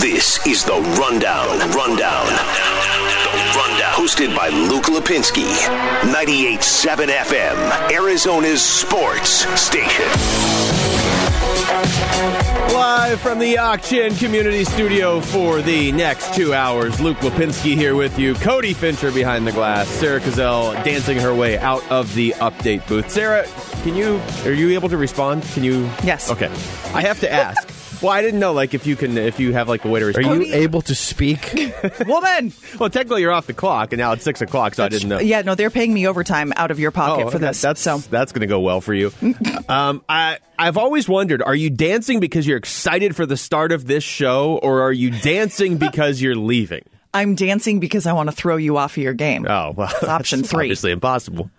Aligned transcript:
This 0.00 0.46
is 0.46 0.62
the 0.64 0.74
Rundown. 1.00 1.58
Rundown. 1.70 2.26
The 2.26 3.32
Rundown. 3.56 3.92
Hosted 3.94 4.36
by 4.36 4.48
Luke 4.50 4.84
Lapinski. 4.84 5.46
98.7 6.12 7.06
FM. 7.06 7.90
Arizona's 7.92 8.62
sports 8.62 9.46
station. 9.58 10.04
Live 12.74 13.20
from 13.20 13.38
the 13.38 13.56
Auction 13.58 14.14
Community 14.16 14.64
Studio 14.64 15.20
for 15.20 15.62
the 15.62 15.92
next 15.92 16.34
two 16.34 16.52
hours. 16.52 17.00
Luke 17.00 17.16
Lapinski 17.18 17.74
here 17.74 17.94
with 17.94 18.18
you. 18.18 18.34
Cody 18.34 18.74
Fincher 18.74 19.10
behind 19.10 19.46
the 19.46 19.52
glass. 19.52 19.88
Sarah 19.88 20.20
Cazell 20.20 20.74
dancing 20.84 21.16
her 21.18 21.34
way 21.34 21.56
out 21.58 21.82
of 21.90 22.14
the 22.14 22.32
update 22.38 22.86
booth. 22.86 23.10
Sarah, 23.10 23.46
can 23.82 23.94
you, 23.96 24.20
are 24.44 24.52
you 24.52 24.70
able 24.74 24.90
to 24.90 24.96
respond? 24.98 25.42
Can 25.54 25.64
you? 25.64 25.88
Yes. 26.04 26.30
Okay. 26.30 26.50
I 26.94 27.00
have 27.00 27.18
to 27.20 27.32
ask. 27.32 27.65
Well, 28.02 28.12
I 28.12 28.20
didn't 28.22 28.40
know, 28.40 28.52
like, 28.52 28.74
if 28.74 28.86
you 28.86 28.94
can, 28.96 29.16
if 29.16 29.40
you 29.40 29.52
have, 29.52 29.68
like, 29.68 29.84
a 29.84 29.88
way 29.88 30.00
to 30.00 30.06
Are 30.06 30.08
respond. 30.08 30.46
you 30.46 30.54
able 30.54 30.82
to 30.82 30.94
speak? 30.94 31.52
Woman. 32.06 32.52
well, 32.78 32.90
technically, 32.90 33.22
you're 33.22 33.32
off 33.32 33.46
the 33.46 33.54
clock, 33.54 33.92
and 33.92 33.98
now 33.98 34.12
it's 34.12 34.22
six 34.24 34.40
o'clock, 34.42 34.74
so 34.74 34.84
I 34.84 34.88
didn't 34.88 35.08
know. 35.08 35.18
Yeah, 35.18 35.42
no, 35.42 35.54
they're 35.54 35.70
paying 35.70 35.94
me 35.94 36.06
overtime 36.06 36.52
out 36.56 36.70
of 36.70 36.78
your 36.78 36.90
pocket 36.90 37.26
Oh, 37.26 37.30
for 37.30 37.36
okay. 37.36 37.46
this. 37.46 37.62
That's 37.62 37.80
so 37.80 37.98
that's 37.98 38.32
going 38.32 38.42
to 38.42 38.46
go 38.46 38.60
well 38.60 38.80
for 38.80 38.92
you. 38.94 39.12
um, 39.68 40.02
I 40.08 40.38
I've 40.58 40.76
always 40.76 41.08
wondered: 41.08 41.42
Are 41.42 41.54
you 41.54 41.70
dancing 41.70 42.20
because 42.20 42.46
you're 42.46 42.58
excited 42.58 43.16
for 43.16 43.24
the 43.26 43.36
start 43.36 43.72
of 43.72 43.86
this 43.86 44.04
show, 44.04 44.58
or 44.62 44.82
are 44.82 44.92
you 44.92 45.10
dancing 45.10 45.76
because 45.78 46.20
you're 46.20 46.36
leaving? 46.36 46.82
I'm 47.14 47.34
dancing 47.34 47.80
because 47.80 48.06
I 48.06 48.12
want 48.12 48.28
to 48.28 48.36
throw 48.36 48.56
you 48.56 48.76
off 48.76 48.96
of 48.98 49.02
your 49.02 49.14
game. 49.14 49.46
Oh, 49.48 49.72
well, 49.74 49.88
It's 49.90 50.04
option 50.04 50.40
that's 50.40 50.50
three. 50.50 50.64
Obviously 50.66 50.90
impossible, 50.92 51.50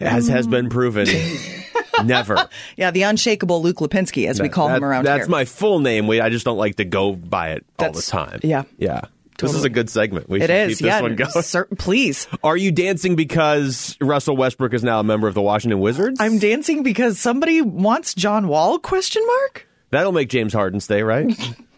as 0.00 0.28
has 0.28 0.46
been 0.46 0.66
mm. 0.66 0.70
proven. 0.70 1.08
Never. 2.06 2.48
Yeah, 2.76 2.90
the 2.92 3.02
unshakable 3.02 3.60
Luke 3.60 3.78
Lapinski, 3.78 4.28
as 4.28 4.40
we 4.40 4.48
call 4.48 4.68
That- 4.68 4.76
him 4.76 4.84
around 4.84 5.04
That's 5.04 5.14
here. 5.14 5.18
That's 5.24 5.30
my 5.30 5.44
full 5.44 5.80
name. 5.80 6.06
We 6.06 6.20
I 6.20 6.30
just 6.30 6.44
don't 6.44 6.58
like 6.58 6.76
to 6.76 6.84
go 6.84 7.12
by 7.14 7.50
it 7.52 7.64
all 7.78 7.92
the 7.92 8.02
time. 8.02 8.40
yeah. 8.42 8.62
yeah. 8.76 9.02
This 9.38 9.54
is 9.54 9.62
a 9.62 9.70
good 9.70 9.88
segment. 9.88 10.28
We 10.28 10.38
It 10.38 10.42
should 10.42 10.50
is. 10.50 10.68
keep 10.68 10.78
this 10.78 10.86
yeah, 10.86 11.00
one 11.00 11.14
going. 11.14 11.30
cer- 11.30 11.68
please. 11.78 12.26
Are 12.42 12.56
you 12.56 12.72
dancing 12.72 13.14
because 13.14 13.96
Russell 14.00 14.36
Westbrook 14.36 14.74
is 14.74 14.82
now 14.82 14.98
a 14.98 15.04
member 15.04 15.28
of 15.28 15.34
the 15.34 15.42
Washington 15.42 15.78
Wizards? 15.78 16.20
I'm 16.20 16.38
dancing 16.38 16.82
because 16.82 17.20
somebody 17.20 17.62
wants 17.62 18.14
John 18.14 18.48
Wall? 18.48 18.80
Question 18.80 19.24
mark. 19.24 19.68
That'll 19.90 20.10
make 20.10 20.28
James 20.28 20.52
Harden 20.52 20.80
stay, 20.80 21.04
right? 21.04 21.32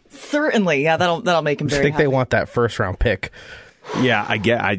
Certainly, 0.08 0.82
yeah. 0.84 0.96
That'll 0.96 1.20
that'll 1.20 1.42
make 1.42 1.60
him 1.60 1.66
I 1.66 1.70
very. 1.70 1.82
think 1.84 1.96
they 1.98 2.06
want 2.06 2.30
that 2.30 2.48
first 2.48 2.78
round 2.78 2.98
pick. 2.98 3.30
yeah, 4.00 4.24
I 4.26 4.38
get. 4.38 4.60
I. 4.62 4.78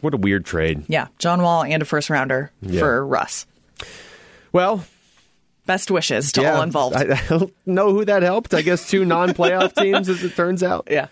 What 0.00 0.14
a 0.14 0.16
weird 0.16 0.44
trade. 0.44 0.84
Yeah, 0.88 1.08
John 1.18 1.42
Wall 1.42 1.64
and 1.64 1.82
a 1.82 1.84
first 1.84 2.10
rounder 2.10 2.50
Yeah. 2.60 2.80
for 2.80 3.06
Russ. 3.06 3.46
Well, 4.52 4.84
Best 5.66 5.90
wishes 5.90 6.32
to 6.32 6.50
all 6.50 6.62
involved. 6.62 6.96
I, 6.96 7.02
I 7.14 7.20
don't 7.28 7.52
know 7.66 7.92
who 7.92 8.04
that 8.06 8.22
helped. 8.22 8.54
I 8.54 8.62
guess 8.62 8.88
two 8.88 9.04
non-playoff 9.04 9.74
teams, 9.82 10.08
as 10.08 10.24
it 10.24 10.34
turns 10.34 10.62
out. 10.62 10.88
yeah. 10.90 11.08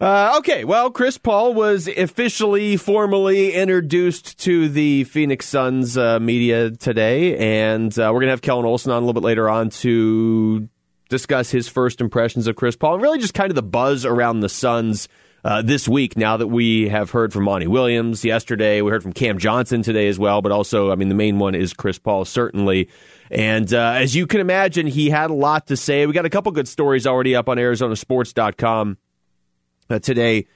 Uh, 0.00 0.34
okay, 0.38 0.64
well, 0.64 0.90
Chris 0.90 1.16
Paul 1.16 1.54
was 1.54 1.88
officially, 1.88 2.76
formally 2.76 3.54
introduced 3.54 4.38
to 4.40 4.68
the 4.68 5.04
Phoenix 5.04 5.46
Suns 5.48 5.96
uh, 5.96 6.20
media 6.20 6.70
today, 6.72 7.38
and 7.38 7.96
uh, 7.98 8.10
we're 8.12 8.20
going 8.20 8.26
to 8.26 8.32
have 8.32 8.42
Kellen 8.42 8.66
Olson 8.66 8.92
on 8.92 8.98
a 9.02 9.06
little 9.06 9.18
bit 9.18 9.24
later 9.26 9.48
on 9.48 9.70
to 9.70 10.68
discuss 11.08 11.50
his 11.50 11.68
first 11.68 12.02
impressions 12.02 12.46
of 12.46 12.56
Chris 12.56 12.76
Paul 12.76 12.94
and 12.94 13.02
really 13.02 13.20
just 13.20 13.32
kind 13.34 13.50
of 13.50 13.54
the 13.54 13.62
buzz 13.62 14.04
around 14.04 14.40
the 14.40 14.48
Suns 14.50 15.08
uh, 15.44 15.62
this 15.62 15.86
week. 15.86 16.16
Now 16.16 16.36
that 16.38 16.46
we 16.46 16.88
have 16.88 17.10
heard 17.10 17.32
from 17.32 17.44
Monty 17.44 17.66
Williams 17.66 18.24
yesterday, 18.24 18.80
we 18.80 18.90
heard 18.90 19.02
from 19.02 19.12
Cam 19.12 19.38
Johnson 19.38 19.82
today 19.82 20.08
as 20.08 20.18
well, 20.18 20.40
but 20.40 20.52
also, 20.52 20.90
I 20.90 20.94
mean, 20.94 21.10
the 21.10 21.14
main 21.14 21.38
one 21.38 21.54
is 21.54 21.74
Chris 21.74 21.98
Paul, 21.98 22.24
certainly. 22.24 22.88
And 23.30 23.72
uh, 23.72 23.92
as 23.96 24.16
you 24.16 24.26
can 24.26 24.40
imagine, 24.40 24.86
he 24.86 25.10
had 25.10 25.30
a 25.30 25.34
lot 25.34 25.66
to 25.66 25.76
say. 25.76 26.06
We 26.06 26.12
got 26.12 26.24
a 26.24 26.30
couple 26.30 26.50
good 26.52 26.68
stories 26.68 27.06
already 27.06 27.36
up 27.36 27.48
on 27.48 27.58
ArizonaSports.com 27.58 28.96
uh, 29.90 29.98
today, 29.98 30.46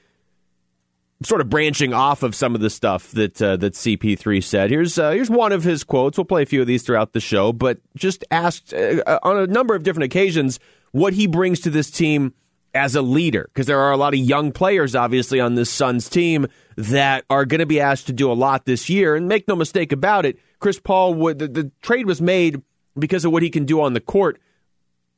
sort 1.23 1.41
of 1.41 1.49
branching 1.49 1.93
off 1.93 2.23
of 2.23 2.33
some 2.33 2.55
of 2.55 2.61
the 2.61 2.69
stuff 2.69 3.11
that 3.11 3.39
uh, 3.41 3.57
that 3.57 3.73
CP3 3.73 4.43
said. 4.43 4.71
Here's 4.71 4.97
uh, 4.97 5.11
here's 5.11 5.29
one 5.29 5.51
of 5.51 5.63
his 5.63 5.83
quotes. 5.83 6.17
We'll 6.17 6.25
play 6.25 6.43
a 6.43 6.47
few 6.47 6.61
of 6.61 6.67
these 6.67 6.83
throughout 6.83 7.13
the 7.13 7.19
show, 7.19 7.53
but 7.53 7.79
just 7.95 8.23
asked 8.31 8.73
uh, 8.73 9.19
on 9.21 9.37
a 9.37 9.47
number 9.47 9.75
of 9.75 9.83
different 9.83 10.05
occasions 10.05 10.59
what 10.91 11.13
he 11.13 11.27
brings 11.27 11.59
to 11.61 11.69
this 11.69 11.91
team 11.91 12.33
as 12.73 12.95
a 12.95 13.01
leader, 13.01 13.49
because 13.53 13.67
there 13.67 13.79
are 13.79 13.91
a 13.91 13.97
lot 13.97 14.13
of 14.13 14.19
young 14.19 14.51
players, 14.51 14.95
obviously, 14.95 15.39
on 15.39 15.55
this 15.55 15.69
Suns 15.69 16.09
team 16.09 16.47
that 16.75 17.25
are 17.29 17.45
going 17.45 17.59
to 17.59 17.65
be 17.65 17.79
asked 17.79 18.07
to 18.07 18.13
do 18.13 18.31
a 18.31 18.33
lot 18.33 18.65
this 18.65 18.89
year. 18.89 19.15
And 19.15 19.27
make 19.27 19.47
no 19.47 19.55
mistake 19.55 19.91
about 19.91 20.25
it, 20.25 20.39
Chris 20.59 20.79
Paul 20.79 21.13
would 21.15 21.39
the, 21.39 21.47
the 21.47 21.71
trade 21.81 22.05
was 22.05 22.21
made 22.21 22.61
because 22.97 23.25
of 23.25 23.31
what 23.31 23.43
he 23.43 23.49
can 23.49 23.65
do 23.65 23.81
on 23.81 23.93
the 23.93 24.01
court. 24.01 24.39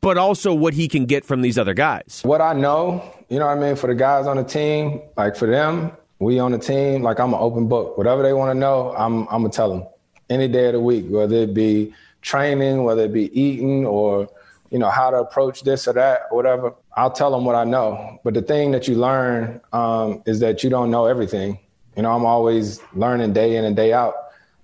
But 0.02 0.18
also 0.18 0.52
what 0.52 0.74
he 0.74 0.88
can 0.88 1.06
get 1.06 1.26
from 1.26 1.44
these 1.44 1.60
other 1.60 1.76
guys. 1.76 2.22
What 2.24 2.42
I 2.42 2.54
know, 2.54 3.04
you 3.30 3.38
know 3.38 3.46
what 3.46 3.58
I 3.58 3.62
mean, 3.62 3.76
for 3.76 3.86
the 3.86 3.94
guys 3.94 4.26
on 4.26 4.38
the 4.38 4.44
team, 4.44 5.00
like 5.16 5.36
for 5.36 5.46
them, 5.46 5.92
we 6.18 6.40
on 6.40 6.54
the 6.54 6.58
team, 6.58 7.04
like 7.04 7.20
I'm 7.20 7.34
an 7.34 7.40
open 7.40 7.68
book. 7.68 8.00
Whatever 8.00 8.24
they 8.24 8.34
want 8.34 8.50
to 8.50 8.56
know, 8.58 8.96
I'm 8.98 9.28
I'm 9.28 9.44
gonna 9.44 9.50
tell 9.50 9.70
them 9.70 9.88
any 10.28 10.48
day 10.48 10.68
of 10.68 10.74
the 10.74 10.80
week, 10.80 11.06
whether 11.08 11.36
it 11.36 11.54
be 11.54 11.94
training, 12.24 12.84
whether 12.84 13.04
it 13.04 13.14
be 13.14 13.30
eating, 13.40 13.86
or 13.86 14.28
you 14.72 14.80
know 14.80 14.90
how 14.90 15.12
to 15.12 15.18
approach 15.18 15.64
this 15.64 15.88
or 15.88 15.94
that, 15.94 16.24
or 16.32 16.38
whatever. 16.38 16.74
I'll 16.96 17.12
tell 17.12 17.32
them 17.32 17.46
what 17.46 17.56
I 17.56 17.66
know. 17.66 18.20
But 18.24 18.34
the 18.34 18.42
thing 18.42 18.72
that 18.72 18.88
you 18.88 18.96
learn 18.96 19.62
um, 19.74 20.24
is 20.26 20.40
that 20.40 20.64
you 20.64 20.70
don't 20.70 20.90
know 20.90 21.06
everything. 21.06 21.60
You 21.96 22.04
know, 22.04 22.12
I'm 22.16 22.26
always 22.26 22.80
learning 22.94 23.34
day 23.34 23.58
in 23.58 23.66
and 23.66 23.76
day 23.76 23.92
out, 23.94 24.16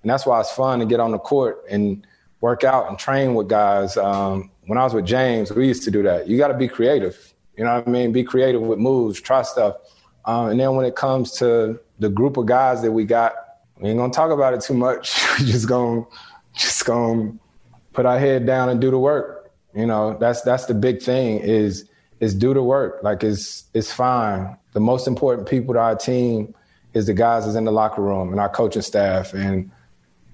and 0.02 0.10
that's 0.10 0.26
why 0.26 0.40
it's 0.40 0.50
fun 0.50 0.80
to 0.80 0.86
get 0.86 0.98
on 0.98 1.12
the 1.12 1.18
court 1.18 1.62
and 1.70 2.06
work 2.40 2.64
out 2.64 2.88
and 2.88 2.98
train 2.98 3.34
with 3.34 3.48
guys. 3.48 3.96
Um, 3.96 4.50
when 4.66 4.78
I 4.78 4.84
was 4.84 4.94
with 4.94 5.06
James, 5.06 5.52
we 5.52 5.66
used 5.66 5.84
to 5.84 5.90
do 5.90 6.02
that. 6.02 6.26
You 6.26 6.38
got 6.38 6.48
to 6.48 6.54
be 6.54 6.68
creative. 6.68 7.34
You 7.56 7.64
know 7.64 7.74
what 7.74 7.88
I 7.88 7.90
mean? 7.90 8.12
Be 8.12 8.24
creative 8.24 8.62
with 8.62 8.78
moves, 8.78 9.20
try 9.20 9.42
stuff. 9.42 9.76
Uh, 10.24 10.46
and 10.46 10.60
then 10.60 10.74
when 10.74 10.86
it 10.86 10.94
comes 10.94 11.32
to 11.32 11.80
the 11.98 12.08
group 12.08 12.36
of 12.36 12.46
guys 12.46 12.80
that 12.82 12.92
we 12.92 13.04
got, 13.04 13.34
we 13.80 13.90
ain't 13.90 13.98
gonna 13.98 14.12
talk 14.12 14.30
about 14.30 14.54
it 14.54 14.60
too 14.60 14.74
much. 14.74 15.20
we 15.38 15.46
just 15.46 15.68
gonna 15.68 16.04
just 16.54 16.84
gonna 16.84 17.32
put 17.92 18.06
our 18.06 18.18
head 18.18 18.46
down 18.46 18.68
and 18.68 18.80
do 18.80 18.90
the 18.90 18.98
work. 18.98 19.37
You 19.74 19.86
know, 19.86 20.16
that's 20.18 20.42
that's 20.42 20.66
the 20.66 20.74
big 20.74 21.02
thing 21.02 21.38
is 21.40 21.88
is 22.20 22.34
do 22.34 22.54
the 22.54 22.62
work. 22.62 23.00
Like 23.02 23.22
it's 23.22 23.64
it's 23.74 23.92
fine. 23.92 24.56
The 24.72 24.80
most 24.80 25.06
important 25.06 25.48
people 25.48 25.74
to 25.74 25.80
our 25.80 25.96
team 25.96 26.54
is 26.94 27.06
the 27.06 27.14
guys 27.14 27.44
that's 27.44 27.56
in 27.56 27.64
the 27.64 27.72
locker 27.72 28.02
room 28.02 28.30
and 28.30 28.40
our 28.40 28.48
coaching 28.48 28.82
staff. 28.82 29.34
And 29.34 29.70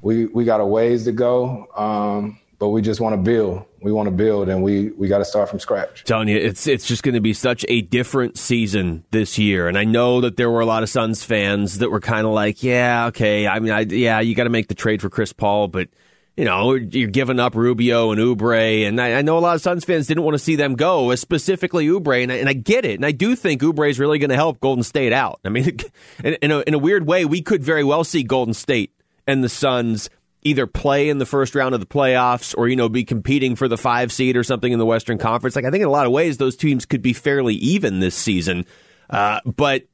we 0.02 0.26
we 0.26 0.44
got 0.44 0.60
a 0.60 0.66
ways 0.66 1.04
to 1.04 1.12
go. 1.12 1.66
Um, 1.76 2.38
but 2.58 2.68
we 2.68 2.80
just 2.80 3.00
want 3.00 3.14
to 3.14 3.20
build. 3.20 3.64
We 3.82 3.92
want 3.92 4.06
to 4.06 4.14
build, 4.14 4.48
and 4.48 4.62
we 4.62 4.90
we 4.90 5.08
got 5.08 5.18
to 5.18 5.24
start 5.24 5.50
from 5.50 5.60
scratch. 5.60 6.04
telling 6.04 6.28
you, 6.28 6.38
it's 6.38 6.66
it's 6.66 6.86
just 6.86 7.02
going 7.02 7.14
to 7.14 7.20
be 7.20 7.34
such 7.34 7.64
a 7.68 7.82
different 7.82 8.38
season 8.38 9.04
this 9.10 9.38
year. 9.38 9.68
And 9.68 9.76
I 9.76 9.84
know 9.84 10.22
that 10.22 10.36
there 10.36 10.50
were 10.50 10.60
a 10.60 10.66
lot 10.66 10.82
of 10.82 10.88
Suns 10.88 11.22
fans 11.22 11.78
that 11.78 11.90
were 11.90 12.00
kind 12.00 12.26
of 12.26 12.32
like, 12.32 12.62
yeah, 12.62 13.06
okay, 13.08 13.46
I 13.46 13.58
mean, 13.58 13.72
I, 13.72 13.80
yeah, 13.80 14.20
you 14.20 14.34
got 14.34 14.44
to 14.44 14.50
make 14.50 14.68
the 14.68 14.74
trade 14.74 15.02
for 15.02 15.10
Chris 15.10 15.32
Paul, 15.32 15.68
but 15.68 15.88
you 16.36 16.44
know, 16.44 16.74
you're 16.74 17.10
giving 17.10 17.38
up 17.38 17.54
Rubio 17.54 18.10
and 18.10 18.20
Oubre. 18.20 18.88
and 18.88 19.00
I, 19.00 19.14
I 19.14 19.22
know 19.22 19.38
a 19.38 19.40
lot 19.40 19.54
of 19.54 19.60
Suns 19.60 19.84
fans 19.84 20.08
didn't 20.08 20.24
want 20.24 20.34
to 20.34 20.38
see 20.40 20.56
them 20.56 20.74
go, 20.74 21.14
specifically 21.14 21.86
Oubre. 21.86 22.22
and 22.22 22.32
I, 22.32 22.36
and 22.36 22.48
I 22.48 22.54
get 22.54 22.84
it, 22.84 22.94
and 22.94 23.06
I 23.06 23.12
do 23.12 23.36
think 23.36 23.62
Oubre 23.62 23.88
is 23.88 24.00
really 24.00 24.18
going 24.18 24.30
to 24.30 24.36
help 24.36 24.60
Golden 24.60 24.82
State 24.82 25.12
out. 25.12 25.40
I 25.44 25.48
mean, 25.48 25.78
in, 26.24 26.34
in 26.34 26.50
a, 26.50 26.60
in 26.60 26.74
a 26.74 26.78
weird 26.78 27.06
way, 27.06 27.24
we 27.24 27.40
could 27.40 27.62
very 27.62 27.84
well 27.84 28.02
see 28.04 28.22
Golden 28.22 28.54
State 28.54 28.92
and 29.26 29.44
the 29.44 29.48
Suns 29.48 30.10
either 30.42 30.66
play 30.66 31.08
in 31.08 31.18
the 31.18 31.26
first 31.26 31.54
round 31.54 31.74
of 31.74 31.80
the 31.80 31.86
playoffs 31.86 32.54
or 32.56 32.68
you 32.68 32.76
know 32.76 32.88
be 32.88 33.04
competing 33.04 33.56
for 33.56 33.66
the 33.66 33.78
five 33.78 34.12
seed 34.12 34.36
or 34.36 34.44
something 34.44 34.72
in 34.72 34.78
the 34.78 34.86
Western 34.86 35.18
Conference. 35.18 35.56
Like 35.56 35.64
I 35.64 35.70
think 35.70 35.82
in 35.82 35.88
a 35.88 35.92
lot 35.92 36.06
of 36.06 36.12
ways 36.12 36.36
those 36.36 36.56
teams 36.56 36.84
could 36.84 37.02
be 37.02 37.12
fairly 37.12 37.54
even 37.54 38.00
this 38.00 38.14
season. 38.14 38.66
Uh, 39.08 39.40
but 39.44 39.84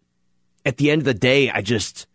at 0.65 0.77
the 0.77 0.91
end 0.91 1.03
of 1.03 1.07
the 1.07 1.15
day, 1.15 1.51
I 1.51 1.63
just 1.63 2.07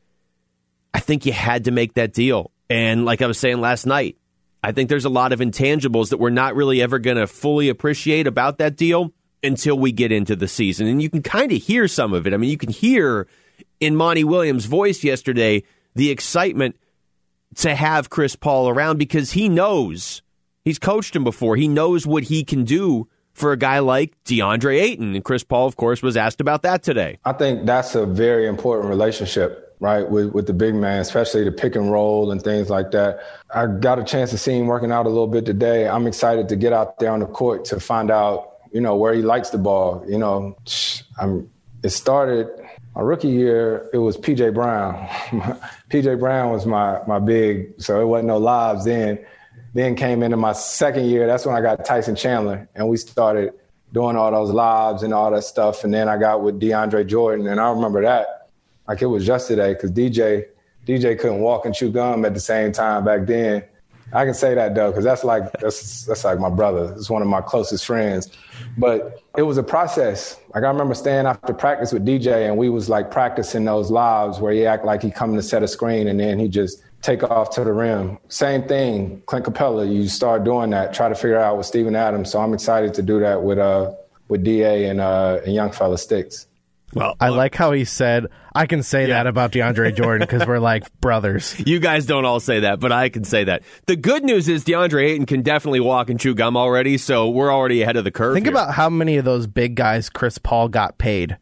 I 0.93 0.99
think 0.99 1.25
you 1.25 1.33
had 1.33 1.65
to 1.65 1.71
make 1.71 1.93
that 1.93 2.13
deal. 2.13 2.51
And 2.69 3.05
like 3.05 3.21
I 3.21 3.27
was 3.27 3.37
saying 3.37 3.61
last 3.61 3.85
night, 3.85 4.17
I 4.63 4.71
think 4.71 4.89
there's 4.89 5.05
a 5.05 5.09
lot 5.09 5.31
of 5.31 5.39
intangibles 5.39 6.09
that 6.09 6.17
we're 6.17 6.31
not 6.31 6.55
really 6.55 6.81
ever 6.81 6.97
going 6.97 7.17
to 7.17 7.27
fully 7.27 7.69
appreciate 7.69 8.25
about 8.25 8.57
that 8.57 8.75
deal 8.75 9.11
until 9.43 9.77
we 9.77 9.91
get 9.91 10.11
into 10.11 10.35
the 10.35 10.47
season. 10.47 10.87
And 10.87 11.01
you 11.01 11.09
can 11.09 11.21
kind 11.21 11.51
of 11.51 11.61
hear 11.61 11.87
some 11.87 12.13
of 12.13 12.25
it. 12.25 12.33
I 12.33 12.37
mean, 12.37 12.49
you 12.49 12.57
can 12.57 12.71
hear 12.71 13.27
in 13.79 13.95
Monty 13.95 14.23
Williams' 14.23 14.65
voice 14.65 15.03
yesterday 15.03 15.63
the 15.93 16.09
excitement 16.09 16.75
to 17.57 17.75
have 17.75 18.09
Chris 18.09 18.35
Paul 18.35 18.69
around 18.69 18.97
because 18.97 19.31
he 19.31 19.47
knows 19.47 20.21
he's 20.63 20.79
coached 20.79 21.15
him 21.15 21.23
before. 21.23 21.55
He 21.55 21.67
knows 21.67 22.07
what 22.07 22.23
he 22.23 22.43
can 22.43 22.63
do 22.63 23.07
for 23.33 23.51
a 23.51 23.57
guy 23.57 23.79
like 23.79 24.15
DeAndre 24.23 24.81
Ayton. 24.81 25.13
And 25.15 25.23
Chris 25.23 25.43
Paul, 25.43 25.67
of 25.67 25.75
course, 25.75 26.01
was 26.01 26.17
asked 26.17 26.41
about 26.41 26.63
that 26.63 26.83
today. 26.83 27.19
I 27.23 27.33
think 27.33 27.65
that's 27.65 27.93
a 27.93 28.05
very 28.05 28.47
important 28.47 28.89
relationship, 28.89 29.64
right, 29.79 30.09
with, 30.09 30.33
with 30.33 30.47
the 30.47 30.53
big 30.53 30.75
man, 30.75 30.99
especially 31.01 31.43
the 31.43 31.51
pick 31.51 31.75
and 31.75 31.91
roll 31.91 32.31
and 32.31 32.41
things 32.41 32.69
like 32.69 32.91
that. 32.91 33.19
I 33.53 33.67
got 33.67 33.99
a 33.99 34.03
chance 34.03 34.29
to 34.31 34.37
see 34.37 34.57
him 34.57 34.67
working 34.67 34.91
out 34.91 35.05
a 35.05 35.09
little 35.09 35.27
bit 35.27 35.45
today. 35.45 35.87
I'm 35.87 36.07
excited 36.07 36.49
to 36.49 36.55
get 36.55 36.73
out 36.73 36.99
there 36.99 37.11
on 37.11 37.19
the 37.19 37.25
court 37.25 37.65
to 37.65 37.79
find 37.79 38.09
out, 38.09 38.57
you 38.71 38.81
know, 38.81 38.95
where 38.95 39.13
he 39.13 39.21
likes 39.21 39.49
the 39.49 39.57
ball. 39.57 40.05
You 40.07 40.17
know, 40.17 40.57
I'm, 41.19 41.49
it 41.83 41.89
started 41.89 42.47
my 42.95 43.01
rookie 43.01 43.27
year, 43.27 43.89
it 43.91 43.97
was 43.97 44.15
PJ 44.15 44.53
Brown. 44.53 44.95
PJ 45.89 46.17
Brown 46.17 46.51
was 46.51 46.65
my 46.65 47.01
my 47.05 47.19
big, 47.19 47.73
so 47.81 48.01
it 48.01 48.05
wasn't 48.05 48.27
no 48.27 48.37
lives 48.37 48.85
then. 48.85 49.19
Then 49.73 49.95
came 49.95 50.23
into 50.23 50.37
my 50.37 50.53
second 50.53 51.05
year, 51.05 51.27
that's 51.27 51.45
when 51.45 51.53
I 51.53 51.59
got 51.59 51.83
Tyson 51.83 52.15
Chandler, 52.15 52.69
and 52.73 52.87
we 52.87 52.95
started 52.95 53.51
doing 53.91 54.15
all 54.15 54.31
those 54.31 54.51
lives 54.51 55.03
and 55.03 55.13
all 55.13 55.29
that 55.31 55.43
stuff. 55.43 55.83
And 55.83 55.93
then 55.93 56.07
I 56.07 56.17
got 56.17 56.41
with 56.41 56.61
DeAndre 56.61 57.05
Jordan, 57.05 57.47
and 57.47 57.59
I 57.59 57.69
remember 57.69 58.01
that 58.03 58.34
like 58.87 59.01
it 59.01 59.07
was 59.07 59.27
yesterday 59.27 59.73
because 59.73 59.91
DJ 59.91 60.45
DJ 60.85 61.19
couldn't 61.19 61.39
walk 61.39 61.65
and 61.65 61.73
chew 61.73 61.91
gum 61.91 62.25
at 62.25 62.33
the 62.33 62.39
same 62.39 62.71
time 62.71 63.05
back 63.05 63.25
then. 63.25 63.63
I 64.13 64.23
can 64.23 64.33
say 64.33 64.53
that 64.53 64.75
though, 64.75 64.91
because 64.91 65.03
that's 65.03 65.23
like 65.23 65.51
that's 65.59 66.05
that's 66.05 66.23
like 66.23 66.39
my 66.39 66.49
brother. 66.49 66.93
It's 66.95 67.09
one 67.09 67.21
of 67.21 67.27
my 67.27 67.41
closest 67.41 67.85
friends. 67.85 68.29
But 68.77 69.23
it 69.35 69.41
was 69.41 69.57
a 69.57 69.63
process. 69.63 70.39
Like 70.53 70.63
I 70.63 70.67
remember 70.67 70.93
staying 70.93 71.25
after 71.25 71.53
practice 71.53 71.91
with 71.91 72.05
DJ, 72.05 72.47
and 72.47 72.57
we 72.57 72.69
was 72.69 72.87
like 72.87 73.09
practicing 73.09 73.65
those 73.65 73.89
lives 73.89 74.39
where 74.39 74.53
he 74.53 74.65
act 74.65 74.85
like 74.85 75.01
he 75.01 75.09
coming 75.09 75.35
to 75.37 75.43
set 75.43 75.63
a 75.63 75.67
screen, 75.67 76.07
and 76.07 76.19
then 76.19 76.37
he 76.37 76.47
just 76.47 76.83
take 77.01 77.23
off 77.23 77.49
to 77.55 77.63
the 77.63 77.73
rim. 77.73 78.17
Same 78.29 78.67
thing, 78.67 79.21
Clint 79.25 79.45
Capela. 79.45 79.91
You 79.91 80.07
start 80.07 80.43
doing 80.43 80.69
that. 80.69 80.93
Try 80.93 81.09
to 81.09 81.15
figure 81.15 81.39
out 81.39 81.57
with 81.57 81.65
Steven 81.65 81.95
Adams. 81.95 82.31
So 82.31 82.39
I'm 82.39 82.53
excited 82.53 82.93
to 82.93 83.01
do 83.01 83.19
that 83.19 83.41
with 83.41 83.57
uh 83.57 83.91
with 84.27 84.43
Da 84.43 84.87
and 84.87 85.01
uh 85.01 85.39
and 85.43 85.53
young 85.53 85.71
fella 85.71 85.97
Sticks. 85.97 86.47
Well, 86.95 87.15
I 87.19 87.29
like 87.29 87.53
how 87.53 87.73
he 87.73 87.85
said, 87.85 88.27
I 88.55 88.65
can 88.65 88.81
say 88.81 89.01
Yeah. 89.01 89.15
that 89.15 89.27
about 89.27 89.51
DeAndre 89.51 89.95
Jordan 89.95 90.25
because 90.27 90.47
we're 90.47 90.59
like 90.59 90.83
brothers. 91.01 91.55
You 91.59 91.79
guys 91.79 92.05
don't 92.05 92.25
all 92.25 92.39
say 92.39 92.61
that, 92.61 92.79
but 92.79 92.91
I 92.91 93.09
can 93.09 93.23
say 93.25 93.43
that. 93.43 93.61
The 93.85 93.95
good 93.95 94.23
news 94.23 94.47
is 94.49 94.63
DeAndre 94.63 95.03
Ayton 95.11 95.25
can 95.25 95.41
definitely 95.43 95.81
walk 95.81 96.09
and 96.09 96.19
chew 96.19 96.33
gum 96.33 96.55
already, 96.57 96.97
so 96.97 97.29
we're 97.29 97.53
already 97.53 97.81
ahead 97.81 97.97
of 97.97 98.03
the 98.05 98.11
curve. 98.11 98.33
Think 98.33 98.45
here. 98.47 98.53
about 98.53 98.73
how 98.73 98.89
many 98.89 99.17
of 99.17 99.25
those 99.25 99.45
big 99.45 99.75
guys 99.75 100.09
Chris 100.09 100.37
Paul 100.37 100.69
got 100.69 100.97
paid. 100.97 101.37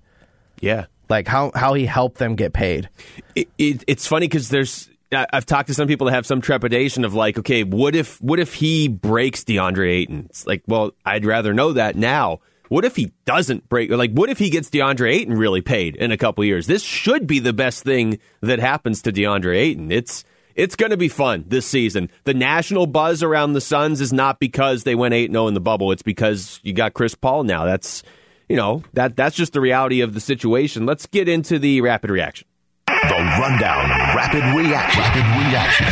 yeah. 0.60 0.86
Like 1.10 1.28
how, 1.28 1.52
how 1.54 1.74
he 1.76 1.86
helped 1.86 2.18
them 2.18 2.36
get 2.36 2.54
paid. 2.54 2.90
It, 3.36 3.48
it, 3.60 3.84
it's 3.88 4.08
funny 4.08 4.28
because 4.28 4.50
there's 4.50 4.90
I've 5.12 5.46
talked 5.46 5.68
to 5.68 5.76
some 5.76 5.88
people 5.88 6.06
that 6.08 6.14
have 6.14 6.26
some 6.26 6.42
trepidation 6.42 7.06
of 7.06 7.14
like, 7.14 7.38
okay, 7.38 7.64
what 7.64 7.94
if 7.94 8.20
what 8.20 8.40
if 8.40 8.56
he 8.56 8.88
breaks 8.88 9.44
DeAndre 9.44 9.92
Ayton? 9.92 10.26
It's 10.30 10.48
like, 10.48 10.64
well, 10.66 10.92
I'd 11.06 11.26
rather 11.26 11.54
know 11.54 11.74
that 11.74 11.96
now. 11.96 12.40
What 12.74 12.86
if 12.86 12.96
he 12.96 13.14
doesn't 13.26 13.70
break? 13.70 13.92
Like, 13.92 14.14
what 14.14 14.32
if 14.32 14.40
he 14.40 14.50
gets 14.50 14.72
DeAndre 14.72 15.14
Ayton 15.14 15.38
really 15.38 15.62
paid 15.62 15.96
in 15.96 16.12
a 16.12 16.18
couple 16.18 16.44
years? 16.44 16.66
This 16.66 16.82
should 16.82 17.28
be 17.28 17.38
the 17.38 17.54
best 17.54 17.84
thing 17.84 18.18
that 18.42 18.58
happens 18.58 19.04
to 19.04 19.12
DeAndre 19.12 19.56
Ayton. 19.56 19.92
It's 19.92 20.26
it's 20.56 20.76
going 20.76 20.90
to 20.90 20.98
be 20.98 21.08
fun 21.08 21.46
this 21.48 21.68
season. 21.68 22.10
The 22.24 22.34
national 22.34 22.88
buzz 22.88 23.22
around 23.22 23.54
the 23.54 23.62
Suns 23.62 24.02
is 24.02 24.12
not 24.12 24.40
because 24.40 24.86
they 24.86 24.96
went 24.96 25.14
8 25.14 25.30
0 25.30 25.46
in 25.50 25.54
the 25.54 25.62
bubble. 25.62 25.92
It's 25.92 26.02
because 26.02 26.60
you 26.64 26.74
got 26.74 26.96
Chris 26.96 27.14
Paul 27.14 27.44
now. 27.44 27.64
That's, 27.64 28.02
you 28.50 28.56
know, 28.56 28.82
that 28.94 29.16
that's 29.16 29.36
just 29.36 29.54
the 29.54 29.62
reality 29.62 30.02
of 30.02 30.16
the 30.16 30.20
situation. 30.20 30.88
Let's 30.88 31.06
get 31.06 31.30
into 31.30 31.60
the 31.60 31.82
rapid 31.82 32.10
reaction. 32.10 32.48
The 32.88 33.38
Rundown 33.40 33.88
Rapid 34.16 34.46
Reaction. 34.58 35.04
Rapid 35.04 35.26
Reaction. 35.46 35.86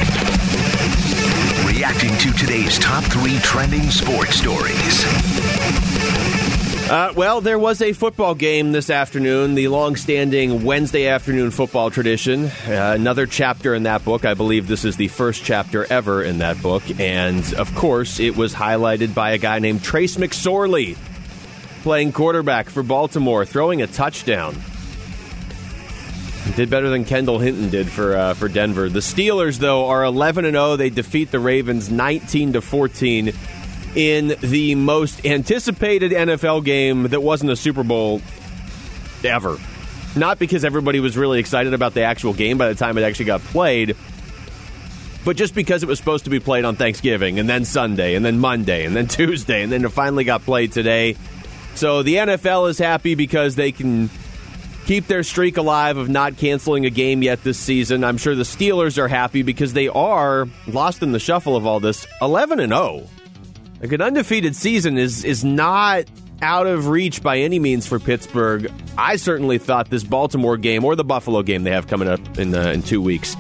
Reacting 1.75 2.17
to 2.17 2.35
today's 2.35 2.79
top 2.79 3.03
three 3.03 3.37
trending 3.41 3.91
sports 3.91 4.37
stories. 4.37 5.40
Uh, 6.89 7.13
well, 7.15 7.39
there 7.39 7.57
was 7.57 7.81
a 7.81 7.93
football 7.93 8.35
game 8.35 8.73
this 8.73 8.89
afternoon, 8.89 9.55
the 9.55 9.69
long-standing 9.69 10.65
Wednesday 10.65 11.07
afternoon 11.07 11.49
football 11.49 11.89
tradition. 11.89 12.45
Uh, 12.45 12.93
another 12.95 13.25
chapter 13.25 13.73
in 13.73 13.83
that 13.83 14.03
book. 14.03 14.25
I 14.25 14.33
believe 14.33 14.67
this 14.67 14.83
is 14.83 14.97
the 14.97 15.07
first 15.07 15.43
chapter 15.43 15.85
ever 15.91 16.21
in 16.21 16.39
that 16.39 16.61
book. 16.61 16.83
And, 16.99 17.53
of 17.53 17.73
course, 17.75 18.19
it 18.19 18.35
was 18.35 18.53
highlighted 18.53 19.15
by 19.15 19.31
a 19.31 19.37
guy 19.37 19.59
named 19.59 19.83
Trace 19.83 20.17
McSorley 20.17 20.97
playing 21.81 22.11
quarterback 22.11 22.69
for 22.69 22.83
Baltimore, 22.83 23.45
throwing 23.45 23.81
a 23.81 23.87
touchdown. 23.87 24.55
Did 26.55 26.69
better 26.69 26.89
than 26.89 27.05
Kendall 27.05 27.39
Hinton 27.39 27.69
did 27.69 27.87
for 27.87 28.17
uh, 28.17 28.33
for 28.33 28.49
Denver. 28.49 28.89
The 28.89 28.99
Steelers, 28.99 29.57
though, 29.57 29.87
are 29.87 30.03
11 30.03 30.43
and 30.43 30.55
0. 30.55 30.75
They 30.75 30.89
defeat 30.89 31.31
the 31.31 31.39
Ravens 31.39 31.89
19 31.89 32.53
to 32.53 32.61
14 32.61 33.31
in 33.95 34.35
the 34.41 34.75
most 34.75 35.25
anticipated 35.25 36.11
NFL 36.11 36.63
game 36.63 37.03
that 37.03 37.21
wasn't 37.21 37.51
a 37.51 37.55
Super 37.55 37.83
Bowl 37.83 38.21
ever. 39.23 39.57
Not 40.15 40.39
because 40.39 40.65
everybody 40.65 40.99
was 40.99 41.17
really 41.17 41.39
excited 41.39 41.73
about 41.73 41.93
the 41.93 42.03
actual 42.03 42.33
game 42.33 42.57
by 42.57 42.67
the 42.67 42.75
time 42.75 42.97
it 42.97 43.03
actually 43.03 43.25
got 43.25 43.41
played, 43.41 43.95
but 45.23 45.37
just 45.37 45.53
because 45.53 45.83
it 45.83 45.87
was 45.87 45.99
supposed 45.99 46.25
to 46.25 46.29
be 46.29 46.39
played 46.39 46.65
on 46.65 46.75
Thanksgiving 46.75 47.39
and 47.39 47.47
then 47.47 47.65
Sunday 47.65 48.15
and 48.15 48.25
then 48.25 48.39
Monday 48.39 48.85
and 48.85 48.95
then 48.95 49.07
Tuesday 49.09 49.63
and 49.63 49.71
then 49.71 49.85
it 49.85 49.89
finally 49.89 50.23
got 50.23 50.41
played 50.43 50.71
today. 50.71 51.15
So 51.75 52.03
the 52.03 52.15
NFL 52.15 52.69
is 52.69 52.77
happy 52.77 53.15
because 53.15 53.55
they 53.55 53.71
can 53.71 54.09
keep 54.85 55.07
their 55.07 55.23
streak 55.23 55.57
alive 55.57 55.97
of 55.97 56.09
not 56.09 56.37
canceling 56.37 56.85
a 56.85 56.89
game 56.89 57.23
yet 57.23 57.43
this 57.43 57.57
season. 57.57 58.03
I'm 58.03 58.17
sure 58.17 58.35
the 58.35 58.43
Steelers 58.43 58.97
are 58.97 59.07
happy 59.07 59.43
because 59.43 59.73
they 59.73 59.87
are 59.87 60.47
lost 60.67 61.03
in 61.03 61.11
the 61.11 61.19
shuffle 61.19 61.55
of 61.55 61.65
all 61.65 61.79
this 61.79 62.05
11 62.21 62.59
and 62.59 62.73
0. 62.73 63.07
Like 63.81 63.93
an 63.93 64.01
undefeated 64.01 64.55
season 64.55 64.99
is 64.99 65.23
is 65.23 65.43
not 65.43 66.05
out 66.43 66.67
of 66.67 66.87
reach 66.87 67.23
by 67.23 67.39
any 67.39 67.57
means 67.57 67.87
for 67.87 67.99
Pittsburgh. 67.99 68.71
I 68.95 69.15
certainly 69.15 69.57
thought 69.57 69.89
this 69.89 70.03
Baltimore 70.03 70.55
game 70.57 70.85
or 70.85 70.95
the 70.95 71.03
Buffalo 71.03 71.41
game 71.41 71.63
they 71.63 71.71
have 71.71 71.87
coming 71.87 72.07
up 72.07 72.19
in 72.37 72.53
uh, 72.53 72.69
in 72.69 72.83
2 72.83 73.01
weeks 73.01 73.35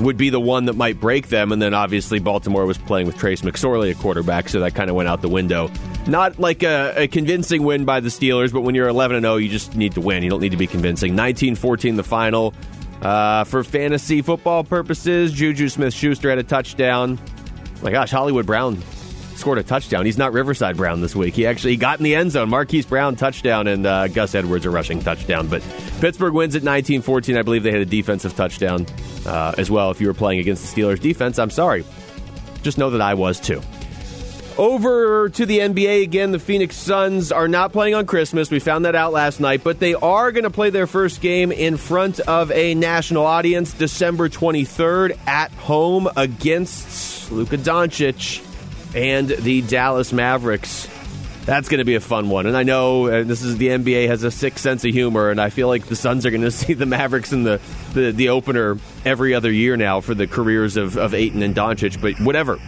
would 0.00 0.16
be 0.16 0.28
the 0.28 0.40
one 0.40 0.66
that 0.66 0.74
might 0.74 1.00
break 1.00 1.28
them 1.28 1.52
and 1.52 1.62
then 1.62 1.72
obviously 1.72 2.18
Baltimore 2.18 2.66
was 2.66 2.76
playing 2.76 3.06
with 3.06 3.16
Trace 3.16 3.42
McSorley 3.42 3.92
at 3.92 3.96
quarterback 3.98 4.48
so 4.48 4.60
that 4.60 4.74
kind 4.74 4.90
of 4.90 4.96
went 4.96 5.08
out 5.08 5.22
the 5.22 5.28
window. 5.28 5.70
Not 6.06 6.38
like 6.38 6.62
a, 6.62 6.92
a 6.96 7.08
convincing 7.08 7.62
win 7.62 7.84
by 7.84 8.00
the 8.00 8.08
Steelers, 8.08 8.52
but 8.52 8.60
when 8.60 8.74
you're 8.74 8.88
11 8.88 9.16
and 9.16 9.24
0, 9.24 9.36
you 9.36 9.48
just 9.48 9.74
need 9.74 9.94
to 9.94 10.00
win. 10.00 10.22
You 10.22 10.30
don't 10.30 10.40
need 10.40 10.50
to 10.50 10.56
be 10.58 10.66
convincing. 10.66 11.14
19-14 11.14 11.96
the 11.96 12.04
final. 12.04 12.54
Uh, 13.00 13.44
for 13.44 13.62
fantasy 13.62 14.20
football 14.20 14.64
purposes, 14.64 15.32
Juju 15.32 15.68
Smith-Schuster 15.68 16.28
had 16.28 16.38
a 16.38 16.42
touchdown. 16.42 17.18
My 17.82 17.90
gosh, 17.90 18.10
Hollywood 18.10 18.46
Brown 18.46 18.82
scored 19.36 19.58
a 19.58 19.62
touchdown. 19.62 20.06
He's 20.06 20.18
not 20.18 20.32
Riverside 20.32 20.76
Brown 20.76 21.00
this 21.00 21.14
week. 21.14 21.34
He 21.34 21.46
actually 21.46 21.76
got 21.76 21.98
in 21.98 22.04
the 22.04 22.14
end 22.14 22.32
zone. 22.32 22.48
Marquise 22.48 22.86
Brown 22.86 23.16
touchdown 23.16 23.66
and 23.66 23.86
uh, 23.86 24.08
Gus 24.08 24.34
Edwards 24.34 24.66
a 24.66 24.70
rushing 24.70 25.00
touchdown. 25.00 25.48
But 25.48 25.62
Pittsburgh 26.00 26.34
wins 26.34 26.56
at 26.56 26.62
19-14. 26.62 27.38
I 27.38 27.42
believe 27.42 27.62
they 27.62 27.72
had 27.72 27.80
a 27.80 27.86
defensive 27.86 28.34
touchdown 28.34 28.86
uh, 29.26 29.54
as 29.58 29.70
well. 29.70 29.90
If 29.90 30.00
you 30.00 30.06
were 30.06 30.14
playing 30.14 30.40
against 30.40 30.74
the 30.74 30.80
Steelers 30.80 31.00
defense, 31.00 31.38
I'm 31.38 31.50
sorry. 31.50 31.84
Just 32.62 32.78
know 32.78 32.90
that 32.90 33.00
I 33.00 33.14
was 33.14 33.38
too. 33.38 33.62
Over 34.58 35.28
to 35.28 35.44
the 35.44 35.58
NBA 35.58 36.02
again. 36.02 36.32
The 36.32 36.38
Phoenix 36.38 36.76
Suns 36.76 37.30
are 37.30 37.46
not 37.46 37.72
playing 37.72 37.94
on 37.94 38.06
Christmas. 38.06 38.50
We 38.50 38.58
found 38.58 38.86
that 38.86 38.94
out 38.94 39.12
last 39.12 39.38
night, 39.38 39.62
but 39.62 39.80
they 39.80 39.92
are 39.92 40.32
going 40.32 40.44
to 40.44 40.50
play 40.50 40.70
their 40.70 40.86
first 40.86 41.20
game 41.20 41.52
in 41.52 41.76
front 41.76 42.20
of 42.20 42.50
a 42.52 42.74
national 42.74 43.26
audience 43.26 43.74
December 43.74 44.30
23rd 44.30 45.18
at 45.26 45.52
home 45.52 46.08
against 46.16 47.30
Luka 47.30 47.58
Doncic 47.58 48.45
and 48.96 49.28
the 49.28 49.60
Dallas 49.60 50.12
Mavericks. 50.12 50.88
That's 51.44 51.68
going 51.68 51.78
to 51.78 51.84
be 51.84 51.94
a 51.94 52.00
fun 52.00 52.28
one. 52.28 52.46
And 52.46 52.56
I 52.56 52.64
know 52.64 53.06
uh, 53.06 53.22
this 53.22 53.42
is 53.42 53.56
the 53.58 53.68
NBA 53.68 54.08
has 54.08 54.24
a 54.24 54.32
sick 54.32 54.58
sense 54.58 54.84
of 54.84 54.92
humor, 54.92 55.30
and 55.30 55.40
I 55.40 55.50
feel 55.50 55.68
like 55.68 55.86
the 55.86 55.94
Suns 55.94 56.26
are 56.26 56.30
going 56.30 56.42
to 56.42 56.50
see 56.50 56.72
the 56.72 56.86
Mavericks 56.86 57.32
in 57.32 57.44
the, 57.44 57.60
the, 57.92 58.10
the 58.10 58.30
opener 58.30 58.78
every 59.04 59.34
other 59.34 59.52
year 59.52 59.76
now 59.76 60.00
for 60.00 60.14
the 60.14 60.26
careers 60.26 60.76
of, 60.76 60.96
of 60.96 61.14
Ayton 61.14 61.42
and 61.42 61.54
Doncic, 61.54 62.00
but 62.00 62.18
whatever. 62.18 62.58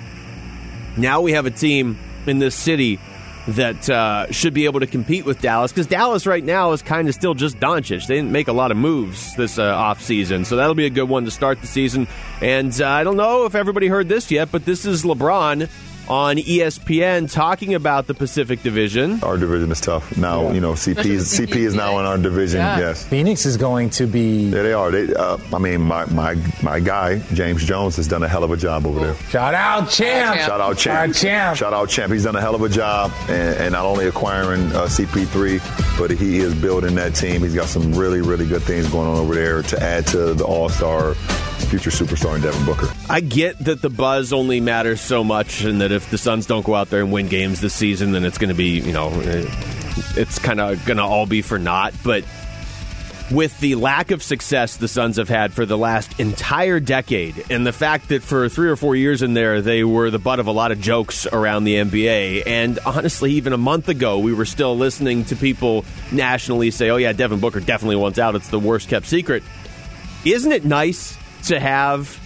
Now 0.97 1.23
we 1.23 1.33
have 1.33 1.47
a 1.47 1.51
team 1.51 1.99
in 2.27 2.39
this 2.39 2.55
city 2.55 3.01
that 3.49 3.89
uh, 3.89 4.31
should 4.31 4.53
be 4.53 4.67
able 4.67 4.81
to 4.81 4.87
compete 4.87 5.25
with 5.25 5.41
Dallas 5.41 5.73
because 5.73 5.87
Dallas 5.87 6.27
right 6.27 6.45
now 6.45 6.73
is 6.73 6.83
kind 6.83 7.09
of 7.09 7.15
still 7.15 7.33
just 7.33 7.57
Doncic. 7.57 8.07
They 8.07 8.17
didn't 8.17 8.31
make 8.31 8.49
a 8.49 8.53
lot 8.53 8.71
of 8.71 8.77
moves 8.77 9.35
this 9.37 9.59
uh, 9.59 9.75
offseason, 9.75 10.45
so 10.45 10.57
that'll 10.57 10.75
be 10.75 10.85
a 10.85 10.91
good 10.91 11.09
one 11.09 11.25
to 11.25 11.31
start 11.31 11.63
the 11.63 11.67
season. 11.67 12.07
And 12.43 12.79
uh, 12.79 12.87
I 12.87 13.05
don't 13.05 13.17
know 13.17 13.47
if 13.47 13.55
everybody 13.55 13.87
heard 13.89 14.09
this 14.09 14.31
yet, 14.31 14.53
but 14.53 14.67
this 14.67 14.85
is 14.85 15.03
LeBron 15.03 15.71
on 16.09 16.37
ESPN 16.37 17.31
talking 17.31 17.75
about 17.75 18.07
the 18.07 18.15
Pacific 18.15 18.63
Division. 18.63 19.23
Our 19.23 19.37
division 19.37 19.71
is 19.71 19.81
tough 19.81 20.17
now. 20.17 20.51
You 20.51 20.61
know, 20.61 20.73
CP 20.73 21.05
is 21.05 21.29
CP 21.39 21.57
is 21.57 21.75
now 21.75 21.99
in 21.99 22.07
our 22.07 22.19
division. 22.19 22.59
Yes. 22.59 23.05
Phoenix 23.05 23.47
is 23.47 23.57
going 23.57 23.91
to 23.91 24.07
be. 24.07 24.49
Yeah, 24.49 24.63
they 24.63 24.73
are. 24.73 24.91
They, 24.91 25.15
uh, 25.15 25.39
I 25.53 25.59
mean, 25.59 25.83
my, 25.83 26.07
my 26.07 26.37
my 26.63 26.81
guy 26.81 27.19
James 27.35 27.65
Jones 27.65 27.97
has 27.97 28.09
done 28.09 28.23
a 28.23 28.29
hell 28.29 28.45
of 28.45 28.51
a 28.51 28.57
job 28.57 28.87
over 28.87 29.01
there. 29.01 29.15
Shout 29.31 29.55
out, 29.55 29.91
champ. 29.91 30.41
Shout 30.41 30.61
out 30.61 30.79
champ. 30.79 30.99
Our 30.99 31.15
champ. 31.15 31.57
Shout 31.57 31.73
out 31.73 31.89
champ. 31.89 32.13
He's 32.13 32.25
done 32.25 32.37
a 32.37 32.41
hell 32.41 32.55
of 32.55 32.63
a 32.63 32.69
job, 32.69 33.13
and, 33.29 33.57
and 33.59 33.73
not 33.73 33.85
only 33.85 34.07
acquiring 34.07 34.67
uh, 34.73 34.87
CP3, 34.87 35.99
but 35.99 36.11
he 36.11 36.39
is 36.39 36.55
building 36.55 36.95
that 36.97 37.15
team. 37.15 37.43
He's 37.43 37.55
got 37.55 37.67
some 37.69 37.93
really 37.93 38.21
really 38.21 38.47
good 38.47 38.63
things 38.63 38.89
going 38.89 39.09
on 39.09 39.17
over 39.19 39.35
there 39.35 39.63
to 39.63 39.83
add 39.83 40.07
to 40.09 40.35
the 40.35 40.45
All 40.45 40.69
Star, 40.69 41.15
future 41.69 41.91
superstar 41.91 42.37
in 42.37 42.43
Devin 42.43 42.65
Booker. 42.65 42.89
I 43.09 43.21
get 43.21 43.59
that 43.65 43.83
the 43.83 43.91
buzz 43.91 44.33
only 44.33 44.61
matters 44.61 45.01
so 45.01 45.23
much, 45.23 45.63
and 45.63 45.81
that 45.81 45.93
if 45.93 46.11
the 46.11 46.19
Suns 46.19 46.47
don't 46.47 46.65
go 46.65 46.75
out 46.75 46.91
there 46.91 47.01
and 47.01 47.13
win 47.13 47.29
games 47.29 47.61
this 47.61 47.75
season, 47.75 48.13
then 48.13 48.25
it's 48.25 48.39
going 48.39 48.49
to 48.49 48.55
be, 48.55 48.81
you 48.81 48.93
know, 48.93 49.09
eh, 49.21 49.47
it's 50.17 50.39
kind 50.39 50.61
of 50.61 50.85
going 50.87 50.97
to 50.97 51.03
all 51.03 51.27
be 51.27 51.43
for 51.43 51.59
naught. 51.59 51.95
But 52.03 52.25
with 53.31 53.59
the 53.61 53.75
lack 53.75 54.11
of 54.11 54.23
success 54.23 54.79
the 54.79 54.89
Suns 54.89 55.19
have 55.19 55.29
had 55.29 55.53
for 55.53 55.67
the 55.67 55.77
last 55.77 56.19
entire 56.19 56.81
decade, 56.81 57.45
and 57.51 57.67
the 57.67 57.73
fact 57.73 58.09
that 58.09 58.23
for 58.23 58.49
three 58.49 58.69
or 58.69 58.77
four 58.77 58.97
years 58.97 59.21
in 59.23 59.35
there, 59.35 59.61
they 59.61 59.85
were 59.85 60.11
the 60.11 60.19
butt 60.19 60.41
of 60.41 60.47
a 60.47 60.53
lot 60.53 60.73
of 60.73 60.81
jokes 60.81 61.27
around 61.27 61.65
the 61.65 61.75
NBA. 61.75 62.45
And 62.47 62.79
honestly, 62.87 63.33
even 63.33 63.53
a 63.53 63.59
month 63.59 63.89
ago, 63.89 64.19
we 64.19 64.33
were 64.33 64.47
still 64.47 64.77
listening 64.77 65.27
to 65.27 65.37
people 65.37 65.85
nationally 66.11 66.71
say, 66.71 66.89
oh, 66.89 66.97
yeah, 66.97 67.13
Devin 67.13 67.41
Booker 67.41 67.61
definitely 67.61 67.97
wants 67.97 68.19
out. 68.19 68.35
It's 68.35 68.49
the 68.49 68.59
worst 68.59 68.89
kept 68.89 69.07
secret. 69.07 69.43
Isn't 70.25 70.53
it 70.53 70.65
nice 70.65 71.17
to 71.49 71.61
have 71.61 72.19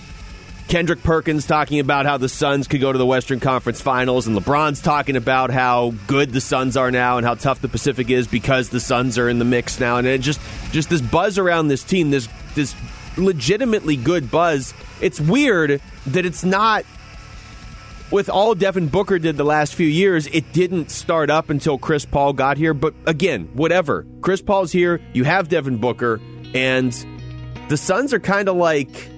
Kendrick 0.68 1.02
Perkins 1.02 1.46
talking 1.46 1.80
about 1.80 2.06
how 2.06 2.16
the 2.16 2.28
Suns 2.28 2.66
could 2.66 2.80
go 2.80 2.92
to 2.92 2.98
the 2.98 3.04
Western 3.04 3.40
Conference 3.40 3.80
Finals, 3.80 4.26
and 4.26 4.36
LeBron's 4.36 4.80
talking 4.80 5.16
about 5.16 5.50
how 5.50 5.92
good 6.06 6.30
the 6.30 6.40
Suns 6.40 6.76
are 6.76 6.90
now 6.90 7.18
and 7.18 7.26
how 7.26 7.34
tough 7.34 7.60
the 7.60 7.68
Pacific 7.68 8.10
is 8.10 8.26
because 8.26 8.70
the 8.70 8.80
Suns 8.80 9.18
are 9.18 9.28
in 9.28 9.38
the 9.38 9.44
mix 9.44 9.80
now, 9.80 9.96
and 9.96 10.06
it 10.06 10.22
just 10.22 10.40
just 10.70 10.88
this 10.88 11.02
buzz 11.02 11.38
around 11.38 11.68
this 11.68 11.84
team, 11.84 12.10
this 12.10 12.28
this 12.54 12.74
legitimately 13.18 13.96
good 13.96 14.30
buzz. 14.30 14.72
It's 15.00 15.20
weird 15.20 15.82
that 16.06 16.24
it's 16.24 16.42
not 16.42 16.84
with 18.10 18.28
all 18.30 18.54
Devin 18.54 18.88
Booker 18.88 19.18
did 19.18 19.36
the 19.36 19.44
last 19.44 19.74
few 19.74 19.86
years, 19.86 20.26
it 20.28 20.52
didn't 20.52 20.90
start 20.90 21.28
up 21.28 21.50
until 21.50 21.76
Chris 21.78 22.06
Paul 22.06 22.32
got 22.32 22.56
here. 22.56 22.72
But 22.72 22.94
again, 23.06 23.50
whatever. 23.54 24.06
Chris 24.20 24.40
Paul's 24.40 24.72
here, 24.72 25.00
you 25.12 25.24
have 25.24 25.48
Devin 25.48 25.78
Booker, 25.78 26.20
and 26.54 26.92
the 27.68 27.76
Suns 27.76 28.14
are 28.14 28.20
kind 28.20 28.48
of 28.48 28.56
like. 28.56 29.11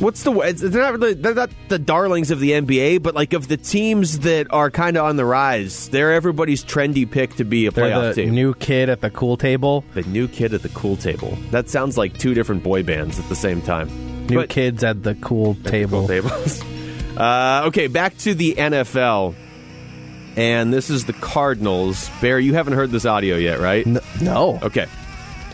What's 0.00 0.22
the 0.22 0.30
way? 0.32 0.52
They're 0.52 0.82
not 0.82 0.94
really 0.98 1.14
they're 1.14 1.34
not 1.34 1.50
the 1.68 1.78
darlings 1.78 2.30
of 2.30 2.40
the 2.40 2.52
NBA, 2.52 3.02
but 3.02 3.14
like 3.14 3.32
of 3.34 3.48
the 3.48 3.56
teams 3.58 4.20
that 4.20 4.46
are 4.50 4.70
kind 4.70 4.96
of 4.96 5.04
on 5.04 5.16
the 5.16 5.24
rise. 5.26 5.88
They're 5.90 6.12
everybody's 6.14 6.64
trendy 6.64 7.08
pick 7.10 7.36
to 7.36 7.44
be 7.44 7.66
a 7.66 7.70
They're 7.70 7.84
playoff 7.84 8.14
the 8.14 8.22
team. 8.24 8.34
new 8.34 8.54
kid 8.54 8.88
at 8.88 9.02
the 9.02 9.10
cool 9.10 9.36
table. 9.36 9.84
the 9.94 10.02
new 10.02 10.26
kid 10.26 10.54
at 10.54 10.62
the 10.62 10.70
cool 10.70 10.96
table. 10.96 11.36
That 11.50 11.68
sounds 11.68 11.98
like 11.98 12.16
two 12.18 12.32
different 12.34 12.62
boy 12.62 12.82
bands 12.82 13.18
at 13.18 13.28
the 13.28 13.36
same 13.36 13.60
time. 13.62 14.26
New 14.26 14.36
But- 14.36 14.48
kids 14.48 14.82
at 14.82 15.02
the 15.02 15.14
cool 15.16 15.54
table. 15.66 16.00
Cool 16.00 16.08
tables. 16.08 16.62
Uh, 17.16 17.64
okay, 17.66 17.86
back 17.86 18.16
to 18.16 18.32
the 18.34 18.54
NFL. 18.54 19.34
And 20.36 20.72
this 20.72 20.88
is 20.88 21.04
the 21.04 21.12
Cardinals. 21.12 22.08
Bear, 22.22 22.38
you 22.38 22.54
haven't 22.54 22.72
heard 22.74 22.90
this 22.90 23.04
audio 23.04 23.36
yet, 23.36 23.60
right? 23.60 23.86
N- 23.86 23.98
no. 24.22 24.58
Okay. 24.62 24.86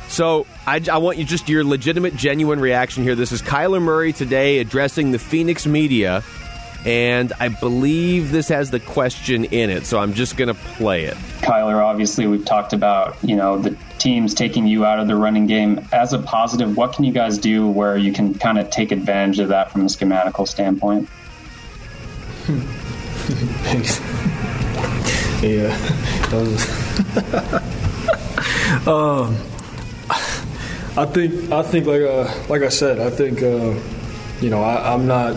So 0.09 0.47
I, 0.67 0.81
I 0.91 0.99
want 0.99 1.19
you 1.19 1.25
just 1.25 1.49
your 1.49 1.65
legitimate, 1.65 2.17
genuine 2.17 2.61
reaction 2.61 3.03
here. 3.03 3.15
This 3.15 3.33
is 3.33 3.43
Kyler 3.43 3.83
Murray 3.83 4.13
today 4.13 4.59
addressing 4.59 5.11
the 5.11 5.19
Phoenix 5.19 5.67
media, 5.67 6.23
and 6.85 7.33
I 7.41 7.49
believe 7.49 8.31
this 8.31 8.49
has 8.49 8.71
the 8.71 8.79
question 8.81 9.45
in 9.47 9.71
it. 9.71 9.85
So 9.85 9.99
I'm 9.99 10.15
just 10.15 10.37
going 10.37 10.49
to 10.49 10.55
play 10.55 11.05
it. 11.05 11.17
Kyler, 11.41 11.85
obviously, 11.85 12.27
we've 12.27 12.45
talked 12.45 12.73
about, 12.73 13.17
you 13.23 13.35
know, 13.37 13.59
the 13.59 13.77
teams 13.99 14.33
taking 14.35 14.67
you 14.67 14.85
out 14.87 15.01
of 15.01 15.09
the 15.09 15.17
running 15.17 15.47
game. 15.49 15.87
As 15.93 16.13
a 16.13 16.19
positive, 16.21 16.77
what 16.77 16.93
can 16.95 17.05
you 17.05 17.13
guys 17.13 17.39
do 17.39 17.69
where 17.69 17.97
you 17.97 18.13
can 18.13 18.35
kind 18.35 18.59
of 18.59 18.71
take 18.71 18.93
advantage 18.93 19.41
of 19.41 19.49
that 19.49 19.73
from 19.73 19.83
a 19.83 19.87
schematical 19.87 20.47
standpoint? 20.47 21.09
Thanks. 23.67 23.99
yeah. 25.43 25.77
That 26.31 26.47
was- 26.47 26.67
um, 28.89 29.37
I 30.11 31.05
think 31.07 31.51
I 31.53 31.63
think 31.63 31.87
like 31.87 32.03
uh, 32.03 32.33
like 32.49 32.63
I 32.63 32.69
said, 32.69 33.01
I 33.01 33.11
think 33.11 33.43
uh, 33.43 33.75
you 34.41 34.51
know 34.51 34.63
I, 34.63 34.95
I'm 34.95 35.07
not. 35.07 35.37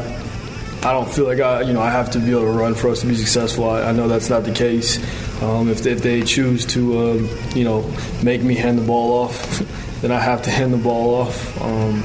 I 0.82 0.94
don't 0.94 1.12
feel 1.12 1.26
like 1.26 1.40
I 1.40 1.62
you 1.62 1.74
know 1.74 1.82
I 1.82 1.90
have 1.90 2.12
to 2.12 2.20
be 2.20 2.32
able 2.32 2.42
to 2.42 2.52
run 2.52 2.76
for 2.76 2.90
us 2.90 3.02
to 3.02 3.08
be 3.08 3.16
successful. 3.16 3.70
I, 3.70 3.84
I 3.84 3.92
know 3.92 4.08
that's 4.08 4.30
not 4.30 4.44
the 4.44 4.54
case. 4.54 4.98
Um, 5.42 5.70
if, 5.70 5.84
they, 5.84 5.92
if 5.92 6.02
they 6.02 6.22
choose 6.22 6.66
to 6.68 7.12
um, 7.12 7.30
you 7.56 7.64
know 7.64 7.92
make 8.24 8.42
me 8.42 8.56
hand 8.56 8.78
the 8.78 8.86
ball 8.86 9.24
off, 9.24 9.60
then 10.02 10.12
I 10.12 10.20
have 10.20 10.44
to 10.44 10.52
hand 10.52 10.74
the 10.74 10.78
ball 10.78 11.16
off. 11.16 11.62
Um, 11.62 12.04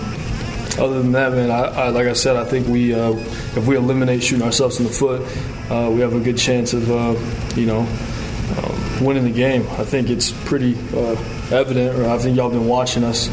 other 0.77 1.01
than 1.01 1.13
that, 1.13 1.33
man, 1.33 1.53
I, 1.53 1.67
I, 1.67 1.89
like 1.91 2.09
I 2.09 2.15
said, 2.15 2.37
I 2.37 2.45
think 2.45 2.67
we 2.67 2.93
uh, 2.93 3.13
if 3.13 3.67
we 3.67 3.77
eliminate 3.77 4.25
shooting 4.25 4.45
ourselves 4.45 4.81
in 4.81 4.87
the 4.87 4.93
foot, 4.93 5.23
uh, 5.71 5.91
we 5.91 6.01
have 6.01 6.15
a 6.15 6.21
good 6.21 6.39
chance 6.39 6.73
of 6.73 6.91
uh, 6.91 7.15
you 7.55 7.67
know 7.67 7.81
um, 7.81 9.05
winning 9.05 9.25
the 9.25 9.33
game. 9.33 9.63
I 9.79 9.85
think 9.85 10.11
it's 10.11 10.33
pretty 10.33 10.75
uh, 10.93 11.15
evident, 11.55 11.99
or 11.99 12.09
I 12.09 12.19
think 12.19 12.37
y'all 12.37 12.51
been 12.51 12.67
watching 12.67 13.05
us. 13.05 13.29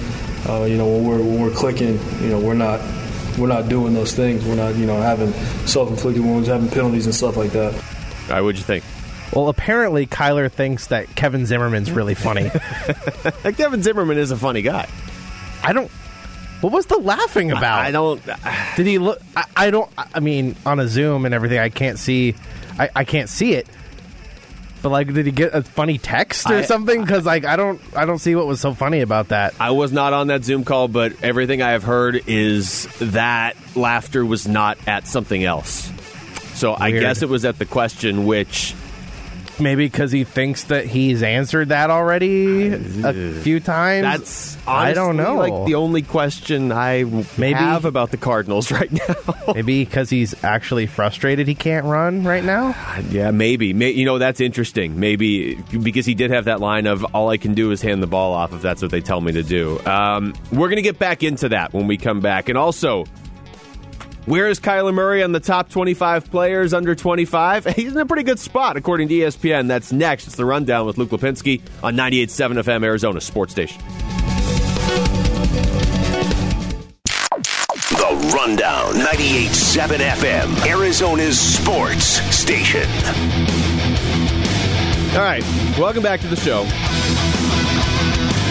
Uh, 0.48 0.64
you 0.64 0.78
know, 0.78 0.88
when 0.88 1.06
we're 1.06 1.20
when 1.20 1.42
we're 1.42 1.52
clicking, 1.52 2.00
you 2.22 2.30
know, 2.30 2.40
we're 2.40 2.54
not 2.54 2.80
we're 3.38 3.48
not 3.48 3.70
doing 3.70 3.94
those 3.94 4.14
things. 4.14 4.46
We're 4.46 4.56
not 4.56 4.76
you 4.76 4.86
know 4.86 5.02
having 5.02 5.34
self-inflicted 5.68 6.24
wounds, 6.24 6.48
having 6.48 6.70
penalties 6.70 7.06
and 7.06 7.16
stuff 7.16 7.38
like 7.38 7.52
that. 7.52 7.74
All 7.74 8.30
right, 8.30 8.42
what'd 8.42 8.58
you 8.58 8.64
think? 8.64 8.84
Well, 9.34 9.48
apparently 9.50 10.08
Kyler 10.08 10.52
thinks 10.52 10.88
that 10.88 11.16
Kevin 11.16 11.46
Zimmerman's 11.46 11.92
really 11.92 12.16
funny. 12.16 12.52
Like 13.44 13.56
Devin 13.58 13.82
Zimmerman 13.82 14.18
is 14.18 14.32
a 14.32 14.38
funny 14.38 14.62
guy. 14.62 14.88
I 15.64 15.74
don't. 15.74 15.90
What 16.62 16.74
was 16.74 16.86
the 16.86 16.98
laughing 16.98 17.52
about? 17.52 17.80
I 17.80 17.92
don't. 17.92 18.22
Did 18.76 18.86
he 18.86 18.98
look? 19.00 19.20
I, 19.36 19.46
I 19.56 19.72
don't. 19.72 19.90
I 19.98 20.20
mean, 20.20 20.56
on 20.66 20.80
a 20.80 20.88
Zoom 20.88 21.26
and 21.26 21.34
everything, 21.34 21.60
I 21.60 21.70
can't 21.70 21.98
see. 21.98 22.36
I, 22.80 22.90
I 22.96 23.04
can't 23.04 23.30
see 23.30 23.54
it. 23.54 23.68
But 24.82 24.90
like, 24.90 25.14
did 25.14 25.26
he 25.26 25.32
get 25.32 25.54
a 25.54 25.62
funny 25.62 25.98
text 25.98 26.50
or 26.50 26.56
I- 26.56 26.62
something? 26.64 27.02
Because 27.02 27.26
like, 27.26 27.46
I 27.46 27.56
don't. 27.56 27.80
I 27.96 28.06
don't 28.06 28.18
see 28.18 28.36
what 28.36 28.48
was 28.48 28.60
so 28.60 28.74
funny 28.74 29.02
about 29.02 29.30
that. 29.30 29.54
I 29.60 29.72
was 29.72 29.92
not 29.92 30.14
on 30.14 30.28
that 30.28 30.44
Zoom 30.44 30.64
call, 30.64 30.88
but 30.88 31.24
everything 31.24 31.62
I 31.62 31.72
have 31.72 31.84
heard 31.84 32.24
is 32.28 32.88
that 33.00 33.56
laughter 33.76 34.26
was 34.26 34.48
not 34.48 34.78
at 34.88 35.08
something 35.08 35.44
else. 35.44 35.92
So 36.56 36.76
I 36.78 36.92
guess 36.92 37.22
it 37.22 37.30
was 37.30 37.46
at 37.46 37.58
the 37.58 37.66
question, 37.66 38.26
which 38.26 38.76
Maybe 39.62 39.86
because 39.86 40.12
he 40.12 40.24
thinks 40.24 40.66
that 40.66 40.86
he's 40.86 41.24
answered 41.24 41.70
that 41.70 41.90
already 41.90 42.68
a 42.74 43.34
few 43.42 43.60
times. 43.60 44.04
that's 44.04 44.58
I 44.68 44.94
don't 44.94 45.18
know. 45.18 45.36
Like 45.36 45.66
the 45.68 45.76
only 45.76 46.02
question 46.02 46.72
I 46.72 47.04
Maybe- 47.38 47.54
have 47.54 47.86
about 47.86 48.12
the 48.12 48.18
Cardinals 48.18 48.72
right 48.72 48.92
now. 48.92 49.16
Maybe 49.54 49.84
because 49.86 50.10
he's 50.10 50.44
actually 50.44 50.88
frustrated 50.88 51.48
he 51.48 51.56
can't 51.56 51.86
run 51.86 52.24
right 52.24 52.44
now. 52.44 52.76
yeah, 53.10 53.32
maybe. 53.32 53.74
May, 53.74 53.92
you 53.92 54.06
know, 54.06 54.18
that's 54.18 54.42
interesting. 54.42 55.00
Maybe 55.00 55.56
because 55.56 56.06
he 56.06 56.14
did 56.14 56.32
have 56.32 56.46
that 56.46 56.60
line 56.60 56.88
of 56.88 57.04
"all 57.16 57.30
I 57.30 57.38
can 57.38 57.54
do 57.54 57.72
is 57.72 57.82
hand 57.82 58.02
the 58.02 58.08
ball 58.08 58.34
off 58.34 58.54
if 58.54 58.62
that's 58.62 58.82
what 58.82 58.92
they 58.92 59.02
tell 59.02 59.22
me 59.22 59.32
to 59.34 59.44
do." 59.44 59.80
Um, 59.86 60.34
we're 60.52 60.68
going 60.70 60.78
to 60.78 60.82
get 60.82 61.00
back 61.00 61.24
into 61.24 61.50
that 61.50 61.74
when 61.74 61.88
we 61.88 61.98
come 61.98 62.20
back, 62.20 62.50
and 62.50 62.58
also. 62.58 63.06
Where 64.26 64.48
is 64.50 64.60
Kyler 64.60 64.94
Murray 64.94 65.24
on 65.24 65.32
the 65.32 65.40
top 65.40 65.70
25 65.70 66.30
players 66.30 66.76
under 66.76 66.94
25? 66.94 67.66
He's 67.76 67.92
in 67.92 67.98
a 67.98 68.06
pretty 68.06 68.22
good 68.22 68.38
spot, 68.38 68.78
according 68.78 69.08
to 69.08 69.16
ESPN. 69.16 69.68
That's 69.68 69.92
next. 69.92 70.28
It's 70.28 70.36
the 70.36 70.46
Rundown 70.46 70.86
with 70.86 71.00
Luke 71.00 71.10
Lapinski 71.10 71.62
on 71.82 71.96
98.7 71.96 72.62
FM, 72.62 72.84
Arizona 72.84 73.20
Sports 73.20 73.52
Station. 73.54 73.82
The 77.90 78.32
Rundown. 78.36 78.94
98.7 78.94 79.98
FM. 79.98 80.68
Arizona's 80.68 81.40
sports 81.40 82.06
station. 82.36 82.88
All 85.14 85.24
right, 85.24 85.44
welcome 85.80 86.04
back 86.04 86.22
to 86.22 86.28
the 86.28 86.36
show. 86.36 86.62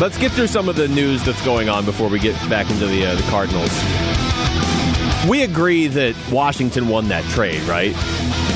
Let's 0.00 0.18
get 0.18 0.32
through 0.32 0.48
some 0.48 0.68
of 0.68 0.76
the 0.76 0.88
news 0.88 1.22
that's 1.24 1.42
going 1.44 1.68
on 1.68 1.84
before 1.84 2.08
we 2.08 2.18
get 2.18 2.34
back 2.50 2.70
into 2.70 2.86
the 2.86 3.06
uh, 3.06 3.14
the 3.14 3.22
Cardinals. 3.24 3.70
We 5.28 5.42
agree 5.42 5.86
that 5.88 6.16
Washington 6.32 6.88
won 6.88 7.08
that 7.08 7.24
trade, 7.30 7.60
right? 7.62 7.92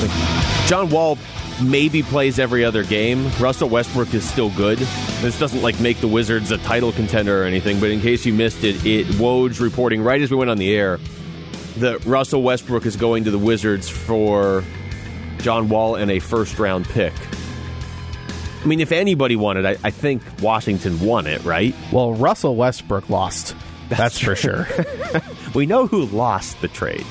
Like, 0.01 0.67
John 0.67 0.89
Wall 0.89 1.17
maybe 1.61 2.01
plays 2.03 2.39
every 2.39 2.65
other 2.65 2.83
game. 2.83 3.29
Russell 3.39 3.69
Westbrook 3.69 4.13
is 4.13 4.27
still 4.27 4.49
good. 4.51 4.79
This 5.21 5.37
doesn't 5.37 5.61
like 5.61 5.79
make 5.79 5.99
the 5.99 6.07
Wizards 6.07 6.51
a 6.51 6.57
title 6.57 6.91
contender 6.91 7.43
or 7.43 7.45
anything, 7.45 7.79
but 7.79 7.91
in 7.91 8.01
case 8.01 8.25
you 8.25 8.33
missed 8.33 8.63
it, 8.63 8.83
it 8.85 9.05
Woj 9.07 9.59
reporting 9.59 10.01
right 10.01 10.21
as 10.21 10.31
we 10.31 10.37
went 10.37 10.49
on 10.49 10.57
the 10.57 10.73
air 10.73 10.99
that 11.77 12.03
Russell 12.05 12.41
Westbrook 12.41 12.85
is 12.85 12.95
going 12.95 13.25
to 13.25 13.31
the 13.31 13.39
Wizards 13.39 13.87
for 13.87 14.63
John 15.39 15.69
Wall 15.69 15.95
and 15.95 16.09
a 16.09 16.19
first 16.19 16.57
round 16.57 16.85
pick. 16.85 17.13
I 18.63 18.67
mean, 18.67 18.79
if 18.79 18.91
anybody 18.91 19.35
won 19.35 19.57
it, 19.57 19.65
I, 19.65 19.77
I 19.87 19.91
think 19.91 20.23
Washington 20.41 20.99
won 20.99 21.27
it, 21.27 21.43
right? 21.43 21.75
Well, 21.91 22.13
Russell 22.13 22.55
Westbrook 22.55 23.09
lost. 23.09 23.55
That's, 23.89 24.17
for 24.17 24.35
sure. 24.35 24.67
We 25.55 25.65
know 25.65 25.87
who 25.87 26.05
lost 26.05 26.61
the 26.61 26.67
trade. 26.67 27.05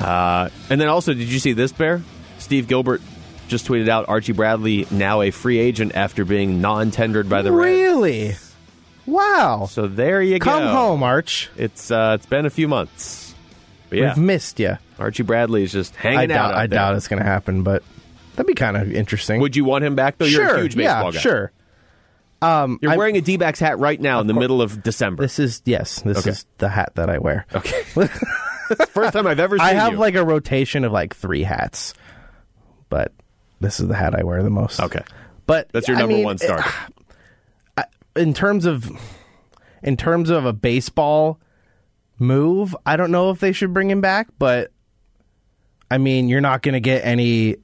Uh, 0.00 0.48
and 0.70 0.80
then 0.80 0.88
also, 0.88 1.12
did 1.12 1.28
you 1.28 1.38
see 1.38 1.52
this, 1.52 1.72
Bear? 1.72 2.02
Steve 2.38 2.66
Gilbert 2.66 3.02
just 3.48 3.66
tweeted 3.66 3.88
out 3.88 4.08
Archie 4.08 4.32
Bradley 4.32 4.86
now 4.90 5.20
a 5.20 5.30
free 5.30 5.58
agent 5.58 5.94
after 5.94 6.24
being 6.24 6.60
non-tendered 6.60 7.28
by 7.28 7.42
the 7.42 7.52
Reds. 7.52 7.64
really? 7.64 8.36
Wow. 9.06 9.66
So 9.68 9.88
there 9.88 10.22
you 10.22 10.38
Come 10.38 10.60
go. 10.62 10.66
Come 10.66 10.74
home, 10.74 11.02
Arch. 11.02 11.50
It's 11.56 11.90
uh, 11.90 12.12
it's 12.14 12.26
been 12.26 12.46
a 12.46 12.50
few 12.50 12.68
months. 12.68 13.34
But 13.88 13.98
yeah, 13.98 14.14
We've 14.14 14.24
missed 14.24 14.60
you. 14.60 14.78
Archie 14.98 15.24
Bradley 15.24 15.64
is 15.64 15.72
just 15.72 15.96
hanging 15.96 16.18
I 16.18 16.22
out. 16.24 16.28
doubt. 16.28 16.50
out 16.52 16.54
I 16.54 16.66
there. 16.66 16.78
doubt 16.78 16.96
it's 16.96 17.08
going 17.08 17.20
to 17.20 17.28
happen, 17.28 17.62
but 17.62 17.82
that'd 18.36 18.46
be 18.46 18.54
kind 18.54 18.76
of 18.76 18.92
interesting. 18.92 19.40
Would 19.40 19.56
you 19.56 19.64
want 19.64 19.84
him 19.84 19.96
back 19.96 20.18
though? 20.18 20.26
You're 20.26 20.46
sure. 20.48 20.56
a 20.56 20.60
huge 20.62 20.76
baseball 20.76 21.06
yeah. 21.06 21.12
guy. 21.12 21.18
Sure. 21.18 21.52
Um, 22.42 22.78
You're 22.80 22.92
I'm- 22.92 22.98
wearing 22.98 23.16
a 23.16 23.20
D-backs 23.20 23.58
hat 23.60 23.78
right 23.78 24.00
now 24.00 24.20
in 24.20 24.26
the 24.26 24.34
middle 24.34 24.62
of 24.62 24.82
December. 24.82 25.24
This 25.24 25.38
is 25.38 25.62
yes. 25.64 26.00
This 26.02 26.18
Okay. 26.18 26.30
is 26.30 26.46
the 26.58 26.68
hat 26.68 26.92
that 26.94 27.10
I 27.10 27.18
wear. 27.18 27.46
okay. 27.54 27.82
First 28.90 29.12
time 29.14 29.26
I've 29.26 29.40
ever 29.40 29.58
seen 29.58 29.66
it. 29.66 29.70
I 29.70 29.74
have 29.74 29.92
you. 29.94 29.98
like 29.98 30.14
a 30.14 30.24
rotation 30.24 30.84
of 30.84 30.92
like 30.92 31.14
three 31.14 31.42
hats, 31.42 31.92
but 32.88 33.12
this 33.60 33.80
is 33.80 33.88
the 33.88 33.96
hat 33.96 34.14
I 34.18 34.22
wear 34.22 34.42
the 34.42 34.50
most. 34.50 34.80
Okay. 34.80 35.02
but 35.46 35.68
That's 35.72 35.88
your 35.88 35.96
I 35.96 36.00
number 36.00 36.14
mean, 36.16 36.24
one 36.24 36.38
starter. 36.38 36.70
in 38.16 38.32
terms 38.32 38.66
of 38.66 38.90
in 39.82 39.96
terms 39.96 40.30
of 40.30 40.44
a 40.46 40.52
baseball 40.52 41.40
move, 42.18 42.76
I 42.86 42.96
don't 42.96 43.10
know 43.10 43.30
if 43.30 43.40
they 43.40 43.52
should 43.52 43.74
bring 43.74 43.90
him 43.90 44.00
back, 44.00 44.28
but 44.38 44.70
I 45.90 45.98
mean, 45.98 46.28
you're 46.28 46.40
not 46.40 46.62
going 46.62 46.74
to 46.74 46.80
get 46.80 47.04
any 47.04 47.56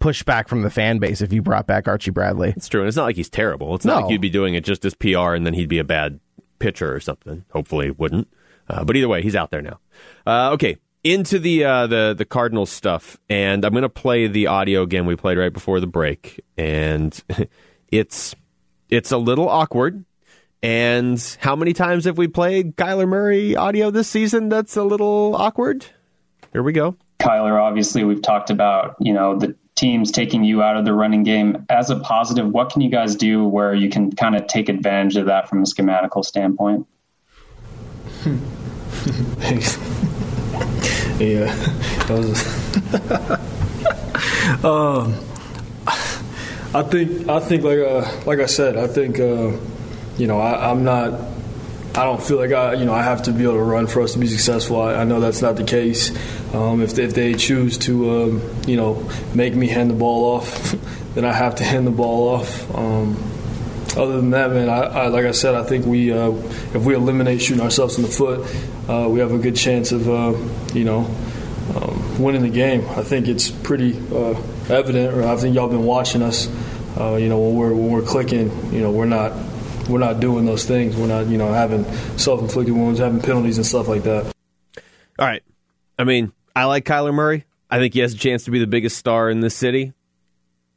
pushback 0.00 0.48
from 0.48 0.62
the 0.62 0.70
fan 0.70 0.98
base 0.98 1.20
if 1.20 1.32
you 1.32 1.42
brought 1.42 1.66
back 1.66 1.88
Archie 1.88 2.10
Bradley. 2.10 2.52
It's 2.56 2.68
true, 2.68 2.80
and 2.80 2.88
it's 2.88 2.96
not 2.96 3.04
like 3.04 3.16
he's 3.16 3.28
terrible. 3.30 3.74
It's 3.74 3.84
not 3.84 3.96
No. 3.96 4.00
like 4.02 4.12
you'd 4.12 4.20
be 4.20 4.30
doing 4.30 4.54
it 4.54 4.64
just 4.64 4.84
as 4.84 4.94
PR 4.94 5.34
and 5.34 5.44
then 5.46 5.54
he'd 5.54 5.68
be 5.68 5.78
a 5.78 5.84
bad 5.84 6.20
pitcher 6.58 6.94
or 6.94 7.00
something. 7.00 7.44
Hopefully, 7.52 7.86
it 7.88 7.98
wouldn't. 7.98 8.28
Uh, 8.68 8.84
but 8.84 8.96
either 8.96 9.08
way, 9.08 9.22
he's 9.22 9.36
out 9.36 9.50
there 9.50 9.62
now. 9.62 9.78
Uh, 10.26 10.50
okay, 10.52 10.76
into 11.04 11.38
the 11.38 11.64
uh, 11.64 11.86
the 11.86 12.14
the 12.16 12.24
Cardinals 12.24 12.70
stuff, 12.70 13.18
and 13.30 13.64
I'm 13.64 13.72
going 13.72 13.82
to 13.82 13.88
play 13.88 14.26
the 14.26 14.46
audio 14.48 14.82
again 14.82 15.06
we 15.06 15.16
played 15.16 15.38
right 15.38 15.52
before 15.52 15.80
the 15.80 15.86
break, 15.86 16.40
and 16.56 17.18
it's 17.90 18.34
it's 18.90 19.10
a 19.12 19.18
little 19.18 19.48
awkward. 19.48 20.04
And 20.62 21.20
how 21.40 21.54
many 21.54 21.72
times 21.72 22.04
have 22.04 22.18
we 22.18 22.26
played 22.26 22.76
Kyler 22.76 23.06
Murray 23.08 23.54
audio 23.54 23.90
this 23.92 24.08
season? 24.08 24.48
That's 24.48 24.76
a 24.76 24.82
little 24.82 25.36
awkward. 25.36 25.86
Here 26.52 26.62
we 26.64 26.72
go. 26.72 26.96
Kyler, 27.20 27.62
obviously, 27.62 28.02
we've 28.04 28.22
talked 28.22 28.50
about 28.50 28.96
you 29.00 29.12
know 29.12 29.38
the 29.38 29.54
teams 29.78 30.10
taking 30.10 30.44
you 30.44 30.62
out 30.62 30.76
of 30.76 30.84
the 30.84 30.92
running 30.92 31.22
game 31.22 31.64
as 31.68 31.90
a 31.90 31.96
positive. 32.00 32.48
What 32.48 32.70
can 32.70 32.80
you 32.80 32.90
guys 32.90 33.14
do 33.16 33.44
where 33.44 33.74
you 33.74 33.88
can 33.88 34.10
kind 34.12 34.34
of 34.34 34.46
take 34.46 34.68
advantage 34.68 35.16
of 35.16 35.26
that 35.26 35.48
from 35.48 35.60
a 35.60 35.64
schematical 35.64 36.24
standpoint? 36.24 36.86
yeah, 41.20 41.54
that 42.06 42.18
was. 42.18 42.42
um, 44.64 45.14
I 46.74 46.82
think 46.82 47.28
I 47.28 47.40
think 47.40 47.62
like 47.62 47.78
uh, 47.78 48.22
like 48.26 48.40
I 48.40 48.46
said, 48.46 48.76
I 48.76 48.88
think 48.88 49.20
uh, 49.20 49.52
you 50.16 50.26
know 50.26 50.40
I, 50.40 50.70
I'm 50.70 50.84
not. 50.84 51.37
I 51.94 52.04
don't 52.04 52.22
feel 52.22 52.36
like 52.36 52.52
I, 52.52 52.74
you 52.74 52.84
know, 52.84 52.94
I 52.94 53.02
have 53.02 53.24
to 53.24 53.32
be 53.32 53.42
able 53.42 53.54
to 53.54 53.62
run 53.62 53.86
for 53.86 54.02
us 54.02 54.12
to 54.12 54.18
be 54.18 54.28
successful. 54.28 54.80
I, 54.80 54.94
I 54.94 55.04
know 55.04 55.20
that's 55.20 55.42
not 55.42 55.56
the 55.56 55.64
case. 55.64 56.10
Um, 56.54 56.80
if, 56.80 56.94
they, 56.94 57.04
if 57.04 57.14
they 57.14 57.34
choose 57.34 57.76
to, 57.78 58.10
um, 58.10 58.50
you 58.66 58.76
know, 58.76 59.08
make 59.34 59.54
me 59.54 59.66
hand 59.66 59.90
the 59.90 59.94
ball 59.94 60.36
off, 60.36 60.72
then 61.14 61.24
I 61.24 61.32
have 61.32 61.56
to 61.56 61.64
hand 61.64 61.86
the 61.86 61.90
ball 61.90 62.28
off. 62.28 62.74
Um, 62.74 63.16
other 63.96 64.16
than 64.16 64.30
that, 64.30 64.50
man, 64.50 64.68
I, 64.68 64.82
I, 64.82 65.06
like 65.08 65.24
I 65.24 65.32
said, 65.32 65.54
I 65.54 65.64
think 65.64 65.86
we, 65.86 66.12
uh, 66.12 66.30
if 66.30 66.84
we 66.84 66.94
eliminate 66.94 67.42
shooting 67.42 67.62
ourselves 67.62 67.96
in 67.96 68.02
the 68.02 68.10
foot, 68.10 68.40
uh, 68.88 69.08
we 69.08 69.18
have 69.20 69.32
a 69.32 69.38
good 69.38 69.56
chance 69.56 69.90
of, 69.90 70.08
uh, 70.08 70.34
you 70.74 70.84
know, 70.84 71.10
um, 71.74 72.22
winning 72.22 72.42
the 72.42 72.50
game. 72.50 72.86
I 72.90 73.02
think 73.02 73.28
it's 73.28 73.50
pretty 73.50 73.98
uh, 74.14 74.40
evident. 74.68 75.24
I 75.24 75.36
think 75.36 75.54
y'all 75.54 75.68
been 75.68 75.84
watching 75.84 76.22
us. 76.22 76.48
Uh, 76.98 77.16
you 77.16 77.28
know, 77.28 77.38
when 77.38 77.54
we're 77.54 77.74
when 77.74 77.90
we're 77.90 78.02
clicking, 78.02 78.72
you 78.72 78.80
know, 78.80 78.90
we're 78.90 79.06
not 79.06 79.32
we're 79.88 79.98
not 79.98 80.20
doing 80.20 80.44
those 80.44 80.64
things. 80.64 80.96
We're 80.96 81.06
not, 81.06 81.26
you 81.26 81.38
know, 81.38 81.52
having 81.52 81.84
self-inflicted 82.18 82.74
wounds, 82.74 83.00
having 83.00 83.20
penalties 83.20 83.56
and 83.56 83.66
stuff 83.66 83.88
like 83.88 84.02
that. 84.04 84.32
All 85.18 85.26
right. 85.26 85.42
I 85.98 86.04
mean, 86.04 86.32
I 86.54 86.64
like 86.64 86.84
Kyler 86.84 87.12
Murray. 87.14 87.44
I 87.70 87.78
think 87.78 87.94
he 87.94 88.00
has 88.00 88.14
a 88.14 88.18
chance 88.18 88.44
to 88.44 88.50
be 88.50 88.58
the 88.58 88.66
biggest 88.66 88.96
star 88.96 89.28
in 89.28 89.40
this 89.40 89.54
city. 89.54 89.92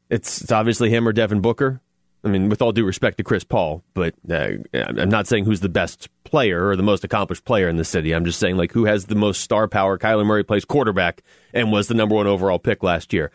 It's, 0.09 0.41
it's 0.41 0.51
obviously 0.51 0.89
him 0.89 1.07
or 1.07 1.13
Devin 1.13 1.41
Booker. 1.41 1.81
I 2.23 2.27
mean, 2.27 2.49
with 2.49 2.61
all 2.61 2.71
due 2.71 2.85
respect 2.85 3.17
to 3.17 3.23
Chris 3.23 3.43
Paul, 3.43 3.83
but 3.95 4.13
uh, 4.29 4.49
I'm 4.73 5.09
not 5.09 5.25
saying 5.25 5.45
who's 5.45 5.61
the 5.61 5.69
best 5.69 6.07
player 6.23 6.67
or 6.67 6.75
the 6.75 6.83
most 6.83 7.03
accomplished 7.03 7.45
player 7.45 7.67
in 7.67 7.77
the 7.77 7.85
city. 7.85 8.13
I'm 8.13 8.25
just 8.25 8.39
saying 8.39 8.57
like 8.57 8.73
who 8.73 8.85
has 8.85 9.05
the 9.05 9.15
most 9.15 9.41
star 9.41 9.67
power. 9.67 9.97
Kyler 9.97 10.25
Murray 10.25 10.43
plays 10.43 10.63
quarterback 10.63 11.23
and 11.51 11.71
was 11.71 11.87
the 11.87 11.95
number 11.95 12.13
one 12.13 12.27
overall 12.27 12.59
pick 12.59 12.83
last 12.83 13.11
year. 13.11 13.31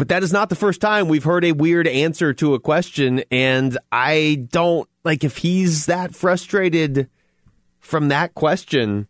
But 0.00 0.08
that 0.08 0.22
is 0.22 0.32
not 0.32 0.48
the 0.48 0.56
first 0.56 0.80
time 0.80 1.08
we've 1.08 1.24
heard 1.24 1.44
a 1.44 1.52
weird 1.52 1.86
answer 1.86 2.32
to 2.32 2.54
a 2.54 2.58
question. 2.58 3.22
And 3.30 3.76
I 3.92 4.46
don't 4.50 4.88
like 5.04 5.24
if 5.24 5.36
he's 5.36 5.84
that 5.84 6.14
frustrated 6.14 7.10
from 7.80 8.08
that 8.08 8.32
question. 8.32 9.08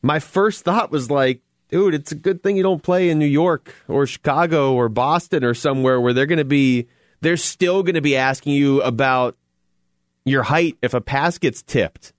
My 0.00 0.20
first 0.20 0.64
thought 0.64 0.90
was 0.90 1.10
like, 1.10 1.42
dude, 1.68 1.92
it's 1.92 2.12
a 2.12 2.14
good 2.14 2.42
thing 2.42 2.56
you 2.56 2.62
don't 2.62 2.82
play 2.82 3.10
in 3.10 3.18
New 3.18 3.26
York 3.26 3.74
or 3.88 4.06
Chicago 4.06 4.72
or 4.72 4.88
Boston 4.88 5.44
or 5.44 5.52
somewhere 5.52 6.00
where 6.00 6.14
they're 6.14 6.24
going 6.24 6.38
to 6.38 6.46
be, 6.46 6.88
they're 7.20 7.36
still 7.36 7.82
going 7.82 7.96
to 7.96 8.00
be 8.00 8.16
asking 8.16 8.54
you 8.54 8.80
about 8.80 9.36
your 10.24 10.44
height 10.44 10.78
if 10.80 10.94
a 10.94 11.02
pass 11.02 11.36
gets 11.36 11.60
tipped. 11.60 12.14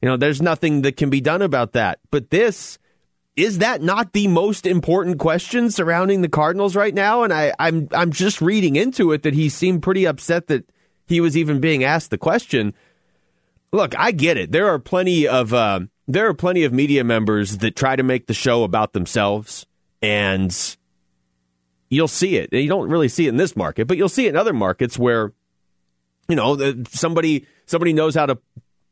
You 0.00 0.08
know, 0.08 0.16
there's 0.16 0.40
nothing 0.40 0.82
that 0.82 0.96
can 0.96 1.10
be 1.10 1.20
done 1.20 1.42
about 1.42 1.72
that. 1.72 1.98
But 2.12 2.30
this, 2.30 2.78
is 3.36 3.58
that 3.58 3.82
not 3.82 4.12
the 4.12 4.28
most 4.28 4.66
important 4.66 5.18
question 5.18 5.70
surrounding 5.70 6.22
the 6.22 6.28
Cardinals 6.28 6.76
right 6.76 6.94
now? 6.94 7.22
And 7.22 7.32
I, 7.32 7.52
I'm 7.58 7.88
I'm 7.92 8.12
just 8.12 8.40
reading 8.40 8.76
into 8.76 9.12
it 9.12 9.22
that 9.22 9.34
he 9.34 9.48
seemed 9.48 9.82
pretty 9.82 10.06
upset 10.06 10.48
that 10.48 10.68
he 11.06 11.20
was 11.20 11.36
even 11.36 11.60
being 11.60 11.84
asked 11.84 12.10
the 12.10 12.18
question. 12.18 12.74
Look, 13.72 13.96
I 13.98 14.12
get 14.12 14.36
it. 14.36 14.52
There 14.52 14.68
are 14.68 14.78
plenty 14.78 15.28
of 15.28 15.54
uh, 15.54 15.80
there 16.08 16.26
are 16.26 16.34
plenty 16.34 16.64
of 16.64 16.72
media 16.72 17.04
members 17.04 17.58
that 17.58 17.76
try 17.76 17.96
to 17.96 18.02
make 18.02 18.26
the 18.26 18.34
show 18.34 18.64
about 18.64 18.92
themselves, 18.92 19.64
and 20.02 20.54
you'll 21.88 22.08
see 22.08 22.36
it. 22.36 22.52
You 22.52 22.68
don't 22.68 22.88
really 22.88 23.08
see 23.08 23.26
it 23.26 23.30
in 23.30 23.36
this 23.36 23.56
market, 23.56 23.86
but 23.86 23.96
you'll 23.96 24.08
see 24.08 24.26
it 24.26 24.30
in 24.30 24.36
other 24.36 24.52
markets 24.52 24.98
where 24.98 25.32
you 26.28 26.36
know 26.36 26.74
somebody 26.88 27.46
somebody 27.66 27.92
knows 27.92 28.14
how 28.14 28.26
to 28.26 28.38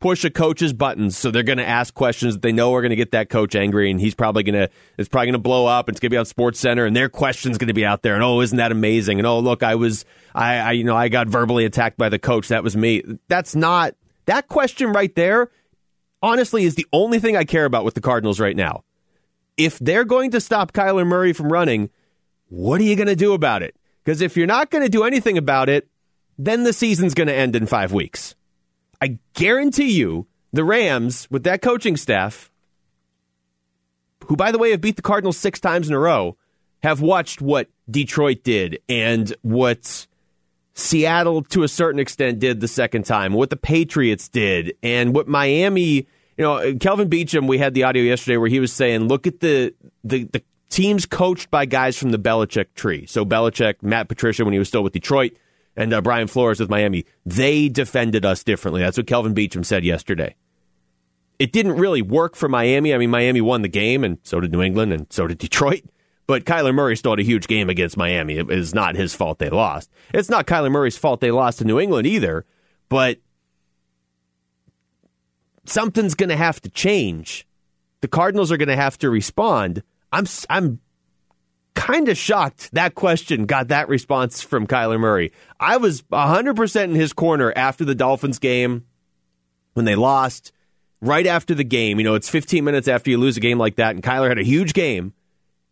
push 0.01 0.25
a 0.25 0.31
coach's 0.31 0.73
buttons, 0.73 1.17
so 1.17 1.31
they're 1.31 1.43
going 1.43 1.59
to 1.59 1.67
ask 1.67 1.93
questions 1.95 2.35
that 2.35 2.43
they 2.43 2.53
know 2.53 2.75
are 2.75 2.81
going 2.81 2.91
to 2.91 2.97
get 2.97 3.13
that 3.13 3.29
coach 3.29 3.55
angry, 3.55 3.91
and 3.91 4.01
he's 4.01 4.15
probably 4.15 4.43
going 4.43 4.55
to 4.55 4.71
it's 4.97 5.09
probably 5.09 5.27
going 5.27 5.33
to 5.35 5.39
blow 5.39 5.67
up. 5.67 5.89
It's 5.89 6.01
going 6.01 6.11
to 6.11 6.15
be 6.15 6.19
on 6.19 6.27
Sports 6.27 6.61
Center, 6.61 6.87
and 6.87 6.95
their 6.95 7.09
question's 7.09 7.59
going 7.59 7.69
to 7.69 7.75
be 7.75 7.85
out 7.85 8.03
there. 8.03 8.15
And 8.15 8.23
oh, 8.23 8.41
isn't 8.41 8.57
that 8.57 8.73
amazing? 8.73 9.19
And 9.19 9.27
oh, 9.27 9.41
look, 9.41 9.63
I 9.63 9.75
was 9.75 10.05
I, 10.35 10.59
I 10.59 10.73
you 10.73 10.85
know 10.85 10.97
I 10.97 11.09
got 11.09 11.29
verbally 11.29 11.65
attacked 11.65 11.97
by 11.97 12.09
the 12.09 12.19
coach. 12.19 12.49
That 12.49 12.63
was 12.63 12.77
me. 12.77 13.03
That's 13.29 13.55
not 13.55 13.95
that 14.27 14.49
question 14.49 14.93
right 14.93 15.15
there. 15.15 15.51
Honestly, 16.23 16.65
is 16.65 16.75
the 16.75 16.87
only 16.93 17.21
thing 17.21 17.37
I 17.37 17.45
care 17.45 17.65
about 17.65 17.85
with 17.85 17.95
the 17.95 18.01
Cardinals 18.01 18.41
right 18.41 18.57
now. 18.57 18.85
If 19.57 19.79
they're 19.79 20.05
going 20.05 20.33
to 20.33 20.41
stop 20.41 20.73
Kyler 20.73 21.07
Murray 21.07 21.33
from 21.33 21.53
running, 21.53 21.91
what 22.49 22.81
are 22.81 22.85
you 22.85 22.97
going 22.97 23.09
to 23.09 23.17
do 23.17 23.35
about 23.35 23.63
it? 23.63 23.77
Because 24.05 24.21
if 24.21 24.37
you're 24.37 24.47
not 24.47 24.71
going 24.71 24.85
to 24.85 24.89
do 24.89 25.05
anything 25.05 25.37
about 25.37 25.69
it, 25.69 25.89
then 26.39 26.65
the 26.65 26.73
season's 26.73 27.15
going 27.15 27.27
to 27.27 27.35
end 27.35 27.57
in 27.57 27.67
five 27.67 27.93
weeks. 27.93 28.35
I 29.01 29.19
guarantee 29.35 29.93
you, 29.93 30.27
the 30.53 30.65
Rams, 30.65 31.29
with 31.31 31.45
that 31.45 31.63
coaching 31.63 31.97
staff, 31.97 32.51
who, 34.27 34.37
by 34.37 34.53
the 34.53 34.59
way, 34.59 34.71
have 34.73 34.81
beat 34.81 34.97
the 34.97 35.03
Cardinals 35.03 35.37
six 35.37 35.61
times 35.61 35.89
in 35.89 35.95
a 35.95 35.99
row, 35.99 36.37
have 36.83 37.01
watched 37.01 37.41
what 37.41 37.69
Detroit 37.91 38.45
did 38.45 38.79
and 38.89 39.35
what 39.43 40.07
Seattle, 40.75 41.43
to 41.43 41.63
a 41.65 41.69
certain 41.69 41.99
extent, 41.99 42.39
did 42.39 42.61
the 42.61 42.69
second 42.69 43.05
time, 43.05 43.33
what 43.33 43.51
the 43.51 43.57
Patriots 43.57 44.29
did, 44.29 44.75
and 44.83 45.15
what 45.15 45.29
Miami. 45.29 46.07
You 46.37 46.45
know, 46.45 46.77
Kelvin 46.77 47.11
Beachum, 47.11 47.49
we 47.49 47.59
had 47.59 47.75
the 47.75 47.83
audio 47.83 48.03
yesterday 48.05 48.37
where 48.37 48.49
he 48.49 48.61
was 48.61 48.73
saying, 48.73 49.09
look 49.09 49.27
at 49.27 49.41
the, 49.41 49.75
the, 50.05 50.23
the 50.25 50.43
teams 50.71 51.05
coached 51.05 51.51
by 51.51 51.65
guys 51.65 51.99
from 51.99 52.13
the 52.13 52.19
Belichick 52.19 52.75
tree. 52.75 53.07
So 53.07 53.25
Belichick, 53.25 53.83
Matt 53.83 54.09
Patricia, 54.09 54.45
when 54.45 54.53
he 54.53 54.59
was 54.61 54.69
still 54.69 54.85
with 54.85 54.93
Detroit, 54.93 55.33
and 55.79 55.95
uh, 55.95 56.03
Brian 56.03 56.27
Flores 56.27 56.59
with 56.59 56.69
Miami, 56.69 57.07
they 57.25 57.69
defended 57.69 58.27
us 58.27 58.43
differently. 58.43 58.83
That's 58.83 58.97
what 58.97 59.07
Kelvin 59.07 59.33
Beachum 59.33 59.65
said 59.65 59.85
yesterday. 59.85 60.35
It 61.39 61.53
didn't 61.53 61.77
really 61.77 62.03
work 62.03 62.35
for 62.35 62.49
Miami. 62.49 62.93
I 62.93 62.99
mean, 62.99 63.11
Miami 63.11 63.41
won 63.41 63.63
the 63.63 63.69
game, 63.69 64.03
and 64.03 64.19
so 64.25 64.41
did 64.41 64.51
New 64.51 64.61
England, 64.61 64.93
and 64.93 65.07
so 65.11 65.29
did 65.29 65.39
Detroit. 65.39 65.85
But 66.27 66.45
Kyler 66.45 66.75
Murray 66.75 66.97
still 66.97 67.13
had 67.13 67.21
a 67.21 67.23
huge 67.23 67.47
game 67.47 67.71
against 67.71 67.97
Miami. 67.97 68.39
It 68.39 68.51
is 68.51 68.75
not 68.75 68.97
his 68.97 69.15
fault 69.15 69.39
they 69.39 69.51
lost. 69.51 69.89
It's 70.13 70.29
not 70.29 70.49
Kyler 70.49 70.71
Murray's 70.71 70.99
fault 70.99 71.21
they 71.21 71.31
lost 71.31 71.61
to 71.61 71.65
New 71.65 71.79
England 71.79 72.09
either. 72.09 72.45
But 72.89 73.21
something's 75.65 76.17
going 76.17 76.29
to 76.29 76.37
have 76.37 76.61
to 76.63 76.71
change. 76.71 77.47
The 78.01 78.09
Cardinals 78.09 78.51
are 78.51 78.57
going 78.57 78.69
to 78.69 78.77
have 78.77 78.99
to 78.99 79.11
respond. 79.11 79.85
I'm 80.13 80.27
I'm 80.51 80.81
kind 81.79 82.09
of 82.09 82.19
shocked 82.19 82.71
that 82.73 82.95
question 82.95 83.47
got 83.47 83.69
that 83.69 83.89
response 83.89 84.43
from 84.43 84.67
Kyler 84.67 84.99
Murray. 84.99 85.33
I 85.61 85.77
was 85.77 86.03
100% 86.03 86.85
in 86.85 86.95
his 86.95 87.13
corner 87.13 87.53
after 87.55 87.85
the 87.85 87.95
Dolphins 87.95 88.39
game 88.39 88.85
when 89.75 89.85
they 89.85 89.95
lost. 89.95 90.53
Right 91.01 91.27
after 91.29 91.55
the 91.55 91.63
game, 91.63 91.99
you 91.99 92.05
know, 92.05 92.17
it's 92.17 92.29
15 92.29 92.65
minutes 92.65 92.89
after 92.89 93.09
you 93.09 93.19
lose 93.19 93.37
a 93.37 93.41
game 93.41 93.57
like 93.57 93.77
that, 93.77 93.95
and 93.95 94.03
Kyler 94.03 94.29
had 94.29 94.39
a 94.41 94.43
huge 94.43 94.73
game, 94.73 95.13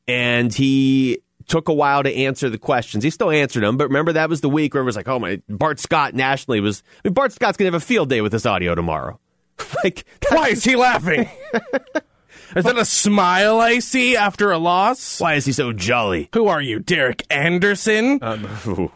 and 0.07 0.55
he 0.55 1.19
took 1.49 1.69
a 1.69 1.73
while 1.73 2.05
to 2.05 2.14
answer 2.14 2.49
the 2.49 2.59
questions. 2.59 3.03
He 3.03 3.11
still 3.11 3.33
answered 3.33 3.64
them, 3.64 3.77
but 3.77 3.88
remember 3.88 4.12
that 4.12 4.29
was 4.29 4.40
the 4.40 4.49
week 4.49 4.75
where 4.75 4.85
it 4.85 4.87
was 4.87 4.95
like, 4.95 5.09
oh 5.09 5.19
my, 5.19 5.42
Bart 5.49 5.81
Scott 5.81 6.14
nationally 6.14 6.61
was. 6.61 6.85
I 7.05 7.09
mean, 7.09 7.14
Bart 7.14 7.33
Scott's 7.33 7.57
gonna 7.57 7.66
have 7.66 7.75
a 7.75 7.85
field 7.85 8.09
day 8.09 8.21
with 8.21 8.31
this 8.31 8.47
audio 8.47 8.77
tomorrow. 8.77 9.19
like, 9.85 10.05
why 10.29 10.51
is 10.51 10.62
he 10.62 10.77
laughing? 10.77 11.29
Is 12.54 12.64
that 12.64 12.78
a 12.78 12.85
smile 12.85 13.61
I 13.61 13.80
see 13.80 14.16
after 14.16 14.52
a 14.52 14.59
loss? 14.59 15.20
Why 15.20 15.35
is 15.35 15.44
he 15.44 15.52
so 15.52 15.72
jolly? 15.72 16.28
Who 16.35 16.46
are 16.48 16.61
you, 16.61 16.78
Derek 16.78 17.24
Anderson? 17.30 18.18
Um, 18.22 18.44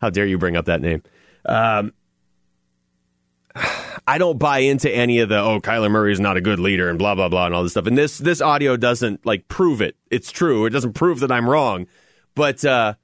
how 0.00 0.10
dare 0.10 0.26
you 0.26 0.38
bring 0.38 0.56
up 0.56 0.66
that 0.66 0.80
name? 0.80 1.02
Um, 1.46 1.92
I 4.06 4.18
don't 4.18 4.38
buy 4.38 4.58
into 4.58 4.90
any 4.90 5.20
of 5.20 5.28
the 5.28 5.38
oh 5.38 5.60
Kyler 5.60 5.90
Murray 5.90 6.12
is 6.12 6.20
not 6.20 6.36
a 6.36 6.40
good 6.40 6.58
leader 6.58 6.90
and 6.90 6.98
blah 6.98 7.14
blah 7.14 7.28
blah 7.28 7.46
and 7.46 7.54
all 7.54 7.62
this 7.62 7.72
stuff. 7.72 7.86
And 7.86 7.96
this 7.96 8.18
this 8.18 8.40
audio 8.40 8.76
doesn't 8.76 9.24
like 9.24 9.48
prove 9.48 9.80
it. 9.80 9.96
It's 10.10 10.32
true. 10.32 10.66
It 10.66 10.70
doesn't 10.70 10.94
prove 10.94 11.20
that 11.20 11.32
I'm 11.32 11.48
wrong. 11.48 11.86
But 12.34 12.64
uh, 12.64 12.94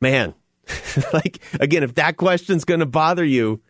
man, 0.00 0.34
like 1.12 1.40
again, 1.60 1.82
if 1.82 1.94
that 1.96 2.16
question's 2.16 2.64
going 2.64 2.80
to 2.80 2.86
bother 2.86 3.24
you, 3.24 3.60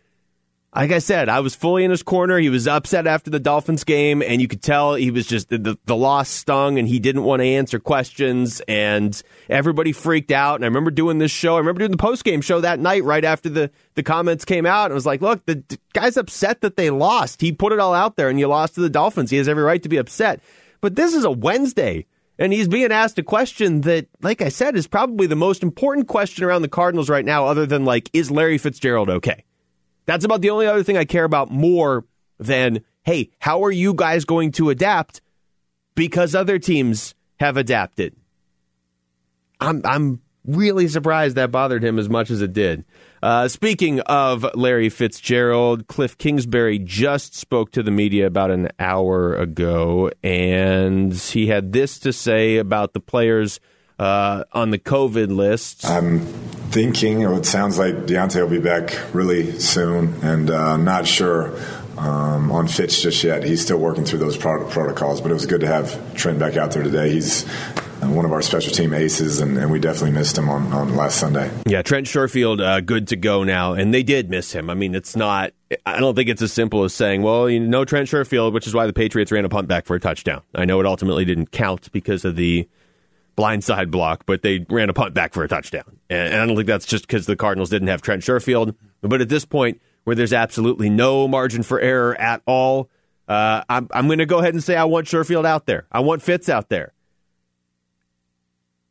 like 0.75 0.93
I 0.93 1.01
said, 1.01 1.29
I 1.29 1.41
was 1.41 1.57
fully 1.57 1.83
in 1.83 1.91
his 1.91 2.05
corner. 2.05 2.39
He 2.39 2.49
was 2.49 2.69
upset 2.69 3.09
after 3.09 3.29
the 3.29 3.41
Dolphins 3.41 3.83
game, 3.83 4.23
and 4.23 4.41
you 4.41 4.47
could 4.47 4.63
tell 4.63 4.95
he 4.95 5.11
was 5.11 5.27
just 5.27 5.49
the, 5.49 5.77
the 5.85 5.97
loss 5.97 6.29
stung, 6.29 6.79
and 6.79 6.87
he 6.87 7.01
didn't 7.01 7.25
want 7.25 7.41
to 7.41 7.47
answer 7.47 7.81
questions, 7.81 8.61
and 8.69 9.21
everybody 9.49 9.91
freaked 9.91 10.31
out. 10.31 10.57
And 10.57 10.65
I 10.65 10.69
remember 10.69 10.93
doing 10.93 11.19
this 11.19 11.33
show. 11.33 11.57
I 11.57 11.59
remember 11.59 11.81
doing 11.81 11.91
the 11.91 11.97
post 11.97 12.23
game 12.23 12.41
show 12.41 12.61
that 12.61 12.79
night, 12.79 13.03
right 13.03 13.25
after 13.25 13.49
the 13.49 13.71
the 13.95 14.05
comments 14.05 14.45
came 14.45 14.65
out. 14.65 14.87
And 14.87 14.93
I 14.93 14.95
was 14.95 15.07
like, 15.07 15.21
"Look, 15.21 15.45
the, 15.45 15.65
the 15.67 15.79
guy's 15.93 16.17
upset 16.17 16.61
that 16.61 16.77
they 16.77 16.91
lost. 16.91 17.41
He 17.41 17.51
put 17.51 17.73
it 17.73 17.81
all 17.81 17.95
out 17.95 18.15
there, 18.15 18.29
and 18.29 18.39
you 18.39 18.47
lost 18.47 18.77
to 18.77 18.81
the 18.81 18.91
Dolphins. 18.91 19.31
He 19.31 19.39
has 19.39 19.49
every 19.49 19.65
right 19.65 19.83
to 19.83 19.89
be 19.89 19.97
upset." 19.97 20.41
But 20.81 20.95
this 20.95 21.15
is 21.15 21.25
a 21.25 21.31
Wednesday. 21.31 22.07
And 22.39 22.55
he's 22.55 22.69
being 22.69 22.91
asked 22.91 23.19
a 23.19 23.23
question 23.23 23.83
that, 23.83 24.07
like 24.23 24.41
I 24.41 24.49
said, 24.49 24.75
is 24.75 24.87
probably 24.87 25.27
the 25.27 25.37
most 25.37 25.63
important 25.63 26.09
question 26.09 26.43
around 26.43 26.63
the 26.63 26.69
Cardinals 26.69 27.11
right 27.11 27.25
now, 27.25 27.45
other 27.45 27.67
than 27.67 27.85
like, 27.85 28.09
is 28.15 28.31
Larry 28.31 28.57
Fitzgerald 28.57 29.11
okay? 29.11 29.45
That's 30.11 30.25
about 30.25 30.41
the 30.41 30.51
only 30.51 30.67
other 30.67 30.83
thing 30.83 30.97
I 30.97 31.05
care 31.05 31.23
about 31.23 31.53
more 31.53 32.05
than, 32.41 32.83
hey, 33.05 33.31
how 33.39 33.63
are 33.63 33.71
you 33.71 33.95
guys 33.95 34.25
going 34.25 34.51
to 34.53 34.69
adapt 34.71 35.21
because 35.95 36.35
other 36.35 36.59
teams 36.59 37.15
have 37.39 37.57
adapted? 37.57 38.17
I'm 39.61 39.83
I'm 39.85 40.21
really 40.45 40.89
surprised 40.89 41.37
that 41.37 41.53
bothered 41.53 41.85
him 41.85 41.97
as 41.97 42.09
much 42.09 42.29
as 42.33 42.43
it 42.43 42.53
did. 42.53 42.85
Uh, 43.23 43.47
speaking 43.47 44.01
of 44.01 44.45
Larry 44.57 44.89
Fitzgerald, 44.89 45.87
Cliff 45.87 46.19
Kingsbury 46.19 46.81
just 46.81 47.37
spoke 47.37 47.71
to 47.71 47.83
the 47.85 47.93
media 47.93 48.27
about 48.27 48.51
an 48.51 48.71
hour 48.81 49.37
ago, 49.37 50.11
and 50.25 51.15
he 51.15 51.47
had 51.47 51.73
this 51.73 52.01
to 52.01 52.13
say 52.13 52.57
about 52.57 52.95
the 52.95 53.01
players 53.01 53.61
uh, 54.01 54.45
on 54.53 54.71
the 54.71 54.79
COVID 54.79 55.29
list. 55.29 55.85
I'm 55.85 56.21
thinking, 56.71 57.25
or 57.27 57.35
it 57.39 57.45
sounds 57.45 57.79
like 57.79 57.95
Diontae 58.07 58.41
will 58.41 58.49
be 58.49 58.59
back 58.59 58.99
really 59.13 59.59
soon, 59.61 60.15
and 60.23 60.51
uh, 60.51 60.79
not 60.79 61.07
sure 61.07 61.55
um, 61.99 62.51
on 62.51 62.67
Fitz 62.67 63.03
just 63.03 63.23
yet. 63.23 63.45
He's 63.45 63.63
still 63.63 63.79
working 63.79 64.07
through 64.07 64.21
those 64.21 64.39
pro- 64.39 64.67
protocols, 64.71 65.21
but 65.21 65.31
it 65.31 65.35
was 65.35 65.45
good 65.45 65.61
to 65.61 65.67
have 65.67 66.15
Trent 66.15 66.39
back 66.39 66.57
out 66.57 66.71
there 66.73 66.83
today. 66.83 67.11
He's 67.11 67.47
one 68.01 68.25
of 68.25 68.33
our 68.33 68.41
special 68.41 68.73
team 68.73 68.95
aces, 68.95 69.39
and, 69.41 69.59
and 69.59 69.71
we 69.71 69.79
definitely 69.79 70.13
missed 70.13 70.39
him 70.39 70.49
on, 70.49 70.73
on 70.73 70.97
last 70.97 71.19
Sunday. 71.19 71.51
Yeah, 71.67 71.83
Trent 71.83 72.07
Sherfield, 72.07 72.65
uh, 72.65 72.81
good 72.81 73.09
to 73.09 73.17
go 73.17 73.45
now, 73.45 73.75
and 73.75 73.93
they 73.93 74.03
did 74.03 74.31
miss 74.31 74.53
him. 74.53 74.71
I 74.71 74.75
mean, 74.75 74.95
it's 74.95 75.15
not. 75.15 75.53
I 75.85 76.01
don't 76.01 76.15
think 76.15 76.31
it's 76.31 76.41
as 76.41 76.55
simple 76.55 76.85
as 76.85 76.95
saying, 76.95 77.21
"Well, 77.21 77.51
you 77.51 77.61
know, 77.61 77.85
Trent 77.85 78.09
Sherfield," 78.09 78.55
which 78.55 78.67
is 78.67 78.73
why 78.73 78.87
the 78.87 78.95
Patriots 78.95 79.31
ran 79.31 79.45
a 79.45 79.51
punt 79.51 79.69
back 79.69 79.85
for 79.85 79.95
a 79.95 80.01
touchdown. 80.01 80.41
I 80.55 80.65
know 80.65 80.81
it 80.81 80.87
ultimately 80.87 81.27
didn't 81.27 81.51
count 81.51 81.93
because 81.93 82.25
of 82.25 82.37
the 82.37 82.67
blindside 83.37 83.91
block, 83.91 84.25
but 84.27 84.43
they 84.43 84.67
ran 84.69 84.91
a 84.91 84.93
punt 84.93 85.15
back 85.15 85.35
for 85.35 85.45
a 85.45 85.49
touchdown, 85.49 85.99
and, 86.09 86.35
I 86.35 86.47
don't 86.47 86.57
think 86.57 86.67
that's 86.67 86.87
just 86.87 87.07
because 87.07 87.27
the 87.27 87.37
Cardinals 87.37 87.71
didn't 87.71 87.89
have 87.89 88.03
Trent 88.03 88.23
Sherfield. 88.23 88.75
But 89.01 89.21
at 89.21 89.29
this 89.29 89.45
point, 89.45 89.81
where 90.05 90.17
there's 90.17 90.33
absolutely 90.33 90.91
no 90.91 91.27
margin 91.27 91.63
for 91.63 91.81
error 91.81 92.19
at 92.21 92.43
all, 92.47 92.91
uh, 93.29 93.63
I'm, 93.69 93.89
I'm 93.93 94.07
going 94.07 94.19
to 94.19 94.27
go 94.27 94.39
ahead 94.39 94.55
and 94.55 94.63
say 94.63 94.77
I 94.77 94.85
want 94.85 95.07
Sherfield 95.07 95.47
out 95.47 95.67
there. 95.67 95.87
I 95.91 96.01
want 96.01 96.23
Fitz 96.23 96.49
out 96.49 96.69
there. 96.69 96.93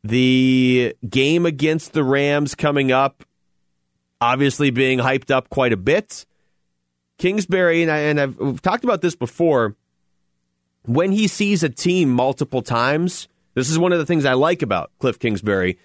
The 0.02 0.96
game 1.08 1.46
against 1.46 1.92
the 1.92 2.02
Rams 2.02 2.54
coming 2.54 2.90
up, 2.90 3.22
obviously 4.20 4.70
being 4.70 4.98
hyped 4.98 5.30
up 5.30 5.50
quite 5.50 5.72
a 5.72 5.76
bit. 5.76 6.24
Kingsbury, 7.18 7.82
and, 7.82 7.90
I, 7.90 7.98
and 7.98 8.20
I've 8.20 8.62
talked 8.62 8.82
about 8.82 9.02
this 9.02 9.14
before, 9.14 9.76
when 10.86 11.12
he 11.12 11.28
sees 11.28 11.62
a 11.62 11.68
team 11.68 12.10
multiple 12.10 12.62
times, 12.62 13.28
this 13.60 13.70
is 13.70 13.78
one 13.78 13.92
of 13.92 13.98
the 13.98 14.06
things 14.06 14.24
I 14.24 14.32
like 14.34 14.62
about 14.62 14.90
Cliff 14.98 15.18
Kingsbury. 15.18 15.78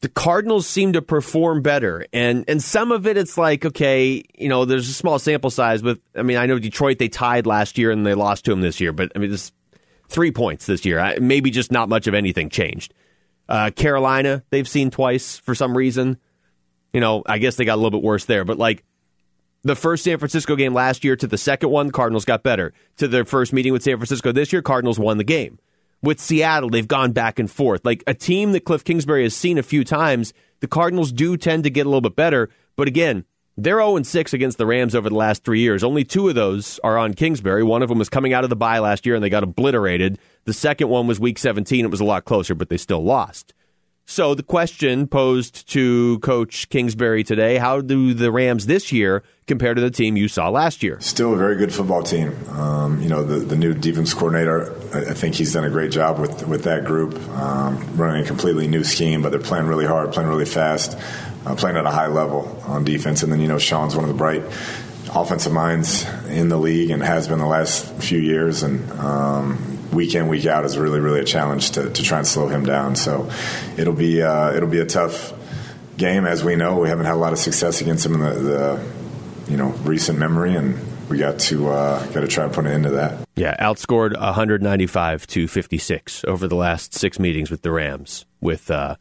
The 0.00 0.08
Cardinals 0.08 0.66
seem 0.66 0.92
to 0.92 1.02
perform 1.02 1.62
better. 1.62 2.06
And 2.12 2.44
and 2.48 2.62
some 2.62 2.92
of 2.92 3.06
it 3.06 3.16
it's 3.16 3.38
like, 3.38 3.64
okay, 3.64 4.22
you 4.34 4.48
know, 4.48 4.64
there's 4.64 4.88
a 4.88 4.92
small 4.92 5.18
sample 5.18 5.50
size, 5.50 5.82
but 5.82 5.98
I 6.14 6.22
mean, 6.22 6.36
I 6.36 6.46
know 6.46 6.58
Detroit 6.58 6.98
they 6.98 7.08
tied 7.08 7.46
last 7.46 7.78
year 7.78 7.90
and 7.90 8.04
they 8.04 8.14
lost 8.14 8.44
to 8.44 8.52
him 8.52 8.60
this 8.60 8.80
year, 8.80 8.92
but 8.92 9.12
I 9.16 9.18
mean, 9.18 9.30
this 9.30 9.52
three 10.08 10.30
points 10.30 10.66
this 10.66 10.84
year. 10.84 11.16
Maybe 11.20 11.50
just 11.50 11.72
not 11.72 11.88
much 11.88 12.06
of 12.06 12.14
anything 12.14 12.50
changed. 12.50 12.92
Uh, 13.48 13.70
Carolina, 13.70 14.42
they've 14.50 14.68
seen 14.68 14.90
twice 14.90 15.38
for 15.38 15.54
some 15.54 15.76
reason. 15.76 16.18
You 16.92 17.00
know, 17.00 17.22
I 17.26 17.38
guess 17.38 17.56
they 17.56 17.64
got 17.64 17.74
a 17.74 17.80
little 17.80 17.90
bit 17.90 18.02
worse 18.02 18.24
there, 18.24 18.44
but 18.44 18.58
like 18.58 18.84
the 19.62 19.76
first 19.76 20.04
San 20.04 20.18
Francisco 20.18 20.56
game 20.56 20.74
last 20.74 21.04
year 21.04 21.16
to 21.16 21.26
the 21.26 21.38
second 21.38 21.70
one, 21.70 21.90
Cardinals 21.90 22.24
got 22.24 22.42
better. 22.42 22.72
To 22.98 23.08
their 23.08 23.24
first 23.24 23.52
meeting 23.52 23.72
with 23.72 23.82
San 23.82 23.96
Francisco 23.96 24.32
this 24.32 24.52
year, 24.52 24.62
Cardinals 24.62 24.98
won 24.98 25.18
the 25.18 25.24
game. 25.24 25.58
With 26.02 26.20
Seattle, 26.20 26.70
they've 26.70 26.86
gone 26.86 27.12
back 27.12 27.38
and 27.38 27.50
forth. 27.50 27.84
Like 27.84 28.04
a 28.06 28.14
team 28.14 28.52
that 28.52 28.64
Cliff 28.64 28.84
Kingsbury 28.84 29.22
has 29.22 29.34
seen 29.34 29.58
a 29.58 29.62
few 29.62 29.82
times, 29.84 30.32
the 30.60 30.68
Cardinals 30.68 31.12
do 31.12 31.36
tend 31.36 31.64
to 31.64 31.70
get 31.70 31.86
a 31.86 31.88
little 31.88 32.00
bit 32.00 32.16
better. 32.16 32.50
But 32.76 32.88
again, 32.88 33.24
they're 33.56 33.78
0 33.78 34.02
6 34.02 34.34
against 34.34 34.58
the 34.58 34.66
Rams 34.66 34.94
over 34.94 35.08
the 35.08 35.14
last 35.14 35.42
three 35.42 35.60
years. 35.60 35.82
Only 35.82 36.04
two 36.04 36.28
of 36.28 36.34
those 36.34 36.78
are 36.84 36.98
on 36.98 37.14
Kingsbury. 37.14 37.62
One 37.62 37.82
of 37.82 37.88
them 37.88 37.98
was 37.98 38.10
coming 38.10 38.34
out 38.34 38.44
of 38.44 38.50
the 38.50 38.56
bye 38.56 38.78
last 38.78 39.06
year 39.06 39.14
and 39.14 39.24
they 39.24 39.30
got 39.30 39.42
obliterated. 39.42 40.18
The 40.44 40.52
second 40.52 40.88
one 40.88 41.06
was 41.06 41.18
week 41.18 41.38
17. 41.38 41.84
It 41.84 41.90
was 41.90 42.00
a 42.00 42.04
lot 42.04 42.26
closer, 42.26 42.54
but 42.54 42.68
they 42.68 42.76
still 42.76 43.02
lost. 43.02 43.54
So 44.04 44.34
the 44.34 44.42
question 44.42 45.08
posed 45.08 45.68
to 45.72 46.20
Coach 46.20 46.68
Kingsbury 46.68 47.24
today 47.24 47.56
how 47.56 47.80
do 47.80 48.14
the 48.14 48.30
Rams 48.30 48.66
this 48.66 48.92
year 48.92 49.24
compare 49.46 49.74
to 49.74 49.80
the 49.80 49.90
team 49.90 50.16
you 50.16 50.28
saw 50.28 50.48
last 50.48 50.82
year? 50.82 50.98
Still 51.00 51.32
a 51.32 51.36
very 51.36 51.56
good 51.56 51.72
football 51.72 52.02
team. 52.02 52.34
Um, 52.50 53.00
you 53.00 53.08
know, 53.08 53.22
the, 53.22 53.36
the 53.36 53.56
new 53.56 53.74
defense 53.74 54.12
coordinator, 54.12 54.74
I, 54.92 55.10
I, 55.10 55.14
think 55.14 55.36
he's 55.36 55.52
done 55.52 55.64
a 55.64 55.70
great 55.70 55.92
job 55.92 56.18
with, 56.18 56.46
with 56.46 56.64
that 56.64 56.84
group, 56.84 57.16
um, 57.30 57.96
running 57.96 58.24
a 58.24 58.26
completely 58.26 58.66
new 58.66 58.82
scheme, 58.82 59.22
but 59.22 59.30
they're 59.30 59.40
playing 59.40 59.66
really 59.66 59.86
hard, 59.86 60.12
playing 60.12 60.28
really 60.28 60.44
fast, 60.44 60.98
uh, 61.46 61.54
playing 61.54 61.76
at 61.76 61.86
a 61.86 61.90
high 61.90 62.08
level 62.08 62.60
on 62.66 62.84
defense. 62.84 63.22
And 63.22 63.30
then, 63.30 63.40
you 63.40 63.48
know, 63.48 63.58
Sean's 63.58 63.94
one 63.94 64.04
of 64.04 64.08
the 64.08 64.16
bright 64.16 64.42
offensive 65.14 65.52
minds 65.52 66.04
in 66.28 66.48
the 66.48 66.58
league 66.58 66.90
and 66.90 67.02
has 67.02 67.28
been 67.28 67.38
the 67.38 67.46
last 67.46 67.86
few 68.02 68.18
years. 68.18 68.62
And, 68.62 68.90
um, 68.92 69.72
week 69.92 70.14
in 70.16 70.26
week 70.28 70.44
out 70.44 70.64
is 70.64 70.76
really 70.76 70.98
really 70.98 71.20
a 71.20 71.24
challenge 71.24 71.70
to, 71.70 71.88
to 71.88 72.02
try 72.02 72.18
and 72.18 72.26
slow 72.26 72.48
him 72.48 72.66
down. 72.66 72.96
So 72.96 73.30
it'll 73.78 73.94
be 73.94 74.20
uh, 74.20 74.52
it'll 74.52 74.68
be 74.68 74.80
a 74.80 74.84
tough 74.84 75.32
game 75.96 76.26
as 76.26 76.44
we 76.44 76.56
know. 76.56 76.78
We 76.78 76.88
haven't 76.88 77.06
had 77.06 77.14
a 77.14 77.18
lot 77.18 77.32
of 77.32 77.38
success 77.38 77.80
against 77.80 78.04
him 78.04 78.14
in 78.14 78.20
the, 78.20 78.30
the 78.34 78.95
you 79.48 79.56
know 79.56 79.68
recent 79.84 80.18
memory, 80.18 80.54
and 80.54 80.78
we 81.08 81.18
got 81.18 81.38
to 81.40 81.68
uh, 81.68 82.04
got 82.06 82.20
to 82.20 82.28
try 82.28 82.44
and 82.44 82.52
put 82.52 82.66
an 82.66 82.72
end 82.72 82.84
to 82.84 82.90
that. 82.90 83.26
Yeah, 83.36 83.56
outscored 83.60 84.18
195 84.18 85.26
to 85.28 85.48
56 85.48 86.24
over 86.24 86.48
the 86.48 86.56
last 86.56 86.94
six 86.94 87.18
meetings 87.18 87.50
with 87.50 87.62
the 87.62 87.70
Rams, 87.70 88.24
with 88.40 88.70
uh, 88.70 88.96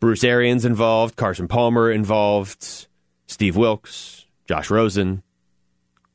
Bruce 0.00 0.24
Arians 0.24 0.64
involved, 0.64 1.16
Carson 1.16 1.48
Palmer 1.48 1.90
involved, 1.90 2.86
Steve 3.26 3.56
Wilks, 3.56 4.26
Josh 4.46 4.70
Rosen, 4.70 5.22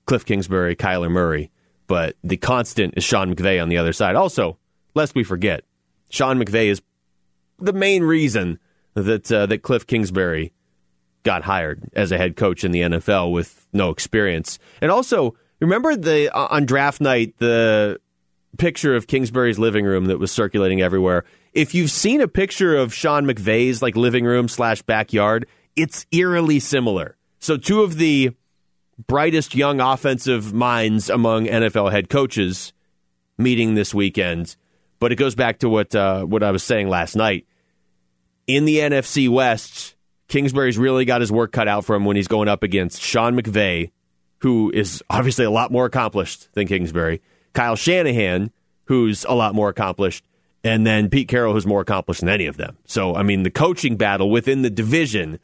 Cliff 0.05 0.25
Kingsbury, 0.25 0.75
Kyler 0.75 1.09
Murray 1.09 1.51
but 1.89 2.15
the 2.23 2.37
constant 2.37 2.93
is 2.95 3.03
Sean 3.03 3.33
McVay 3.33 3.59
on 3.59 3.67
the 3.67 3.79
other 3.79 3.93
side. 3.93 4.15
Also, 4.15 4.59
lest 4.93 5.15
we 5.15 5.23
forget, 5.23 5.63
Sean 6.11 6.39
McVay 6.39 6.67
is 6.67 6.83
the 7.57 7.73
main 7.73 8.03
reason 8.03 8.59
that 8.93 9.29
uh, 9.31 9.47
that 9.47 9.63
Cliff 9.63 9.87
Kingsbury 9.87 10.53
got 11.23 11.43
hired 11.43 11.83
as 11.93 12.11
a 12.11 12.17
head 12.17 12.35
coach 12.35 12.63
in 12.63 12.71
the 12.71 12.81
NFL 12.81 13.31
with 13.31 13.67
no 13.73 13.89
experience. 13.89 14.59
And 14.81 14.91
also, 14.91 15.35
remember 15.59 15.95
the 15.95 16.33
uh, 16.35 16.47
on 16.49 16.65
draft 16.65 17.01
night 17.01 17.35
the 17.37 17.99
picture 18.57 18.95
of 18.95 19.07
Kingsbury's 19.07 19.59
living 19.59 19.85
room 19.85 20.05
that 20.05 20.19
was 20.19 20.31
circulating 20.31 20.81
everywhere. 20.81 21.25
If 21.53 21.73
you've 21.73 21.91
seen 21.91 22.21
a 22.21 22.27
picture 22.27 22.75
of 22.75 22.93
Sean 22.93 23.25
McVay's 23.25 23.81
like 23.81 23.95
living 23.95 24.25
room 24.25 24.47
slash 24.47 24.81
backyard, 24.81 25.47
it's 25.75 26.05
eerily 26.11 26.59
similar. 26.59 27.17
So 27.39 27.57
two 27.57 27.81
of 27.81 27.97
the 27.97 28.31
brightest 29.07 29.55
young 29.55 29.79
offensive 29.79 30.53
minds 30.53 31.09
among 31.09 31.45
NFL 31.45 31.91
head 31.91 32.09
coaches 32.09 32.73
meeting 33.37 33.75
this 33.75 33.93
weekend. 33.93 34.55
But 34.99 35.11
it 35.11 35.15
goes 35.15 35.35
back 35.35 35.59
to 35.59 35.69
what 35.69 35.95
uh, 35.95 36.25
what 36.25 36.43
I 36.43 36.51
was 36.51 36.63
saying 36.63 36.89
last 36.89 37.15
night. 37.15 37.47
In 38.47 38.65
the 38.65 38.79
NFC 38.79 39.29
West, 39.29 39.95
Kingsbury's 40.29 40.77
really 40.77 41.05
got 41.05 41.21
his 41.21 41.31
work 41.31 41.51
cut 41.51 41.67
out 41.67 41.83
for 41.83 41.95
him 41.95 42.05
when 42.05 42.15
he's 42.15 42.27
going 42.27 42.47
up 42.47 42.63
against 42.63 43.01
Sean 43.01 43.39
McVay, 43.39 43.91
who 44.39 44.71
is 44.71 45.03
obviously 45.09 45.43
a 45.43 45.51
lot 45.51 45.71
more 45.71 45.85
accomplished 45.85 46.53
than 46.53 46.67
Kingsbury, 46.67 47.21
Kyle 47.53 47.75
Shanahan, 47.75 48.51
who's 48.85 49.25
a 49.25 49.33
lot 49.33 49.53
more 49.53 49.69
accomplished, 49.69 50.23
and 50.63 50.85
then 50.85 51.09
Pete 51.09 51.27
Carroll, 51.27 51.53
who's 51.53 51.65
more 51.67 51.81
accomplished 51.81 52.21
than 52.21 52.29
any 52.29 52.45
of 52.45 52.57
them. 52.57 52.77
So, 52.85 53.15
I 53.15 53.23
mean, 53.23 53.43
the 53.43 53.51
coaching 53.51 53.97
battle 53.97 54.29
within 54.29 54.61
the 54.61 54.69
division 54.69 55.39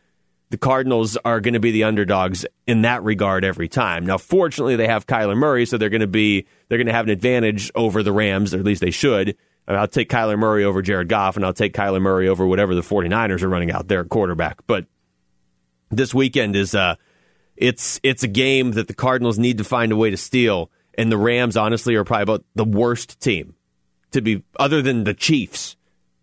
the 0.51 0.57
Cardinals 0.57 1.17
are 1.25 1.41
going 1.41 1.55
to 1.55 1.59
be 1.59 1.71
the 1.71 1.83
underdogs 1.83 2.45
in 2.67 2.83
that 2.83 3.03
regard 3.03 3.43
every 3.43 3.67
time. 3.67 4.05
Now, 4.05 4.17
fortunately, 4.17 4.75
they 4.75 4.87
have 4.87 5.07
Kyler 5.07 5.35
Murray, 5.35 5.65
so 5.65 5.77
they're 5.77 5.89
going 5.89 6.01
to 6.01 6.07
be 6.07 6.45
they're 6.69 6.77
going 6.77 6.87
to 6.87 6.93
have 6.93 7.05
an 7.05 7.11
advantage 7.11 7.71
over 7.75 8.03
the 8.03 8.11
Rams, 8.11 8.53
or 8.53 8.59
at 8.59 8.63
least 8.63 8.81
they 8.81 8.91
should. 8.91 9.35
I'll 9.67 9.87
take 9.87 10.09
Kyler 10.09 10.37
Murray 10.37 10.63
over 10.63 10.81
Jared 10.81 11.09
Goff, 11.09 11.35
and 11.35 11.45
I'll 11.45 11.53
take 11.53 11.73
Kyler 11.73 12.01
Murray 12.01 12.27
over 12.27 12.45
whatever 12.45 12.75
the 12.75 12.81
49ers 12.81 13.41
are 13.41 13.49
running 13.49 13.71
out 13.71 13.87
there 13.87 14.01
at 14.01 14.09
quarterback. 14.09 14.59
But 14.67 14.85
this 15.89 16.13
weekend 16.13 16.55
is 16.55 16.75
uh, 16.75 16.95
it's 17.55 17.99
it's 18.03 18.23
a 18.23 18.27
game 18.27 18.73
that 18.73 18.87
the 18.87 18.93
Cardinals 18.93 19.39
need 19.39 19.57
to 19.57 19.63
find 19.63 19.91
a 19.91 19.95
way 19.95 20.11
to 20.11 20.17
steal, 20.17 20.69
and 20.97 21.11
the 21.11 21.17
Rams 21.17 21.57
honestly 21.57 21.95
are 21.95 22.03
probably 22.03 22.23
about 22.23 22.45
the 22.53 22.65
worst 22.65 23.19
team 23.19 23.55
to 24.11 24.21
be, 24.21 24.43
other 24.59 24.81
than 24.81 25.03
the 25.03 25.13
Chiefs 25.13 25.75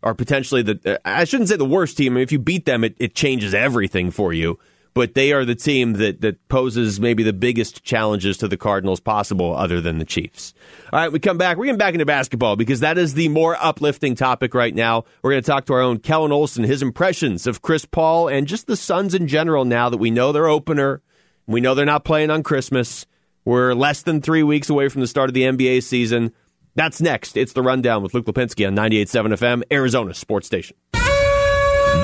are 0.02 0.14
potentially 0.14 0.62
the 0.62 1.00
I 1.04 1.24
shouldn't 1.24 1.48
say 1.48 1.56
the 1.56 1.64
worst 1.64 1.96
team. 1.96 2.12
I 2.12 2.14
mean, 2.16 2.22
if 2.22 2.32
you 2.32 2.38
beat 2.38 2.64
them, 2.64 2.84
it, 2.84 2.96
it 2.98 3.14
changes 3.14 3.54
everything 3.54 4.10
for 4.10 4.32
you. 4.32 4.58
But 4.94 5.14
they 5.14 5.32
are 5.32 5.44
the 5.44 5.54
team 5.54 5.94
that, 5.94 6.20
that 6.20 6.48
poses 6.48 7.00
maybe 7.00 7.22
the 7.22 7.32
biggest 7.32 7.82
challenges 7.82 8.36
to 8.38 8.48
the 8.48 8.58
Cardinals 8.58 9.00
possible 9.00 9.56
other 9.56 9.80
than 9.80 9.98
the 9.98 10.04
Chiefs. 10.04 10.52
All 10.92 10.98
right, 10.98 11.10
we 11.10 11.18
come 11.18 11.38
back. 11.38 11.56
We're 11.56 11.64
getting 11.64 11.78
back 11.78 11.94
into 11.94 12.04
basketball 12.04 12.56
because 12.56 12.80
that 12.80 12.98
is 12.98 13.14
the 13.14 13.28
more 13.28 13.56
uplifting 13.58 14.14
topic 14.14 14.52
right 14.54 14.74
now. 14.74 15.04
We're 15.22 15.30
going 15.30 15.42
to 15.42 15.50
talk 15.50 15.64
to 15.66 15.72
our 15.72 15.80
own 15.80 15.98
Kellen 15.98 16.30
Olson, 16.30 16.64
his 16.64 16.82
impressions 16.82 17.46
of 17.46 17.62
Chris 17.62 17.86
Paul 17.86 18.28
and 18.28 18.46
just 18.46 18.66
the 18.66 18.76
Suns 18.76 19.14
in 19.14 19.28
general 19.28 19.64
now 19.64 19.88
that 19.88 19.96
we 19.96 20.10
know 20.10 20.30
their 20.30 20.46
opener. 20.46 21.00
We 21.46 21.62
know 21.62 21.74
they're 21.74 21.86
not 21.86 22.04
playing 22.04 22.30
on 22.30 22.42
Christmas. 22.42 23.06
We're 23.44 23.74
less 23.74 24.02
than 24.02 24.20
three 24.20 24.42
weeks 24.42 24.68
away 24.70 24.88
from 24.88 25.00
the 25.00 25.06
start 25.06 25.30
of 25.30 25.34
the 25.34 25.42
NBA 25.42 25.82
season. 25.82 26.32
That's 26.74 27.00
next. 27.00 27.36
It's 27.36 27.52
the 27.52 27.62
rundown 27.62 28.02
with 28.02 28.14
Luke 28.14 28.26
Lapinski 28.26 28.66
on 28.66 28.76
98.7 28.76 29.32
FM, 29.34 29.62
Arizona 29.70 30.14
Sports 30.14 30.46
Station. 30.46 30.76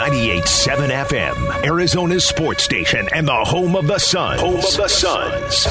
98.7 0.09 0.89
FM, 0.89 1.65
Arizona's 1.65 2.25
sports 2.25 2.63
station 2.63 3.07
and 3.15 3.29
the 3.29 3.45
home 3.45 3.77
of 3.77 3.87
the 3.87 3.99
Suns. 3.99 4.41
Home 4.41 4.57
of 4.57 4.77
the 4.79 4.89
Suns. 4.89 5.67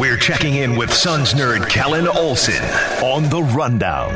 We're 0.00 0.16
checking 0.16 0.56
in 0.56 0.74
with 0.74 0.92
Suns 0.92 1.34
nerd 1.34 1.68
Kellen 1.68 2.08
Olson 2.08 2.60
on 3.00 3.30
the 3.30 3.40
rundown. 3.40 4.10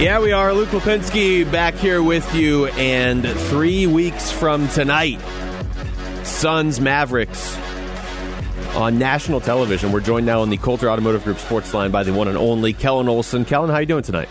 Yeah, 0.00 0.20
we 0.20 0.30
are. 0.30 0.54
Luke 0.54 0.68
Lapinski 0.68 1.50
back 1.50 1.74
here 1.74 2.04
with 2.04 2.36
you, 2.36 2.66
and 2.66 3.26
three 3.26 3.88
weeks 3.88 4.30
from 4.30 4.68
tonight, 4.68 5.20
Suns 6.22 6.80
Mavericks 6.80 7.56
on 8.76 8.96
national 8.96 9.40
television. 9.40 9.90
We're 9.90 9.98
joined 10.02 10.24
now 10.24 10.42
on 10.42 10.50
the 10.50 10.56
Coulter 10.56 10.88
Automotive 10.88 11.24
Group 11.24 11.38
sports 11.38 11.74
line 11.74 11.90
by 11.90 12.04
the 12.04 12.12
one 12.12 12.28
and 12.28 12.38
only 12.38 12.74
Kellen 12.74 13.08
Olson. 13.08 13.44
Kellen, 13.44 13.70
how 13.70 13.76
are 13.76 13.80
you 13.80 13.86
doing 13.86 14.04
tonight? 14.04 14.28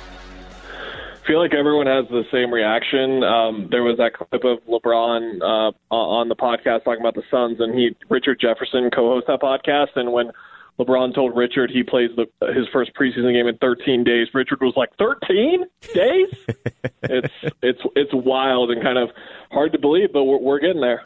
Feel 1.30 1.40
like 1.40 1.54
everyone 1.54 1.86
has 1.86 2.06
the 2.10 2.24
same 2.32 2.52
reaction. 2.52 3.24
Um, 3.24 3.68
there 3.70 3.84
was 3.84 3.98
that 3.98 4.14
clip 4.16 4.44
of 4.44 4.58
LeBron 4.66 5.42
uh, 5.42 5.72
on 5.94 6.28
the 6.28 6.36
podcast 6.36 6.84
talking 6.86 7.00
about 7.00 7.14
the 7.14 7.22
Suns, 7.30 7.58
and 7.60 7.78
he 7.78 7.96
Richard 8.10 8.40
Jefferson 8.42 8.90
co-hosts 8.90 9.28
that 9.28 9.40
podcast. 9.40 9.96
And 9.96 10.12
when 10.12 10.32
LeBron 10.80 11.14
told 11.14 11.38
Richard 11.38 11.70
he 11.70 11.84
plays 11.84 12.10
the, 12.16 12.26
his 12.54 12.66
first 12.74 12.92
preseason 13.00 13.34
game 13.34 13.46
in 13.46 13.58
13 13.58 14.04
days, 14.04 14.28
Richard 14.34 14.60
was 14.62 14.74
like, 14.76 14.90
"13 14.98 15.66
days? 15.94 16.30
it's 17.04 17.34
it's 17.62 17.82
it's 17.96 18.12
wild 18.12 18.72
and 18.72 18.82
kind 18.82 18.98
of 18.98 19.10
hard 19.52 19.72
to 19.74 19.80
believe, 19.80 20.12
but 20.12 20.24
we're, 20.24 20.40
we're 20.40 20.60
getting 20.60 20.82
there." 20.82 21.04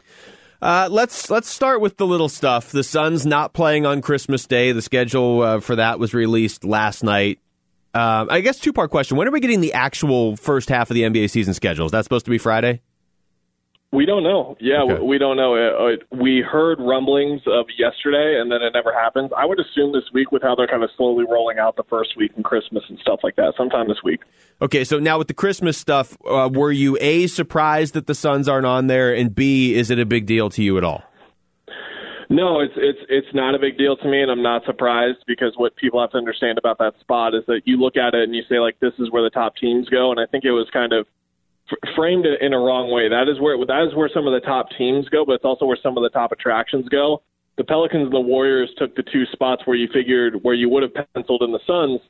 Uh, 0.62 0.88
let's 0.90 1.28
let's 1.28 1.50
start 1.50 1.82
with 1.82 1.98
the 1.98 2.06
little 2.06 2.30
stuff. 2.30 2.70
The 2.72 2.82
Suns 2.82 3.26
not 3.26 3.52
playing 3.52 3.84
on 3.84 4.00
Christmas 4.00 4.46
Day. 4.46 4.72
The 4.72 4.80
schedule 4.80 5.42
uh, 5.42 5.60
for 5.60 5.76
that 5.76 5.98
was 5.98 6.14
released 6.14 6.64
last 6.64 7.04
night. 7.04 7.40
Uh, 7.94 8.26
I 8.28 8.40
guess 8.40 8.58
two 8.58 8.72
part 8.72 8.90
question. 8.90 9.16
When 9.16 9.28
are 9.28 9.30
we 9.30 9.40
getting 9.40 9.60
the 9.60 9.72
actual 9.72 10.36
first 10.36 10.68
half 10.68 10.90
of 10.90 10.94
the 10.94 11.02
NBA 11.02 11.30
season 11.30 11.54
schedule? 11.54 11.86
Is 11.86 11.92
that 11.92 12.04
supposed 12.04 12.24
to 12.24 12.30
be 12.30 12.38
Friday? 12.38 12.80
We 13.92 14.06
don't 14.06 14.24
know. 14.24 14.56
Yeah, 14.58 14.82
Okay. 14.82 15.00
we 15.00 15.18
don't 15.18 15.36
know. 15.36 15.54
Uh, 15.54 15.92
uh, 15.92 15.96
we 16.20 16.40
heard 16.40 16.80
rumblings 16.80 17.42
of 17.46 17.66
yesterday, 17.78 18.40
and 18.40 18.50
then 18.50 18.60
it 18.60 18.72
never 18.74 18.92
happens. 18.92 19.30
I 19.36 19.44
would 19.46 19.60
assume 19.60 19.92
this 19.92 20.02
week, 20.12 20.32
with 20.32 20.42
how 20.42 20.56
they're 20.56 20.66
kind 20.66 20.82
of 20.82 20.90
slowly 20.96 21.24
rolling 21.30 21.60
out 21.60 21.76
the 21.76 21.84
first 21.84 22.16
week 22.16 22.32
and 22.34 22.44
Christmas 22.44 22.82
and 22.88 22.98
stuff 22.98 23.20
like 23.22 23.36
that, 23.36 23.54
sometime 23.56 23.86
this 23.86 24.02
week. 24.02 24.22
Okay, 24.60 24.82
so 24.82 24.98
now 24.98 25.16
with 25.18 25.28
the 25.28 25.34
Christmas 25.34 25.78
stuff, 25.78 26.16
uh, 26.28 26.50
were 26.52 26.72
you 26.72 26.98
a 27.00 27.28
surprised 27.28 27.94
that 27.94 28.08
the 28.08 28.16
Suns 28.16 28.48
aren't 28.48 28.66
on 28.66 28.88
there, 28.88 29.14
and 29.14 29.32
b 29.32 29.76
is 29.76 29.92
it 29.92 30.00
a 30.00 30.06
big 30.06 30.26
deal 30.26 30.50
to 30.50 30.60
you 30.60 30.76
at 30.76 30.82
all? 30.82 31.04
No, 32.34 32.58
it's 32.58 32.74
it's 32.76 32.98
it's 33.08 33.32
not 33.32 33.54
a 33.54 33.60
big 33.60 33.78
deal 33.78 33.96
to 33.96 34.08
me, 34.08 34.20
and 34.20 34.28
I'm 34.28 34.42
not 34.42 34.64
surprised 34.66 35.18
because 35.24 35.52
what 35.56 35.76
people 35.76 36.00
have 36.00 36.10
to 36.10 36.18
understand 36.18 36.58
about 36.58 36.78
that 36.78 36.94
spot 36.98 37.32
is 37.32 37.44
that 37.46 37.62
you 37.64 37.76
look 37.78 37.96
at 37.96 38.12
it 38.12 38.24
and 38.24 38.34
you 38.34 38.42
say 38.48 38.58
like 38.58 38.74
this 38.80 38.92
is 38.98 39.08
where 39.12 39.22
the 39.22 39.30
top 39.30 39.54
teams 39.54 39.88
go, 39.88 40.10
and 40.10 40.18
I 40.18 40.26
think 40.26 40.44
it 40.44 40.50
was 40.50 40.66
kind 40.72 40.92
of 40.92 41.06
framed 41.94 42.26
in 42.26 42.52
a 42.52 42.58
wrong 42.58 42.90
way. 42.90 43.08
That 43.08 43.30
is 43.30 43.38
where 43.40 43.56
that 43.64 43.86
is 43.86 43.94
where 43.94 44.10
some 44.12 44.26
of 44.26 44.34
the 44.34 44.44
top 44.44 44.66
teams 44.76 45.08
go, 45.10 45.24
but 45.24 45.34
it's 45.34 45.44
also 45.44 45.64
where 45.64 45.78
some 45.80 45.96
of 45.96 46.02
the 46.02 46.08
top 46.08 46.32
attractions 46.32 46.88
go. 46.88 47.22
The 47.56 47.62
Pelicans 47.62 48.06
and 48.06 48.12
the 48.12 48.18
Warriors 48.18 48.70
took 48.78 48.96
the 48.96 49.04
two 49.04 49.26
spots 49.30 49.62
where 49.64 49.76
you 49.76 49.86
figured 49.94 50.42
where 50.42 50.56
you 50.56 50.68
would 50.70 50.82
have 50.82 50.94
penciled 51.14 51.42
in 51.42 51.52
the 51.52 51.60
Suns, 51.68 52.00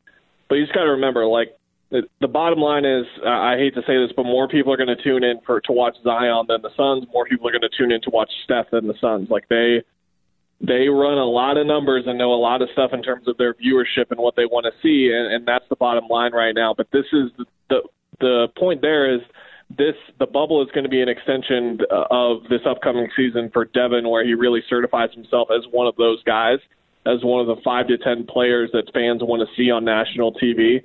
but 0.49 0.55
you 0.55 0.65
just 0.65 0.75
got 0.75 0.85
to 0.85 0.91
remember 0.91 1.27
like. 1.27 1.49
The, 1.91 2.03
the 2.21 2.27
bottom 2.27 2.59
line 2.59 2.85
is, 2.85 3.05
uh, 3.25 3.29
I 3.29 3.57
hate 3.57 3.75
to 3.75 3.83
say 3.83 3.97
this, 3.99 4.11
but 4.17 4.25
more 4.25 4.49
people 4.49 4.73
are 4.73 4.77
going 4.77 4.89
to 4.89 5.01
tune 5.01 5.23
in 5.23 5.39
for 5.47 5.61
to 5.61 5.71
watch 5.73 5.95
Zion 6.03 6.47
than 6.49 6.61
the 6.63 6.71
Suns. 6.77 7.07
More 7.13 7.25
people 7.25 7.47
are 7.47 7.53
going 7.53 7.63
to 7.63 7.71
tune 7.77 7.93
in 7.93 8.01
to 8.01 8.11
watch 8.11 8.31
Steph 8.43 8.71
than 8.73 8.89
the 8.89 8.95
Suns. 9.01 9.29
Like 9.31 9.47
they, 9.49 9.85
they 10.67 10.89
run 10.89 11.19
a 11.19 11.25
lot 11.25 11.57
of 11.57 11.67
numbers 11.67 12.05
and 12.07 12.19
know 12.19 12.33
a 12.33 12.41
lot 12.41 12.63
of 12.63 12.69
stuff 12.73 12.93
in 12.93 13.03
terms 13.03 13.29
of 13.29 13.37
their 13.37 13.55
viewership 13.55 14.11
and 14.11 14.19
what 14.19 14.37
they 14.37 14.47
want 14.47 14.67
to 14.67 14.73
see, 14.83 15.13
and, 15.13 15.33
and 15.33 15.47
that's 15.47 15.65
the 15.69 15.77
bottom 15.77 16.07
line 16.09 16.33
right 16.33 16.55
now. 16.55 16.75
But 16.77 16.89
this 16.93 17.07
is 17.13 17.31
the 17.39 17.45
the, 17.69 17.83
the 18.21 18.49
point. 18.57 18.81
There 18.81 19.15
is 19.15 19.21
this 19.77 19.95
the 20.19 20.27
bubble 20.27 20.63
is 20.63 20.71
going 20.73 20.85
to 20.85 20.91
be 20.91 21.03
an 21.03 21.09
extension 21.09 21.81
of 21.91 22.43
this 22.49 22.61
upcoming 22.67 23.09
season 23.17 23.51
for 23.53 23.65
Devin, 23.67 24.09
where 24.09 24.25
he 24.25 24.35
really 24.35 24.63
certifies 24.69 25.11
himself 25.15 25.49
as 25.51 25.65
one 25.71 25.87
of 25.87 25.97
those 25.97 26.23
guys, 26.25 26.59
as 27.07 27.23
one 27.23 27.41
of 27.41 27.47
the 27.47 27.61
five 27.63 27.89
to 27.89 27.99
ten 27.99 28.27
players 28.27 28.71
that 28.73 28.91
fans 28.93 29.23
want 29.23 29.47
to 29.47 29.55
see 29.57 29.71
on 29.71 29.85
national 29.85 30.35
TV. 30.35 30.81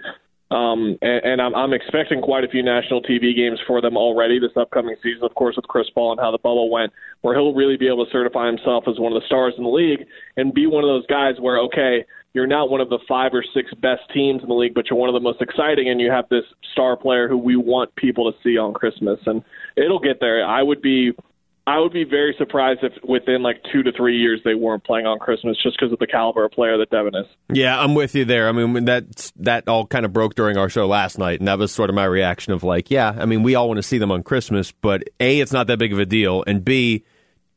Um, 0.51 0.97
and, 1.01 1.23
and 1.23 1.41
I'm, 1.41 1.53
I'm 1.53 1.73
expecting 1.73 2.21
quite 2.21 2.43
a 2.43 2.47
few 2.47 2.63
national 2.63 3.03
TV 3.03 3.35
games 3.35 3.59
for 3.67 3.81
them 3.81 3.95
already 3.95 4.39
this 4.39 4.55
upcoming 4.55 4.95
season, 5.03 5.23
of 5.23 5.35
course, 5.35 5.55
with 5.55 5.67
Chris 5.67 5.87
Paul 5.93 6.13
and 6.13 6.19
how 6.19 6.31
the 6.31 6.39
bubble 6.39 6.71
went, 6.71 6.91
where 7.21 7.35
he'll 7.35 7.53
really 7.53 7.77
be 7.77 7.87
able 7.87 8.05
to 8.05 8.11
certify 8.11 8.47
himself 8.47 8.85
as 8.87 8.97
one 8.97 9.13
of 9.13 9.21
the 9.21 9.25
stars 9.27 9.53
in 9.57 9.63
the 9.63 9.69
league 9.69 10.05
and 10.37 10.53
be 10.53 10.65
one 10.65 10.83
of 10.83 10.87
those 10.87 11.05
guys 11.05 11.35
where, 11.39 11.59
okay, 11.59 12.03
you're 12.33 12.47
not 12.47 12.69
one 12.69 12.81
of 12.81 12.89
the 12.89 12.99
five 13.07 13.31
or 13.33 13.43
six 13.53 13.73
best 13.75 14.01
teams 14.13 14.41
in 14.41 14.49
the 14.49 14.55
league, 14.55 14.73
but 14.73 14.85
you're 14.89 14.99
one 14.99 15.09
of 15.09 15.13
the 15.13 15.19
most 15.19 15.41
exciting, 15.41 15.89
and 15.89 15.99
you 15.99 16.11
have 16.11 16.25
this 16.29 16.43
star 16.71 16.95
player 16.95 17.27
who 17.27 17.37
we 17.37 17.55
want 17.55 17.95
people 17.95 18.31
to 18.31 18.37
see 18.43 18.57
on 18.57 18.73
Christmas, 18.73 19.19
and 19.25 19.43
it'll 19.75 19.99
get 19.99 20.19
there. 20.19 20.45
I 20.45 20.61
would 20.63 20.81
be. 20.81 21.11
I 21.67 21.79
would 21.79 21.93
be 21.93 22.03
very 22.03 22.33
surprised 22.37 22.79
if 22.83 22.93
within 23.03 23.43
like 23.43 23.61
two 23.71 23.83
to 23.83 23.91
three 23.91 24.17
years 24.17 24.41
they 24.43 24.55
weren't 24.55 24.83
playing 24.83 25.05
on 25.05 25.19
Christmas 25.19 25.55
just 25.61 25.77
because 25.77 25.93
of 25.93 25.99
the 25.99 26.07
caliber 26.07 26.45
of 26.45 26.51
player 26.51 26.77
that 26.77 26.89
Devin 26.89 27.13
is. 27.15 27.27
Yeah, 27.53 27.79
I'm 27.79 27.93
with 27.93 28.15
you 28.15 28.25
there. 28.25 28.49
I 28.49 28.51
mean, 28.51 28.85
that 28.85 29.31
that 29.37 29.67
all 29.67 29.85
kind 29.85 30.05
of 30.05 30.11
broke 30.11 30.35
during 30.35 30.57
our 30.57 30.69
show 30.69 30.87
last 30.87 31.19
night, 31.19 31.39
and 31.39 31.47
that 31.47 31.59
was 31.59 31.71
sort 31.71 31.89
of 31.89 31.95
my 31.95 32.05
reaction 32.05 32.53
of 32.53 32.63
like, 32.63 32.89
yeah, 32.89 33.15
I 33.15 33.25
mean, 33.25 33.43
we 33.43 33.55
all 33.55 33.67
want 33.67 33.77
to 33.77 33.83
see 33.83 33.99
them 33.99 34.11
on 34.11 34.23
Christmas, 34.23 34.71
but 34.71 35.03
a, 35.19 35.39
it's 35.39 35.53
not 35.53 35.67
that 35.67 35.77
big 35.77 35.93
of 35.93 35.99
a 35.99 36.05
deal, 36.05 36.43
and 36.47 36.65
b, 36.65 37.03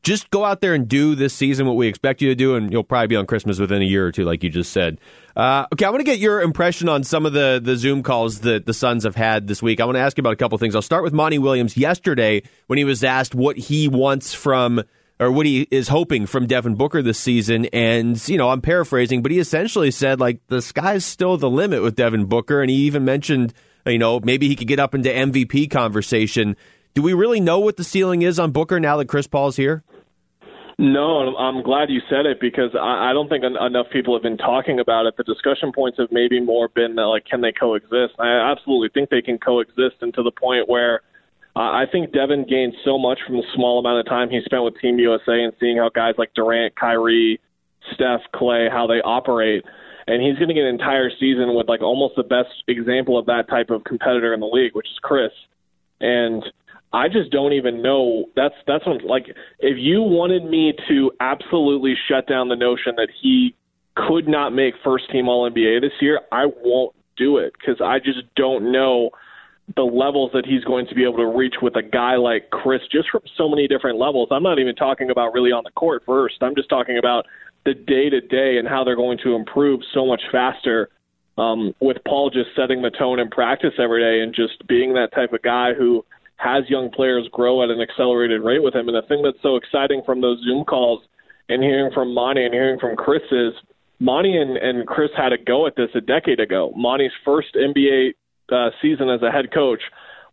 just 0.03 0.29
go 0.29 0.43
out 0.43 0.61
there 0.61 0.73
and 0.73 0.87
do 0.87 1.15
this 1.15 1.33
season 1.33 1.65
what 1.65 1.77
we 1.77 1.87
expect 1.87 2.21
you 2.21 2.29
to 2.29 2.35
do, 2.35 2.55
and 2.55 2.71
you'll 2.71 2.83
probably 2.83 3.07
be 3.07 3.15
on 3.15 3.25
Christmas 3.25 3.57
within 3.57 3.81
a 3.81 3.85
year 3.85 4.05
or 4.05 4.11
two, 4.11 4.25
like 4.25 4.43
you 4.43 4.49
just 4.49 4.71
said. 4.71 4.99
Uh, 5.35 5.65
okay, 5.73 5.85
I 5.85 5.89
want 5.89 6.01
to 6.01 6.05
get 6.05 6.19
your 6.19 6.41
impression 6.41 6.89
on 6.89 7.03
some 7.03 7.25
of 7.25 7.33
the 7.33 7.59
the 7.63 7.75
Zoom 7.75 8.03
calls 8.03 8.41
that 8.41 8.65
the 8.65 8.73
Suns 8.73 9.03
have 9.03 9.15
had 9.15 9.47
this 9.47 9.63
week. 9.63 9.79
I 9.79 9.85
want 9.85 9.95
to 9.95 10.01
ask 10.01 10.17
you 10.17 10.21
about 10.21 10.33
a 10.33 10.37
couple 10.37 10.57
things. 10.57 10.75
I'll 10.75 10.81
start 10.81 11.03
with 11.03 11.13
Monty 11.13 11.39
Williams 11.39 11.77
yesterday 11.77 12.43
when 12.67 12.77
he 12.77 12.83
was 12.83 13.03
asked 13.03 13.33
what 13.33 13.57
he 13.57 13.87
wants 13.87 14.33
from 14.33 14.83
or 15.19 15.31
what 15.31 15.45
he 15.45 15.67
is 15.71 15.87
hoping 15.87 16.25
from 16.25 16.47
Devin 16.47 16.75
Booker 16.75 17.01
this 17.01 17.19
season. 17.19 17.65
And, 17.67 18.27
you 18.27 18.37
know, 18.37 18.49
I'm 18.49 18.61
paraphrasing, 18.61 19.21
but 19.21 19.31
he 19.31 19.39
essentially 19.39 19.91
said, 19.91 20.19
like, 20.19 20.39
the 20.47 20.61
sky's 20.61 21.05
still 21.05 21.37
the 21.37 21.49
limit 21.49 21.81
with 21.81 21.95
Devin 21.95 22.25
Booker. 22.25 22.61
And 22.61 22.69
he 22.69 22.77
even 22.77 23.05
mentioned, 23.05 23.53
you 23.85 23.99
know, 23.99 24.19
maybe 24.19 24.47
he 24.47 24.55
could 24.55 24.67
get 24.67 24.79
up 24.79 24.93
into 24.93 25.09
MVP 25.09 25.69
conversation. 25.71 26.57
Do 26.93 27.01
we 27.01 27.13
really 27.13 27.39
know 27.39 27.59
what 27.59 27.77
the 27.77 27.83
ceiling 27.83 28.21
is 28.21 28.39
on 28.39 28.51
Booker 28.51 28.79
now 28.79 28.97
that 28.97 29.07
Chris 29.07 29.27
Paul's 29.27 29.55
here? 29.55 29.83
No, 30.79 31.35
I'm 31.35 31.61
glad 31.61 31.89
you 31.89 32.01
said 32.09 32.25
it 32.25 32.39
because 32.41 32.71
I, 32.79 33.13
don't 33.13 33.29
think 33.29 33.43
en- 33.43 33.61
enough 33.61 33.87
people 33.91 34.15
have 34.15 34.23
been 34.23 34.37
talking 34.37 34.79
about 34.79 35.05
it. 35.05 35.15
The 35.17 35.23
discussion 35.23 35.71
points 35.71 35.99
have 35.99 36.11
maybe 36.11 36.39
more 36.39 36.67
been 36.67 36.95
like, 36.95 37.25
can 37.25 37.41
they 37.41 37.51
coexist? 37.51 38.15
I 38.19 38.51
absolutely 38.51 38.89
think 38.89 39.09
they 39.09 39.21
can 39.21 39.37
coexist, 39.37 39.97
and 40.01 40.13
to 40.15 40.23
the 40.23 40.31
point 40.31 40.67
where 40.67 41.01
uh, 41.55 41.59
I 41.59 41.85
think 41.91 42.11
Devin 42.11 42.47
gained 42.49 42.73
so 42.83 42.97
much 42.97 43.19
from 43.25 43.37
the 43.37 43.43
small 43.53 43.79
amount 43.79 43.99
of 43.99 44.07
time 44.07 44.29
he 44.29 44.41
spent 44.43 44.63
with 44.63 44.79
Team 44.79 44.97
USA 44.97 45.43
and 45.43 45.53
seeing 45.59 45.77
how 45.77 45.89
guys 45.89 46.15
like 46.17 46.33
Durant, 46.33 46.75
Kyrie, 46.75 47.39
Steph, 47.93 48.21
Clay, 48.33 48.67
how 48.71 48.87
they 48.87 49.01
operate. 49.01 49.63
And 50.07 50.21
he's 50.21 50.35
going 50.35 50.47
to 50.47 50.53
get 50.53 50.63
an 50.63 50.73
entire 50.73 51.11
season 51.19 51.53
with 51.55 51.69
like 51.69 51.81
almost 51.81 52.15
the 52.15 52.23
best 52.23 52.49
example 52.67 53.17
of 53.19 53.27
that 53.27 53.47
type 53.47 53.69
of 53.69 53.83
competitor 53.83 54.33
in 54.33 54.39
the 54.39 54.47
league, 54.47 54.73
which 54.73 54.87
is 54.87 54.97
Chris. 55.01 55.31
And 56.01 56.43
I 56.93 57.07
just 57.07 57.31
don't 57.31 57.53
even 57.53 57.81
know. 57.81 58.25
That's 58.35 58.53
that's 58.67 58.85
what 58.85 59.03
like 59.03 59.25
if 59.59 59.77
you 59.79 60.03
wanted 60.03 60.45
me 60.45 60.73
to 60.87 61.11
absolutely 61.19 61.95
shut 62.07 62.27
down 62.27 62.49
the 62.49 62.55
notion 62.55 62.93
that 62.97 63.09
he 63.21 63.55
could 63.95 64.27
not 64.27 64.51
make 64.51 64.75
first 64.83 65.09
team 65.11 65.27
All 65.27 65.49
NBA 65.49 65.81
this 65.81 65.91
year, 65.99 66.21
I 66.31 66.45
won't 66.45 66.95
do 67.17 67.37
it 67.37 67.53
because 67.59 67.81
I 67.81 67.97
just 67.97 68.21
don't 68.35 68.71
know 68.71 69.09
the 69.75 69.83
levels 69.83 70.31
that 70.33 70.45
he's 70.45 70.63
going 70.65 70.85
to 70.87 70.95
be 70.95 71.03
able 71.03 71.17
to 71.17 71.27
reach 71.27 71.55
with 71.61 71.75
a 71.75 71.81
guy 71.81 72.15
like 72.15 72.49
Chris 72.51 72.81
just 72.91 73.09
from 73.09 73.21
so 73.37 73.49
many 73.49 73.67
different 73.67 73.97
levels. 73.97 74.27
I'm 74.29 74.43
not 74.43 74.59
even 74.59 74.75
talking 74.75 75.09
about 75.09 75.33
really 75.33 75.51
on 75.51 75.63
the 75.63 75.71
court 75.71 76.03
first. 76.05 76.35
I'm 76.41 76.55
just 76.55 76.69
talking 76.69 76.97
about 76.97 77.25
the 77.65 77.73
day 77.73 78.09
to 78.09 78.19
day 78.19 78.57
and 78.57 78.67
how 78.67 78.83
they're 78.83 78.95
going 78.95 79.17
to 79.23 79.35
improve 79.35 79.79
so 79.93 80.05
much 80.05 80.21
faster 80.31 80.89
um, 81.37 81.73
with 81.79 81.97
Paul 82.05 82.29
just 82.29 82.49
setting 82.55 82.81
the 82.81 82.91
tone 82.91 83.19
in 83.19 83.29
practice 83.29 83.73
every 83.79 84.01
day 84.01 84.21
and 84.21 84.35
just 84.35 84.67
being 84.67 84.93
that 84.93 85.13
type 85.13 85.33
of 85.33 85.41
guy 85.41 85.73
who 85.73 86.05
has 86.37 86.63
young 86.69 86.89
players 86.91 87.27
grow 87.31 87.63
at 87.63 87.69
an 87.69 87.81
accelerated 87.81 88.41
rate 88.41 88.63
with 88.63 88.75
him. 88.75 88.87
And 88.87 88.97
the 88.97 89.07
thing 89.07 89.21
that's 89.23 89.41
so 89.41 89.55
exciting 89.55 90.01
from 90.05 90.21
those 90.21 90.43
Zoom 90.43 90.65
calls 90.65 91.01
and 91.49 91.63
hearing 91.63 91.91
from 91.93 92.13
Monty 92.13 92.43
and 92.43 92.53
hearing 92.53 92.79
from 92.79 92.95
Chris 92.95 93.21
is 93.31 93.53
Monty 93.99 94.35
and, 94.35 94.57
and 94.57 94.87
Chris 94.87 95.11
had 95.15 95.33
a 95.33 95.37
go 95.37 95.67
at 95.67 95.75
this 95.75 95.89
a 95.95 96.01
decade 96.01 96.39
ago. 96.39 96.73
Monty's 96.75 97.11
first 97.23 97.55
NBA 97.55 98.13
uh, 98.51 98.69
season 98.81 99.09
as 99.09 99.21
a 99.21 99.31
head 99.31 99.53
coach 99.53 99.81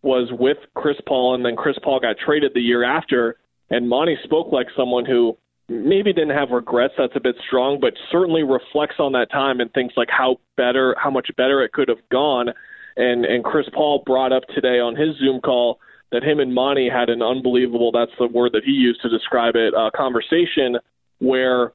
was 0.02 0.30
with 0.32 0.56
Chris 0.74 0.96
Paul, 1.06 1.34
and 1.34 1.44
then 1.44 1.56
Chris 1.56 1.76
Paul 1.82 2.00
got 2.00 2.16
traded 2.24 2.52
the 2.54 2.60
year 2.60 2.82
after. 2.82 3.36
And 3.68 3.88
Monty 3.88 4.16
spoke 4.24 4.50
like 4.50 4.66
someone 4.76 5.04
who 5.04 5.36
maybe 5.68 6.12
didn't 6.12 6.36
have 6.36 6.50
regrets. 6.50 6.94
That's 6.98 7.14
a 7.14 7.20
bit 7.20 7.36
strong, 7.46 7.78
but 7.80 7.92
certainly 8.10 8.42
reflects 8.42 8.96
on 8.98 9.12
that 9.12 9.30
time 9.30 9.60
and 9.60 9.72
thinks 9.72 9.94
like 9.96 10.08
how 10.10 10.38
better, 10.56 10.96
how 10.98 11.10
much 11.10 11.30
better 11.36 11.62
it 11.62 11.72
could 11.72 11.88
have 11.88 12.08
gone. 12.10 12.48
And 12.96 13.24
and 13.24 13.44
Chris 13.44 13.66
Paul 13.72 14.02
brought 14.04 14.32
up 14.32 14.42
today 14.54 14.80
on 14.80 14.96
his 14.96 15.16
Zoom 15.18 15.40
call 15.40 15.78
that 16.12 16.22
him 16.22 16.40
and 16.40 16.54
Monty 16.54 16.88
had 16.88 17.08
an 17.08 17.22
unbelievable. 17.22 17.92
That's 17.92 18.12
the 18.18 18.26
word 18.26 18.52
that 18.52 18.64
he 18.64 18.72
used 18.72 19.00
to 19.02 19.08
describe 19.08 19.54
it. 19.56 19.74
Uh, 19.74 19.90
conversation 19.94 20.76
where 21.18 21.72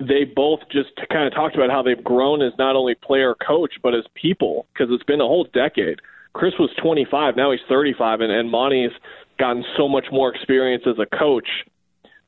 they 0.00 0.24
both 0.24 0.60
just 0.70 0.90
kind 1.10 1.26
of 1.26 1.34
talked 1.34 1.56
about 1.56 1.70
how 1.70 1.82
they've 1.82 2.02
grown 2.02 2.40
as 2.40 2.52
not 2.58 2.76
only 2.76 2.94
player 2.94 3.34
coach 3.34 3.72
but 3.82 3.94
as 3.94 4.04
people 4.14 4.66
because 4.72 4.88
it's 4.92 5.04
been 5.04 5.20
a 5.20 5.26
whole 5.26 5.46
decade. 5.52 6.00
Chris 6.34 6.54
was 6.58 6.70
25, 6.80 7.36
now 7.36 7.50
he's 7.50 7.60
35, 7.68 8.20
and, 8.20 8.30
and 8.30 8.50
Monty's 8.50 8.92
gotten 9.38 9.64
so 9.76 9.88
much 9.88 10.04
more 10.12 10.32
experience 10.32 10.84
as 10.86 10.96
a 10.98 11.16
coach 11.16 11.48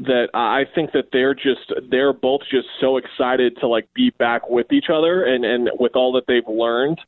that 0.00 0.29
I 0.33 0.64
think 0.74 0.92
that 0.92 1.11
they're 1.12 1.35
just 1.35 1.72
they're 1.90 2.14
both 2.14 2.40
just 2.50 2.66
so 2.81 2.96
excited 2.96 3.59
to 3.61 3.68
like 3.68 3.87
be 3.94 4.11
back 4.18 4.48
with 4.48 4.72
each 4.72 4.87
other 4.92 5.24
and 5.24 5.44
and 5.44 5.70
with 5.79 5.94
all 5.94 6.12
that 6.14 6.24
they've 6.26 6.48
learned 6.48 6.98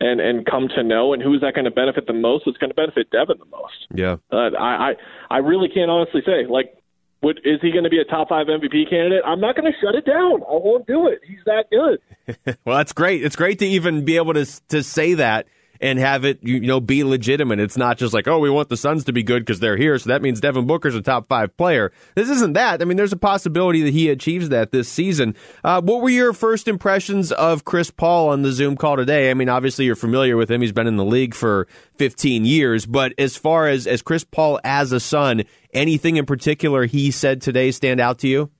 and 0.00 0.20
and 0.20 0.46
come 0.46 0.68
to 0.76 0.82
know 0.82 1.12
and 1.12 1.22
who's 1.22 1.40
that 1.40 1.54
going 1.54 1.64
to 1.64 1.70
benefit 1.70 2.06
the 2.06 2.12
most? 2.12 2.46
It's 2.46 2.58
going 2.58 2.70
to 2.70 2.74
benefit 2.74 3.10
Devin 3.10 3.38
the 3.38 3.44
most. 3.46 3.86
Yeah, 3.92 4.16
uh, 4.32 4.56
I, 4.58 4.90
I 4.90 4.94
I 5.30 5.38
really 5.38 5.68
can't 5.68 5.90
honestly 5.90 6.22
say 6.24 6.46
like. 6.48 6.74
Would, 7.20 7.40
is 7.42 7.58
he 7.60 7.72
going 7.72 7.82
to 7.82 7.90
be 7.90 7.98
a 7.98 8.04
top 8.04 8.28
five 8.28 8.46
MVP 8.46 8.88
candidate? 8.88 9.22
I'm 9.26 9.40
not 9.40 9.56
going 9.56 9.64
to 9.64 9.76
shut 9.84 9.96
it 9.96 10.06
down. 10.06 10.40
I 10.42 10.54
won't 10.54 10.86
do 10.86 11.08
it. 11.08 11.18
He's 11.26 11.40
that 11.46 11.64
good. 11.68 12.56
well, 12.64 12.76
that's 12.76 12.92
great. 12.92 13.24
It's 13.24 13.34
great 13.34 13.58
to 13.58 13.66
even 13.66 14.04
be 14.04 14.14
able 14.18 14.34
to 14.34 14.46
to 14.68 14.84
say 14.84 15.14
that 15.14 15.48
and 15.80 15.98
have 15.98 16.24
it 16.24 16.38
you 16.42 16.60
know 16.60 16.80
be 16.80 17.04
legitimate. 17.04 17.60
It's 17.60 17.76
not 17.76 17.98
just 17.98 18.14
like 18.14 18.28
oh 18.28 18.38
we 18.38 18.50
want 18.50 18.68
the 18.68 18.76
Suns 18.76 19.04
to 19.04 19.12
be 19.12 19.22
good 19.22 19.44
because 19.44 19.60
they're 19.60 19.76
here, 19.76 19.98
so 19.98 20.08
that 20.08 20.22
means 20.22 20.40
Devin 20.40 20.66
Booker's 20.66 20.94
a 20.94 21.02
top 21.02 21.28
five 21.28 21.56
player. 21.56 21.92
This 22.14 22.28
isn't 22.30 22.54
that. 22.54 22.82
I 22.82 22.84
mean, 22.84 22.96
there's 22.96 23.12
a 23.12 23.16
possibility 23.18 23.82
that 23.82 23.92
he 23.92 24.08
achieves 24.08 24.48
that 24.48 24.72
this 24.72 24.88
season. 24.88 25.34
Uh, 25.64 25.80
what 25.80 26.02
were 26.02 26.10
your 26.10 26.32
first 26.32 26.68
impressions 26.68 27.32
of 27.32 27.64
Chris 27.64 27.90
Paul 27.90 28.28
on 28.30 28.42
the 28.42 28.52
Zoom 28.52 28.76
call 28.76 28.96
today? 28.96 29.30
I 29.30 29.34
mean, 29.34 29.48
obviously 29.48 29.84
you're 29.84 29.96
familiar 29.96 30.36
with 30.36 30.50
him. 30.50 30.60
He's 30.60 30.72
been 30.72 30.86
in 30.86 30.96
the 30.96 31.04
league 31.04 31.34
for 31.34 31.66
15 31.96 32.44
years, 32.44 32.86
but 32.86 33.12
as 33.18 33.36
far 33.36 33.68
as 33.68 33.86
as 33.86 34.02
Chris 34.02 34.24
Paul 34.24 34.60
as 34.64 34.92
a 34.92 35.00
Sun, 35.00 35.44
anything 35.72 36.16
in 36.16 36.26
particular 36.26 36.86
he 36.86 37.10
said 37.10 37.40
today 37.40 37.70
stand 37.70 38.00
out 38.00 38.18
to 38.20 38.28
you? 38.28 38.50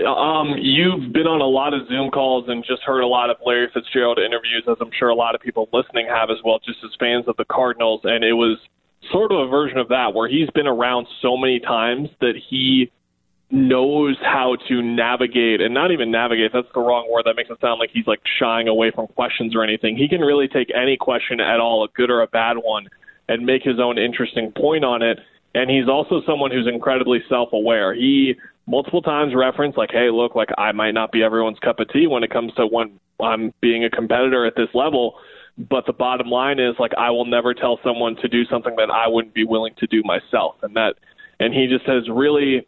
Um, 0.00 0.56
you've 0.58 1.12
been 1.12 1.26
on 1.26 1.42
a 1.42 1.46
lot 1.46 1.74
of 1.74 1.86
Zoom 1.86 2.10
calls 2.10 2.46
and 2.48 2.64
just 2.64 2.82
heard 2.82 3.02
a 3.02 3.06
lot 3.06 3.28
of 3.28 3.36
Larry 3.44 3.68
Fitzgerald 3.74 4.18
interviews, 4.18 4.64
as 4.66 4.78
I'm 4.80 4.90
sure 4.98 5.10
a 5.10 5.14
lot 5.14 5.34
of 5.34 5.42
people 5.42 5.68
listening 5.72 6.06
have 6.08 6.30
as 6.30 6.38
well, 6.44 6.58
just 6.64 6.78
as 6.82 6.90
fans 6.98 7.28
of 7.28 7.36
the 7.36 7.44
Cardinals. 7.44 8.00
And 8.04 8.24
it 8.24 8.32
was 8.32 8.58
sort 9.10 9.32
of 9.32 9.38
a 9.40 9.48
version 9.48 9.76
of 9.76 9.88
that 9.88 10.14
where 10.14 10.28
he's 10.28 10.48
been 10.50 10.66
around 10.66 11.06
so 11.20 11.36
many 11.36 11.60
times 11.60 12.08
that 12.20 12.34
he 12.48 12.90
knows 13.50 14.16
how 14.22 14.56
to 14.66 14.80
navigate 14.80 15.60
and 15.60 15.74
not 15.74 15.90
even 15.90 16.10
navigate 16.10 16.50
that's 16.54 16.66
the 16.74 16.80
wrong 16.80 17.06
word 17.12 17.24
that 17.26 17.36
makes 17.36 17.50
it 17.50 17.58
sound 17.60 17.78
like 17.78 17.90
he's 17.92 18.06
like 18.06 18.20
shying 18.38 18.66
away 18.66 18.90
from 18.90 19.06
questions 19.08 19.54
or 19.54 19.62
anything. 19.62 19.94
He 19.94 20.08
can 20.08 20.22
really 20.22 20.48
take 20.48 20.68
any 20.74 20.96
question 20.96 21.38
at 21.38 21.60
all 21.60 21.84
a 21.84 21.88
good 21.88 22.08
or 22.08 22.22
a 22.22 22.26
bad 22.26 22.56
one 22.56 22.88
and 23.28 23.44
make 23.44 23.62
his 23.62 23.78
own 23.78 23.98
interesting 23.98 24.52
point 24.52 24.84
on 24.84 25.02
it. 25.02 25.18
And 25.54 25.68
he's 25.70 25.86
also 25.86 26.22
someone 26.26 26.50
who's 26.50 26.66
incredibly 26.66 27.22
self-aware. 27.28 27.94
He 27.94 28.36
multiple 28.66 29.02
times 29.02 29.34
reference 29.34 29.76
like, 29.76 29.90
hey, 29.92 30.10
look, 30.10 30.34
like 30.34 30.48
I 30.58 30.72
might 30.72 30.92
not 30.92 31.12
be 31.12 31.22
everyone's 31.22 31.58
cup 31.58 31.80
of 31.80 31.88
tea 31.92 32.06
when 32.06 32.22
it 32.22 32.30
comes 32.30 32.52
to 32.54 32.66
when 32.66 32.98
I'm 33.20 33.52
being 33.60 33.84
a 33.84 33.90
competitor 33.90 34.46
at 34.46 34.54
this 34.56 34.68
level. 34.74 35.14
But 35.58 35.84
the 35.86 35.92
bottom 35.92 36.28
line 36.28 36.58
is 36.58 36.74
like 36.78 36.92
I 36.96 37.10
will 37.10 37.26
never 37.26 37.52
tell 37.52 37.78
someone 37.84 38.16
to 38.16 38.28
do 38.28 38.44
something 38.46 38.74
that 38.76 38.90
I 38.90 39.08
wouldn't 39.08 39.34
be 39.34 39.44
willing 39.44 39.74
to 39.78 39.86
do 39.86 40.02
myself. 40.04 40.56
And 40.62 40.74
that 40.76 40.94
and 41.38 41.52
he 41.52 41.66
just 41.66 41.86
has 41.86 42.08
really 42.08 42.66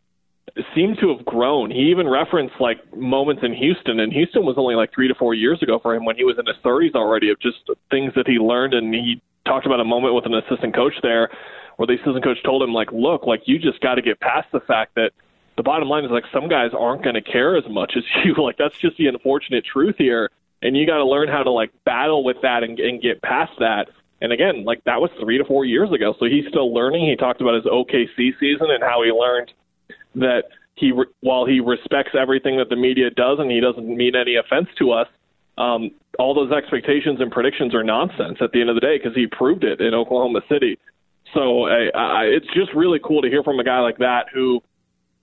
seemed 0.75 0.99
to 1.01 1.15
have 1.15 1.25
grown. 1.25 1.71
He 1.71 1.91
even 1.91 2.09
referenced 2.09 2.55
like 2.61 2.79
moments 2.95 3.43
in 3.43 3.55
Houston, 3.55 4.01
and 4.01 4.13
Houston 4.13 4.45
was 4.45 4.57
only 4.59 4.75
like 4.75 4.93
three 4.95 5.09
to 5.09 5.15
four 5.15 5.35
years 5.35 5.63
ago 5.63 5.79
for 5.83 5.95
him 5.95 6.05
when 6.05 6.17
he 6.17 6.25
was 6.25 6.37
in 6.39 6.47
his 6.47 6.57
30s 6.65 6.95
already 6.95 7.31
of 7.31 7.41
just 7.41 7.59
things 7.91 8.13
that 8.15 8.27
he 8.27 8.35
learned. 8.35 8.75
And 8.75 8.95
he 8.95 9.21
talked 9.47 9.67
about 9.67 9.81
a 9.81 9.85
moment 9.85 10.15
with 10.15 10.27
an 10.27 10.35
assistant 10.35 10.75
coach 10.75 10.95
there 11.03 11.31
where 11.77 11.87
the 11.87 11.95
assistant 11.95 12.23
coach 12.23 12.39
told 12.45 12.63
him 12.63 12.73
like, 12.73 12.93
look, 12.93 13.27
like 13.27 13.43
you 13.47 13.59
just 13.59 13.81
got 13.81 13.97
to 13.97 14.03
get 14.03 14.21
past 14.21 14.47
the 14.53 14.61
fact 14.61 14.95
that 14.95 15.11
the 15.57 15.63
bottom 15.63 15.89
line 15.89 16.05
is 16.05 16.11
like 16.11 16.25
some 16.33 16.49
guys 16.49 16.71
aren't 16.79 17.03
going 17.03 17.15
to 17.15 17.23
care 17.23 17.57
as 17.57 17.65
much 17.69 17.95
as 17.97 18.05
you. 18.25 18.35
Like 18.43 18.57
that's 18.59 18.77
just 18.79 18.97
the 18.97 19.07
unfortunate 19.07 19.65
truth 19.65 19.97
here, 19.99 20.31
and 20.63 20.77
you 20.77 20.87
got 20.87 20.99
to 20.99 21.07
learn 21.07 21.29
how 21.29 21.43
to 21.43 21.51
like 21.51 21.71
battle 21.85 22.25
with 22.25 22.39
that 22.43 22.63
and, 22.63 22.79
and 22.79 23.01
get 23.01 23.23
past 23.23 23.53
that. 23.59 23.89
And 24.21 24.33
again, 24.33 24.65
like 24.65 24.83
that 24.85 25.01
was 25.01 25.11
three 25.21 25.39
to 25.39 25.45
four 25.45 25.65
years 25.65 25.93
ago, 25.93 26.15
so 26.19 26.27
he's 26.27 26.47
still 26.49 26.73
learning. 26.73 27.09
He 27.09 27.17
talked 27.17 27.41
about 27.41 27.55
his 27.55 27.65
OKC 27.65 28.39
season 28.41 28.71
and 28.71 28.83
how 28.83 29.03
he 29.03 29.11
learned 29.11 29.53
that 30.15 30.45
he, 30.77 30.93
re- 30.93 31.07
while 31.21 31.45
he 31.45 31.61
respects 31.61 32.13
everything 32.19 32.57
that 32.59 32.69
the 32.69 32.77
media 32.77 33.11
does 33.11 33.39
and 33.39 33.51
he 33.51 33.61
doesn't 33.61 33.87
mean 33.87 34.17
any 34.17 34.37
offense 34.37 34.69
to 34.79 34.93
us, 34.93 35.09
um, 35.59 35.91
all 36.19 36.35
those 36.35 36.53
expectations 36.53 37.21
and 37.21 37.31
predictions 37.31 37.75
are 37.75 37.85
nonsense 37.85 38.39
at 38.41 38.53
the 38.53 38.61
end 38.61 38.71
of 38.71 38.77
the 38.77 38.81
day 38.81 38.99
because 38.99 39.15
he 39.15 39.27
proved 39.27 39.65
it 39.65 39.81
in 39.81 39.95
Oklahoma 39.95 40.41
City. 40.49 40.79
So 41.33 41.67
I, 41.67 41.91
I, 41.95 42.25
it's 42.25 42.47
just 42.55 42.73
really 42.75 43.01
cool 43.03 43.23
to 43.23 43.29
hear 43.29 43.43
from 43.43 43.59
a 43.59 43.65
guy 43.65 43.81
like 43.81 43.99
that 43.99 44.27
who 44.33 44.63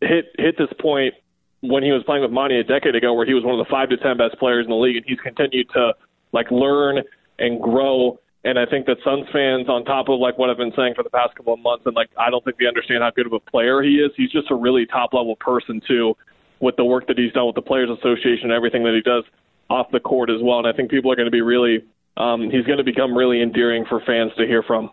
hit 0.01 0.33
hit 0.37 0.57
this 0.57 0.71
point 0.79 1.13
when 1.61 1.83
he 1.83 1.91
was 1.91 2.03
playing 2.03 2.23
with 2.23 2.31
Monty 2.31 2.59
a 2.59 2.63
decade 2.63 2.95
ago, 2.95 3.13
where 3.13 3.25
he 3.25 3.33
was 3.33 3.43
one 3.43 3.57
of 3.59 3.65
the 3.65 3.69
five 3.69 3.89
to 3.89 3.97
ten 3.97 4.17
best 4.17 4.37
players 4.39 4.65
in 4.65 4.69
the 4.69 4.75
league, 4.75 4.97
and 4.97 5.05
he's 5.07 5.19
continued 5.19 5.69
to 5.73 5.93
like 6.31 6.49
learn 6.51 6.99
and 7.39 7.61
grow. 7.61 8.19
And 8.43 8.57
I 8.57 8.65
think 8.65 8.87
that 8.87 8.97
Suns 9.05 9.27
fans, 9.31 9.69
on 9.69 9.85
top 9.85 10.09
of 10.09 10.19
like 10.19 10.39
what 10.39 10.49
I've 10.49 10.57
been 10.57 10.73
saying 10.75 10.95
for 10.95 11.03
the 11.03 11.11
past 11.11 11.35
couple 11.35 11.53
of 11.53 11.59
months, 11.59 11.85
and 11.85 11.95
like 11.95 12.09
I 12.17 12.29
don't 12.31 12.43
think 12.43 12.57
they 12.57 12.65
understand 12.65 13.03
how 13.03 13.11
good 13.11 13.27
of 13.27 13.33
a 13.33 13.39
player 13.39 13.83
he 13.83 14.01
is. 14.01 14.11
He's 14.17 14.31
just 14.31 14.49
a 14.49 14.55
really 14.55 14.87
top 14.87 15.13
level 15.13 15.35
person 15.35 15.81
too, 15.87 16.17
with 16.59 16.75
the 16.75 16.85
work 16.85 17.07
that 17.07 17.17
he's 17.17 17.31
done 17.33 17.45
with 17.45 17.55
the 17.55 17.61
Players 17.61 17.89
Association 17.89 18.49
and 18.49 18.53
everything 18.53 18.83
that 18.83 18.95
he 18.95 19.01
does 19.01 19.23
off 19.69 19.91
the 19.91 19.99
court 19.99 20.29
as 20.29 20.41
well. 20.41 20.57
And 20.57 20.67
I 20.67 20.73
think 20.73 20.89
people 20.89 21.11
are 21.11 21.15
going 21.15 21.27
to 21.27 21.31
be 21.31 21.41
really, 21.41 21.85
um, 22.17 22.49
he's 22.49 22.65
going 22.65 22.77
to 22.77 22.83
become 22.83 23.17
really 23.17 23.41
endearing 23.41 23.85
for 23.87 24.01
fans 24.05 24.31
to 24.37 24.45
hear 24.45 24.63
from. 24.63 24.91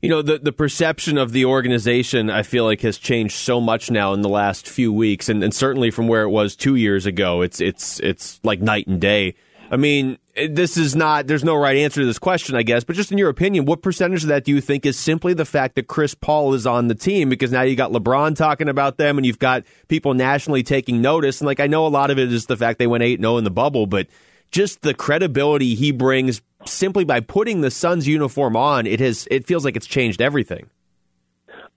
You 0.00 0.08
know 0.08 0.22
the 0.22 0.38
the 0.38 0.52
perception 0.52 1.18
of 1.18 1.32
the 1.32 1.44
organization 1.44 2.30
I 2.30 2.42
feel 2.42 2.64
like 2.64 2.80
has 2.82 2.98
changed 2.98 3.34
so 3.34 3.60
much 3.60 3.90
now 3.90 4.12
in 4.12 4.22
the 4.22 4.28
last 4.28 4.68
few 4.68 4.92
weeks 4.92 5.28
and, 5.28 5.42
and 5.42 5.52
certainly 5.52 5.90
from 5.90 6.08
where 6.08 6.22
it 6.22 6.30
was 6.30 6.56
two 6.56 6.76
years 6.76 7.04
ago 7.04 7.42
it's 7.42 7.60
it's 7.60 8.00
it's 8.00 8.40
like 8.44 8.60
night 8.60 8.86
and 8.86 9.00
day. 9.00 9.34
I 9.70 9.76
mean 9.76 10.16
this 10.50 10.76
is 10.76 10.94
not 10.94 11.26
there's 11.26 11.44
no 11.44 11.56
right 11.56 11.76
answer 11.76 12.00
to 12.00 12.06
this 12.06 12.18
question 12.18 12.54
I 12.54 12.62
guess 12.62 12.84
but 12.84 12.96
just 12.96 13.12
in 13.12 13.18
your 13.18 13.28
opinion 13.28 13.66
what 13.66 13.82
percentage 13.82 14.22
of 14.22 14.28
that 14.28 14.44
do 14.44 14.52
you 14.52 14.60
think 14.60 14.86
is 14.86 14.96
simply 14.96 15.34
the 15.34 15.44
fact 15.44 15.74
that 15.74 15.88
Chris 15.88 16.14
Paul 16.14 16.54
is 16.54 16.66
on 16.66 16.88
the 16.88 16.94
team? 16.94 17.28
Because 17.28 17.50
now 17.50 17.62
you 17.62 17.76
got 17.76 17.90
LeBron 17.90 18.36
talking 18.36 18.68
about 18.68 18.96
them 18.96 19.18
and 19.18 19.26
you've 19.26 19.40
got 19.40 19.64
people 19.88 20.14
nationally 20.14 20.62
taking 20.62 21.02
notice 21.02 21.40
and 21.40 21.46
like 21.46 21.60
I 21.60 21.66
know 21.66 21.86
a 21.86 21.88
lot 21.88 22.10
of 22.10 22.18
it 22.18 22.32
is 22.32 22.46
the 22.46 22.56
fact 22.56 22.78
they 22.78 22.86
went 22.86 23.02
8-0 23.02 23.38
in 23.38 23.44
the 23.44 23.50
bubble 23.50 23.86
but 23.86 24.06
just 24.50 24.82
the 24.82 24.94
credibility 24.94 25.74
he 25.74 25.92
brings 25.92 26.42
simply 26.64 27.04
by 27.04 27.20
putting 27.20 27.60
the 27.60 27.70
Suns 27.70 28.06
uniform 28.06 28.56
on, 28.56 28.86
it 28.86 29.00
has 29.00 29.28
it 29.30 29.46
feels 29.46 29.64
like 29.64 29.76
it's 29.76 29.86
changed 29.86 30.20
everything. 30.20 30.68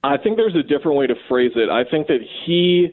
I 0.03 0.17
think 0.17 0.37
there's 0.37 0.55
a 0.55 0.63
different 0.63 0.97
way 0.97 1.07
to 1.07 1.15
phrase 1.27 1.51
it. 1.55 1.69
I 1.69 1.83
think 1.83 2.07
that 2.07 2.21
he 2.45 2.91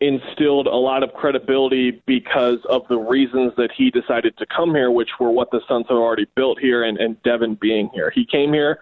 instilled 0.00 0.66
a 0.66 0.76
lot 0.76 1.02
of 1.02 1.12
credibility 1.12 2.02
because 2.06 2.58
of 2.70 2.88
the 2.88 2.96
reasons 2.96 3.52
that 3.58 3.70
he 3.76 3.90
decided 3.90 4.36
to 4.38 4.46
come 4.46 4.74
here, 4.74 4.90
which 4.90 5.10
were 5.20 5.30
what 5.30 5.50
the 5.50 5.60
Suns 5.68 5.86
had 5.88 5.96
already 5.96 6.26
built 6.34 6.58
here 6.58 6.82
and, 6.84 6.96
and 6.98 7.22
Devin 7.22 7.56
being 7.56 7.90
here. 7.92 8.10
He 8.10 8.24
came 8.24 8.52
here 8.52 8.78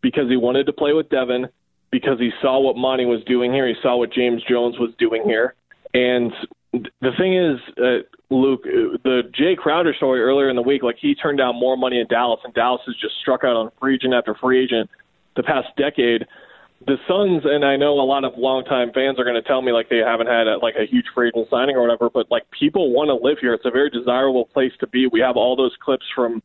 because 0.00 0.30
he 0.30 0.36
wanted 0.36 0.64
to 0.66 0.72
play 0.72 0.94
with 0.94 1.10
Devin, 1.10 1.48
because 1.90 2.18
he 2.18 2.30
saw 2.40 2.58
what 2.60 2.76
Monty 2.76 3.04
was 3.04 3.22
doing 3.24 3.52
here, 3.52 3.68
he 3.68 3.74
saw 3.82 3.96
what 3.96 4.12
James 4.12 4.42
Jones 4.48 4.78
was 4.78 4.90
doing 4.98 5.22
here. 5.24 5.54
And 5.92 6.32
the 7.00 7.10
thing 7.18 7.36
is, 7.36 7.60
uh, 7.78 8.34
Luke, 8.34 8.62
the 8.64 9.22
Jae 9.38 9.56
Crowder 9.56 9.94
story 9.94 10.20
earlier 10.20 10.48
in 10.48 10.56
the 10.56 10.62
week, 10.62 10.82
like 10.82 10.96
he 11.00 11.14
turned 11.14 11.38
down 11.38 11.58
more 11.58 11.76
money 11.76 12.00
in 12.00 12.06
Dallas, 12.06 12.40
and 12.44 12.54
Dallas 12.54 12.80
has 12.86 12.96
just 13.00 13.14
struck 13.20 13.44
out 13.44 13.56
on 13.56 13.70
free 13.80 13.94
agent 13.94 14.14
after 14.14 14.34
free 14.34 14.62
agent 14.62 14.90
the 15.36 15.42
past 15.42 15.68
decade. 15.76 16.26
The 16.86 16.96
Suns, 17.08 17.42
and 17.44 17.64
I 17.64 17.76
know 17.76 17.94
a 17.94 18.04
lot 18.04 18.24
of 18.24 18.32
longtime 18.36 18.92
fans 18.92 19.18
are 19.18 19.24
going 19.24 19.40
to 19.40 19.46
tell 19.46 19.62
me 19.62 19.72
like 19.72 19.88
they 19.88 19.98
haven't 19.98 20.26
had 20.26 20.46
a, 20.46 20.58
like 20.58 20.74
a 20.76 20.84
huge 20.84 21.06
free 21.14 21.28
agent 21.28 21.48
signing 21.50 21.76
or 21.76 21.82
whatever, 21.82 22.10
but 22.10 22.30
like 22.30 22.42
people 22.50 22.92
want 22.92 23.08
to 23.08 23.14
live 23.14 23.38
here. 23.40 23.54
It's 23.54 23.64
a 23.64 23.70
very 23.70 23.90
desirable 23.90 24.46
place 24.46 24.72
to 24.80 24.86
be. 24.86 25.06
We 25.06 25.20
have 25.20 25.36
all 25.36 25.56
those 25.56 25.74
clips 25.82 26.04
from 26.14 26.42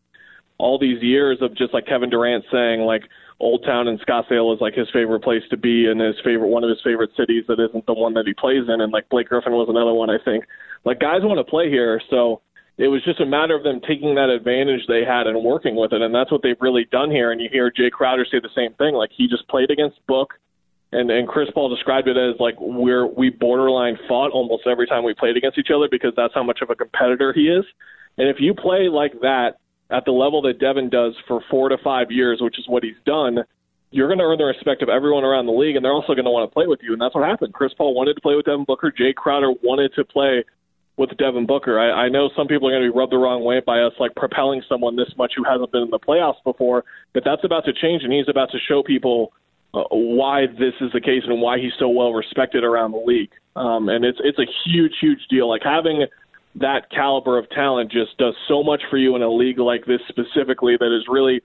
all 0.58 0.78
these 0.78 1.02
years 1.02 1.40
of 1.42 1.56
just 1.56 1.74
like 1.74 1.88
Kevin 1.88 2.10
Durant 2.10 2.46
saying 2.52 2.82
like 2.82 3.04
Old 3.40 3.64
Town 3.66 3.88
in 3.88 3.98
Scottsdale 4.00 4.54
is 4.54 4.62
like 4.62 4.74
his 4.74 4.88
favorite 4.92 5.22
place 5.22 5.44
to 5.50 5.58
be 5.58 5.88
and 5.88 6.00
his 6.00 6.16
favorite 6.24 6.50
one 6.50 6.64
of 6.64 6.70
his 6.70 6.82
favorite 6.84 7.12
cities 7.16 7.46
that 7.48 7.60
isn't 7.60 7.86
the 7.86 7.94
one 7.94 8.14
that 8.16 8.28
he 8.28 8.34
plays 8.34 8.64
in 8.68 8.82
and 8.82 8.92
like 8.92 9.08
Blake 9.10 9.30
Griffin 9.30 9.54
was 9.54 9.70
another 9.70 9.94
one 9.94 10.10
I 10.10 10.18
think. 10.24 10.46
Like 10.86 11.00
guys 11.00 11.22
want 11.24 11.40
to 11.40 11.50
play 11.50 11.70
here, 11.70 12.02
so 12.10 12.42
it 12.78 12.88
was 12.88 13.04
just 13.04 13.20
a 13.20 13.26
matter 13.26 13.56
of 13.56 13.64
them 13.64 13.82
taking 13.86 14.16
that 14.16 14.30
advantage 14.30 14.82
they 14.88 15.04
had 15.04 15.28
and 15.28 15.44
working 15.44 15.76
with 15.76 15.94
it 15.94 16.02
and 16.02 16.14
that's 16.14 16.32
what 16.32 16.42
they've 16.44 16.60
really 16.60 16.86
done 16.92 17.12
here 17.12 17.32
and 17.32 17.40
you 17.40 17.50
hear 17.52 17.72
Jae 17.72 17.92
Crowder 17.92 18.26
say 18.30 18.40
the 18.40 18.50
same 18.56 18.74
thing 18.74 18.94
like 18.94 19.12
he 19.16 19.28
just 19.28 19.48
played 19.48 19.72
against 19.72 20.06
Book 20.08 20.34
and 20.92 21.12
and 21.12 21.28
Chris 21.28 21.50
Paul 21.54 21.70
described 21.70 22.08
it 22.08 22.18
as 22.18 22.40
like 22.40 22.56
we're 22.60 23.06
we 23.06 23.30
borderline 23.30 23.98
fought 24.08 24.32
almost 24.32 24.64
every 24.68 24.88
time 24.88 25.04
we 25.04 25.14
played 25.14 25.38
against 25.38 25.58
each 25.58 25.72
other 25.74 25.88
because 25.90 26.14
that's 26.16 26.34
how 26.34 26.44
much 26.44 26.60
of 26.62 26.70
a 26.70 26.76
competitor 26.76 27.32
he 27.34 27.48
is. 27.48 27.66
And 28.18 28.28
if 28.28 28.38
you 28.40 28.54
play 28.54 28.90
like 28.90 29.14
that 29.22 29.60
at 29.90 30.06
the 30.06 30.12
level 30.12 30.42
that 30.44 30.60
Devin 30.60 30.90
does 30.90 31.16
for 31.28 31.42
four 31.50 31.70
to 31.70 31.78
five 31.84 32.12
years, 32.12 32.40
which 32.42 32.60
is 32.60 32.68
what 32.68 32.84
he's 32.84 33.00
done, 33.06 33.40
you're 33.92 34.08
going 34.08 34.20
to 34.20 34.26
earn 34.26 34.38
the 34.38 34.46
respect 34.46 34.84
of 34.84 34.90
everyone 34.90 35.24
around 35.24 35.48
the 35.48 35.52
league, 35.52 35.76
and 35.76 35.84
they're 35.84 35.94
also 35.94 36.14
going 36.14 36.26
to 36.26 36.32
want 36.32 36.50
to 36.50 36.54
play 36.54 36.68
with 36.68 36.80
you. 36.84 36.94
And 36.94 37.02
that's 37.02 37.16
what 37.16 37.28
happened. 37.28 37.54
Chris 37.54 37.74
Paul 37.76 37.96
wanted 37.96 38.14
to 38.14 38.22
play 38.22 38.36
with 38.36 38.46
Devin 38.46 38.66
Booker. 38.66 38.92
Jae 38.92 39.16
Crowder 39.16 39.52
wanted 39.64 39.94
to 39.96 40.06
play 40.06 40.44
with 40.98 41.16
Devin 41.18 41.48
Booker. 41.48 41.80
I, 41.80 42.06
I 42.06 42.10
know 42.10 42.30
some 42.36 42.48
people 42.48 42.68
are 42.68 42.72
going 42.72 42.84
to 42.84 42.92
be 42.92 42.98
rubbed 42.98 43.14
the 43.14 43.18
wrong 43.18 43.44
way 43.44 43.62
by 43.66 43.80
us 43.80 43.94
like 44.00 44.14
propelling 44.16 44.62
someone 44.70 44.96
this 44.96 45.12
much 45.18 45.34
who 45.36 45.44
hasn't 45.44 45.72
been 45.72 45.84
in 45.84 45.90
the 45.90 45.98
playoffs 45.98 46.44
before, 46.44 46.84
but 47.14 47.24
that's 47.24 47.44
about 47.44 47.66
to 47.66 47.74
change, 47.74 48.04
and 48.04 48.14
he's 48.14 48.28
about 48.28 48.52
to 48.52 48.60
show 48.68 48.84
people 48.84 49.32
uh, 49.74 49.84
why 49.92 50.46
this 50.46 50.74
is 50.82 50.92
the 50.94 51.02
case 51.02 51.24
and 51.26 51.42
why 51.42 51.58
he's 51.58 51.72
so 51.80 51.88
well 51.88 52.12
respected 52.12 52.64
around 52.64 52.92
the 52.92 53.04
league. 53.06 53.32
Um, 53.56 53.88
and 53.90 54.04
it's 54.04 54.20
it's 54.24 54.40
a 54.40 54.46
huge, 54.66 54.94
huge 55.00 55.20
deal. 55.30 55.48
Like 55.48 55.62
having 55.64 56.06
that 56.56 56.90
caliber 56.90 57.38
of 57.38 57.50
talent 57.50 57.92
just 57.92 58.18
does 58.18 58.36
so 58.48 58.64
much 58.64 58.82
for 58.90 58.98
you 58.98 59.16
in 59.16 59.22
a 59.22 59.30
league 59.30 59.60
like 59.60 59.86
this 59.86 60.02
specifically 60.08 60.76
that 60.78 60.96
is 60.96 61.06
really 61.08 61.42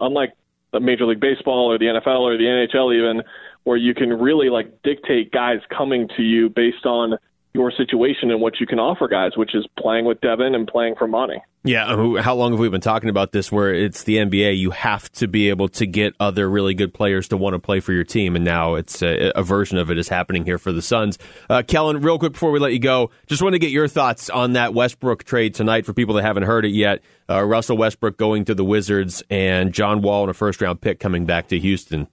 unlike 0.00 0.32
the 0.72 0.80
Major 0.80 1.06
League 1.06 1.20
Baseball 1.20 1.70
or 1.70 1.78
the 1.78 1.86
NFL 1.86 2.20
or 2.20 2.36
the 2.36 2.44
NHL 2.44 2.94
even, 2.94 3.22
where 3.64 3.76
you 3.76 3.94
can 3.94 4.10
really 4.10 4.50
like 4.50 4.82
dictate 4.82 5.32
guys 5.32 5.58
coming 5.76 6.08
to 6.16 6.22
you 6.22 6.48
based 6.50 6.84
on 6.84 7.18
your 7.54 7.70
situation 7.70 8.30
and 8.30 8.40
what 8.40 8.60
you 8.60 8.66
can 8.66 8.78
offer 8.78 9.08
guys, 9.08 9.32
which 9.36 9.54
is 9.54 9.66
playing 9.78 10.04
with 10.04 10.20
Devin 10.20 10.54
and 10.54 10.66
playing 10.66 10.94
for 10.96 11.06
money. 11.06 11.42
Yeah, 11.64 12.20
how 12.22 12.34
long 12.34 12.52
have 12.52 12.60
we 12.60 12.68
been 12.68 12.80
talking 12.80 13.10
about 13.10 13.32
this? 13.32 13.50
Where 13.50 13.74
it's 13.74 14.04
the 14.04 14.16
NBA, 14.16 14.56
you 14.56 14.70
have 14.70 15.10
to 15.12 15.26
be 15.26 15.48
able 15.48 15.68
to 15.70 15.86
get 15.86 16.14
other 16.20 16.48
really 16.48 16.72
good 16.72 16.94
players 16.94 17.28
to 17.28 17.36
want 17.36 17.54
to 17.54 17.58
play 17.58 17.80
for 17.80 17.92
your 17.92 18.04
team, 18.04 18.36
and 18.36 18.44
now 18.44 18.76
it's 18.76 19.02
a, 19.02 19.32
a 19.34 19.42
version 19.42 19.76
of 19.76 19.90
it 19.90 19.98
is 19.98 20.08
happening 20.08 20.44
here 20.44 20.56
for 20.56 20.72
the 20.72 20.80
Suns. 20.80 21.18
Uh, 21.50 21.62
Kellan, 21.66 22.00
real 22.00 22.18
quick 22.18 22.32
before 22.32 22.52
we 22.52 22.60
let 22.60 22.72
you 22.72 22.78
go, 22.78 23.10
just 23.26 23.42
want 23.42 23.54
to 23.54 23.58
get 23.58 23.70
your 23.70 23.88
thoughts 23.88 24.30
on 24.30 24.52
that 24.52 24.72
Westbrook 24.72 25.24
trade 25.24 25.52
tonight 25.54 25.84
for 25.84 25.92
people 25.92 26.14
that 26.14 26.22
haven't 26.22 26.44
heard 26.44 26.64
it 26.64 26.70
yet. 26.70 27.02
Uh, 27.28 27.44
Russell 27.44 27.76
Westbrook 27.76 28.16
going 28.16 28.44
to 28.46 28.54
the 28.54 28.64
Wizards 28.64 29.22
and 29.28 29.74
John 29.74 30.00
Wall 30.00 30.22
and 30.22 30.30
a 30.30 30.34
first 30.34 30.62
round 30.62 30.80
pick 30.80 31.00
coming 31.00 31.26
back 31.26 31.48
to 31.48 31.58
Houston. 31.58 32.06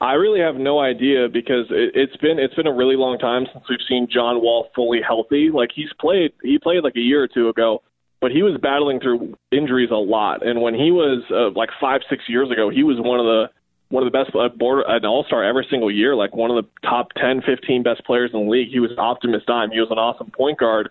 I 0.00 0.12
really 0.12 0.40
have 0.40 0.54
no 0.54 0.78
idea 0.78 1.28
because 1.28 1.66
it, 1.70 1.92
it's 1.94 2.16
been 2.18 2.38
it's 2.38 2.54
been 2.54 2.66
a 2.66 2.74
really 2.74 2.96
long 2.96 3.18
time 3.18 3.46
since 3.52 3.64
we've 3.68 3.82
seen 3.88 4.08
John 4.10 4.40
Wall 4.40 4.68
fully 4.74 5.00
healthy. 5.06 5.50
Like 5.52 5.70
he's 5.74 5.92
played 6.00 6.32
he 6.42 6.58
played 6.58 6.84
like 6.84 6.96
a 6.96 7.00
year 7.00 7.22
or 7.22 7.28
two 7.28 7.48
ago, 7.48 7.82
but 8.20 8.30
he 8.30 8.42
was 8.42 8.58
battling 8.62 9.00
through 9.00 9.36
injuries 9.50 9.90
a 9.90 9.96
lot. 9.96 10.46
And 10.46 10.62
when 10.62 10.74
he 10.74 10.90
was 10.90 11.24
uh, 11.30 11.50
like 11.58 11.70
five 11.80 12.02
six 12.08 12.24
years 12.28 12.50
ago, 12.50 12.70
he 12.70 12.84
was 12.84 12.96
one 13.00 13.18
of 13.18 13.26
the 13.26 13.50
one 13.88 14.06
of 14.06 14.12
the 14.12 14.16
best 14.16 14.36
uh, 14.36 14.48
border 14.56 14.84
an 14.86 15.04
all 15.04 15.24
star 15.24 15.42
every 15.42 15.66
single 15.70 15.90
year, 15.90 16.14
like 16.14 16.34
one 16.34 16.50
of 16.50 16.62
the 16.62 16.88
top 16.88 17.08
10, 17.16 17.42
15 17.42 17.82
best 17.82 18.04
players 18.04 18.30
in 18.32 18.44
the 18.44 18.50
league. 18.50 18.68
He 18.70 18.80
was 18.80 18.90
Optimus 18.98 19.42
Dime. 19.46 19.70
He 19.70 19.80
was 19.80 19.90
an 19.90 19.98
awesome 19.98 20.30
point 20.30 20.58
guard. 20.58 20.90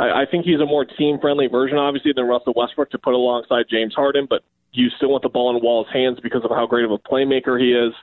I, 0.00 0.22
I 0.22 0.24
think 0.30 0.44
he's 0.44 0.60
a 0.60 0.66
more 0.66 0.84
team 0.84 1.18
friendly 1.20 1.46
version, 1.46 1.78
obviously, 1.78 2.12
than 2.14 2.26
Russell 2.26 2.52
Westbrook 2.56 2.90
to 2.90 2.98
put 2.98 3.14
alongside 3.14 3.66
James 3.70 3.94
Harden. 3.94 4.26
But 4.28 4.42
you 4.72 4.88
still 4.96 5.10
want 5.10 5.22
the 5.22 5.28
ball 5.28 5.56
in 5.56 5.62
Wall's 5.62 5.86
hands 5.92 6.18
because 6.22 6.42
of 6.44 6.50
how 6.50 6.66
great 6.66 6.84
of 6.84 6.90
a 6.90 6.98
playmaker 6.98 7.60
he 7.60 7.72
is. 7.72 7.94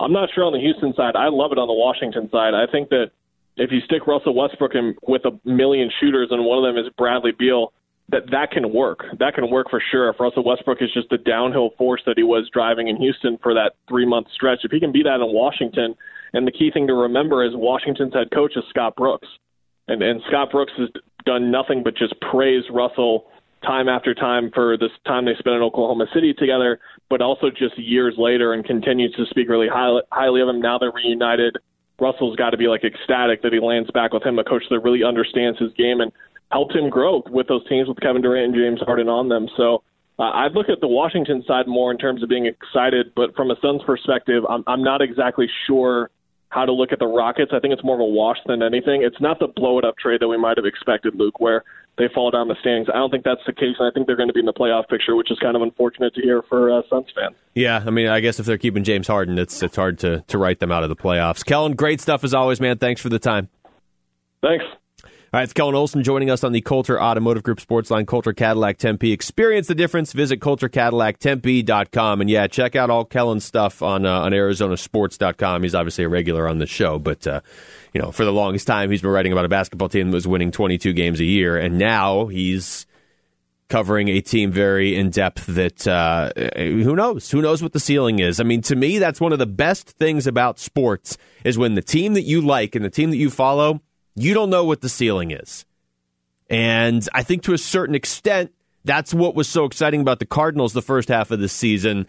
I'm 0.00 0.12
not 0.12 0.28
sure 0.34 0.44
on 0.44 0.52
the 0.52 0.60
Houston 0.60 0.94
side. 0.94 1.16
I 1.16 1.28
love 1.28 1.52
it 1.52 1.58
on 1.58 1.66
the 1.66 1.74
Washington 1.74 2.28
side. 2.30 2.54
I 2.54 2.70
think 2.70 2.88
that 2.90 3.10
if 3.56 3.72
you 3.72 3.80
stick 3.80 4.06
Russell 4.06 4.34
Westbrook 4.34 4.74
in 4.74 4.94
with 5.02 5.22
a 5.24 5.38
million 5.44 5.90
shooters 6.00 6.28
and 6.30 6.44
one 6.44 6.58
of 6.58 6.64
them 6.64 6.82
is 6.82 6.90
Bradley 6.96 7.32
Beal, 7.36 7.72
that 8.10 8.30
that 8.30 8.50
can 8.52 8.72
work. 8.72 9.04
That 9.18 9.34
can 9.34 9.50
work 9.50 9.68
for 9.68 9.82
sure. 9.90 10.08
If 10.08 10.20
Russell 10.20 10.44
Westbrook 10.44 10.78
is 10.80 10.92
just 10.94 11.10
the 11.10 11.18
downhill 11.18 11.70
force 11.76 12.00
that 12.06 12.14
he 12.16 12.22
was 12.22 12.48
driving 12.52 12.88
in 12.88 12.96
Houston 12.96 13.38
for 13.42 13.52
that 13.54 13.72
three 13.88 14.06
month 14.06 14.28
stretch, 14.32 14.60
if 14.62 14.70
he 14.70 14.80
can 14.80 14.92
be 14.92 15.02
that 15.02 15.16
in 15.16 15.34
Washington, 15.34 15.94
and 16.32 16.46
the 16.46 16.52
key 16.52 16.70
thing 16.72 16.86
to 16.86 16.94
remember 16.94 17.44
is 17.44 17.52
Washington's 17.54 18.14
head 18.14 18.30
coach 18.32 18.52
is 18.56 18.64
Scott 18.70 18.96
Brooks, 18.96 19.28
and 19.88 20.02
and 20.02 20.22
Scott 20.28 20.50
Brooks 20.52 20.72
has 20.78 20.88
done 21.26 21.50
nothing 21.50 21.82
but 21.82 21.96
just 21.96 22.14
praise 22.20 22.64
Russell 22.72 23.26
time 23.62 23.88
after 23.88 24.14
time 24.14 24.50
for 24.54 24.76
this 24.76 24.90
time 25.06 25.24
they 25.24 25.34
spent 25.38 25.56
in 25.56 25.62
Oklahoma 25.62 26.06
City 26.14 26.32
together, 26.34 26.78
but 27.10 27.20
also 27.20 27.50
just 27.50 27.78
years 27.78 28.14
later 28.16 28.52
and 28.52 28.64
continues 28.64 29.12
to 29.14 29.26
speak 29.26 29.48
really 29.48 29.68
highly, 29.68 30.02
highly 30.12 30.40
of 30.40 30.48
him. 30.48 30.60
Now 30.60 30.78
they're 30.78 30.92
reunited. 30.92 31.56
Russell's 32.00 32.36
got 32.36 32.50
to 32.50 32.56
be 32.56 32.68
like 32.68 32.84
ecstatic 32.84 33.42
that 33.42 33.52
he 33.52 33.60
lands 33.60 33.90
back 33.90 34.12
with 34.12 34.24
him, 34.24 34.38
a 34.38 34.44
coach 34.44 34.62
that 34.70 34.80
really 34.80 35.02
understands 35.02 35.58
his 35.58 35.72
game 35.74 36.00
and 36.00 36.12
helped 36.50 36.74
him 36.74 36.88
grow 36.88 37.22
with 37.30 37.48
those 37.48 37.66
teams 37.68 37.88
with 37.88 38.00
Kevin 38.00 38.22
Durant 38.22 38.46
and 38.46 38.54
James 38.54 38.80
Harden 38.86 39.08
on 39.08 39.28
them. 39.28 39.48
So 39.56 39.82
uh, 40.18 40.30
I'd 40.30 40.52
look 40.52 40.68
at 40.68 40.80
the 40.80 40.88
Washington 40.88 41.44
side 41.46 41.66
more 41.66 41.90
in 41.90 41.98
terms 41.98 42.22
of 42.22 42.28
being 42.28 42.46
excited, 42.46 43.12
but 43.14 43.34
from 43.34 43.50
a 43.50 43.56
Suns 43.60 43.82
perspective, 43.84 44.44
I'm, 44.48 44.64
I'm 44.66 44.82
not 44.82 45.02
exactly 45.02 45.48
sure 45.66 46.10
how 46.50 46.64
to 46.64 46.72
look 46.72 46.92
at 46.92 46.98
the 46.98 47.06
Rockets. 47.06 47.52
I 47.54 47.60
think 47.60 47.74
it's 47.74 47.84
more 47.84 47.94
of 47.94 48.00
a 48.00 48.04
wash 48.04 48.38
than 48.46 48.62
anything. 48.62 49.02
It's 49.02 49.20
not 49.20 49.38
the 49.38 49.48
blow 49.48 49.78
it 49.78 49.84
up 49.84 49.98
trade 49.98 50.20
that 50.20 50.28
we 50.28 50.38
might 50.38 50.56
have 50.56 50.64
expected, 50.64 51.14
Luke, 51.14 51.40
where 51.40 51.62
they 51.98 52.06
fall 52.14 52.30
down 52.30 52.48
the 52.48 52.56
standings. 52.60 52.88
I 52.88 52.98
don't 52.98 53.10
think 53.10 53.24
that's 53.24 53.40
the 53.46 53.52
case, 53.52 53.74
and 53.78 53.88
I 53.88 53.90
think 53.92 54.06
they're 54.06 54.16
going 54.16 54.28
to 54.28 54.32
be 54.32 54.40
in 54.40 54.46
the 54.46 54.52
playoff 54.52 54.88
picture, 54.88 55.16
which 55.16 55.30
is 55.30 55.38
kind 55.38 55.56
of 55.56 55.62
unfortunate 55.62 56.14
to 56.14 56.22
hear 56.22 56.42
for 56.48 56.70
uh, 56.70 56.82
Suns 56.88 57.06
fans. 57.14 57.36
Yeah, 57.54 57.82
I 57.84 57.90
mean, 57.90 58.06
I 58.06 58.20
guess 58.20 58.38
if 58.40 58.46
they're 58.46 58.58
keeping 58.58 58.84
James 58.84 59.06
Harden, 59.06 59.38
it's 59.38 59.62
it's 59.62 59.76
hard 59.76 59.98
to 60.00 60.22
to 60.28 60.38
write 60.38 60.60
them 60.60 60.72
out 60.72 60.82
of 60.82 60.88
the 60.88 60.96
playoffs. 60.96 61.44
Kellan, 61.44 61.74
great 61.74 62.00
stuff 62.00 62.24
as 62.24 62.32
always, 62.32 62.60
man. 62.60 62.78
Thanks 62.78 63.00
for 63.00 63.08
the 63.08 63.18
time. 63.18 63.48
Thanks. 64.42 64.64
All 65.30 65.36
right, 65.36 65.44
it's 65.44 65.52
Kellan 65.52 65.74
Olson 65.74 66.02
joining 66.02 66.30
us 66.30 66.42
on 66.42 66.52
the 66.52 66.62
Coulter 66.62 66.98
Automotive 66.98 67.42
Group 67.42 67.60
Sports 67.60 67.90
Line, 67.90 68.06
Coulter 68.06 68.32
Cadillac 68.32 68.78
Tempe. 68.78 69.12
Experience 69.12 69.66
the 69.66 69.74
difference. 69.74 70.14
Visit 70.14 70.40
CoulterCadillacTempe.com. 70.40 72.22
And 72.22 72.30
yeah, 72.30 72.46
check 72.46 72.74
out 72.74 72.88
all 72.88 73.04
Kellan's 73.04 73.44
stuff 73.44 73.82
on 73.82 74.06
uh, 74.06 74.20
on 74.20 74.32
ArizonaSports.com. 74.32 75.64
He's 75.64 75.74
obviously 75.74 76.04
a 76.04 76.08
regular 76.08 76.48
on 76.48 76.56
the 76.56 76.66
show, 76.66 76.98
but 76.98 77.26
uh, 77.26 77.42
you 77.92 78.00
know, 78.00 78.10
for 78.10 78.24
the 78.24 78.32
longest 78.32 78.66
time, 78.66 78.90
he's 78.90 79.02
been 79.02 79.10
writing 79.10 79.32
about 79.32 79.44
a 79.44 79.50
basketball 79.50 79.90
team 79.90 80.10
that 80.10 80.14
was 80.14 80.26
winning 80.26 80.50
22 80.50 80.94
games 80.94 81.20
a 81.20 81.26
year, 81.26 81.58
and 81.58 81.76
now 81.76 82.28
he's 82.28 82.86
covering 83.68 84.08
a 84.08 84.22
team 84.22 84.50
very 84.50 84.96
in 84.96 85.10
depth 85.10 85.44
that 85.44 85.86
uh, 85.86 86.30
who 86.56 86.96
knows 86.96 87.30
who 87.30 87.42
knows 87.42 87.62
what 87.62 87.74
the 87.74 87.80
ceiling 87.80 88.18
is 88.18 88.40
i 88.40 88.42
mean 88.42 88.62
to 88.62 88.74
me 88.74 88.98
that's 88.98 89.20
one 89.20 89.30
of 89.30 89.38
the 89.38 89.44
best 89.44 89.90
things 89.90 90.26
about 90.26 90.58
sports 90.58 91.18
is 91.44 91.58
when 91.58 91.74
the 91.74 91.82
team 91.82 92.14
that 92.14 92.22
you 92.22 92.40
like 92.40 92.74
and 92.74 92.82
the 92.82 92.88
team 92.88 93.10
that 93.10 93.18
you 93.18 93.28
follow 93.28 93.82
you 94.18 94.34
don't 94.34 94.50
know 94.50 94.64
what 94.64 94.80
the 94.80 94.88
ceiling 94.88 95.30
is. 95.30 95.64
And 96.50 97.06
I 97.14 97.22
think 97.22 97.42
to 97.44 97.52
a 97.52 97.58
certain 97.58 97.94
extent, 97.94 98.52
that's 98.84 99.12
what 99.12 99.34
was 99.34 99.48
so 99.48 99.64
exciting 99.64 100.00
about 100.00 100.18
the 100.18 100.26
Cardinals 100.26 100.72
the 100.72 100.82
first 100.82 101.08
half 101.08 101.30
of 101.30 101.40
the 101.40 101.48
season. 101.48 102.06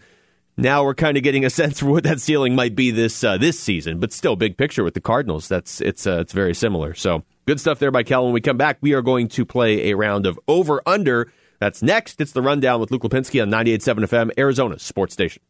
Now 0.56 0.84
we're 0.84 0.94
kind 0.94 1.16
of 1.16 1.22
getting 1.22 1.44
a 1.44 1.50
sense 1.60 1.80
for 1.80 1.86
what 1.86 2.04
that 2.04 2.20
ceiling 2.20 2.54
might 2.54 2.74
be 2.74 2.90
this 2.90 3.22
uh, 3.22 3.38
this 3.38 3.58
season, 3.58 3.98
but 3.98 4.12
still, 4.12 4.36
big 4.36 4.56
picture 4.56 4.82
with 4.84 4.94
the 4.94 5.00
Cardinals, 5.00 5.48
that's 5.48 5.80
it's 5.80 6.06
uh, 6.06 6.20
it's 6.20 6.32
very 6.32 6.54
similar. 6.54 6.94
So 6.94 7.22
good 7.46 7.60
stuff 7.60 7.78
there 7.78 7.90
by 7.90 8.02
Cal. 8.02 8.24
When 8.24 8.32
we 8.32 8.40
come 8.40 8.56
back, 8.56 8.78
we 8.80 8.94
are 8.94 9.02
going 9.02 9.28
to 9.28 9.44
play 9.44 9.90
a 9.90 9.96
round 9.96 10.26
of 10.26 10.38
over 10.48 10.82
under. 10.86 11.30
That's 11.58 11.82
next. 11.82 12.20
It's 12.20 12.32
the 12.32 12.42
rundown 12.42 12.80
with 12.80 12.90
Luke 12.90 13.02
Lapinski 13.02 13.42
on 13.42 13.50
98.7 13.50 14.04
FM, 14.06 14.30
Arizona 14.38 14.78
Sports 14.78 15.12
Station. 15.12 15.42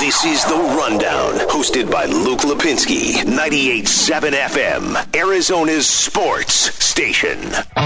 This 0.00 0.24
is 0.24 0.44
The 0.44 0.56
Rundown, 0.56 1.34
hosted 1.48 1.90
by 1.90 2.06
Luke 2.06 2.40
Lapinski, 2.40 3.14
98.7 3.22 4.32
FM, 4.32 5.16
Arizona's 5.16 5.86
sports 5.88 6.52
station. 6.84 7.38
All 7.44 7.82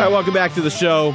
right, 0.00 0.08
welcome 0.10 0.34
back 0.34 0.54
to 0.54 0.60
the 0.60 0.70
show. 0.70 1.14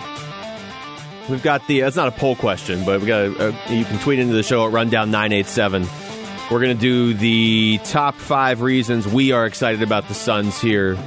We've 1.30 1.44
got 1.44 1.68
the, 1.68 1.82
it's 1.82 1.98
not 1.98 2.08
a 2.08 2.12
poll 2.12 2.36
question, 2.36 2.86
but 2.86 3.02
we 3.02 3.08
got 3.08 3.26
a, 3.26 3.50
a, 3.50 3.76
you 3.76 3.84
can 3.86 4.00
tweet 4.00 4.20
into 4.20 4.34
the 4.34 4.44
show 4.44 4.66
at 4.66 4.72
Rundown987. 4.74 6.52
We're 6.52 6.62
going 6.62 6.78
to 6.78 6.82
do 6.82 7.14
the 7.14 7.80
top 7.84 8.16
five 8.16 8.62
reasons 8.62 9.08
we 9.08 9.32
are 9.34 9.46
excited 9.46 9.82
about 9.82 10.08
the 10.08 10.14
Suns 10.14 10.62
here 10.62 10.98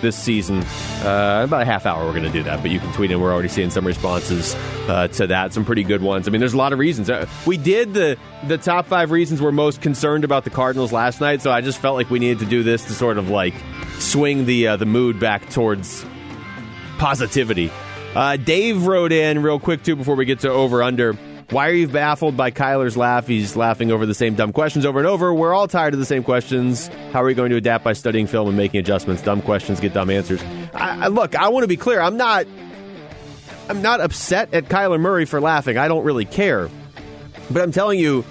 this 0.00 0.16
season. 0.16 0.58
Uh, 1.02 1.42
about 1.44 1.62
a 1.62 1.64
half 1.64 1.86
hour, 1.86 2.04
we're 2.04 2.12
going 2.12 2.24
to 2.24 2.30
do 2.30 2.42
that, 2.42 2.62
but 2.62 2.70
you 2.70 2.80
can 2.80 2.92
tweet 2.92 3.10
in. 3.10 3.20
We're 3.20 3.32
already 3.32 3.48
seeing 3.48 3.70
some 3.70 3.86
responses 3.86 4.54
uh, 4.88 5.08
to 5.08 5.26
that, 5.28 5.52
some 5.52 5.64
pretty 5.64 5.82
good 5.82 6.02
ones. 6.02 6.28
I 6.28 6.30
mean, 6.30 6.40
there's 6.40 6.54
a 6.54 6.58
lot 6.58 6.72
of 6.72 6.78
reasons. 6.78 7.10
Uh, 7.10 7.26
we 7.46 7.56
did 7.56 7.94
the 7.94 8.18
the 8.46 8.58
top 8.58 8.86
five 8.86 9.10
reasons 9.10 9.42
we're 9.42 9.52
most 9.52 9.82
concerned 9.82 10.24
about 10.24 10.44
the 10.44 10.50
Cardinals 10.50 10.92
last 10.92 11.20
night, 11.20 11.42
so 11.42 11.50
I 11.50 11.60
just 11.60 11.78
felt 11.78 11.96
like 11.96 12.10
we 12.10 12.18
needed 12.18 12.40
to 12.40 12.46
do 12.46 12.62
this 12.62 12.84
to 12.86 12.92
sort 12.92 13.18
of 13.18 13.28
like 13.28 13.54
swing 13.98 14.46
the 14.46 14.68
uh, 14.68 14.76
the 14.76 14.86
mood 14.86 15.20
back 15.20 15.48
towards 15.50 16.04
positivity. 16.98 17.70
Uh, 18.14 18.36
Dave 18.36 18.86
wrote 18.86 19.12
in 19.12 19.42
real 19.42 19.60
quick 19.60 19.82
too 19.82 19.96
before 19.96 20.16
we 20.16 20.24
get 20.24 20.40
to 20.40 20.50
over 20.50 20.82
under. 20.82 21.16
Why 21.50 21.68
are 21.68 21.72
you 21.72 21.88
baffled 21.88 22.36
by 22.36 22.52
Kyler's 22.52 22.96
laugh? 22.96 23.26
He's 23.26 23.56
laughing 23.56 23.90
over 23.90 24.06
the 24.06 24.14
same 24.14 24.36
dumb 24.36 24.52
questions 24.52 24.86
over 24.86 25.00
and 25.00 25.08
over. 25.08 25.34
We're 25.34 25.52
all 25.52 25.66
tired 25.66 25.94
of 25.94 25.98
the 25.98 26.06
same 26.06 26.22
questions. 26.22 26.86
How 27.12 27.22
are 27.22 27.26
we 27.26 27.34
going 27.34 27.50
to 27.50 27.56
adapt 27.56 27.82
by 27.82 27.92
studying 27.92 28.28
film 28.28 28.46
and 28.46 28.56
making 28.56 28.78
adjustments? 28.78 29.20
Dumb 29.20 29.42
questions 29.42 29.80
get 29.80 29.92
dumb 29.92 30.10
answers. 30.10 30.40
I, 30.72 31.06
I, 31.06 31.08
look, 31.08 31.34
I 31.34 31.48
want 31.48 31.64
to 31.64 31.68
be 31.68 31.76
clear. 31.76 32.00
I'm 32.00 32.16
not. 32.16 32.46
I'm 33.68 33.82
not 33.82 34.00
upset 34.00 34.54
at 34.54 34.64
Kyler 34.64 35.00
Murray 35.00 35.24
for 35.24 35.40
laughing. 35.40 35.76
I 35.76 35.88
don't 35.88 36.04
really 36.04 36.24
care. 36.24 36.68
But 37.50 37.62
I'm 37.62 37.72
telling 37.72 37.98
you, 37.98 38.24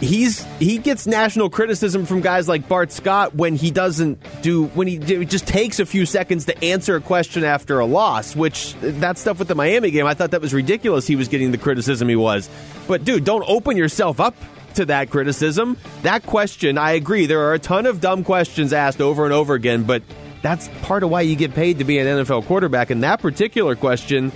he's 0.00 0.44
he 0.58 0.78
gets 0.78 1.06
national 1.06 1.50
criticism 1.50 2.06
from 2.06 2.20
guys 2.20 2.48
like 2.48 2.68
Bart 2.68 2.90
Scott 2.90 3.34
when 3.34 3.54
he 3.54 3.70
doesn't 3.70 4.18
do 4.42 4.66
when 4.66 4.88
he 4.88 4.98
just 4.98 5.46
takes 5.46 5.78
a 5.78 5.86
few 5.86 6.06
seconds 6.06 6.46
to 6.46 6.64
answer 6.64 6.96
a 6.96 7.00
question 7.00 7.44
after 7.44 7.78
a 7.78 7.86
loss. 7.86 8.34
Which 8.34 8.74
that 8.80 9.18
stuff 9.18 9.38
with 9.38 9.48
the 9.48 9.54
Miami 9.54 9.90
game, 9.90 10.06
I 10.06 10.14
thought 10.14 10.32
that 10.32 10.40
was 10.40 10.54
ridiculous. 10.54 11.06
He 11.06 11.16
was 11.16 11.28
getting 11.28 11.52
the 11.52 11.58
criticism 11.58 12.08
he 12.08 12.16
was, 12.16 12.48
but 12.88 13.04
dude, 13.04 13.24
don't 13.24 13.44
open 13.46 13.76
yourself 13.76 14.20
up 14.20 14.34
to 14.74 14.86
that 14.86 15.10
criticism. 15.10 15.76
That 16.02 16.24
question, 16.24 16.78
I 16.78 16.92
agree. 16.92 17.26
There 17.26 17.40
are 17.40 17.54
a 17.54 17.58
ton 17.58 17.86
of 17.86 18.00
dumb 18.00 18.24
questions 18.24 18.72
asked 18.72 19.00
over 19.00 19.24
and 19.24 19.32
over 19.32 19.54
again, 19.54 19.84
but 19.84 20.02
that's 20.42 20.68
part 20.82 21.02
of 21.02 21.10
why 21.10 21.22
you 21.22 21.36
get 21.36 21.54
paid 21.54 21.78
to 21.78 21.84
be 21.84 21.98
an 21.98 22.06
NFL 22.06 22.46
quarterback. 22.46 22.90
And 22.90 23.02
that 23.02 23.20
particular 23.20 23.76
question, 23.76 24.32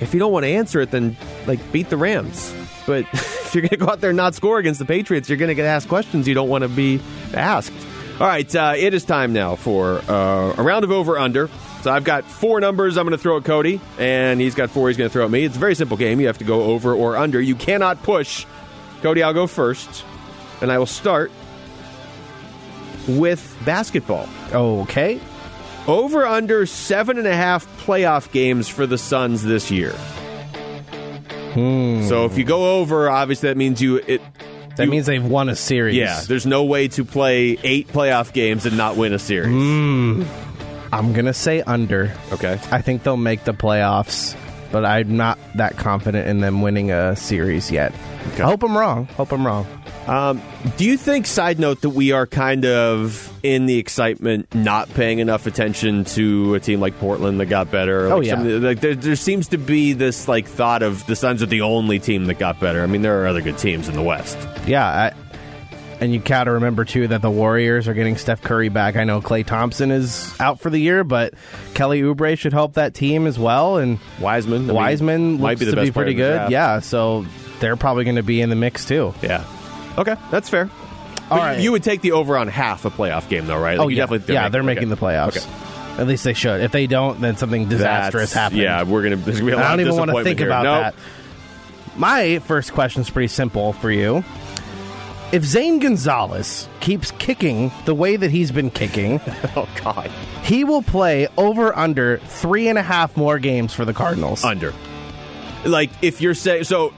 if 0.00 0.12
you 0.12 0.20
don't 0.20 0.32
want 0.32 0.44
to 0.44 0.50
answer 0.50 0.80
it, 0.80 0.90
then 0.90 1.16
like 1.46 1.72
beat 1.72 1.88
the 1.90 1.96
Rams. 1.96 2.54
But 2.86 3.06
if 3.54 3.62
you're 3.62 3.68
going 3.68 3.78
to 3.78 3.86
go 3.86 3.92
out 3.92 4.00
there 4.00 4.10
and 4.10 4.16
not 4.16 4.34
score 4.34 4.58
against 4.58 4.80
the 4.80 4.84
Patriots, 4.84 5.28
you're 5.28 5.38
going 5.38 5.48
to 5.48 5.54
get 5.54 5.66
asked 5.66 5.88
questions 5.88 6.26
you 6.26 6.34
don't 6.34 6.48
want 6.48 6.62
to 6.62 6.68
be 6.68 7.00
asked. 7.32 7.72
All 8.20 8.26
right, 8.26 8.54
uh, 8.54 8.74
it 8.76 8.94
is 8.94 9.04
time 9.04 9.32
now 9.32 9.54
for 9.54 9.98
uh, 10.08 10.54
a 10.56 10.62
round 10.62 10.84
of 10.84 10.90
over 10.90 11.18
under. 11.18 11.48
So 11.82 11.92
I've 11.92 12.04
got 12.04 12.24
four 12.24 12.60
numbers 12.60 12.96
I'm 12.96 13.04
going 13.04 13.16
to 13.16 13.22
throw 13.22 13.36
at 13.36 13.44
Cody, 13.44 13.80
and 13.98 14.40
he's 14.40 14.54
got 14.54 14.70
four 14.70 14.88
he's 14.88 14.96
going 14.96 15.08
to 15.08 15.12
throw 15.12 15.24
at 15.24 15.30
me. 15.30 15.44
It's 15.44 15.56
a 15.56 15.58
very 15.58 15.74
simple 15.74 15.96
game. 15.96 16.20
You 16.20 16.26
have 16.28 16.38
to 16.38 16.44
go 16.44 16.62
over 16.62 16.94
or 16.94 17.16
under. 17.16 17.40
You 17.40 17.54
cannot 17.54 18.02
push. 18.02 18.46
Cody, 19.02 19.22
I'll 19.22 19.34
go 19.34 19.46
first, 19.46 20.04
and 20.60 20.72
I 20.72 20.78
will 20.78 20.86
start 20.86 21.30
with 23.06 23.56
basketball. 23.64 24.28
Okay. 24.52 25.20
Over 25.86 26.26
under 26.26 26.66
seven 26.66 27.18
and 27.18 27.26
a 27.26 27.36
half 27.36 27.66
playoff 27.84 28.32
games 28.32 28.68
for 28.68 28.86
the 28.86 28.96
Suns 28.96 29.42
this 29.42 29.70
year. 29.70 29.94
Hmm. 31.54 32.02
So 32.08 32.24
if 32.26 32.36
you 32.36 32.44
go 32.44 32.80
over, 32.80 33.08
obviously 33.08 33.48
that 33.48 33.56
means 33.56 33.80
you 33.80 33.96
it. 33.96 34.20
That 34.76 34.86
you- 34.86 34.90
means 34.90 35.06
they've 35.06 35.24
won 35.24 35.48
a 35.48 35.54
series. 35.56 35.94
yeah. 35.96 36.20
There's 36.26 36.46
no 36.46 36.64
way 36.64 36.88
to 36.88 37.04
play 37.04 37.56
eight 37.62 37.88
playoff 37.88 38.32
games 38.32 38.66
and 38.66 38.76
not 38.76 38.96
win 38.96 39.12
a 39.12 39.18
series. 39.20 39.52
Hmm. 39.52 40.24
I'm 40.92 41.12
going 41.12 41.26
to 41.26 41.32
say 41.32 41.62
under. 41.62 42.12
Okay. 42.32 42.58
I 42.70 42.80
think 42.80 43.02
they'll 43.04 43.16
make 43.16 43.44
the 43.44 43.54
playoffs, 43.54 44.36
but 44.72 44.84
I'm 44.84 45.16
not 45.16 45.38
that 45.56 45.76
confident 45.76 46.28
in 46.28 46.40
them 46.40 46.60
winning 46.62 46.90
a 46.92 47.14
series 47.16 47.70
yet. 47.70 47.92
I 48.36 48.42
hope 48.42 48.62
I'm 48.64 48.76
wrong. 48.76 49.06
Hope 49.16 49.32
I'm 49.32 49.46
wrong. 49.46 49.66
Um, 50.06 50.42
do 50.76 50.84
you 50.84 50.96
think, 50.96 51.26
side 51.26 51.58
note, 51.58 51.80
that 51.80 51.90
we 51.90 52.12
are 52.12 52.26
kind 52.26 52.64
of 52.66 53.32
in 53.42 53.66
the 53.66 53.78
excitement 53.78 54.54
not 54.54 54.88
paying 54.90 55.18
enough 55.18 55.46
attention 55.46 56.04
to 56.04 56.54
a 56.54 56.60
team 56.60 56.80
like 56.80 56.98
Portland 56.98 57.40
that 57.40 57.46
got 57.46 57.70
better? 57.70 58.12
Oh, 58.12 58.20
yeah. 58.20 58.34
some 58.34 58.62
like 58.62 58.80
there, 58.80 58.94
there 58.94 59.16
seems 59.16 59.48
to 59.48 59.58
be 59.58 59.94
this 59.94 60.28
like 60.28 60.46
thought 60.46 60.82
of 60.82 61.06
the 61.06 61.16
Suns 61.16 61.42
are 61.42 61.46
the 61.46 61.62
only 61.62 61.98
team 61.98 62.26
that 62.26 62.38
got 62.38 62.60
better. 62.60 62.82
I 62.82 62.86
mean, 62.86 63.02
there 63.02 63.22
are 63.22 63.26
other 63.26 63.40
good 63.40 63.56
teams 63.56 63.88
in 63.88 63.94
the 63.94 64.02
West. 64.02 64.36
Yeah, 64.66 64.86
I, 64.86 65.12
and 66.00 66.12
you 66.12 66.20
gotta 66.20 66.52
remember 66.52 66.84
too 66.84 67.08
that 67.08 67.22
the 67.22 67.30
Warriors 67.30 67.88
are 67.88 67.94
getting 67.94 68.16
Steph 68.16 68.42
Curry 68.42 68.68
back. 68.68 68.96
I 68.96 69.04
know 69.04 69.22
Klay 69.22 69.46
Thompson 69.46 69.90
is 69.90 70.38
out 70.38 70.60
for 70.60 70.68
the 70.68 70.78
year, 70.78 71.02
but 71.04 71.32
Kelly 71.72 72.02
Oubre 72.02 72.36
should 72.36 72.52
help 72.52 72.74
that 72.74 72.92
team 72.92 73.26
as 73.26 73.38
well. 73.38 73.78
And 73.78 73.98
Wiseman, 74.20 74.64
I 74.64 74.66
mean, 74.66 74.74
Wiseman 74.74 75.40
might 75.40 75.58
be 75.58 75.64
the 75.64 75.76
to 75.76 75.82
be 75.82 75.90
pretty 75.90 76.14
good. 76.14 76.50
Yeah, 76.50 76.80
so 76.80 77.24
they're 77.60 77.76
probably 77.76 78.04
going 78.04 78.16
to 78.16 78.22
be 78.22 78.42
in 78.42 78.50
the 78.50 78.56
mix 78.56 78.84
too. 78.84 79.14
Yeah. 79.22 79.44
Okay, 79.98 80.16
that's 80.30 80.48
fair. 80.48 80.70
All 81.30 81.38
right. 81.38 81.58
You 81.60 81.72
would 81.72 81.82
take 81.82 82.00
the 82.02 82.12
over 82.12 82.36
on 82.36 82.48
half 82.48 82.84
a 82.84 82.90
playoff 82.90 83.28
game, 83.28 83.46
though, 83.46 83.58
right? 83.58 83.78
Like, 83.78 83.84
oh 83.84 83.88
you 83.88 83.96
yeah, 83.96 84.02
definitely 84.06 84.34
yeah, 84.34 84.48
they're 84.50 84.62
making 84.62 84.88
the 84.90 84.96
playoffs. 84.96 85.36
Okay. 85.38 86.00
At 86.00 86.06
least 86.08 86.24
they 86.24 86.34
should. 86.34 86.60
If 86.60 86.72
they 86.72 86.86
don't, 86.86 87.20
then 87.20 87.36
something 87.36 87.68
disastrous 87.68 88.30
That's- 88.30 88.32
happens. 88.32 88.60
Yeah, 88.60 88.82
we're 88.82 89.02
gonna. 89.04 89.16
There's 89.16 89.38
gonna 89.40 89.46
be 89.50 89.52
a 89.52 89.56
lot 89.56 89.64
I 89.66 89.68
don't 89.76 89.80
of 89.80 89.86
even 89.86 89.96
want 89.96 90.10
to 90.10 90.16
disappointment 90.16 90.26
think 90.26 90.38
here. 90.40 90.48
about 90.48 90.64
Nope. 90.64 90.94
that. 90.94 91.98
My 91.98 92.38
first 92.40 92.72
question 92.72 93.02
is 93.02 93.10
pretty 93.10 93.28
simple 93.28 93.72
for 93.74 93.90
you. 93.90 94.24
If 95.32 95.44
Zane 95.44 95.78
Gonzalez 95.78 96.68
keeps 96.80 97.10
kicking 97.12 97.72
the 97.86 97.94
way 97.94 98.16
that 98.16 98.30
he's 98.30 98.52
been 98.52 98.70
kicking, 98.70 99.20
oh 99.56 99.68
god, 99.82 100.10
he 100.42 100.64
will 100.64 100.82
play 100.82 101.28
over 101.36 101.76
under 101.76 102.18
three 102.18 102.68
and 102.68 102.78
a 102.78 102.82
half 102.82 103.16
more 103.16 103.38
games 103.38 103.72
for 103.72 103.84
the 103.84 103.94
Cardinals. 103.94 104.44
Under. 104.44 104.74
Like 105.64 105.90
if 106.02 106.20
you're 106.20 106.34
saying 106.34 106.64
so. 106.64 106.92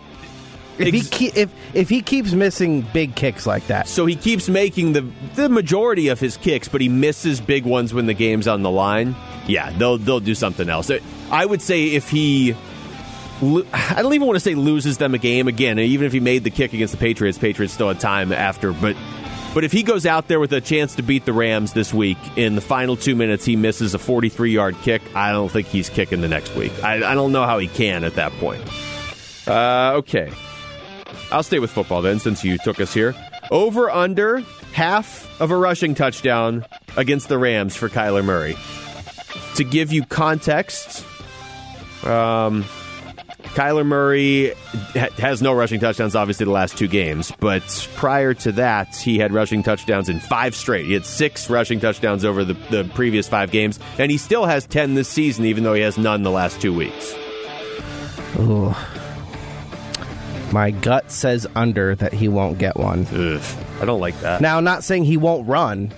If 0.79 0.93
he 0.93 1.01
ke- 1.31 1.37
if 1.37 1.51
if 1.75 1.89
he 1.89 2.03
keeps 2.03 2.33
missing 2.33 2.83
big 2.93 3.15
kicks 3.15 3.47
like 3.47 3.67
that, 3.69 3.89
So 3.89 4.05
he 4.07 4.15
keeps 4.17 4.49
making 4.49 4.93
the 4.93 5.07
the 5.35 5.49
majority 5.49 6.09
of 6.09 6.21
his 6.21 6.37
kicks, 6.37 6.69
but 6.69 6.81
he 6.81 6.89
misses 6.89 7.41
big 7.41 7.65
ones 7.65 7.95
when 7.95 8.07
the 8.07 8.15
game's 8.15 8.47
on 8.47 8.63
the 8.63 8.71
line. 8.71 9.15
Yeah, 9.47 9.71
they'll 9.79 9.99
they'll 9.99 10.21
do 10.21 10.35
something 10.35 10.69
else. 10.69 10.91
I 11.31 11.47
would 11.47 11.63
say 11.63 11.85
if 11.87 12.09
he, 12.11 12.55
lo- 13.41 13.67
I 13.73 14.03
don't 14.03 14.13
even 14.15 14.27
want 14.27 14.37
to 14.37 14.41
say 14.41 14.55
loses 14.55 14.99
them 14.99 15.15
a 15.15 15.19
game 15.19 15.49
again. 15.49 15.79
Even 15.79 16.07
if 16.07 16.13
he 16.13 16.21
made 16.21 16.45
the 16.45 16.51
kick 16.51 16.73
against 16.73 16.93
the 16.93 16.99
Patriots, 16.99 17.39
Patriots 17.39 17.73
still 17.73 17.89
had 17.89 17.99
time 18.01 18.33
after. 18.33 18.73
But 18.73 18.97
but 19.55 19.65
if 19.65 19.73
he 19.73 19.83
goes 19.83 20.05
out 20.05 20.29
there 20.29 20.39
with 20.39 20.53
a 20.53 20.61
chance 20.61 20.97
to 20.97 21.03
beat 21.03 21.25
the 21.25 21.33
Rams 21.33 21.73
this 21.73 21.95
week 21.95 22.19
in 22.37 22.55
the 22.57 22.61
final 22.61 22.95
two 22.97 23.17
minutes, 23.17 23.45
he 23.47 23.57
misses 23.57 23.95
a 23.95 23.99
43 23.99 24.51
yard 24.53 24.77
kick. 24.83 25.01
I 25.15 25.33
don't 25.33 25.51
think 25.51 25.69
he's 25.69 25.89
kicking 25.89 26.21
the 26.21 26.29
next 26.29 26.55
week. 26.55 26.73
I, 26.85 26.97
I 26.97 27.15
don't 27.15 27.33
know 27.33 27.47
how 27.47 27.59
he 27.59 27.67
can 27.69 28.05
at 28.05 28.17
that 28.17 28.33
point. 28.33 28.63
Uh, 29.49 29.93
okay. 29.99 30.31
I'll 31.31 31.43
stay 31.43 31.59
with 31.59 31.71
football 31.71 32.03
then, 32.03 32.19
since 32.19 32.45
you 32.45 32.59
took 32.59 32.81
us 32.81 32.95
here. 32.95 33.15
Over 33.51 33.91
under 33.91 34.41
half 34.73 35.41
of 35.41 35.51
a 35.51 35.57
rushing 35.57 35.95
touchdown 35.95 36.65
against 36.97 37.29
the 37.29 37.39
Rams 37.39 37.77
for 37.77 37.89
Kyler 37.89 38.25
Murray. 38.25 38.57
To 39.57 39.65
give 39.65 39.93
you 39.93 40.05
context, 40.05 41.05
um, 42.05 42.65
Kyler 43.57 43.87
Murray 43.87 44.53
ha- 44.95 45.09
has 45.19 45.41
no 45.41 45.55
rushing 45.55 45.81
touchdowns, 45.81 46.15
obviously, 46.15 46.45
the 46.45 46.51
last 46.51 46.77
two 46.77 46.89
games. 46.89 47.33
But 47.41 47.89
prior 47.95 48.35
to 48.35 48.53
that, 48.53 48.95
he 48.95 49.19
had 49.19 49.33
rushing 49.33 49.63
touchdowns 49.63 50.09
in 50.09 50.21
five 50.21 50.55
straight. 50.55 50.87
He 50.87 50.93
had 50.93 51.07
six 51.07 51.49
rushing 51.49 51.81
touchdowns 51.81 52.25
over 52.25 52.45
the, 52.45 52.55
the 52.71 52.91
previous 52.95 53.29
five 53.29 53.51
games. 53.51 53.79
And 53.99 54.11
he 54.11 54.19
still 54.19 54.45
has 54.45 54.67
10 54.67 54.95
this 54.95 55.09
season, 55.09 55.47
even 55.47 55.65
though 55.65 55.75
he 55.75 55.83
has 55.83 55.97
none 55.97 56.23
the 56.23 56.31
last 56.31 56.61
two 56.61 56.75
weeks. 56.75 57.15
My 60.53 60.71
gut 60.71 61.11
says 61.11 61.47
under 61.55 61.95
that 61.97 62.13
he 62.13 62.29
won't 62.29 62.59
get 62.59 62.77
one. 62.77 63.07
Ugh, 63.13 63.43
I 63.81 63.85
don't 63.85 64.01
like 64.01 64.19
that. 64.21 64.41
Now, 64.41 64.61
not 64.61 64.85
saying 64.85 65.05
he 65.05 65.17
won't 65.17 65.49
run 65.49 65.93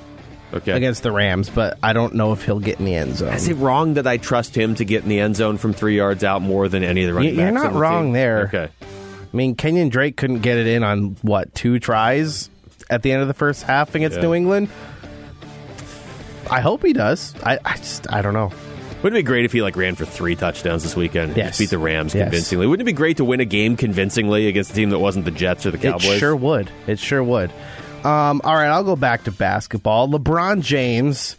okay. 0.55 0.73
against 0.73 1.03
the 1.03 1.13
Rams, 1.13 1.51
but 1.51 1.79
I 1.83 1.93
don't 1.93 2.15
know 2.15 2.33
if 2.33 2.45
he'll 2.45 2.61
get 2.61 2.79
in 2.79 2.85
the 2.87 2.95
end 2.95 3.17
zone. 3.17 3.35
Is 3.35 3.49
it 3.49 3.55
wrong 3.55 3.95
that 3.95 4.07
I 4.07 4.17
trust 4.17 4.57
him 4.57 4.75
to 4.77 4.85
get 4.85 5.03
in 5.03 5.09
the 5.09 5.21
end 5.21 5.37
zone 5.37 5.59
from 5.59 5.73
three 5.73 5.97
yards 5.97 6.25
out 6.25 6.43
more 6.43 6.69
than 6.69 6.83
any 6.83 7.03
of 7.03 7.09
the 7.09 7.15
running 7.15 7.35
You- 7.35 7.41
You're 7.41 7.53
backs 7.53 7.63
not 7.63 7.67
on 7.67 7.73
the 7.75 7.79
wrong 7.79 8.13
there. 8.13 8.43
Okay. 8.47 8.69
I 8.83 9.37
mean, 9.37 9.55
Kenyon 9.57 9.91
Drake 9.91 10.17
couldn't 10.17 10.41
get 10.41 10.57
it 10.57 10.67
in 10.67 10.83
on 10.83 11.17
what 11.23 11.55
two 11.55 11.79
tries 11.79 12.49
at 12.89 13.03
the 13.03 13.13
end 13.13 13.21
of 13.21 13.29
the 13.29 13.35
first 13.35 13.63
half 13.63 13.95
against 13.95 14.17
Yeah. 14.17 14.23
New 14.23 14.35
England. 14.35 14.69
I 16.51 16.61
hope 16.63 16.83
he 16.83 16.95
does. 16.95 17.35
I, 17.45 17.59
I 17.63 17.77
just 17.77 18.11
I 18.11 18.23
don't 18.23 18.33
know. 18.33 18.51
Wouldn't 19.03 19.17
it 19.17 19.21
be 19.21 19.27
great 19.27 19.45
if 19.45 19.53
he 19.53 19.63
like 19.63 19.77
ran 19.77 19.95
for 19.95 20.05
three 20.05 20.35
touchdowns 20.35 20.83
this 20.83 20.97
weekend? 20.97 21.37
Yes. 21.37 21.51
Just 21.51 21.59
beat 21.61 21.71
the 21.71 21.79
Rams 21.79 22.15
Yes. 22.15 22.25
convincingly. 22.25 22.67
Wouldn't 22.67 22.83
it 22.89 22.91
be 22.91 22.97
great 22.97 23.19
to 23.19 23.25
win 23.25 23.39
a 23.41 23.45
game 23.45 23.77
convincingly 23.77 24.49
against 24.49 24.73
a 24.73 24.75
team 24.75 24.91
that 24.91 24.99
wasn't 24.99 25.25
the 25.25 25.31
Jets 25.31 25.65
or 25.67 25.71
the 25.71 25.79
Cowboys? 25.79 26.05
It 26.07 26.19
sure 26.19 26.35
would. 26.35 26.71
It 26.87 26.99
sure 26.99 27.23
would. 27.23 27.51
Um, 28.05 28.41
all 28.45 28.55
right, 28.55 28.69
I'll 28.69 28.85
go 28.85 28.97
back 28.97 29.25
to 29.25 29.33
basketball. 29.33 30.09
LeBron 30.09 30.63
James 30.63 31.37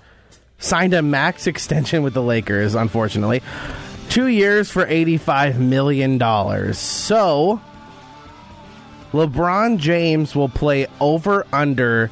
signed 0.57 0.93
a 0.93 1.01
max 1.01 1.47
extension 1.47 2.01
with 2.03 2.13
the 2.13 2.21
Lakers, 2.23 2.75
unfortunately. 2.75 3.41
Two 4.09 4.27
years 4.27 4.71
for 4.71 4.85
$85 4.85 5.57
million. 5.57 6.17
So, 6.73 7.61
LeBron 9.13 9.77
James 9.77 10.35
will 10.35 10.49
play 10.49 10.87
over 10.99 11.45
under 11.53 12.09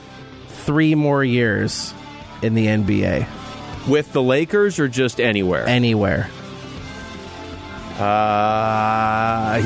three 0.47 0.93
more 0.95 1.23
years 1.23 1.93
in 2.41 2.53
the 2.53 2.67
NBA. 2.67 3.25
With 3.87 4.11
the 4.13 4.21
Lakers 4.21 4.79
or 4.79 4.87
just 4.87 5.19
anywhere? 5.19 5.65
Anywhere. 5.67 6.29
Uh, 7.99 8.03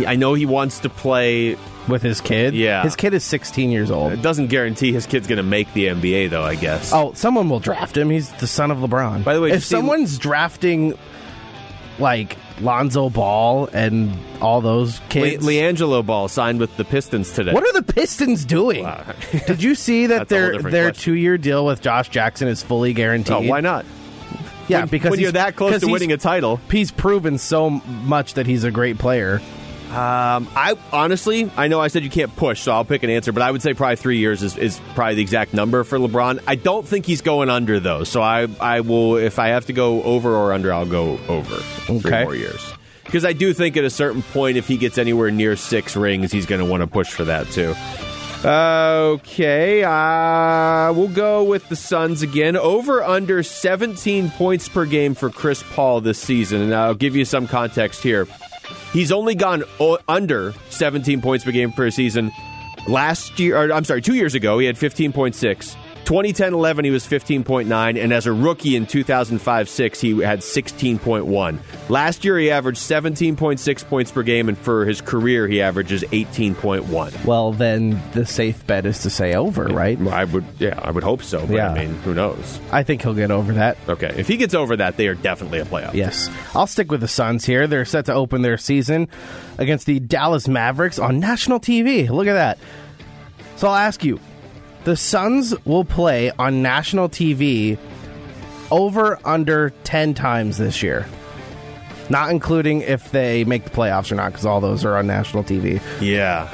I 0.07 0.15
know 0.17 0.33
he 0.33 0.45
wants 0.45 0.79
to 0.79 0.89
play. 0.89 1.57
With 1.87 2.03
his 2.03 2.21
kid? 2.21 2.53
Yeah. 2.53 2.83
His 2.83 2.95
kid 2.95 3.15
is 3.15 3.23
16 3.23 3.71
years 3.71 3.89
old. 3.89 4.13
It 4.13 4.21
doesn't 4.21 4.47
guarantee 4.47 4.93
his 4.93 5.07
kid's 5.07 5.25
going 5.27 5.37
to 5.37 5.43
make 5.43 5.73
the 5.73 5.87
NBA, 5.87 6.29
though, 6.29 6.43
I 6.43 6.53
guess. 6.53 6.93
Oh, 6.93 7.13
someone 7.13 7.49
will 7.49 7.59
draft 7.59 7.97
him. 7.97 8.11
He's 8.11 8.31
the 8.33 8.45
son 8.45 8.69
of 8.69 8.77
LeBron. 8.77 9.23
By 9.23 9.33
the 9.33 9.41
way, 9.41 9.51
if 9.51 9.65
someone's 9.65 10.19
drafting 10.19 10.93
like 11.97 12.37
Lonzo 12.61 13.09
Ball 13.09 13.67
and 13.73 14.15
all 14.41 14.61
those 14.61 14.99
Le- 14.99 15.05
kids, 15.09 15.43
LiAngelo 15.45 16.05
Ball 16.05 16.27
signed 16.27 16.59
with 16.59 16.77
the 16.77 16.85
Pistons 16.85 17.31
today. 17.33 17.51
what 17.51 17.63
are 17.63 17.73
the 17.73 17.93
Pistons 17.93 18.45
doing? 18.45 18.87
Did 19.47 19.63
you 19.63 19.73
see 19.73 20.05
that 20.07 20.29
That's 20.29 20.31
a 20.31 20.39
whole 20.39 20.61
their 20.61 20.71
their 20.71 20.91
two 20.91 21.15
year 21.15 21.39
deal 21.39 21.65
with 21.65 21.81
Josh 21.81 22.09
Jackson 22.09 22.47
is 22.47 22.61
fully 22.61 22.93
guaranteed? 22.93 23.33
Oh, 23.33 23.41
why 23.41 23.61
not? 23.61 23.85
Yeah, 24.67 24.79
When- 24.79 24.87
because 24.87 25.11
when 25.11 25.19
you're 25.19 25.31
that 25.33 25.55
close 25.55 25.79
to 25.81 25.87
winning 25.87 26.11
a 26.11 26.17
title. 26.17 26.59
he's 26.71 26.91
proven 26.91 27.37
so 27.37 27.69
much 27.69 28.35
that 28.35 28.45
he's 28.47 28.63
a 28.63 28.71
great 28.71 28.97
player. 28.97 29.41
Um, 29.89 30.47
I 30.55 30.75
honestly, 30.93 31.51
I 31.57 31.67
know 31.67 31.81
I 31.81 31.89
said 31.89 32.05
you 32.05 32.09
can't 32.09 32.33
push, 32.37 32.61
so 32.61 32.71
I'll 32.71 32.85
pick 32.85 33.03
an 33.03 33.09
answer, 33.09 33.33
but 33.33 33.43
I 33.43 33.51
would 33.51 33.61
say 33.61 33.73
probably 33.73 33.97
three 33.97 34.19
years 34.19 34.41
is, 34.41 34.57
is 34.57 34.79
probably 34.95 35.15
the 35.15 35.21
exact 35.21 35.53
number 35.53 35.83
for 35.83 35.99
LeBron. 35.99 36.39
I 36.47 36.55
don't 36.55 36.87
think 36.87 37.05
he's 37.05 37.19
going 37.19 37.49
under 37.49 37.81
though, 37.81 38.05
so 38.05 38.21
I 38.21 38.47
I 38.61 38.79
will 38.81 39.17
if 39.17 39.37
I 39.37 39.49
have 39.49 39.65
to 39.65 39.73
go 39.73 40.01
over 40.03 40.33
or 40.33 40.53
under, 40.53 40.71
I'll 40.71 40.85
go 40.85 41.19
over 41.27 41.55
three 41.57 42.23
more 42.23 42.35
years 42.35 42.73
because 43.03 43.25
I 43.25 43.33
do 43.33 43.53
think 43.53 43.75
at 43.75 43.83
a 43.83 43.89
certain 43.89 44.21
point, 44.21 44.55
if 44.55 44.65
he 44.65 44.77
gets 44.77 44.97
anywhere 44.97 45.29
near 45.29 45.57
six 45.57 45.97
rings, 45.97 46.31
he's 46.31 46.45
going 46.45 46.59
to 46.59 46.65
want 46.65 46.79
to 46.79 46.87
push 46.87 47.09
for 47.09 47.25
that 47.25 47.49
too. 47.49 47.75
Okay, 48.43 49.83
uh, 49.83 50.91
we'll 50.93 51.07
go 51.09 51.43
with 51.43 51.69
the 51.69 51.75
Suns 51.75 52.23
again. 52.23 52.55
Over 52.57 53.03
under 53.03 53.43
17 53.43 54.31
points 54.31 54.67
per 54.67 54.85
game 54.85 55.13
for 55.13 55.29
Chris 55.29 55.63
Paul 55.73 56.01
this 56.01 56.17
season. 56.17 56.61
And 56.61 56.73
I'll 56.73 56.95
give 56.95 57.15
you 57.15 57.23
some 57.23 57.47
context 57.47 58.01
here. 58.01 58.27
He's 58.93 59.11
only 59.11 59.35
gone 59.35 59.63
o- 59.79 59.99
under 60.07 60.53
17 60.69 61.21
points 61.21 61.45
per 61.45 61.51
game 61.51 61.71
per 61.71 61.91
season. 61.91 62.31
Last 62.87 63.39
year, 63.39 63.57
or 63.57 63.71
I'm 63.71 63.83
sorry, 63.85 64.01
two 64.01 64.15
years 64.15 64.33
ago, 64.33 64.57
he 64.57 64.65
had 64.65 64.75
15.6. 64.75 65.75
2010-11 66.05 66.85
he 66.85 66.91
was 66.91 67.05
15.9 67.05 68.01
and 68.01 68.13
as 68.13 68.25
a 68.27 68.33
rookie 68.33 68.75
in 68.75 68.85
2005-6 68.85 69.99
he 69.99 70.19
had 70.21 70.39
16.1. 70.39 71.59
Last 71.89 72.25
year 72.25 72.37
he 72.37 72.51
averaged 72.51 72.79
17.6 72.81 73.87
points 73.87 74.11
per 74.11 74.23
game 74.23 74.49
and 74.49 74.57
for 74.57 74.85
his 74.85 75.01
career 75.01 75.47
he 75.47 75.61
averages 75.61 76.03
18.1. 76.03 77.25
Well, 77.25 77.53
then 77.53 78.01
the 78.13 78.25
safe 78.25 78.65
bet 78.67 78.85
is 78.85 78.99
to 79.03 79.09
say 79.09 79.35
over, 79.35 79.65
right? 79.65 79.99
I 80.07 80.25
would 80.25 80.45
yeah, 80.59 80.79
I 80.81 80.91
would 80.91 81.03
hope 81.03 81.23
so, 81.23 81.45
but 81.45 81.55
Yeah. 81.55 81.71
I 81.71 81.85
mean, 81.85 81.93
who 82.01 82.13
knows. 82.13 82.59
I 82.71 82.83
think 82.83 83.01
he'll 83.01 83.13
get 83.13 83.31
over 83.31 83.53
that. 83.53 83.77
Okay, 83.87 84.13
if 84.17 84.27
he 84.27 84.37
gets 84.37 84.53
over 84.53 84.75
that, 84.77 84.97
they 84.97 85.07
are 85.07 85.15
definitely 85.15 85.59
a 85.59 85.65
playoff. 85.65 85.93
Yes. 85.93 86.29
I'll 86.53 86.67
stick 86.67 86.91
with 86.91 87.01
the 87.01 87.07
Suns 87.07 87.45
here. 87.45 87.67
They're 87.67 87.85
set 87.85 88.05
to 88.05 88.13
open 88.13 88.41
their 88.41 88.57
season 88.57 89.07
against 89.57 89.85
the 89.85 89.99
Dallas 89.99 90.47
Mavericks 90.47 90.99
on 90.99 91.19
national 91.19 91.59
TV. 91.59 92.09
Look 92.09 92.27
at 92.27 92.33
that. 92.33 92.57
So 93.57 93.67
I'll 93.67 93.75
ask 93.75 94.03
you 94.03 94.19
the 94.83 94.95
Suns 94.95 95.53
will 95.65 95.85
play 95.85 96.31
on 96.39 96.61
national 96.61 97.09
TV 97.09 97.77
over 98.71 99.19
under 99.25 99.71
10 99.83 100.13
times 100.13 100.57
this 100.57 100.81
year. 100.81 101.05
Not 102.09 102.31
including 102.31 102.81
if 102.81 103.11
they 103.11 103.43
make 103.45 103.63
the 103.63 103.69
playoffs 103.69 104.11
or 104.11 104.15
not, 104.15 104.31
because 104.31 104.45
all 104.45 104.59
those 104.59 104.83
are 104.83 104.97
on 104.97 105.07
national 105.07 105.43
TV. 105.43 105.81
Yeah. 106.01 106.49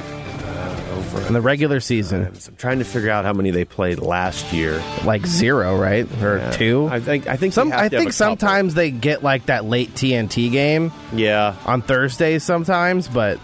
Uh, 0.45 0.97
over 0.97 1.27
In 1.27 1.33
the 1.33 1.41
regular 1.41 1.79
season, 1.79 2.25
I'm 2.27 2.55
trying 2.57 2.79
to 2.79 2.85
figure 2.85 3.09
out 3.09 3.25
how 3.25 3.33
many 3.33 3.49
they 3.51 3.65
played 3.65 3.99
last 3.99 4.51
year. 4.53 4.81
like 5.03 5.25
zero, 5.25 5.75
right? 5.79 6.07
Or 6.21 6.37
Yeah. 6.37 6.51
two? 6.51 6.89
I 6.91 6.99
think 6.99 7.27
I 7.27 7.37
think 7.37 7.53
Some, 7.53 7.71
I 7.71 7.83
think 7.89 7.93
a 7.93 7.97
couple. 7.97 8.11
sometimes 8.11 8.73
they 8.75 8.91
get 8.91 9.23
like 9.23 9.45
that 9.47 9.65
late 9.65 9.95
TNT 9.95 10.49
game 10.51 10.91
Yeah. 11.13 11.53
on 11.65 11.81
Thursdays 11.81 12.43
sometimes, 12.43 13.07
but 13.07 13.39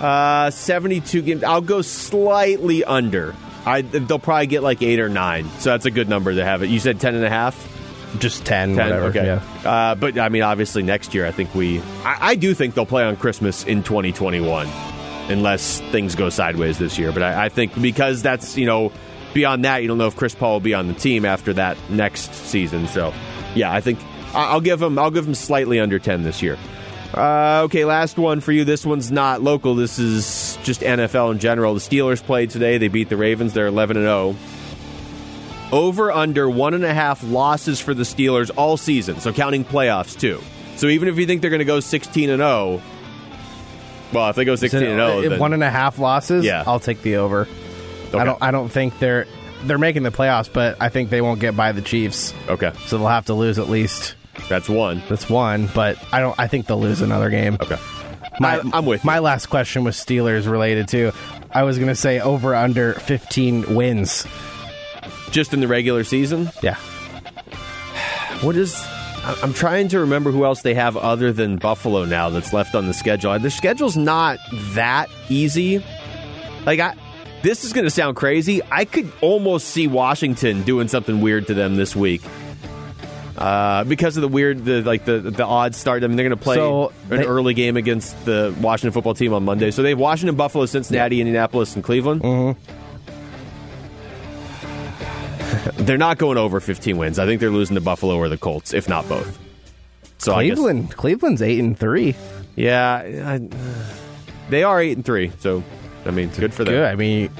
Uh, 0.00 0.50
72 0.50 1.20
games. 1.22 1.42
I'll 1.44 1.60
go 1.60 1.82
slightly 1.82 2.82
under. 2.84 3.34
I 3.66 3.82
they'll 3.82 4.18
probably 4.18 4.46
get 4.46 4.62
like 4.62 4.82
8 4.82 5.00
or 5.00 5.08
9. 5.08 5.48
So 5.58 5.70
that's 5.70 5.86
a 5.86 5.90
good 5.90 6.08
number 6.08 6.34
to 6.34 6.44
have 6.44 6.62
it. 6.62 6.70
You 6.70 6.80
said 6.80 7.00
10 7.00 7.14
and 7.14 7.24
a 7.24 7.30
half? 7.30 7.68
just 8.18 8.44
10, 8.44 8.74
10, 8.74 8.76
whatever. 8.76 9.06
okay. 9.06 9.24
Yeah. 9.24 9.70
Uh, 9.70 9.94
but 9.94 10.18
I 10.18 10.30
mean 10.30 10.42
obviously 10.42 10.82
next 10.82 11.14
year 11.14 11.26
I 11.26 11.30
think 11.30 11.54
we 11.54 11.80
I, 12.04 12.30
I 12.30 12.34
do 12.34 12.54
think 12.54 12.74
they'll 12.74 12.84
play 12.84 13.04
on 13.04 13.16
Christmas 13.16 13.64
in 13.64 13.84
2021 13.84 14.66
unless 15.30 15.80
things 15.92 16.14
go 16.16 16.28
sideways 16.28 16.78
this 16.78 16.98
year. 16.98 17.12
But 17.12 17.22
I, 17.22 17.44
I 17.44 17.48
think 17.48 17.80
because 17.80 18.22
that's, 18.22 18.56
you 18.56 18.66
know, 18.66 18.92
beyond 19.32 19.64
that 19.64 19.82
you 19.82 19.88
don't 19.88 19.98
know 19.98 20.08
if 20.08 20.16
Chris 20.16 20.34
Paul 20.34 20.54
will 20.54 20.60
be 20.60 20.74
on 20.74 20.88
the 20.88 20.94
team 20.94 21.24
after 21.24 21.52
that 21.54 21.76
next 21.88 22.34
season. 22.34 22.88
So, 22.88 23.14
yeah, 23.54 23.72
I 23.72 23.80
think 23.80 24.00
I'll 24.34 24.60
give 24.60 24.82
him 24.82 24.98
I'll 24.98 25.10
give 25.10 25.26
him 25.26 25.34
slightly 25.34 25.78
under 25.80 25.98
10 25.98 26.22
this 26.22 26.42
year. 26.42 26.58
Uh, 27.14 27.62
okay, 27.64 27.84
last 27.84 28.18
one 28.18 28.40
for 28.40 28.52
you. 28.52 28.64
This 28.64 28.86
one's 28.86 29.10
not 29.10 29.42
local. 29.42 29.74
This 29.74 29.98
is 29.98 30.58
just 30.62 30.80
NFL 30.82 31.32
in 31.32 31.38
general. 31.40 31.74
The 31.74 31.80
Steelers 31.80 32.22
played 32.22 32.50
today. 32.50 32.78
They 32.78 32.88
beat 32.88 33.08
the 33.08 33.16
Ravens. 33.16 33.52
They're 33.52 33.66
11 33.66 33.96
and 33.96 34.04
0. 34.06 34.36
Over 35.72 36.10
under 36.10 36.48
one 36.50 36.74
and 36.74 36.84
a 36.84 36.94
half 36.94 37.22
losses 37.24 37.80
for 37.80 37.94
the 37.94 38.02
Steelers 38.04 38.50
all 38.56 38.76
season. 38.76 39.20
So 39.20 39.32
counting 39.32 39.64
playoffs 39.64 40.18
too. 40.18 40.40
So 40.76 40.86
even 40.86 41.08
if 41.08 41.18
you 41.18 41.26
think 41.26 41.40
they're 41.42 41.50
going 41.50 41.58
to 41.60 41.64
go 41.64 41.80
16 41.80 42.30
and 42.30 42.38
0, 42.40 42.80
well, 44.12 44.30
if 44.30 44.36
they 44.36 44.44
go 44.44 44.56
16 44.56 44.82
and 44.82 44.96
0, 44.96 45.28
then, 45.28 45.38
one 45.40 45.52
and 45.52 45.62
a 45.62 45.70
half 45.70 45.98
losses, 45.98 46.44
Yeah. 46.44 46.64
I'll 46.66 46.80
take 46.80 47.02
the 47.02 47.16
over. 47.16 47.42
Okay. 48.08 48.18
I 48.18 48.24
don't. 48.24 48.38
I 48.42 48.50
don't 48.50 48.68
think 48.68 48.98
they're 48.98 49.26
they're 49.64 49.78
making 49.78 50.02
the 50.02 50.10
playoffs, 50.10 50.52
but 50.52 50.76
I 50.80 50.88
think 50.88 51.10
they 51.10 51.20
won't 51.20 51.38
get 51.40 51.54
by 51.56 51.70
the 51.72 51.82
Chiefs. 51.82 52.34
okay, 52.48 52.72
So 52.86 52.98
they'll 52.98 53.06
have 53.06 53.26
to 53.26 53.34
lose 53.34 53.58
at 53.58 53.68
least. 53.68 54.14
That's 54.48 54.68
one. 54.68 55.02
That's 55.08 55.28
one, 55.28 55.68
but 55.74 55.96
I 56.12 56.20
don't. 56.20 56.34
I 56.38 56.46
think 56.48 56.66
they'll 56.66 56.80
lose 56.80 57.00
another 57.00 57.30
game. 57.30 57.56
Okay, 57.60 57.78
My, 58.40 58.58
I- 58.58 58.62
I'm 58.72 58.86
with 58.86 59.04
you. 59.04 59.08
My 59.08 59.18
last 59.20 59.46
question 59.46 59.84
was 59.84 59.96
Steelers 59.96 60.50
related 60.50 60.88
too. 60.88 61.12
I 61.52 61.62
was 61.64 61.78
going 61.78 61.88
to 61.88 61.94
say 61.96 62.20
over 62.20 62.54
under 62.54 62.94
15 62.94 63.74
wins. 63.74 64.26
just 65.32 65.52
in 65.52 65.60
the 65.60 65.68
regular 65.68 66.04
season. 66.04 66.50
Yeah. 66.62 66.76
What 68.42 68.56
is? 68.56 68.74
I'm 69.42 69.52
trying 69.52 69.88
to 69.88 70.00
remember 70.00 70.30
who 70.30 70.46
else 70.46 70.62
they 70.62 70.72
have 70.72 70.96
other 70.96 71.30
than 71.30 71.58
Buffalo 71.58 72.06
now 72.06 72.30
that's 72.30 72.54
left 72.54 72.74
on 72.74 72.86
the 72.86 72.94
schedule. 72.94 73.38
The 73.38 73.50
schedule's 73.50 73.96
not 73.98 74.38
that 74.74 75.10
easy. 75.28 75.84
Like 76.64 76.80
I, 76.80 76.94
this 77.42 77.64
is 77.64 77.74
going 77.74 77.84
to 77.84 77.90
sound 77.90 78.16
crazy. 78.16 78.62
I 78.70 78.86
could 78.86 79.12
almost 79.20 79.68
see 79.68 79.86
Washington 79.88 80.62
doing 80.62 80.88
something 80.88 81.20
weird 81.20 81.48
to 81.48 81.54
them 81.54 81.76
this 81.76 81.94
week. 81.94 82.22
Uh, 83.38 83.84
because 83.84 84.16
of 84.16 84.22
the 84.22 84.28
weird, 84.28 84.64
the 84.64 84.82
like 84.82 85.04
the 85.04 85.18
the 85.20 85.44
odd 85.44 85.74
start. 85.74 86.02
I 86.04 86.06
mean, 86.08 86.16
they're 86.16 86.28
going 86.28 86.36
to 86.38 86.42
play 86.42 86.56
So 86.56 86.92
an 87.10 87.18
they- 87.20 87.26
early 87.26 87.54
game 87.54 87.76
against 87.76 88.24
the 88.24 88.54
Washington 88.60 88.92
football 88.92 89.14
team 89.14 89.32
on 89.32 89.44
Monday. 89.44 89.70
So 89.70 89.82
they 89.82 89.90
have 89.90 89.98
Washington, 89.98 90.36
Buffalo, 90.36 90.66
Cincinnati, 90.66 91.20
Indianapolis, 91.20 91.74
and 91.74 91.84
Cleveland. 91.84 92.22
Mm-hmm. 92.22 92.60
They're 95.84 95.98
not 95.98 96.18
going 96.18 96.38
over 96.38 96.60
15 96.60 96.96
wins. 96.98 97.18
I 97.18 97.26
think 97.26 97.40
they're 97.40 97.50
losing 97.50 97.74
to 97.74 97.80
Buffalo 97.80 98.16
or 98.16 98.28
the 98.28 98.38
Colts, 98.38 98.72
if 98.74 98.88
not 98.88 99.08
both. 99.08 99.38
So 100.18 100.34
I 100.34 100.46
guess- 100.46 100.56
Cleveland. 100.56 100.90
Cleveland's 100.96 101.42
eight 101.42 101.58
and 101.60 101.78
three. 101.78 102.14
yeah, 102.56 102.96
I, 103.24 103.48
they 104.50 104.62
are 104.64 104.80
eight 104.80 104.96
and 104.96 105.04
three. 105.04 105.32
So 105.40 105.62
I 106.04 106.10
mean, 106.10 106.28
good 106.30 106.52
for 106.54 106.64
them. 106.64 106.74
Good. 106.74 106.84
I 106.90 106.94
mean, 106.96 107.30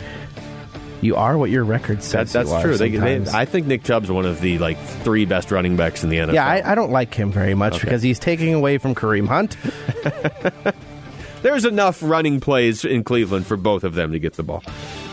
you 1.00 1.16
are 1.16 1.36
what 1.38 1.50
your 1.50 1.64
record 1.64 1.98
That, 1.98 2.02
says. 2.04 2.32
that's 2.32 2.48
you 2.50 2.54
are 2.54 2.62
true. 2.62 2.76
They, 2.76 2.90
they. 2.90 3.24
I 3.30 3.44
think 3.44 3.66
Nick 3.66 3.82
Chubb's 3.84 4.10
one 4.10 4.26
of 4.26 4.40
the 4.40 4.58
like 4.58 4.78
three 4.78 5.24
best 5.24 5.50
running 5.50 5.76
backs 5.76 6.04
in 6.04 6.10
the 6.10 6.18
NFL. 6.18 6.34
yeah, 6.34 6.46
I, 6.46 6.72
I 6.72 6.74
don't 6.74 6.92
like 6.92 7.14
him 7.14 7.30
very 7.32 7.54
much 7.54 7.74
Okay. 7.74 7.84
because 7.84 8.02
he's 8.02 8.18
taking 8.18 8.54
away 8.54 8.78
from 8.78 8.94
Kareem 8.94 9.26
Hunt. 9.26 9.56
There's 11.42 11.64
enough 11.64 12.02
running 12.02 12.40
plays 12.40 12.84
in 12.84 13.02
Cleveland 13.02 13.46
for 13.46 13.56
both 13.56 13.82
of 13.84 13.94
them 13.94 14.12
to 14.12 14.18
get 14.18 14.34
the 14.34 14.42
ball. 14.42 14.62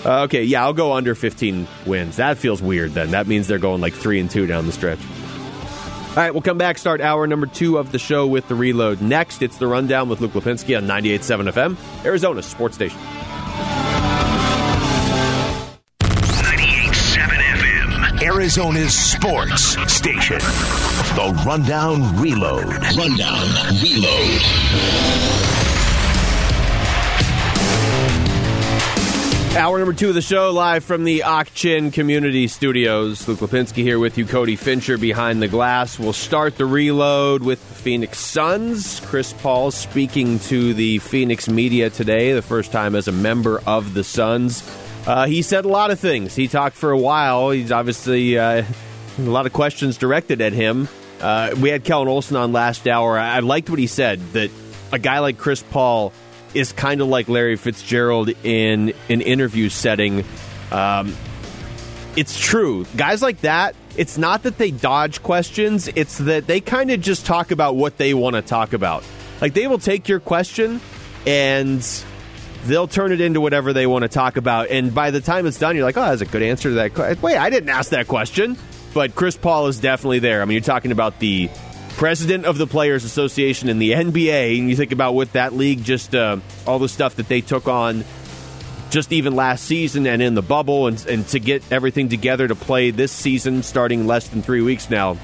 Uh, 0.05 0.23
okay, 0.23 0.43
yeah, 0.43 0.61
I'll 0.63 0.73
go 0.73 0.91
under 0.91 1.15
15 1.15 1.65
wins. 1.85 2.17
That 2.17 2.37
feels 2.37 2.61
weird. 2.61 2.91
Then 2.91 3.11
that 3.11 3.27
means 3.27 3.47
they're 3.47 3.59
going 3.59 3.79
like 3.79 3.93
three 3.93 4.19
and 4.19 4.29
two 4.29 4.45
down 4.45 4.65
the 4.65 4.73
stretch. 4.73 4.99
All 4.99 6.23
right, 6.23 6.33
we'll 6.33 6.41
come 6.41 6.57
back. 6.57 6.79
Start 6.79 6.99
hour 6.99 7.27
number 7.27 7.45
two 7.47 7.77
of 7.77 7.91
the 7.93 7.99
show 7.99 8.27
with 8.27 8.47
the 8.49 8.55
reload. 8.55 9.01
Next, 9.01 9.41
it's 9.41 9.57
the 9.57 9.67
rundown 9.67 10.09
with 10.09 10.19
Luke 10.19 10.31
Lapinski 10.33 10.75
on 10.77 10.85
98.7 10.87 11.51
FM, 11.77 12.05
Arizona 12.05 12.41
Sports 12.43 12.75
Station. 12.75 12.99
Arizona's 18.37 18.93
sports 18.93 19.75
station. 19.91 20.37
The 20.37 21.43
Rundown 21.43 22.21
Reload. 22.21 22.65
Rundown 22.95 23.47
Reload. 23.81 24.41
Hour 29.57 29.79
number 29.79 29.93
two 29.93 30.09
of 30.09 30.13
the 30.13 30.21
show, 30.21 30.51
live 30.51 30.83
from 30.83 31.03
the 31.03 31.23
Ak-Chin 31.23 31.89
Community 31.89 32.47
Studios. 32.47 33.27
Luke 33.27 33.39
Lapinski 33.39 33.81
here 33.81 33.97
with 33.97 34.19
you, 34.19 34.25
Cody 34.27 34.55
Fincher 34.55 34.99
behind 34.99 35.41
the 35.41 35.47
glass. 35.47 35.97
We'll 35.97 36.13
start 36.13 36.57
the 36.57 36.67
reload 36.67 37.41
with 37.41 37.67
the 37.67 37.73
Phoenix 37.73 38.19
Suns. 38.19 38.99
Chris 38.99 39.33
Paul 39.33 39.71
speaking 39.71 40.37
to 40.41 40.75
the 40.75 40.99
Phoenix 40.99 41.49
media 41.49 41.89
today, 41.89 42.33
the 42.33 42.43
first 42.43 42.71
time 42.71 42.93
as 42.93 43.07
a 43.07 43.11
member 43.11 43.59
of 43.65 43.95
the 43.95 44.03
Suns. 44.03 44.61
Uh, 45.07 45.25
he 45.25 45.41
said 45.41 45.63
a 45.63 45.69
lot 45.69 45.89
of 45.89 45.99
things. 46.01 46.35
He 46.35 46.49
talked 46.49 46.75
for 46.75 46.91
a 46.91 46.97
while. 46.97 47.51
He's 47.51 47.71
obviously 47.71 48.37
uh, 48.37 48.65
a 49.17 49.21
lot 49.21 49.45
of 49.45 49.53
questions 49.53 49.97
directed 49.97 50.41
at 50.41 50.51
him. 50.51 50.89
Uh, 51.21 51.55
we 51.59 51.69
had 51.69 51.85
Kellan 51.85 52.09
Olson 52.09 52.35
on 52.35 52.51
last 52.51 52.85
hour. 52.87 53.17
I 53.17 53.37
I 53.37 53.39
liked 53.39 53.69
what 53.69 53.79
he 53.79 53.87
said 53.87 54.19
that 54.33 54.51
a 54.91 54.99
guy 54.99 55.19
like 55.19 55.37
Chris 55.37 55.63
Paul 55.63 56.11
is 56.53 56.73
kind 56.73 56.99
of 56.99 57.07
like 57.07 57.29
Larry 57.29 57.55
Fitzgerald 57.55 58.29
in 58.43 58.93
an 59.09 59.21
interview 59.21 59.69
setting. 59.69 60.25
Um, 60.71 61.15
it's 62.17 62.37
true. 62.37 62.85
Guys 62.97 63.21
like 63.21 63.41
that, 63.41 63.75
it's 63.95 64.17
not 64.17 64.43
that 64.43 64.57
they 64.57 64.71
dodge 64.71 65.23
questions, 65.23 65.87
it's 65.87 66.17
that 66.17 66.47
they 66.47 66.59
kind 66.59 66.91
of 66.91 66.99
just 66.99 67.25
talk 67.25 67.51
about 67.51 67.77
what 67.77 67.97
they 67.97 68.13
want 68.13 68.35
to 68.35 68.41
talk 68.41 68.73
about. 68.73 69.05
Like 69.39 69.53
they 69.53 69.67
will 69.67 69.79
take 69.79 70.09
your 70.09 70.19
question 70.19 70.81
and 71.25 71.81
they'll 72.67 72.87
turn 72.87 73.11
it 73.11 73.21
into 73.21 73.41
whatever 73.41 73.73
they 73.73 73.87
want 73.87 74.03
to 74.03 74.09
talk 74.09 74.37
about. 74.37 74.69
And 74.69 74.93
by 74.93 75.11
the 75.11 75.21
time 75.21 75.45
it's 75.45 75.59
done, 75.59 75.75
you're 75.75 75.85
like, 75.85 75.97
oh, 75.97 76.01
that's 76.01 76.21
a 76.21 76.25
good 76.25 76.43
answer 76.43 76.69
to 76.69 76.75
that 76.75 76.93
question. 76.93 77.21
Wait, 77.21 77.37
I 77.37 77.49
didn't 77.49 77.69
ask 77.69 77.91
that 77.91 78.07
question. 78.07 78.57
But 78.93 79.15
Chris 79.15 79.37
Paul 79.37 79.67
is 79.67 79.79
definitely 79.79 80.19
there. 80.19 80.41
I 80.41 80.45
mean, 80.45 80.55
you're 80.55 80.61
talking 80.61 80.91
about 80.91 81.19
the 81.19 81.49
president 81.97 82.45
of 82.45 82.57
the 82.57 82.67
Players 82.67 83.03
Association 83.03 83.69
in 83.69 83.79
the 83.79 83.91
NBA, 83.91 84.59
and 84.59 84.69
you 84.69 84.75
think 84.75 84.91
about 84.91 85.13
what 85.13 85.33
that 85.33 85.53
league 85.53 85.83
just 85.83 86.15
uh, 86.15 86.37
all 86.65 86.79
the 86.79 86.89
stuff 86.89 87.15
that 87.15 87.27
they 87.27 87.41
took 87.41 87.67
on 87.67 88.03
just 88.89 89.11
even 89.11 89.35
last 89.35 89.65
season 89.65 90.07
and 90.07 90.21
in 90.21 90.33
the 90.33 90.41
bubble, 90.41 90.87
and, 90.87 91.05
and 91.07 91.27
to 91.27 91.39
get 91.39 91.63
everything 91.71 92.09
together 92.09 92.47
to 92.47 92.55
play 92.55 92.91
this 92.91 93.11
season 93.11 93.61
starting 93.63 94.07
less 94.07 94.29
than 94.29 94.41
three 94.41 94.61
weeks 94.61 94.89
now. 94.89 95.17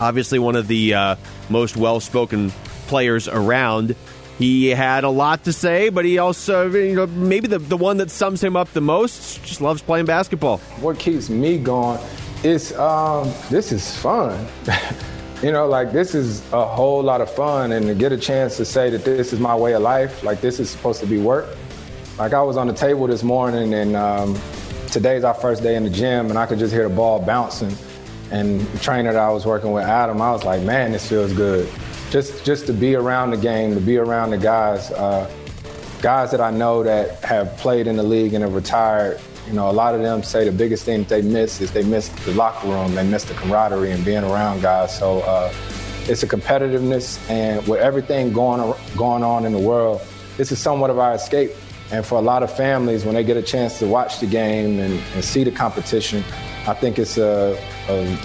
Obviously, 0.00 0.38
one 0.38 0.54
of 0.54 0.68
the 0.68 0.94
uh, 0.94 1.16
most 1.48 1.76
well 1.76 2.00
spoken 2.00 2.50
players 2.86 3.28
around. 3.28 3.96
He 4.38 4.68
had 4.68 5.02
a 5.02 5.10
lot 5.10 5.44
to 5.44 5.52
say, 5.52 5.88
but 5.88 6.04
he 6.04 6.18
also, 6.18 6.70
you 6.70 6.94
know, 6.94 7.08
maybe 7.08 7.48
the, 7.48 7.58
the 7.58 7.76
one 7.76 7.96
that 7.96 8.08
sums 8.08 8.42
him 8.42 8.56
up 8.56 8.72
the 8.72 8.80
most 8.80 9.42
just 9.42 9.60
loves 9.60 9.82
playing 9.82 10.06
basketball. 10.06 10.58
What 10.80 11.00
keeps 11.00 11.28
me 11.28 11.58
going 11.58 12.00
is 12.44 12.72
um, 12.76 13.32
this 13.50 13.72
is 13.72 13.96
fun. 13.96 14.46
you 15.42 15.50
know, 15.50 15.66
like 15.66 15.90
this 15.90 16.14
is 16.14 16.40
a 16.52 16.64
whole 16.64 17.02
lot 17.02 17.20
of 17.20 17.28
fun, 17.34 17.72
and 17.72 17.86
to 17.86 17.96
get 17.96 18.12
a 18.12 18.16
chance 18.16 18.56
to 18.58 18.64
say 18.64 18.90
that 18.90 19.04
this 19.04 19.32
is 19.32 19.40
my 19.40 19.56
way 19.56 19.74
of 19.74 19.82
life, 19.82 20.22
like 20.22 20.40
this 20.40 20.60
is 20.60 20.70
supposed 20.70 21.00
to 21.00 21.06
be 21.06 21.18
work. 21.18 21.56
Like 22.16 22.32
I 22.32 22.42
was 22.42 22.56
on 22.56 22.68
the 22.68 22.72
table 22.72 23.08
this 23.08 23.24
morning, 23.24 23.74
and 23.74 23.96
um, 23.96 24.38
today's 24.86 25.24
our 25.24 25.34
first 25.34 25.64
day 25.64 25.74
in 25.74 25.82
the 25.82 25.90
gym, 25.90 26.30
and 26.30 26.38
I 26.38 26.46
could 26.46 26.60
just 26.60 26.72
hear 26.72 26.88
the 26.88 26.94
ball 26.94 27.20
bouncing. 27.20 27.74
And 28.30 28.60
the 28.60 28.78
trainer 28.78 29.12
that 29.12 29.20
I 29.20 29.30
was 29.30 29.46
working 29.46 29.72
with, 29.72 29.84
Adam, 29.84 30.20
I 30.20 30.30
was 30.30 30.44
like, 30.44 30.62
man, 30.62 30.92
this 30.92 31.08
feels 31.08 31.32
good. 31.32 31.68
Just 32.10 32.44
just 32.44 32.66
to 32.66 32.72
be 32.72 32.94
around 32.94 33.30
the 33.30 33.36
game, 33.36 33.74
to 33.74 33.80
be 33.80 33.98
around 33.98 34.30
the 34.30 34.38
guys, 34.38 34.90
uh, 34.92 35.30
guys 36.00 36.30
that 36.30 36.40
I 36.40 36.50
know 36.50 36.82
that 36.82 37.22
have 37.22 37.56
played 37.58 37.86
in 37.86 37.96
the 37.96 38.02
league 38.02 38.34
and 38.34 38.42
have 38.42 38.54
retired. 38.54 39.20
You 39.46 39.52
know, 39.54 39.70
a 39.70 39.72
lot 39.72 39.94
of 39.94 40.02
them 40.02 40.22
say 40.22 40.44
the 40.44 40.52
biggest 40.52 40.84
thing 40.84 41.00
that 41.04 41.08
they 41.08 41.22
miss 41.22 41.60
is 41.60 41.70
they 41.72 41.82
miss 41.82 42.08
the 42.24 42.32
locker 42.32 42.68
room, 42.68 42.94
they 42.94 43.06
miss 43.06 43.24
the 43.24 43.34
camaraderie 43.34 43.92
and 43.92 44.04
being 44.04 44.24
around 44.24 44.62
guys. 44.62 44.98
So 44.98 45.20
uh, 45.20 45.52
it's 46.04 46.22
a 46.22 46.26
competitiveness, 46.26 47.18
and 47.30 47.66
with 47.66 47.80
everything 47.80 48.32
going 48.32 48.74
going 48.96 49.22
on 49.22 49.44
in 49.44 49.52
the 49.52 49.58
world, 49.58 50.00
this 50.38 50.50
is 50.50 50.58
somewhat 50.58 50.90
of 50.90 50.98
our 50.98 51.14
escape. 51.14 51.50
And 51.90 52.04
for 52.04 52.16
a 52.16 52.22
lot 52.22 52.42
of 52.42 52.54
families, 52.54 53.04
when 53.04 53.14
they 53.14 53.24
get 53.24 53.36
a 53.36 53.42
chance 53.42 53.78
to 53.78 53.86
watch 53.86 54.20
the 54.20 54.26
game 54.26 54.78
and, 54.78 55.00
and 55.14 55.24
see 55.24 55.42
the 55.42 55.50
competition, 55.50 56.22
I 56.66 56.74
think 56.74 56.98
it's 56.98 57.16
a, 57.16 57.58
a, 57.88 58.18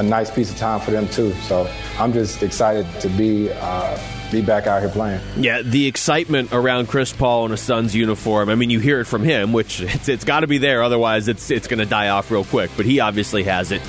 a, 0.00 0.08
nice 0.08 0.30
piece 0.30 0.50
of 0.50 0.56
time 0.56 0.80
for 0.80 0.90
them 0.90 1.08
too. 1.08 1.32
So 1.42 1.70
I'm 1.98 2.12
just 2.12 2.42
excited 2.42 2.86
to 3.00 3.08
be 3.08 3.50
uh, 3.52 3.98
be 4.30 4.42
back 4.42 4.66
out 4.66 4.80
here 4.80 4.90
playing. 4.90 5.20
Yeah, 5.36 5.62
the 5.62 5.86
excitement 5.86 6.52
around 6.52 6.88
Chris 6.88 7.12
Paul 7.12 7.46
in 7.46 7.52
a 7.52 7.56
Suns 7.56 7.94
uniform. 7.94 8.48
I 8.48 8.54
mean, 8.54 8.70
you 8.70 8.80
hear 8.80 9.00
it 9.00 9.06
from 9.06 9.22
him, 9.22 9.52
which 9.52 9.80
it's, 9.80 10.08
it's 10.08 10.24
got 10.24 10.40
to 10.40 10.46
be 10.46 10.58
there. 10.58 10.82
Otherwise, 10.82 11.28
it's 11.28 11.50
it's 11.50 11.68
going 11.68 11.80
to 11.80 11.86
die 11.86 12.08
off 12.08 12.30
real 12.30 12.44
quick. 12.44 12.70
But 12.76 12.86
he 12.86 13.00
obviously 13.00 13.44
has 13.44 13.72
it. 13.72 13.82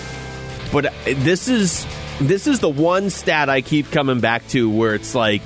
But 0.72 0.88
uh, 0.88 0.92
this 1.06 1.48
is 1.48 1.86
this 2.20 2.48
is 2.48 2.60
the 2.60 2.70
one 2.70 3.10
stat 3.10 3.50
I 3.50 3.62
keep 3.62 3.92
coming 3.92 4.20
back 4.20 4.48
to 4.50 4.70
where 4.70 4.96
it's 4.96 5.16
like 5.16 5.42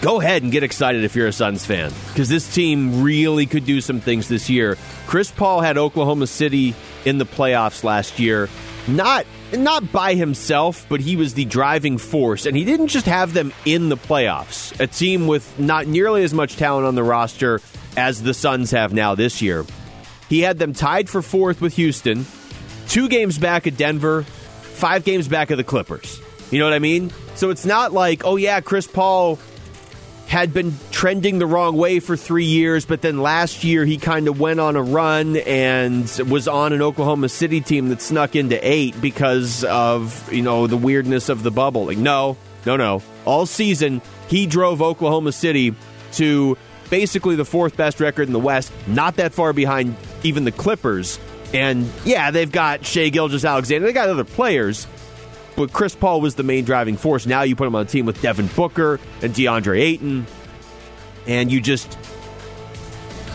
go 0.00 0.20
ahead 0.20 0.42
and 0.42 0.52
get 0.52 0.62
excited 0.62 1.04
if 1.04 1.16
you're 1.16 1.26
a 1.26 1.32
Suns 1.32 1.66
fan 1.66 1.92
because 2.08 2.28
this 2.28 2.52
team 2.54 3.02
really 3.02 3.46
could 3.46 3.64
do 3.64 3.80
some 3.80 4.00
things 4.00 4.28
this 4.28 4.48
year. 4.48 4.76
Chris 5.06 5.30
Paul 5.30 5.60
had 5.60 5.76
Oklahoma 5.78 6.26
City 6.26 6.74
in 7.04 7.18
the 7.18 7.26
playoffs 7.26 7.84
last 7.84 8.18
year. 8.18 8.48
Not 8.86 9.26
not 9.52 9.90
by 9.92 10.14
himself, 10.14 10.86
but 10.88 11.00
he 11.00 11.16
was 11.16 11.34
the 11.34 11.44
driving 11.44 11.98
force 11.98 12.46
and 12.46 12.56
he 12.56 12.64
didn't 12.64 12.88
just 12.88 13.06
have 13.06 13.32
them 13.32 13.52
in 13.64 13.88
the 13.88 13.96
playoffs. 13.96 14.78
A 14.80 14.86
team 14.86 15.26
with 15.26 15.58
not 15.58 15.86
nearly 15.86 16.22
as 16.24 16.34
much 16.34 16.56
talent 16.56 16.86
on 16.86 16.94
the 16.94 17.02
roster 17.02 17.60
as 17.96 18.22
the 18.22 18.34
Suns 18.34 18.70
have 18.70 18.92
now 18.92 19.14
this 19.14 19.40
year. 19.40 19.64
He 20.28 20.40
had 20.40 20.58
them 20.58 20.72
tied 20.72 21.08
for 21.08 21.20
4th 21.20 21.60
with 21.60 21.76
Houston, 21.76 22.26
2 22.88 23.08
games 23.08 23.38
back 23.38 23.66
at 23.66 23.76
Denver, 23.76 24.22
5 24.22 25.04
games 25.04 25.28
back 25.28 25.50
of 25.50 25.56
the 25.56 25.64
Clippers. 25.64 26.20
You 26.50 26.58
know 26.58 26.66
what 26.66 26.74
I 26.74 26.78
mean? 26.78 27.10
So 27.34 27.50
it's 27.50 27.66
not 27.66 27.92
like, 27.92 28.24
oh 28.24 28.36
yeah, 28.36 28.60
Chris 28.60 28.86
Paul 28.86 29.38
had 30.28 30.52
been 30.52 30.74
trending 30.90 31.38
the 31.38 31.46
wrong 31.46 31.74
way 31.74 32.00
for 32.00 32.14
three 32.16 32.44
years, 32.44 32.84
but 32.84 33.00
then 33.00 33.22
last 33.22 33.64
year 33.64 33.84
he 33.86 33.96
kind 33.96 34.28
of 34.28 34.38
went 34.38 34.60
on 34.60 34.76
a 34.76 34.82
run 34.82 35.38
and 35.38 36.04
was 36.28 36.46
on 36.46 36.74
an 36.74 36.82
Oklahoma 36.82 37.30
City 37.30 37.62
team 37.62 37.88
that 37.88 38.02
snuck 38.02 38.36
into 38.36 38.58
eight 38.62 39.00
because 39.00 39.64
of 39.64 40.30
you 40.32 40.42
know 40.42 40.66
the 40.66 40.76
weirdness 40.76 41.30
of 41.30 41.42
the 41.42 41.50
bubble. 41.50 41.86
Like, 41.86 41.98
no, 41.98 42.36
no, 42.66 42.76
no. 42.76 43.02
All 43.24 43.46
season 43.46 44.02
he 44.28 44.46
drove 44.46 44.82
Oklahoma 44.82 45.32
City 45.32 45.74
to 46.12 46.58
basically 46.90 47.34
the 47.34 47.44
fourth 47.46 47.76
best 47.76 47.98
record 47.98 48.26
in 48.26 48.34
the 48.34 48.38
West, 48.38 48.70
not 48.86 49.16
that 49.16 49.32
far 49.32 49.54
behind 49.54 49.96
even 50.22 50.44
the 50.44 50.52
Clippers. 50.52 51.18
And 51.54 51.90
yeah, 52.04 52.30
they've 52.30 52.52
got 52.52 52.84
Shai 52.84 53.08
Gilgeous-Alexander. 53.08 53.86
They 53.86 53.94
got 53.94 54.10
other 54.10 54.24
players, 54.24 54.86
but 55.58 55.72
Chris 55.72 55.96
Paul 55.96 56.20
was 56.20 56.36
the 56.36 56.44
main 56.44 56.64
driving 56.64 56.96
force. 56.96 57.26
Now 57.26 57.42
you 57.42 57.56
put 57.56 57.66
him 57.66 57.74
on 57.74 57.82
a 57.82 57.88
team 57.88 58.06
with 58.06 58.22
Devin 58.22 58.46
Booker 58.54 59.00
and 59.20 59.34
DeAndre 59.34 59.80
Ayton, 59.80 60.24
and 61.26 61.50
you 61.50 61.60
just 61.60 61.98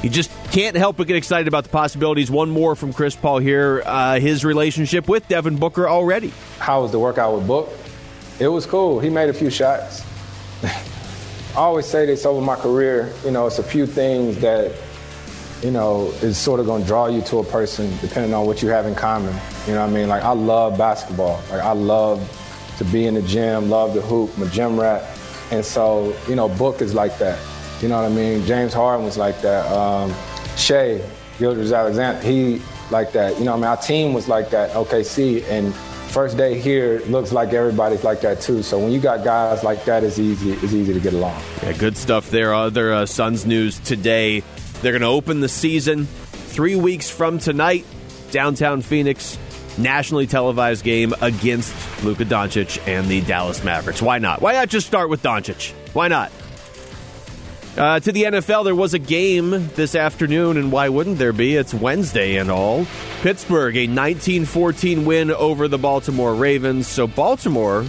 you 0.01 0.09
just 0.09 0.31
can't 0.53 0.77
help 0.77 0.95
but 0.95 1.07
get 1.07 1.17
excited 1.17 1.49
about 1.49 1.65
the 1.65 1.69
possibilities. 1.69 2.31
One 2.31 2.49
more 2.49 2.77
from 2.77 2.93
Chris 2.93 3.13
Paul 3.13 3.39
here, 3.39 3.83
uh, 3.85 4.21
his 4.21 4.45
relationship 4.45 5.09
with 5.09 5.27
Devin 5.27 5.57
Booker 5.57 5.89
already. 5.89 6.31
How 6.59 6.83
was 6.83 6.91
the 6.91 6.99
workout 6.99 7.35
with 7.35 7.45
Book? 7.45 7.69
It 8.39 8.47
was 8.47 8.65
cool. 8.65 9.01
He 9.01 9.09
made 9.09 9.27
a 9.29 9.33
few 9.33 9.49
shots. 9.49 10.05
I 10.63 10.71
always 11.55 11.85
say 11.85 12.05
this 12.05 12.25
over 12.25 12.39
my 12.39 12.55
career. 12.55 13.13
You 13.25 13.31
know, 13.31 13.47
it's 13.47 13.59
a 13.59 13.63
few 13.63 13.85
things 13.85 14.39
that 14.39 14.71
you 15.63 15.71
know, 15.71 16.07
is 16.21 16.37
sort 16.37 16.59
of 16.59 16.65
to 16.67 16.85
draw 16.85 17.07
you 17.07 17.21
to 17.21 17.39
a 17.39 17.43
person 17.43 17.95
depending 18.01 18.33
on 18.33 18.45
what 18.45 18.61
you 18.61 18.67
have 18.67 18.85
in 18.85 18.93
common. 18.93 19.33
You 19.65 19.73
know 19.73 19.81
what 19.81 19.89
I 19.89 19.93
mean? 19.93 20.09
Like, 20.09 20.23
I 20.23 20.33
love 20.33 20.77
basketball. 20.77 21.41
Like, 21.49 21.61
I 21.61 21.71
love 21.71 22.19
to 22.77 22.85
be 22.85 23.07
in 23.07 23.13
the 23.13 23.21
gym, 23.21 23.69
love 23.69 23.93
to 23.93 24.01
hoop, 24.01 24.37
a 24.39 24.47
gym 24.47 24.79
rat. 24.79 25.17
And 25.51 25.63
so, 25.63 26.15
you 26.27 26.35
know, 26.35 26.49
Book 26.49 26.81
is 26.81 26.93
like 26.93 27.17
that. 27.19 27.39
You 27.81 27.87
know 27.87 28.01
what 28.01 28.11
I 28.11 28.13
mean? 28.13 28.45
James 28.45 28.73
Harden 28.73 29.05
was 29.05 29.17
like 29.17 29.41
that. 29.41 29.65
Um, 29.71 30.13
Shai, 30.57 31.01
Gilgeous-Alexander, 31.39 32.21
he 32.21 32.61
like 32.91 33.13
that. 33.13 33.37
You 33.39 33.45
know 33.45 33.51
what 33.51 33.57
I 33.57 33.61
mean? 33.61 33.69
Our 33.69 33.77
team 33.77 34.13
was 34.13 34.27
like 34.27 34.49
that, 34.49 34.71
OKC. 34.71 35.43
And 35.49 35.73
first 35.73 36.35
day 36.35 36.59
here 36.59 37.01
looks 37.07 37.31
like 37.31 37.53
everybody's 37.53 38.03
like 38.03 38.21
that 38.21 38.41
too. 38.41 38.63
So 38.63 38.79
when 38.79 38.91
you 38.91 38.99
got 38.99 39.23
guys 39.23 39.63
like 39.63 39.85
that, 39.85 40.03
it's 40.03 40.19
easy. 40.19 40.51
It's 40.51 40.73
easy 40.73 40.93
to 40.93 40.99
get 40.99 41.13
along. 41.13 41.41
Yeah, 41.61 41.73
good 41.73 41.95
stuff 41.95 42.29
there. 42.29 42.53
Other 42.53 42.93
uh, 42.93 43.05
Suns 43.05 43.45
news 43.45 43.79
today. 43.79 44.43
They're 44.83 44.91
going 44.91 45.01
to 45.01 45.07
open 45.07 45.39
the 45.39 45.47
season 45.47 46.05
three 46.05 46.75
weeks 46.75 47.09
from 47.09 47.39
tonight, 47.39 47.85
downtown 48.31 48.81
Phoenix, 48.81 49.39
nationally 49.77 50.27
televised 50.27 50.83
game 50.83 51.13
against 51.21 51.73
Luka 52.03 52.25
Doncic 52.25 52.85
and 52.85 53.07
the 53.07 53.21
Dallas 53.21 53.63
Mavericks. 53.63 54.01
Why 54.01 54.19
not? 54.19 54.41
Why 54.41 54.51
not 54.51 54.67
just 54.67 54.85
start 54.85 55.09
with 55.09 55.23
Doncic? 55.23 55.71
Why 55.93 56.09
not? 56.09 56.33
Uh, 57.77 58.01
to 58.01 58.11
the 58.11 58.23
NFL, 58.23 58.65
there 58.65 58.75
was 58.75 58.93
a 58.93 58.99
game 58.99 59.69
this 59.75 59.95
afternoon, 59.95 60.57
and 60.57 60.69
why 60.69 60.89
wouldn't 60.89 61.17
there 61.17 61.31
be? 61.31 61.55
It's 61.55 61.73
Wednesday 61.73 62.35
and 62.35 62.51
all. 62.51 62.85
Pittsburgh, 63.21 63.77
a 63.77 63.87
19 63.87 64.43
14 64.43 65.05
win 65.05 65.31
over 65.31 65.69
the 65.69 65.77
Baltimore 65.77 66.35
Ravens. 66.35 66.87
So, 66.87 67.07
Baltimore 67.07 67.85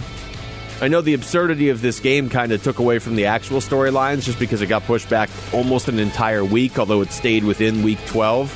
I 0.81 0.89
know 0.89 0.99
the 0.99 1.13
absurdity 1.13 1.69
of 1.69 1.81
this 1.81 2.01
game 2.01 2.29
kind 2.29 2.51
of 2.51 2.61
took 2.61 2.79
away 2.79 2.99
from 2.99 3.15
the 3.15 3.27
actual 3.27 3.59
storylines 3.59 4.23
just 4.23 4.39
because 4.39 4.61
it 4.61 4.67
got 4.67 4.83
pushed 4.83 5.09
back 5.09 5.29
almost 5.53 5.87
an 5.87 5.99
entire 5.99 6.43
week, 6.43 6.77
although 6.77 7.01
it 7.01 7.11
stayed 7.11 7.45
within 7.45 7.81
week 7.81 7.99
12. 8.07 8.53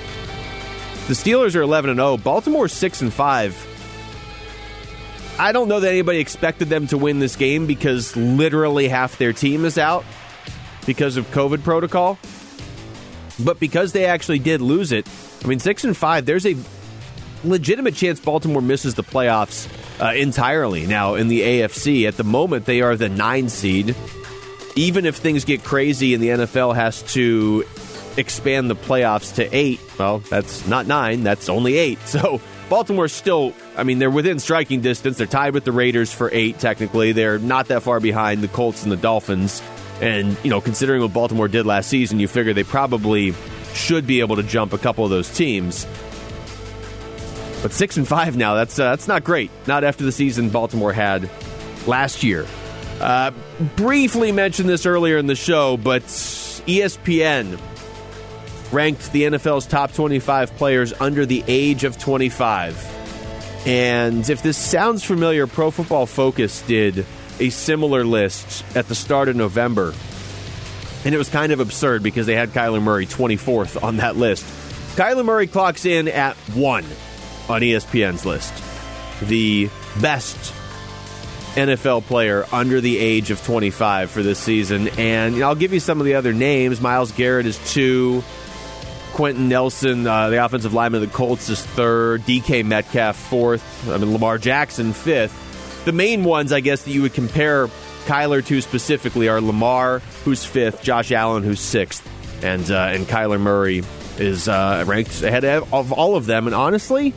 The 1.07 1.13
Steelers 1.13 1.55
are 1.55 1.61
11 1.61 1.91
and 1.91 1.97
0, 1.97 2.17
Baltimore 2.17 2.67
6 2.67 3.01
and 3.01 3.13
5. 3.13 5.37
I 5.39 5.53
don't 5.53 5.69
know 5.69 5.79
that 5.79 5.87
anybody 5.87 6.19
expected 6.19 6.67
them 6.67 6.87
to 6.87 6.97
win 6.97 7.19
this 7.19 7.37
game 7.37 7.65
because 7.65 8.15
literally 8.17 8.89
half 8.89 9.17
their 9.17 9.31
team 9.31 9.63
is 9.63 9.77
out 9.77 10.03
because 10.85 11.15
of 11.15 11.25
COVID 11.31 11.63
protocol. 11.63 12.19
But 13.43 13.61
because 13.61 13.93
they 13.93 14.05
actually 14.05 14.39
did 14.39 14.59
lose 14.59 14.91
it, 14.91 15.07
I 15.41 15.47
mean 15.47 15.59
6 15.59 15.85
and 15.85 15.95
5, 15.95 16.25
there's 16.25 16.45
a 16.45 16.57
legitimate 17.45 17.95
chance 17.95 18.19
Baltimore 18.19 18.61
misses 18.61 18.95
the 18.95 19.03
playoffs 19.03 19.69
uh, 19.99 20.13
entirely. 20.15 20.85
Now, 20.87 21.15
in 21.15 21.27
the 21.27 21.41
AFC, 21.41 22.07
at 22.07 22.17
the 22.17 22.23
moment, 22.23 22.65
they 22.65 22.81
are 22.81 22.95
the 22.95 23.09
nine 23.09 23.49
seed. 23.49 23.95
Even 24.75 25.05
if 25.05 25.17
things 25.17 25.45
get 25.45 25.63
crazy 25.63 26.13
and 26.13 26.23
the 26.23 26.29
NFL 26.29 26.75
has 26.75 27.01
to 27.13 27.65
expand 28.17 28.69
the 28.69 28.75
playoffs 28.75 29.35
to 29.35 29.55
eight, 29.55 29.79
well, 29.97 30.19
that's 30.19 30.65
not 30.67 30.87
nine, 30.87 31.23
that's 31.23 31.49
only 31.49 31.77
eight. 31.77 31.99
So 32.05 32.41
Baltimore's 32.69 33.13
still, 33.13 33.53
I 33.75 33.83
mean, 33.83 33.99
they're 33.99 34.11
within 34.11 34.39
striking 34.39 34.81
distance. 34.81 35.17
They're 35.17 35.27
tied 35.27 35.53
with 35.53 35.63
the 35.63 35.71
Raiders 35.71 36.13
for 36.13 36.29
eight, 36.31 36.59
technically. 36.59 37.11
They're 37.13 37.39
not 37.39 37.67
that 37.67 37.81
far 37.81 37.99
behind 37.99 38.41
the 38.41 38.47
Colts 38.47 38.83
and 38.83 38.91
the 38.91 38.97
Dolphins. 38.97 39.61
And, 40.01 40.37
you 40.43 40.49
know, 40.49 40.61
considering 40.61 41.01
what 41.01 41.11
Baltimore 41.11 41.47
did 41.47 41.65
last 41.65 41.89
season, 41.89 42.19
you 42.19 42.27
figure 42.27 42.53
they 42.53 42.63
probably 42.63 43.33
should 43.73 44.05
be 44.05 44.19
able 44.19 44.35
to 44.35 44.43
jump 44.43 44.73
a 44.73 44.77
couple 44.77 45.03
of 45.03 45.09
those 45.09 45.29
teams. 45.35 45.85
But 47.61 47.73
six 47.73 47.97
and 47.97 48.07
five 48.07 48.37
now. 48.37 48.55
That's 48.55 48.79
uh, 48.79 48.91
that's 48.91 49.07
not 49.07 49.23
great. 49.23 49.51
Not 49.67 49.83
after 49.83 50.03
the 50.03 50.11
season 50.11 50.49
Baltimore 50.49 50.93
had 50.93 51.29
last 51.85 52.23
year. 52.23 52.45
Uh, 53.01 53.31
briefly 53.75 54.31
mentioned 54.31 54.67
this 54.67 54.85
earlier 54.85 55.17
in 55.17 55.27
the 55.27 55.35
show, 55.35 55.77
but 55.77 56.03
ESPN 56.03 57.59
ranked 58.71 59.11
the 59.11 59.23
NFL's 59.23 59.65
top 59.65 59.93
25 59.93 60.55
players 60.55 60.93
under 60.93 61.25
the 61.25 61.43
age 61.47 61.83
of 61.83 61.97
25. 61.97 63.65
And 63.65 64.29
if 64.29 64.41
this 64.41 64.57
sounds 64.57 65.03
familiar, 65.03 65.47
Pro 65.47 65.71
Football 65.71 66.05
Focus 66.05 66.61
did 66.61 67.05
a 67.39 67.49
similar 67.49 68.03
list 68.03 68.63
at 68.75 68.87
the 68.87 68.95
start 68.95 69.29
of 69.29 69.35
November. 69.35 69.93
And 71.05 71.15
it 71.15 71.17
was 71.17 71.29
kind 71.29 71.51
of 71.51 71.59
absurd 71.61 72.03
because 72.03 72.25
they 72.25 72.35
had 72.35 72.49
Kyler 72.49 72.81
Murray 72.81 73.05
24th 73.05 73.81
on 73.81 73.97
that 73.97 74.17
list. 74.17 74.45
Kyler 74.95 75.23
Murray 75.23 75.47
clocks 75.47 75.85
in 75.85 76.09
at 76.09 76.35
one 76.53 76.85
on 77.49 77.61
ESPN's 77.61 78.25
list. 78.25 78.53
The 79.27 79.69
best 80.01 80.53
NFL 81.55 82.03
player 82.03 82.45
under 82.51 82.79
the 82.79 82.97
age 82.97 83.31
of 83.31 83.43
25 83.43 84.11
for 84.11 84.23
this 84.23 84.39
season. 84.39 84.87
And 84.99 85.33
you 85.33 85.41
know, 85.41 85.47
I'll 85.47 85.55
give 85.55 85.73
you 85.73 85.79
some 85.79 85.99
of 85.99 86.05
the 86.05 86.15
other 86.15 86.33
names. 86.33 86.79
Myles 86.79 87.11
Garrett 87.11 87.45
is 87.45 87.57
two. 87.71 88.23
Quenton 89.13 89.49
Nelson, 89.49 90.07
uh, 90.07 90.29
the 90.29 90.43
offensive 90.43 90.73
lineman 90.73 91.03
of 91.03 91.09
the 91.09 91.15
Colts, 91.15 91.49
is 91.49 91.65
third. 91.65 92.21
DK 92.21 92.63
Metcalf, 92.63 93.17
fourth. 93.17 93.89
I 93.89 93.97
mean, 93.97 94.13
Lamar 94.13 94.37
Jackson, 94.37 94.93
fifth. 94.93 95.83
The 95.83 95.91
main 95.91 96.23
ones, 96.23 96.53
I 96.53 96.59
guess, 96.61 96.83
that 96.83 96.91
you 96.91 97.01
would 97.01 97.13
compare 97.13 97.67
Kyler 98.05 98.45
to 98.45 98.61
specifically 98.61 99.27
are 99.27 99.41
Lamar, 99.41 99.99
who's 100.23 100.45
fifth, 100.45 100.83
Josh 100.83 101.11
Allen, 101.11 101.43
who's 101.43 101.59
sixth, 101.59 102.07
and 102.43 102.69
uh, 102.71 102.91
and 102.93 103.05
Kyler 103.07 103.39
Murray, 103.39 103.83
is 104.17 104.47
uh, 104.47 104.83
ranked 104.87 105.21
ahead 105.21 105.43
of 105.43 105.91
all 105.91 106.15
of 106.15 106.25
them. 106.25 106.47
And 106.47 106.55
honestly, 106.55 107.13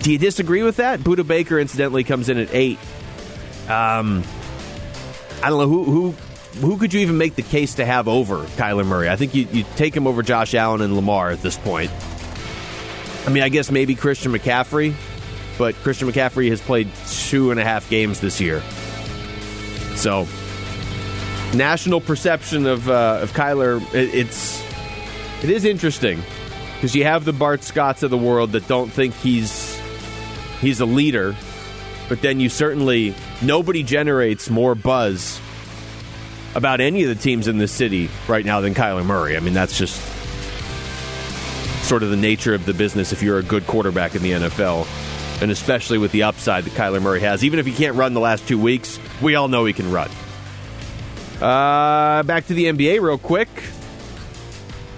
do 0.00 0.12
you 0.12 0.18
disagree 0.18 0.62
with 0.62 0.76
that? 0.76 1.00
Budda 1.00 1.26
Baker, 1.26 1.58
incidentally, 1.58 2.04
comes 2.04 2.28
in 2.28 2.38
at 2.38 2.52
eight. 2.54 2.78
Um, 3.68 4.24
I 5.42 5.48
don't 5.48 5.58
know 5.58 5.68
who 5.68 5.84
who 5.84 6.10
who 6.66 6.78
could 6.78 6.92
you 6.92 7.00
even 7.00 7.18
make 7.18 7.34
the 7.34 7.42
case 7.42 7.74
to 7.74 7.86
have 7.86 8.08
over 8.08 8.44
Kyler 8.56 8.86
Murray? 8.86 9.08
I 9.08 9.16
think 9.16 9.34
you 9.34 9.46
you 9.52 9.64
take 9.76 9.96
him 9.96 10.06
over 10.06 10.22
Josh 10.22 10.54
Allen 10.54 10.80
and 10.80 10.96
Lamar 10.96 11.30
at 11.30 11.42
this 11.42 11.56
point. 11.56 11.90
I 13.26 13.30
mean, 13.30 13.42
I 13.42 13.48
guess 13.50 13.70
maybe 13.70 13.94
Christian 13.94 14.32
McCaffrey, 14.32 14.94
but 15.58 15.74
Christian 15.76 16.08
McCaffrey 16.08 16.48
has 16.48 16.60
played 16.60 16.88
two 17.06 17.50
and 17.50 17.60
a 17.60 17.64
half 17.64 17.88
games 17.90 18.20
this 18.20 18.40
year. 18.40 18.62
So, 19.94 20.26
national 21.54 22.00
perception 22.00 22.66
of 22.66 22.88
uh, 22.88 23.20
of 23.22 23.32
Kyler, 23.32 23.82
it, 23.94 24.14
it's 24.14 24.64
it 25.42 25.50
is 25.50 25.64
interesting 25.64 26.22
because 26.74 26.96
you 26.96 27.04
have 27.04 27.26
the 27.26 27.34
Bart 27.34 27.62
Scotts 27.62 28.02
of 28.02 28.10
the 28.10 28.18
world 28.18 28.52
that 28.52 28.66
don't 28.66 28.90
think 28.90 29.14
he's 29.16 29.69
he's 30.60 30.80
a 30.80 30.86
leader, 30.86 31.34
but 32.08 32.22
then 32.22 32.40
you 32.40 32.48
certainly 32.48 33.14
nobody 33.42 33.82
generates 33.82 34.50
more 34.50 34.74
buzz 34.74 35.40
about 36.54 36.80
any 36.80 37.02
of 37.02 37.08
the 37.08 37.14
teams 37.14 37.48
in 37.48 37.58
the 37.58 37.68
city 37.68 38.10
right 38.28 38.44
now 38.44 38.60
than 38.60 38.74
Kyler 38.74 39.04
Murray. 39.04 39.36
I 39.36 39.40
mean, 39.40 39.54
that's 39.54 39.78
just 39.78 40.00
sort 41.84 42.02
of 42.02 42.10
the 42.10 42.16
nature 42.16 42.54
of 42.54 42.66
the 42.66 42.74
business 42.74 43.12
if 43.12 43.22
you're 43.22 43.38
a 43.38 43.42
good 43.42 43.66
quarterback 43.66 44.14
in 44.14 44.22
the 44.22 44.32
NFL. 44.32 44.86
And 45.42 45.50
especially 45.50 45.98
with 45.98 46.12
the 46.12 46.24
upside 46.24 46.64
that 46.64 46.74
Kyler 46.74 47.00
Murray 47.00 47.20
has. 47.20 47.42
Even 47.42 47.58
if 47.58 47.66
he 47.66 47.72
can't 47.72 47.96
run 47.96 48.12
the 48.12 48.20
last 48.20 48.46
two 48.46 48.58
weeks, 48.58 48.98
we 49.22 49.36
all 49.36 49.48
know 49.48 49.64
he 49.64 49.72
can 49.72 49.90
run. 49.90 50.10
Uh, 51.40 52.22
back 52.24 52.46
to 52.46 52.54
the 52.54 52.66
NBA 52.66 53.00
real 53.00 53.16
quick. 53.16 53.48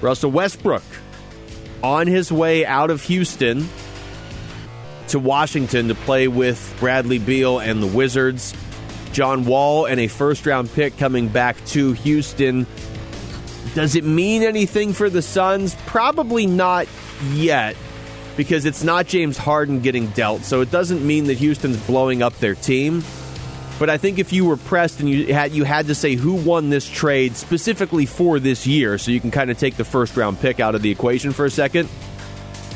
Russell 0.01 0.33
Westbrook 0.33 0.83
on 1.83 2.09
his 2.09 2.33
way 2.33 2.67
out 2.67 2.91
of 2.91 3.03
Houston 3.05 3.69
to 5.13 5.19
Washington 5.19 5.89
to 5.89 5.95
play 5.95 6.27
with 6.27 6.75
Bradley 6.81 7.19
Beal 7.19 7.59
and 7.59 7.83
the 7.83 7.87
Wizards. 7.87 8.55
John 9.13 9.45
Wall 9.45 9.85
and 9.85 10.01
a 10.01 10.09
first 10.09 10.47
round 10.47 10.73
pick 10.73 10.97
coming 10.97 11.29
back 11.29 11.63
to 11.67 11.93
Houston. 11.93 12.67
Does 13.75 13.95
it 13.95 14.05
mean 14.05 14.43
anything 14.43 14.95
for 14.95 15.11
the 15.11 15.21
Suns? 15.21 15.75
Probably 15.87 16.47
not 16.47 16.89
yet 17.33 17.77
because 18.39 18.65
it's 18.65 18.83
not 18.83 19.07
James 19.07 19.37
Harden 19.37 19.81
getting 19.81 20.07
dealt. 20.09 20.45
So 20.45 20.63
it 20.63 20.71
doesn't 20.71 21.07
mean 21.07 21.25
that 21.25 21.37
Houston's 21.37 21.77
blowing 21.87 22.23
up 22.23 22.35
their 22.39 22.55
team. 22.55 23.05
But 23.79 23.91
I 23.91 23.99
think 23.99 24.19
if 24.19 24.33
you 24.33 24.47
were 24.47 24.57
pressed 24.57 25.01
and 25.01 25.11
you 25.11 25.35
had 25.35 25.53
you 25.53 25.65
had 25.65 25.89
to 25.89 25.95
say 25.95 26.15
who 26.15 26.35
won 26.35 26.71
this 26.71 26.89
trade 26.89 27.37
specifically 27.37 28.07
for 28.07 28.39
this 28.39 28.67
year, 28.67 28.97
so 28.97 29.11
you 29.11 29.21
can 29.21 29.31
kind 29.31 29.51
of 29.51 29.59
take 29.59 29.77
the 29.77 29.85
first 29.85 30.17
round 30.17 30.41
pick 30.41 30.59
out 30.59 30.75
of 30.75 30.81
the 30.81 30.91
equation 30.91 31.33
for 31.33 31.45
a 31.45 31.51
second, 31.51 31.91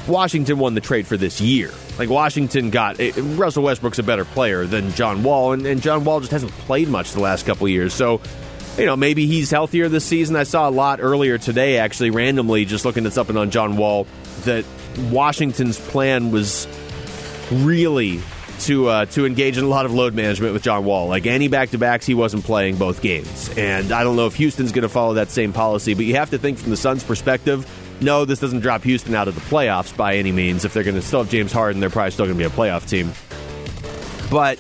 Washington 0.07 0.59
won 0.59 0.75
the 0.75 0.83
trade 0.83 1.07
for 1.07 1.17
this 1.17 1.41
year. 1.41 1.71
Like 1.99 2.11
Washington 2.11 2.71
got 2.71 3.01
it, 3.01 3.15
Russell 3.17 3.63
Westbrook's 3.63 3.99
a 3.99 4.03
better 4.03 4.25
player 4.25 4.67
than 4.67 4.93
John 4.93 5.23
Wall, 5.23 5.53
and, 5.53 5.65
and 5.67 5.81
John 5.81 6.05
Wall 6.05 6.21
just 6.21 6.33
hasn't 6.33 6.53
played 6.53 6.89
much 6.89 7.13
the 7.13 7.21
last 7.21 7.47
couple 7.47 7.67
years. 7.69 7.95
So, 7.95 8.21
you 8.77 8.85
know, 8.85 8.97
maybe 8.97 9.27
he's 9.27 9.51
healthier 9.51 9.89
this 9.89 10.05
season. 10.05 10.37
I 10.37 10.43
saw 10.43 10.69
a 10.69 10.71
lot 10.71 11.01
earlier 11.01 11.39
today, 11.39 11.79
actually, 11.79 12.11
randomly, 12.11 12.67
just 12.67 12.85
looking 12.85 13.07
at 13.07 13.15
something 13.15 13.37
on 13.37 13.51
John 13.51 13.79
Wall, 13.79 14.07
that 14.45 14.67
Washington's 15.11 15.81
plan 15.81 16.33
was 16.33 16.69
really 17.51 18.21
to 18.61 18.89
uh, 18.89 19.07
to 19.07 19.27
engage 19.27 19.59
in 19.59 19.65
a 19.65 19.69
lot 19.69 19.87
of 19.87 19.93
load 19.93 20.15
management 20.15 20.53
with 20.53 20.63
John 20.63 20.85
Wall. 20.85 21.09
Like 21.09 21.27
any 21.27 21.49
back 21.49 21.71
to 21.71 21.79
backs, 21.79 22.07
he 22.07 22.15
wasn't 22.15 22.45
playing 22.45 22.77
both 22.77 23.03
games, 23.03 23.51
and 23.57 23.93
I 23.93 24.05
don't 24.05 24.17
know 24.17 24.27
if 24.27 24.35
Houston's 24.35 24.73
going 24.73 24.83
to 24.83 24.89
follow 24.89 25.15
that 25.15 25.31
same 25.31 25.53
policy. 25.53 25.95
But 25.95 26.05
you 26.05 26.17
have 26.17 26.31
to 26.31 26.39
think 26.39 26.59
from 26.59 26.71
the 26.71 26.77
Suns' 26.77 27.05
perspective. 27.05 27.67
No, 28.01 28.25
this 28.25 28.41
doesn't 28.41 28.61
drop 28.61 28.83
Houston 28.83 29.15
out 29.15 29.29
of 29.29 29.35
the 29.35 29.41
playoffs 29.43 29.97
by 29.97 30.17
any 30.17 30.33
means. 30.33 30.65
If 30.65 30.75
they're 30.75 30.85
going 30.85 30.97
to 30.97 31.03
still 31.03 31.23
have 31.23 31.31
James 31.31 31.53
Harden, 31.53 31.81
they're 31.81 31.91
probably 31.91 32.11
still 32.11 32.27
going 32.27 32.39
to 32.39 32.49
be 32.49 32.53
a 32.53 32.57
playoff 32.57 32.89
team. 32.89 33.13
But 34.31 34.59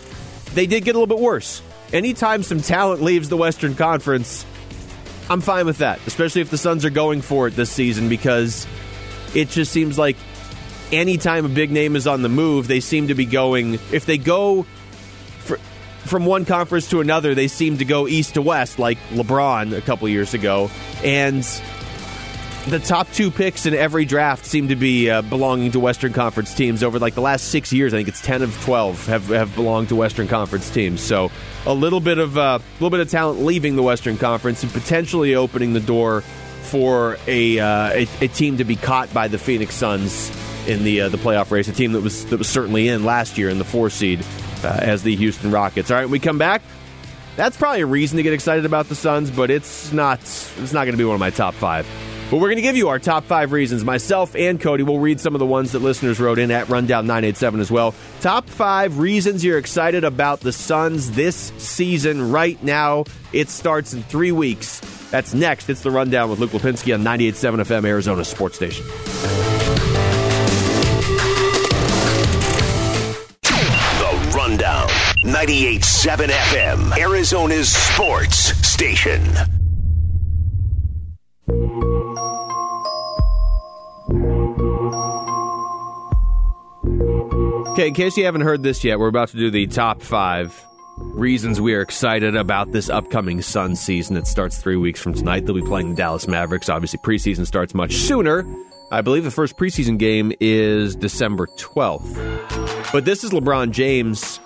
they 0.54 0.66
did 0.66 0.84
get 0.84 0.94
a 0.94 0.98
little 0.98 1.14
bit 1.14 1.22
worse. 1.22 1.62
Anytime 1.92 2.42
some 2.42 2.60
talent 2.60 3.02
leaves 3.02 3.28
the 3.28 3.36
Western 3.36 3.74
Conference, 3.74 4.44
I'm 5.28 5.40
fine 5.40 5.66
with 5.66 5.78
that, 5.78 6.00
especially 6.06 6.40
if 6.40 6.50
the 6.50 6.58
Suns 6.58 6.84
are 6.84 6.90
going 6.90 7.20
for 7.20 7.48
it 7.48 7.56
this 7.56 7.70
season 7.70 8.08
because 8.08 8.66
it 9.34 9.50
just 9.50 9.72
seems 9.72 9.98
like 9.98 10.16
anytime 10.92 11.44
a 11.44 11.48
big 11.48 11.70
name 11.70 11.96
is 11.96 12.06
on 12.06 12.22
the 12.22 12.28
move, 12.28 12.68
they 12.68 12.80
seem 12.80 13.08
to 13.08 13.14
be 13.14 13.26
going. 13.26 13.74
If 13.92 14.06
they 14.06 14.18
go 14.18 14.64
fr- 15.40 15.56
from 16.04 16.26
one 16.26 16.44
conference 16.44 16.90
to 16.90 17.00
another, 17.00 17.34
they 17.34 17.48
seem 17.48 17.78
to 17.78 17.84
go 17.84 18.06
east 18.08 18.34
to 18.34 18.42
west, 18.42 18.78
like 18.78 18.98
LeBron 19.10 19.76
a 19.76 19.80
couple 19.80 20.08
years 20.08 20.32
ago. 20.32 20.70
And 21.02 21.44
the 22.68 22.80
top 22.80 23.10
two 23.12 23.30
picks 23.30 23.64
in 23.64 23.74
every 23.74 24.04
draft 24.04 24.44
seem 24.44 24.68
to 24.68 24.76
be 24.76 25.08
uh, 25.08 25.22
belonging 25.22 25.70
to 25.72 25.80
Western 25.80 26.12
Conference 26.12 26.52
teams 26.52 26.82
over 26.82 26.98
like 26.98 27.14
the 27.14 27.20
last 27.20 27.48
six 27.48 27.72
years. 27.72 27.94
I 27.94 27.98
think 27.98 28.08
it's 28.08 28.20
ten 28.20 28.42
of 28.42 28.60
twelve 28.62 29.06
have, 29.06 29.28
have 29.28 29.54
belonged 29.54 29.90
to 29.90 29.96
Western 29.96 30.26
Conference 30.26 30.68
teams. 30.70 31.00
So 31.00 31.30
a 31.64 31.74
little 31.74 32.00
bit 32.00 32.18
of 32.18 32.36
a 32.36 32.40
uh, 32.40 32.58
little 32.74 32.90
bit 32.90 33.00
of 33.00 33.08
talent 33.08 33.40
leaving 33.40 33.76
the 33.76 33.82
Western 33.82 34.18
Conference 34.18 34.62
and 34.62 34.72
potentially 34.72 35.34
opening 35.36 35.74
the 35.74 35.80
door 35.80 36.22
for 36.62 37.16
a, 37.28 37.60
uh, 37.60 37.90
a, 37.92 38.08
a 38.20 38.28
team 38.28 38.56
to 38.56 38.64
be 38.64 38.74
caught 38.74 39.14
by 39.14 39.28
the 39.28 39.38
Phoenix 39.38 39.74
Suns 39.74 40.32
in 40.66 40.82
the 40.82 41.02
uh, 41.02 41.08
the 41.08 41.18
playoff 41.18 41.52
race. 41.52 41.68
A 41.68 41.72
team 41.72 41.92
that 41.92 42.00
was 42.02 42.26
that 42.26 42.38
was 42.38 42.48
certainly 42.48 42.88
in 42.88 43.04
last 43.04 43.38
year 43.38 43.48
in 43.48 43.58
the 43.58 43.64
four 43.64 43.90
seed 43.90 44.24
uh, 44.64 44.78
as 44.80 45.04
the 45.04 45.14
Houston 45.14 45.52
Rockets. 45.52 45.92
All 45.92 45.96
right, 45.98 46.08
we 46.08 46.18
come 46.18 46.38
back. 46.38 46.62
That's 47.36 47.56
probably 47.56 47.82
a 47.82 47.86
reason 47.86 48.16
to 48.16 48.22
get 48.24 48.32
excited 48.32 48.64
about 48.64 48.88
the 48.88 48.94
Suns, 48.96 49.30
but 49.30 49.50
it's 49.50 49.92
not. 49.92 50.18
It's 50.18 50.72
not 50.72 50.84
going 50.84 50.92
to 50.92 50.98
be 50.98 51.04
one 51.04 51.14
of 51.14 51.20
my 51.20 51.30
top 51.30 51.54
five. 51.54 51.86
But 52.30 52.38
we're 52.38 52.48
going 52.48 52.56
to 52.56 52.62
give 52.62 52.76
you 52.76 52.88
our 52.88 52.98
top 52.98 53.24
five 53.24 53.52
reasons. 53.52 53.84
Myself 53.84 54.34
and 54.34 54.60
Cody 54.60 54.82
will 54.82 54.98
read 54.98 55.20
some 55.20 55.36
of 55.36 55.38
the 55.38 55.46
ones 55.46 55.72
that 55.72 55.78
listeners 55.78 56.18
wrote 56.18 56.40
in 56.40 56.50
at 56.50 56.68
Rundown 56.68 57.06
987 57.06 57.60
as 57.60 57.70
well. 57.70 57.94
Top 58.20 58.48
five 58.48 58.98
reasons 58.98 59.44
you're 59.44 59.58
excited 59.58 60.02
about 60.02 60.40
the 60.40 60.52
Suns 60.52 61.12
this 61.12 61.52
season 61.58 62.32
right 62.32 62.60
now. 62.64 63.04
It 63.32 63.48
starts 63.48 63.94
in 63.94 64.02
three 64.02 64.32
weeks. 64.32 64.80
That's 65.10 65.34
next. 65.34 65.70
It's 65.70 65.82
the 65.82 65.90
Rundown 65.92 66.28
with 66.28 66.40
Luke 66.40 66.50
Lapinski 66.50 66.92
on 66.94 67.04
98.7 67.04 67.60
FM, 67.62 67.84
Arizona 67.86 68.24
Sports 68.24 68.56
Station. 68.56 68.84
The 73.42 74.32
Rundown. 74.36 74.88
98.7 75.22 76.26
FM, 76.28 76.98
Arizona's 76.98 77.72
sports 77.72 78.36
station. 78.68 79.22
Okay, 87.76 87.88
in 87.88 87.92
case 87.92 88.16
you 88.16 88.24
haven't 88.24 88.40
heard 88.40 88.62
this 88.62 88.82
yet, 88.84 88.98
we're 88.98 89.08
about 89.08 89.28
to 89.28 89.36
do 89.36 89.50
the 89.50 89.66
top 89.66 90.00
five 90.00 90.64
reasons 90.96 91.60
we 91.60 91.74
are 91.74 91.82
excited 91.82 92.34
about 92.34 92.72
this 92.72 92.88
upcoming 92.88 93.42
Sun 93.42 93.76
season. 93.76 94.16
It 94.16 94.26
starts 94.26 94.56
three 94.56 94.76
weeks 94.76 94.98
from 94.98 95.12
tonight. 95.12 95.44
They'll 95.44 95.54
be 95.54 95.60
playing 95.60 95.90
the 95.90 95.94
Dallas 95.94 96.26
Mavericks. 96.26 96.70
Obviously, 96.70 97.00
preseason 97.00 97.46
starts 97.46 97.74
much 97.74 97.92
sooner. 97.92 98.46
I 98.90 99.02
believe 99.02 99.24
the 99.24 99.30
first 99.30 99.58
preseason 99.58 99.98
game 99.98 100.32
is 100.40 100.96
December 100.96 101.48
12th. 101.58 102.92
But 102.92 103.04
this 103.04 103.22
is 103.22 103.30
LeBron 103.32 103.72
James 103.72 104.40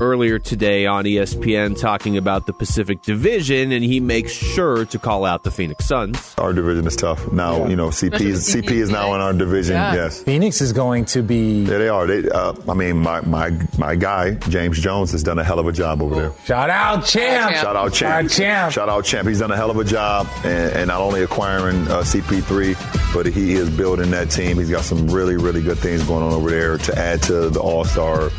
earlier 0.00 0.38
today 0.38 0.86
on 0.86 1.04
ESPN 1.04 1.78
talking 1.78 2.16
about 2.16 2.46
the 2.46 2.52
Pacific 2.52 3.02
Division, 3.02 3.72
and 3.72 3.84
he 3.84 4.00
makes 4.00 4.32
sure 4.32 4.84
to 4.86 4.98
call 4.98 5.24
out 5.24 5.44
the 5.44 5.50
Phoenix 5.50 5.86
Suns. 5.86 6.34
Our 6.38 6.52
division 6.52 6.86
is 6.86 6.96
tough. 6.96 7.32
Now, 7.32 7.66
you 7.66 7.76
know, 7.76 7.88
CP 7.88 8.20
is, 8.20 8.48
CP 8.54 8.70
is 8.70 8.90
now 8.90 9.14
in 9.14 9.20
our 9.20 9.32
division. 9.32 9.76
Yeah. 9.76 9.94
Yes. 9.94 10.22
Phoenix 10.22 10.60
is 10.60 10.72
going 10.72 11.04
to 11.06 11.22
be. 11.22 11.62
Yeah, 11.64 11.78
they 11.78 11.88
are. 11.88 12.06
They, 12.06 12.28
uh, 12.28 12.54
I 12.68 12.74
mean, 12.74 12.98
my, 12.98 13.20
my 13.22 13.50
my 13.78 13.94
guy 13.94 14.34
James 14.34 14.78
Jones 14.80 15.12
has 15.12 15.22
done 15.22 15.38
a 15.38 15.44
hell 15.44 15.58
of 15.58 15.66
a 15.66 15.72
job 15.72 16.02
over 16.02 16.14
there. 16.14 16.32
Shout 16.44 16.70
out, 16.70 17.04
champ! 17.06 17.54
Shout 17.56 17.76
out 17.76 17.92
champ! 17.92 18.14
Our 18.24 18.28
champ! 18.28 18.72
Shout 18.72 18.88
out 18.88 19.04
champ! 19.04 19.26
He's 19.28 19.40
done 19.40 19.50
a 19.50 19.56
hell 19.56 19.70
of 19.70 19.78
a 19.78 19.84
job, 19.84 20.28
and, 20.44 20.72
and 20.76 20.88
not 20.88 21.00
only 21.00 21.22
acquiring 21.22 21.88
uh, 21.88 22.02
CP3, 22.02 23.14
but 23.14 23.26
he 23.26 23.52
is 23.52 23.70
building 23.70 24.10
that 24.10 24.30
team. 24.30 24.58
He's 24.58 24.70
got 24.70 24.84
some 24.84 25.08
really, 25.08 25.36
really 25.36 25.62
good 25.62 25.78
things 25.78 26.02
going 26.04 26.22
on 26.22 26.32
over 26.32 26.50
there 26.50 26.78
to 26.78 26.98
add 26.98 27.22
to 27.24 27.48
the 27.50 27.60
All 27.60 27.84
Star, 27.84 28.30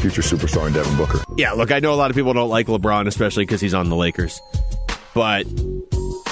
future 0.00 0.22
superstar 0.22 0.66
in 0.66 0.72
Devin 0.72 0.96
Booker. 0.96 1.03
Yeah, 1.36 1.52
look, 1.52 1.72
I 1.72 1.80
know 1.80 1.92
a 1.92 1.96
lot 1.96 2.10
of 2.10 2.16
people 2.16 2.32
don't 2.32 2.50
like 2.50 2.66
LeBron, 2.66 3.06
especially 3.06 3.44
because 3.44 3.60
he's 3.60 3.74
on 3.74 3.88
the 3.88 3.96
Lakers, 3.96 4.40
but 5.14 5.46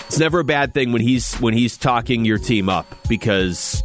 it's 0.07 0.19
never 0.19 0.41
a 0.41 0.45
bad 0.45 0.75
thing 0.75 0.93
when 0.93 1.03
he's 1.03 1.35
when 1.37 1.55
he's 1.55 1.77
talking 1.77 2.25
your 2.25 2.39
team 2.39 2.69
up 2.69 2.87
because 3.09 3.83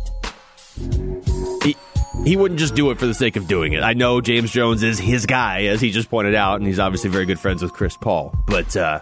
he 2.26 2.36
wouldn't 2.36 2.60
just 2.60 2.76
do 2.76 2.92
it 2.92 3.00
for 3.00 3.06
the 3.06 3.14
sake 3.14 3.36
of 3.36 3.48
doing 3.48 3.74
it. 3.74 3.84
I 3.84 3.94
know 3.94 4.22
James 4.22 4.52
Jones 4.52 4.84
is 4.84 5.00
his 5.00 5.26
guy, 5.26 5.64
as 5.66 5.82
he 5.82 5.92
just 5.92 6.10
pointed 6.10 6.36
out, 6.36 6.58
and 6.58 6.68
he's 6.68 6.80
obviously 6.80 7.10
very 7.10 7.26
good 7.26 7.40
friends 7.40 7.62
with 7.62 7.74
Chris 7.74 7.96
Paul. 7.98 8.36
But 8.48 8.76
uh, 8.76 9.00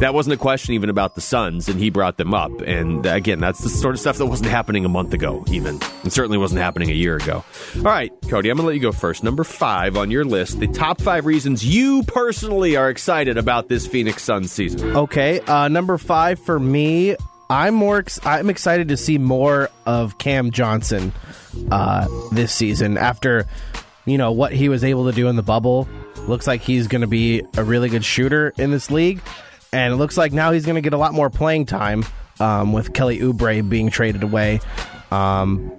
that 0.00 0.14
wasn't 0.14 0.34
a 0.34 0.36
question 0.36 0.74
even 0.74 0.90
about 0.90 1.14
the 1.14 1.20
Suns, 1.20 1.68
and 1.68 1.80
he 1.80 1.90
brought 1.90 2.16
them 2.16 2.34
up. 2.34 2.52
And 2.60 3.06
again, 3.06 3.40
that's 3.40 3.60
the 3.60 3.68
sort 3.68 3.94
of 3.94 4.00
stuff 4.00 4.18
that 4.18 4.26
wasn't 4.26 4.50
happening 4.50 4.84
a 4.84 4.88
month 4.88 5.12
ago, 5.14 5.44
even, 5.50 5.80
and 6.02 6.12
certainly 6.12 6.38
wasn't 6.38 6.60
happening 6.60 6.90
a 6.90 6.94
year 6.94 7.16
ago. 7.16 7.44
All 7.76 7.82
right, 7.82 8.12
Cody, 8.28 8.50
I'm 8.50 8.56
going 8.56 8.64
to 8.64 8.68
let 8.68 8.74
you 8.74 8.82
go 8.82 8.92
first. 8.92 9.24
Number 9.24 9.44
five 9.44 9.96
on 9.96 10.10
your 10.10 10.24
list: 10.24 10.60
the 10.60 10.68
top 10.68 11.00
five 11.00 11.26
reasons 11.26 11.64
you 11.64 12.02
personally 12.04 12.76
are 12.76 12.90
excited 12.90 13.38
about 13.38 13.68
this 13.68 13.86
Phoenix 13.86 14.22
Suns 14.22 14.52
season. 14.52 14.96
Okay, 14.96 15.40
uh, 15.40 15.68
number 15.68 15.98
five 15.98 16.38
for 16.38 16.58
me, 16.58 17.16
I'm 17.50 17.74
more. 17.74 17.98
Ex- 17.98 18.20
I'm 18.26 18.50
excited 18.50 18.88
to 18.88 18.96
see 18.96 19.18
more 19.18 19.70
of 19.86 20.18
Cam 20.18 20.50
Johnson 20.50 21.12
uh, 21.70 22.06
this 22.32 22.52
season 22.52 22.98
after 22.98 23.46
you 24.04 24.18
know 24.18 24.32
what 24.32 24.52
he 24.52 24.68
was 24.68 24.84
able 24.84 25.06
to 25.06 25.12
do 25.12 25.28
in 25.28 25.36
the 25.36 25.42
bubble. 25.42 25.88
Looks 26.26 26.46
like 26.46 26.60
he's 26.60 26.88
going 26.88 27.00
to 27.00 27.06
be 27.06 27.42
a 27.56 27.64
really 27.64 27.88
good 27.88 28.04
shooter 28.04 28.52
in 28.58 28.70
this 28.70 28.90
league, 28.90 29.22
and 29.72 29.92
it 29.94 29.96
looks 29.96 30.16
like 30.18 30.32
now 30.32 30.52
he's 30.52 30.66
going 30.66 30.74
to 30.76 30.82
get 30.82 30.92
a 30.92 30.98
lot 30.98 31.14
more 31.14 31.30
playing 31.30 31.64
time 31.66 32.04
um, 32.38 32.72
with 32.74 32.92
Kelly 32.92 33.18
Oubre 33.20 33.66
being 33.66 33.88
traded 33.88 34.22
away. 34.22 34.60
Um, 35.10 35.70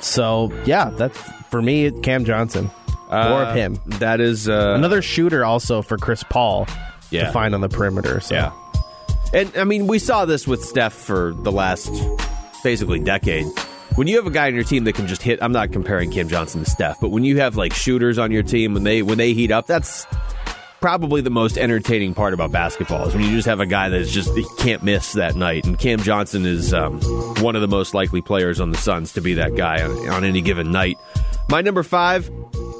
so 0.00 0.52
yeah, 0.64 0.90
that's 0.90 1.18
for 1.50 1.60
me. 1.60 1.90
Cam 2.02 2.24
Johnson, 2.24 2.70
more 3.10 3.42
of 3.42 3.56
him. 3.56 3.78
That 3.98 4.20
is 4.20 4.48
uh, 4.48 4.74
Another 4.76 5.02
shooter 5.02 5.44
also 5.44 5.82
for 5.82 5.98
Chris 5.98 6.22
Paul 6.22 6.68
Yeah. 7.10 7.26
to 7.26 7.32
find 7.32 7.52
on 7.54 7.60
the 7.62 7.68
perimeter. 7.68 8.20
So. 8.20 8.34
Yeah. 8.36 8.52
And 9.32 9.56
I 9.56 9.64
mean, 9.64 9.86
we 9.86 9.98
saw 9.98 10.24
this 10.24 10.46
with 10.46 10.64
Steph 10.64 10.92
for 10.92 11.32
the 11.34 11.52
last 11.52 11.92
basically 12.62 12.98
decade. 12.98 13.46
When 13.94 14.06
you 14.06 14.16
have 14.16 14.26
a 14.26 14.30
guy 14.30 14.46
on 14.46 14.54
your 14.54 14.64
team 14.64 14.84
that 14.84 14.94
can 14.94 15.06
just 15.06 15.22
hit, 15.22 15.42
I'm 15.42 15.52
not 15.52 15.72
comparing 15.72 16.10
Cam 16.10 16.28
Johnson 16.28 16.64
to 16.64 16.70
Steph, 16.70 17.00
but 17.00 17.08
when 17.08 17.24
you 17.24 17.38
have 17.38 17.56
like 17.56 17.72
shooters 17.72 18.18
on 18.18 18.30
your 18.30 18.42
team 18.42 18.74
when 18.74 18.84
they 18.84 19.02
when 19.02 19.18
they 19.18 19.32
heat 19.32 19.50
up, 19.50 19.66
that's 19.66 20.06
probably 20.80 21.20
the 21.20 21.30
most 21.30 21.58
entertaining 21.58 22.14
part 22.14 22.32
about 22.32 22.50
basketball 22.50 23.06
is 23.06 23.14
when 23.14 23.22
you 23.22 23.30
just 23.30 23.46
have 23.46 23.60
a 23.60 23.66
guy 23.66 23.90
that's 23.90 24.10
just 24.10 24.34
he 24.34 24.46
can't 24.58 24.82
miss 24.82 25.12
that 25.12 25.36
night. 25.36 25.66
And 25.66 25.78
Cam 25.78 25.98
Johnson 26.00 26.46
is 26.46 26.72
um, 26.72 27.00
one 27.42 27.54
of 27.54 27.60
the 27.60 27.68
most 27.68 27.94
likely 27.94 28.22
players 28.22 28.60
on 28.60 28.70
the 28.70 28.78
Suns 28.78 29.12
to 29.12 29.20
be 29.20 29.34
that 29.34 29.54
guy 29.56 29.82
on, 29.82 30.08
on 30.08 30.24
any 30.24 30.40
given 30.40 30.72
night. 30.72 30.96
My 31.48 31.60
number 31.60 31.82
five, 31.82 32.30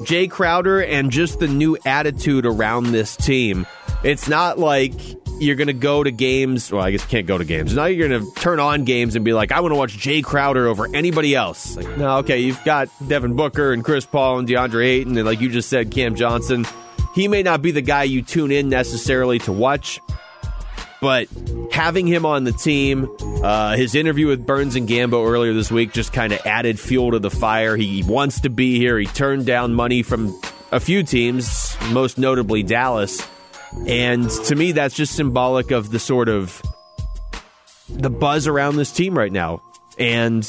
Jae 0.03 0.29
Crowder, 0.29 0.81
and 0.81 1.11
just 1.11 1.39
the 1.39 1.47
new 1.47 1.77
attitude 1.85 2.45
around 2.45 2.91
this 2.91 3.15
team. 3.15 3.67
It's 4.03 4.27
not 4.27 4.57
like 4.57 4.93
you're 5.41 5.55
going 5.55 5.67
to 5.67 5.73
go 5.73 6.03
to 6.03 6.11
games. 6.11 6.71
Well, 6.71 6.83
I 6.83 6.91
guess 6.91 7.01
you 7.01 7.09
can't 7.09 7.25
go 7.25 7.37
to 7.37 7.43
games. 7.43 7.73
Now 7.73 7.85
you're 7.85 8.07
going 8.07 8.23
to 8.23 8.31
turn 8.39 8.59
on 8.59 8.85
games 8.85 9.15
and 9.15 9.25
be 9.25 9.33
like, 9.33 9.51
I 9.51 9.59
want 9.59 9.71
to 9.71 9.75
watch 9.75 9.97
Jae 9.97 10.23
Crowder 10.23 10.67
over 10.67 10.87
anybody 10.93 11.35
else. 11.35 11.75
Like, 11.75 11.97
no, 11.97 12.17
okay, 12.17 12.39
you've 12.39 12.63
got 12.63 12.89
Devin 13.07 13.35
Booker 13.35 13.73
and 13.73 13.83
Chris 13.83 14.05
Paul 14.05 14.39
and 14.39 14.47
DeAndre 14.47 14.85
Ayton, 14.85 15.17
and 15.17 15.25
like 15.25 15.41
you 15.41 15.49
just 15.49 15.67
said, 15.67 15.91
Cam 15.91 16.15
Johnson. 16.15 16.65
He 17.15 17.27
may 17.27 17.43
not 17.43 17.61
be 17.61 17.71
the 17.71 17.81
guy 17.81 18.03
you 18.03 18.21
tune 18.21 18.51
in 18.51 18.69
necessarily 18.69 19.39
to 19.39 19.51
watch, 19.51 19.99
but 21.01 21.27
having 21.71 22.05
him 22.05 22.25
on 22.25 22.43
the 22.43 22.53
team, 22.53 23.09
uh, 23.43 23.75
his 23.75 23.95
interview 23.95 24.27
with 24.27 24.45
Burns 24.45 24.75
and 24.75 24.87
Gambo 24.87 25.27
earlier 25.27 25.53
this 25.53 25.71
week 25.71 25.91
just 25.91 26.13
kind 26.13 26.31
of 26.31 26.39
added 26.45 26.79
fuel 26.79 27.11
to 27.11 27.19
the 27.19 27.31
fire. 27.31 27.75
He 27.75 28.03
wants 28.03 28.41
to 28.41 28.49
be 28.49 28.77
here. 28.77 28.97
He 28.97 29.07
turned 29.07 29.45
down 29.45 29.73
money 29.73 30.03
from 30.03 30.39
a 30.71 30.79
few 30.79 31.03
teams, 31.03 31.75
most 31.89 32.17
notably 32.17 32.63
Dallas. 32.63 33.27
And 33.87 34.29
to 34.29 34.55
me, 34.55 34.71
that's 34.71 34.95
just 34.95 35.15
symbolic 35.15 35.71
of 35.71 35.91
the 35.91 35.99
sort 35.99 36.29
of 36.29 36.61
the 37.89 38.09
buzz 38.09 38.47
around 38.47 38.77
this 38.77 38.91
team 38.91 39.17
right 39.17 39.31
now. 39.31 39.61
And 39.97 40.43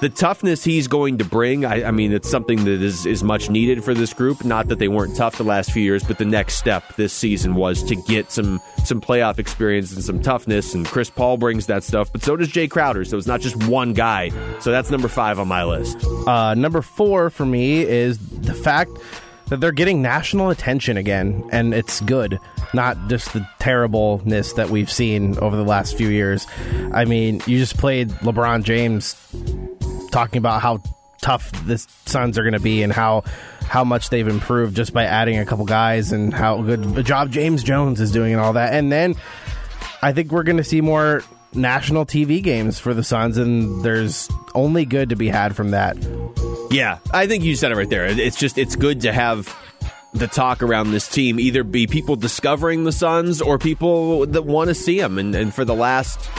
the 0.00 0.12
toughness 0.14 0.62
he's 0.62 0.88
going 0.88 1.18
to 1.18 1.24
bring, 1.24 1.64
I, 1.64 1.84
I 1.84 1.90
mean, 1.90 2.12
it's 2.12 2.28
something 2.28 2.64
that 2.64 2.82
is, 2.82 3.06
is 3.06 3.22
much 3.22 3.48
needed 3.48 3.82
for 3.82 3.94
this 3.94 4.12
group. 4.12 4.44
Not 4.44 4.68
that 4.68 4.78
they 4.78 4.88
weren't 4.88 5.16
tough 5.16 5.38
the 5.38 5.44
last 5.44 5.70
few 5.70 5.82
years, 5.82 6.02
but 6.02 6.18
the 6.18 6.24
next 6.24 6.56
step 6.56 6.96
this 6.96 7.12
season 7.12 7.54
was 7.54 7.82
to 7.84 7.96
get 7.96 8.30
some 8.30 8.60
some 8.84 9.00
playoff 9.00 9.38
experience 9.38 9.92
and 9.92 10.04
some 10.04 10.20
toughness. 10.20 10.74
And 10.74 10.86
Chris 10.86 11.08
Paul 11.08 11.38
brings 11.38 11.66
that 11.66 11.82
stuff, 11.82 12.12
but 12.12 12.22
so 12.22 12.36
does 12.36 12.48
Jae 12.48 12.70
Crowder. 12.70 13.04
So 13.04 13.16
it's 13.16 13.26
not 13.26 13.40
just 13.40 13.56
one 13.68 13.94
guy. 13.94 14.30
So 14.60 14.70
that's 14.70 14.90
number 14.90 15.08
five 15.08 15.38
on 15.38 15.48
my 15.48 15.64
list. 15.64 16.04
Uh, 16.26 16.54
number 16.54 16.82
four 16.82 17.30
for 17.30 17.46
me 17.46 17.82
is 17.82 18.18
the 18.18 18.54
fact 18.54 18.90
that 19.48 19.60
they're 19.60 19.72
getting 19.72 20.02
national 20.02 20.50
attention 20.50 20.96
again, 20.96 21.48
and 21.52 21.72
it's 21.72 22.00
good, 22.00 22.38
not 22.74 23.08
just 23.08 23.32
the 23.32 23.48
terribleness 23.58 24.54
that 24.54 24.70
we've 24.70 24.90
seen 24.90 25.38
over 25.38 25.56
the 25.56 25.64
last 25.64 25.96
few 25.96 26.08
years. 26.08 26.46
I 26.92 27.04
mean, 27.04 27.40
you 27.46 27.58
just 27.58 27.78
played 27.78 28.10
LeBron 28.10 28.64
James 28.64 29.14
talking 30.10 30.38
about 30.38 30.62
how 30.62 30.82
tough 31.20 31.50
the 31.66 31.78
Suns 32.06 32.38
are 32.38 32.42
going 32.42 32.54
to 32.54 32.60
be 32.60 32.82
and 32.82 32.92
how 32.92 33.24
how 33.62 33.82
much 33.82 34.10
they've 34.10 34.28
improved 34.28 34.76
just 34.76 34.92
by 34.92 35.04
adding 35.04 35.38
a 35.38 35.44
couple 35.44 35.64
guys 35.64 36.12
and 36.12 36.32
how 36.32 36.62
good 36.62 36.98
a 36.98 37.02
job 37.02 37.32
James 37.32 37.64
Jones 37.64 38.00
is 38.00 38.12
doing 38.12 38.32
and 38.32 38.40
all 38.40 38.52
that. 38.52 38.72
And 38.72 38.92
then 38.92 39.16
I 40.02 40.12
think 40.12 40.30
we're 40.30 40.44
going 40.44 40.58
to 40.58 40.64
see 40.64 40.80
more 40.80 41.24
national 41.56 42.06
TV 42.06 42.42
games 42.42 42.78
for 42.78 42.94
the 42.94 43.02
Suns, 43.02 43.38
and 43.38 43.82
there's 43.82 44.28
only 44.54 44.84
good 44.84 45.08
to 45.10 45.16
be 45.16 45.28
had 45.28 45.56
from 45.56 45.70
that. 45.70 45.96
Yeah, 46.70 46.98
I 47.12 47.26
think 47.26 47.44
you 47.44 47.56
said 47.56 47.72
it 47.72 47.76
right 47.76 47.88
there. 47.88 48.06
It's 48.06 48.36
just 48.36 48.58
it's 48.58 48.76
good 48.76 49.02
to 49.02 49.12
have 49.12 49.54
the 50.12 50.26
talk 50.26 50.62
around 50.62 50.92
this 50.92 51.08
team 51.08 51.38
either 51.38 51.62
be 51.62 51.86
people 51.86 52.16
discovering 52.16 52.84
the 52.84 52.92
Suns 52.92 53.42
or 53.42 53.58
people 53.58 54.26
that 54.26 54.42
want 54.42 54.68
to 54.68 54.74
see 54.74 54.98
them. 54.98 55.18
And, 55.18 55.34
and 55.34 55.54
for 55.54 55.64
the 55.64 55.74
last, 55.74 56.30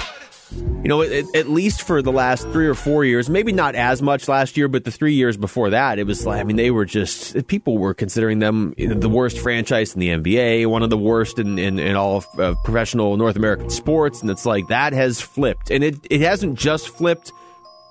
you 0.51 0.87
know, 0.87 1.01
at, 1.01 1.35
at 1.35 1.49
least 1.49 1.81
for 1.81 2.01
the 2.01 2.11
last 2.11 2.43
three 2.49 2.67
or 2.67 2.75
four 2.75 3.03
years, 3.03 3.29
maybe 3.29 3.51
not 3.51 3.75
as 3.75 4.01
much 4.01 4.27
last 4.27 4.57
year, 4.57 4.67
but 4.67 4.83
the 4.83 4.91
three 4.91 5.13
years 5.13 5.37
before 5.37 5.71
that, 5.71 5.99
it 5.99 6.05
was 6.05 6.25
like, 6.25 6.39
I 6.39 6.43
mean, 6.43 6.55
they 6.55 6.71
were 6.71 6.85
just, 6.85 7.47
people 7.47 7.77
were 7.77 7.93
considering 7.93 8.39
them 8.39 8.73
the 8.77 9.09
worst 9.09 9.39
franchise 9.39 9.93
in 9.93 9.99
the 9.99 10.09
NBA, 10.09 10.67
one 10.67 10.83
of 10.83 10.89
the 10.89 10.97
worst 10.97 11.39
in, 11.39 11.59
in, 11.59 11.79
in 11.79 11.95
all 11.95 12.17
of 12.17 12.39
uh, 12.39 12.55
professional 12.63 13.17
North 13.17 13.35
American 13.35 13.69
sports. 13.69 14.21
And 14.21 14.29
it's 14.29 14.45
like 14.45 14.67
that 14.67 14.93
has 14.93 15.19
flipped. 15.19 15.71
And 15.71 15.83
it, 15.83 15.95
it 16.09 16.21
hasn't 16.21 16.57
just 16.57 16.89
flipped 16.89 17.31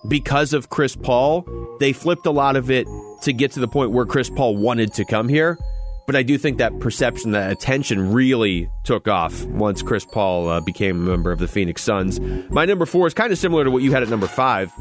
because 0.08 0.52
of 0.52 0.70
Chris 0.70 0.96
Paul. 0.96 1.46
They 1.80 1.92
flipped 1.92 2.26
a 2.26 2.30
lot 2.30 2.56
of 2.56 2.70
it 2.70 2.86
to 3.22 3.32
get 3.32 3.52
to 3.52 3.60
the 3.60 3.68
point 3.68 3.90
where 3.90 4.06
Chris 4.06 4.30
Paul 4.30 4.56
wanted 4.56 4.94
to 4.94 5.04
come 5.04 5.28
here. 5.28 5.58
But 6.06 6.14
I 6.14 6.22
do 6.22 6.38
think 6.38 6.58
that 6.58 6.78
perception, 6.78 7.32
that 7.32 7.50
attention 7.50 8.12
really 8.12 8.70
took 8.84 9.08
off 9.08 9.44
once 9.46 9.82
Chris 9.82 10.04
Paul 10.04 10.48
uh, 10.48 10.60
became 10.60 11.04
a 11.06 11.10
member 11.10 11.32
of 11.32 11.40
the 11.40 11.48
Phoenix 11.48 11.82
Suns. 11.82 12.20
My 12.48 12.64
number 12.64 12.86
four 12.86 13.08
is 13.08 13.14
kind 13.14 13.32
of 13.32 13.38
similar 13.38 13.64
to 13.64 13.70
what 13.70 13.82
you 13.82 13.92
had 13.92 14.04
at 14.04 14.08
number 14.08 14.28
five, 14.28 14.72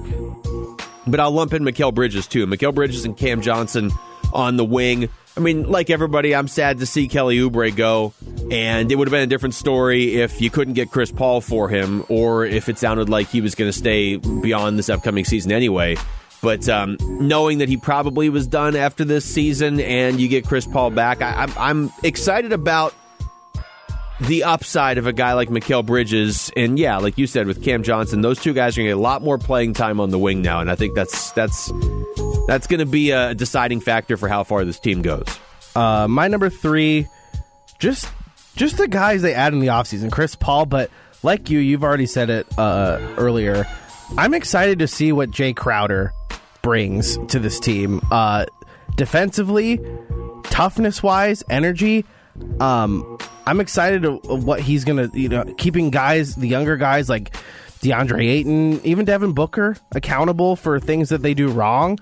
but 1.07 1.19
I'll 1.19 1.31
lump 1.31 1.53
in 1.53 1.63
Mikal 1.63 1.93
Bridges 1.93 2.27
too. 2.27 2.45
Mikal 2.45 2.75
Bridges 2.75 3.05
and 3.05 3.17
Cam 3.17 3.41
Johnson 3.41 3.91
on 4.33 4.57
the 4.57 4.65
wing. 4.65 5.09
I 5.37 5.39
mean, 5.39 5.63
like 5.69 5.89
everybody, 5.89 6.33
I'm 6.33 6.47
sad 6.47 6.77
to 6.79 6.85
see 6.85 7.07
Kelly 7.07 7.37
Oubre 7.37 7.75
go, 7.75 8.13
and 8.51 8.91
it 8.91 8.95
would 8.95 9.07
have 9.07 9.11
been 9.11 9.23
a 9.23 9.27
different 9.27 9.55
story 9.55 10.21
if 10.21 10.39
you 10.39 10.49
couldn't 10.49 10.75
get 10.75 10.91
Chris 10.91 11.11
Paul 11.11 11.41
for 11.41 11.67
him, 11.67 12.05
or 12.07 12.45
if 12.45 12.69
it 12.69 12.77
sounded 12.77 13.09
like 13.09 13.27
he 13.29 13.41
was 13.41 13.55
going 13.55 13.69
to 13.69 13.77
stay 13.77 14.15
beyond 14.15 14.77
this 14.79 14.89
upcoming 14.89 15.25
season 15.25 15.51
anyway. 15.51 15.97
But 16.45 16.69
um, 16.69 16.97
knowing 17.01 17.57
that 17.57 17.69
he 17.69 17.75
probably 17.75 18.29
was 18.29 18.45
done 18.45 18.75
after 18.75 19.03
this 19.03 19.25
season, 19.25 19.79
and 19.79 20.21
you 20.21 20.27
get 20.27 20.45
Chris 20.45 20.67
Paul 20.67 20.91
back, 20.91 21.19
I, 21.19 21.51
I'm, 21.57 21.91
excited 22.03 22.53
about 22.53 22.93
the 24.21 24.43
upside 24.43 24.99
of 24.99 25.07
a 25.07 25.11
guy 25.11 25.33
like 25.33 25.49
Mikal 25.49 25.83
Bridges, 25.83 26.51
and 26.55 26.77
yeah, 26.77 26.97
like 26.97 27.17
you 27.17 27.25
said 27.25 27.47
with 27.47 27.63
Cam 27.63 27.81
Johnson, 27.81 28.21
those 28.21 28.39
two 28.39 28.53
guys 28.53 28.77
are 28.77 28.81
going 28.81 28.85
to 28.85 28.91
get 28.91 28.97
a 28.97 29.01
lot 29.01 29.23
more 29.23 29.39
playing 29.39 29.73
time 29.73 29.99
on 29.99 30.11
the 30.11 30.19
wing 30.19 30.43
now, 30.43 30.59
and 30.59 30.69
I 30.69 30.75
think 30.75 30.93
that's 30.93 31.31
that's 31.31 31.71
that's 32.45 32.67
going 32.67 32.79
to 32.79 32.85
be 32.85 33.09
a 33.09 33.33
deciding 33.33 33.79
factor 33.79 34.15
for 34.15 34.29
how 34.29 34.43
far 34.43 34.63
this 34.65 34.79
team 34.79 35.01
goes. 35.01 35.25
Uh, 35.75 36.07
my 36.07 36.27
number 36.27 36.51
three, 36.51 37.07
just 37.79 38.07
just 38.55 38.77
the 38.77 38.87
guys 38.87 39.23
they 39.23 39.33
add 39.33 39.51
in 39.51 39.61
the 39.61 39.69
offseason. 39.69 40.11
Chris 40.11 40.35
Paul, 40.35 40.67
but 40.67 40.91
like 41.23 41.49
you, 41.49 41.57
you've 41.57 41.83
already 41.83 42.05
said 42.05 42.29
it 42.29 42.45
uh, 42.55 42.99
earlier. 43.17 43.65
I'm 44.15 44.35
excited 44.35 44.77
to 44.77 44.87
see 44.87 45.11
what 45.11 45.31
Jae 45.31 45.55
Crowder 45.55 46.13
brings 46.65 47.19
to 47.27 47.37
this 47.37 47.59
team. 47.59 48.01
Uh, 48.09 48.43
defensively, 48.95 49.79
toughness 50.45 51.03
wise, 51.03 51.43
energy. 51.47 52.03
Um, 52.59 53.19
I'm 53.45 53.59
excited 53.59 54.01
to, 54.01 54.19
of 54.27 54.45
what 54.45 54.61
he's 54.61 54.83
gonna, 54.83 55.11
you 55.13 55.29
know, 55.29 55.43
keeping 55.59 55.91
guys, 55.91 56.35
the 56.35 56.47
younger 56.47 56.75
guys 56.75 57.07
like 57.07 57.35
DeAndre 57.81 58.27
Ayton, 58.27 58.83
even 58.83 59.05
Devin 59.05 59.33
Booker, 59.33 59.77
accountable 59.93 60.55
for 60.55 60.79
things 60.79 61.09
that 61.09 61.21
they 61.21 61.35
do 61.35 61.49
wrong. 61.49 61.99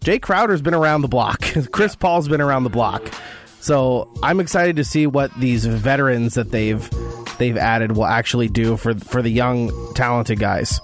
Jae 0.00 0.18
Crowder's 0.18 0.62
been 0.62 0.72
around 0.72 1.02
the 1.02 1.08
block. 1.08 1.42
Chris 1.70 1.94
Paul's 1.94 2.26
been 2.26 2.40
around 2.40 2.64
the 2.64 2.70
block. 2.70 3.12
So 3.60 4.10
I'm 4.22 4.40
excited 4.40 4.76
to 4.76 4.84
see 4.84 5.06
what 5.06 5.30
these 5.38 5.66
veterans 5.66 6.34
that 6.34 6.52
they've 6.52 6.88
they've 7.36 7.58
added 7.58 7.92
will 7.92 8.06
actually 8.06 8.48
do 8.48 8.78
for 8.78 8.94
for 8.94 9.20
the 9.20 9.28
young 9.28 9.92
talented 9.92 10.38
guys. 10.38 10.80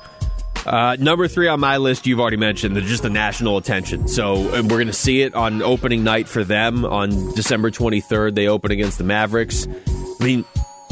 Uh, 0.67 0.97
number 0.99 1.27
three 1.29 1.49
on 1.49 1.61
my 1.61 1.77
list, 1.77 2.07
you've 2.07 2.21
already 2.21 2.37
mentioned, 2.37 2.77
the, 2.77 2.81
just 2.81 3.03
the 3.03 3.11
national 3.11 3.57
attention. 3.57 4.07
So 4.09 4.37
and 4.55 4.71
we're 4.71 4.77
going 4.77 4.87
to 4.87 4.93
see 4.93 5.23
it 5.23 5.35
on 5.35 5.63
opening 5.63 6.05
night 6.05 6.29
for 6.29 6.45
them 6.45 6.85
on 6.85 7.35
December 7.35 7.71
23rd. 7.71 8.35
They 8.35 8.49
open 8.49 8.71
against 8.71 8.99
the 8.99 9.05
Mavericks. 9.05 9.67
I 10.21 10.25
mean, 10.25 10.45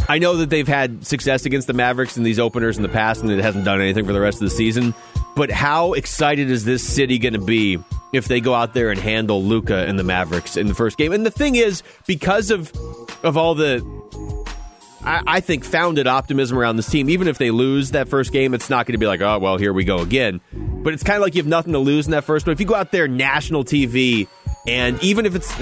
I 0.08 0.18
know 0.18 0.36
that 0.38 0.50
they've 0.50 0.66
had 0.66 1.06
success 1.06 1.44
against 1.46 1.66
the 1.68 1.72
Mavericks 1.72 2.16
in 2.16 2.24
these 2.24 2.40
openers 2.40 2.76
in 2.76 2.82
the 2.82 2.88
past, 2.88 3.22
and 3.22 3.30
it 3.30 3.40
hasn't 3.40 3.64
done 3.64 3.80
anything 3.80 4.04
for 4.04 4.12
the 4.12 4.20
rest 4.20 4.42
of 4.42 4.48
the 4.48 4.54
season. 4.54 4.92
But 5.36 5.50
how 5.50 5.92
excited 5.92 6.50
is 6.50 6.64
this 6.64 6.82
city 6.82 7.18
going 7.18 7.34
to 7.34 7.40
be 7.40 7.78
if 8.12 8.26
they 8.26 8.40
go 8.40 8.54
out 8.54 8.74
there 8.74 8.90
and 8.90 8.98
handle 8.98 9.44
Luka 9.44 9.86
and 9.86 9.98
the 9.98 10.02
Mavericks 10.02 10.56
in 10.56 10.66
the 10.66 10.74
first 10.74 10.98
game? 10.98 11.12
And 11.12 11.24
the 11.24 11.30
thing 11.30 11.54
is, 11.54 11.84
because 12.06 12.50
of 12.50 12.72
of 13.22 13.36
all 13.36 13.54
the 13.54 13.80
I, 15.05 15.22
I 15.26 15.40
think 15.40 15.64
founded 15.64 16.07
optimism 16.07 16.59
around 16.59 16.76
this 16.76 16.88
team. 16.88 17.09
Even 17.11 17.28
if 17.28 17.38
they 17.38 17.51
lose 17.51 17.92
that 17.92 18.09
first 18.09 18.32
game, 18.32 18.55
it's 18.55 18.68
not 18.70 18.86
going 18.86 18.92
to 18.92 18.98
be 18.98 19.07
like, 19.07 19.20
oh 19.20 19.38
well, 19.38 19.57
here 19.57 19.72
we 19.72 19.84
go 19.84 19.98
again. 19.98 20.40
But 20.53 20.92
it's 20.94 21.03
kind 21.03 21.16
of 21.16 21.22
like 21.22 21.34
you 21.34 21.40
have 21.40 21.48
nothing 21.48 21.72
to 21.72 21.78
lose 21.78 22.07
in 22.07 22.12
that 22.12 22.24
first. 22.24 22.44
But 22.44 22.53
if 22.53 22.61
you 22.61 22.66
go 22.66 22.74
out 22.74 22.92
there, 22.92 23.09
national 23.09 23.64
TV, 23.64 24.28
and 24.66 25.03
even 25.03 25.26
if 25.26 25.34
it's 25.34 25.53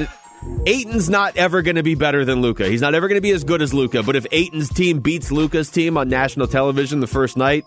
Ayton's 0.66 1.10
not 1.10 1.36
ever 1.36 1.62
going 1.62 1.76
to 1.76 1.82
be 1.82 1.94
better 1.94 2.24
than 2.24 2.40
Luka. 2.42 2.68
He's 2.68 2.80
not 2.80 2.94
ever 2.94 3.08
going 3.08 3.16
to 3.16 3.22
be 3.22 3.32
as 3.32 3.42
good 3.44 3.60
as 3.60 3.74
Luka. 3.74 4.02
But 4.02 4.16
if 4.16 4.26
Ayton's 4.30 4.68
team 4.68 5.00
beats 5.00 5.32
Luka's 5.32 5.68
team 5.70 5.96
on 5.96 6.08
national 6.08 6.46
television 6.46 7.00
the 7.00 7.06
first 7.08 7.36
night, 7.36 7.64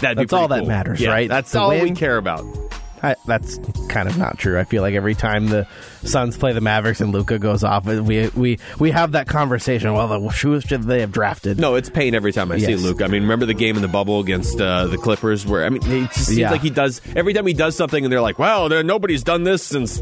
that'd 0.00 0.18
be 0.18 0.24
That's 0.24 0.32
all 0.32 0.48
pretty 0.48 0.62
that 0.64 0.68
matters, 0.68 1.00
Yeah, 1.00 1.10
right? 1.10 1.28
That's 1.28 1.52
The 1.52 1.60
all 1.60 1.70
we 1.70 1.92
care 1.92 2.16
about. 2.16 2.44
I, 3.02 3.16
that's 3.26 3.58
kind 3.88 4.08
of 4.08 4.16
not 4.18 4.38
true. 4.38 4.58
I 4.58 4.64
feel 4.64 4.82
like 4.82 4.94
every 4.94 5.14
time 5.14 5.46
the 5.46 5.66
Suns 6.04 6.36
play 6.36 6.52
the 6.52 6.60
Mavericks 6.60 7.00
and 7.00 7.12
Luka 7.12 7.38
goes 7.38 7.64
off, 7.64 7.84
we 7.86 8.28
we 8.30 8.58
we 8.78 8.90
have 8.90 9.12
that 9.12 9.26
conversation. 9.28 9.92
Well, 9.92 10.08
the, 10.08 10.20
who 10.30 10.60
should 10.60 10.82
they 10.84 11.00
have 11.00 11.12
drafted? 11.12 11.58
No, 11.58 11.74
it's 11.74 11.90
pain 11.90 12.14
every 12.14 12.32
time 12.32 12.50
I 12.52 12.58
see 12.58 12.76
Luka. 12.76 13.04
I 13.04 13.08
mean, 13.08 13.22
remember 13.22 13.46
the 13.46 13.54
game 13.54 13.76
in 13.76 13.82
the 13.82 13.88
bubble 13.88 14.20
against 14.20 14.60
uh, 14.60 14.86
the 14.86 14.96
Clippers 14.98 15.46
where 15.46 15.64
I 15.64 15.68
mean, 15.68 15.82
it 15.82 16.10
just 16.12 16.26
seems 16.26 16.38
Yeah. 16.38 16.50
like 16.50 16.60
he 16.62 16.70
does 16.70 17.00
every 17.16 17.32
time 17.34 17.46
he 17.46 17.52
does 17.54 17.76
something, 17.76 18.04
and 18.04 18.12
they're 18.12 18.20
like, 18.20 18.38
"Well, 18.38 18.68
there, 18.68 18.82
nobody's 18.82 19.22
done 19.22 19.44
this 19.44 19.62
since 19.62 20.00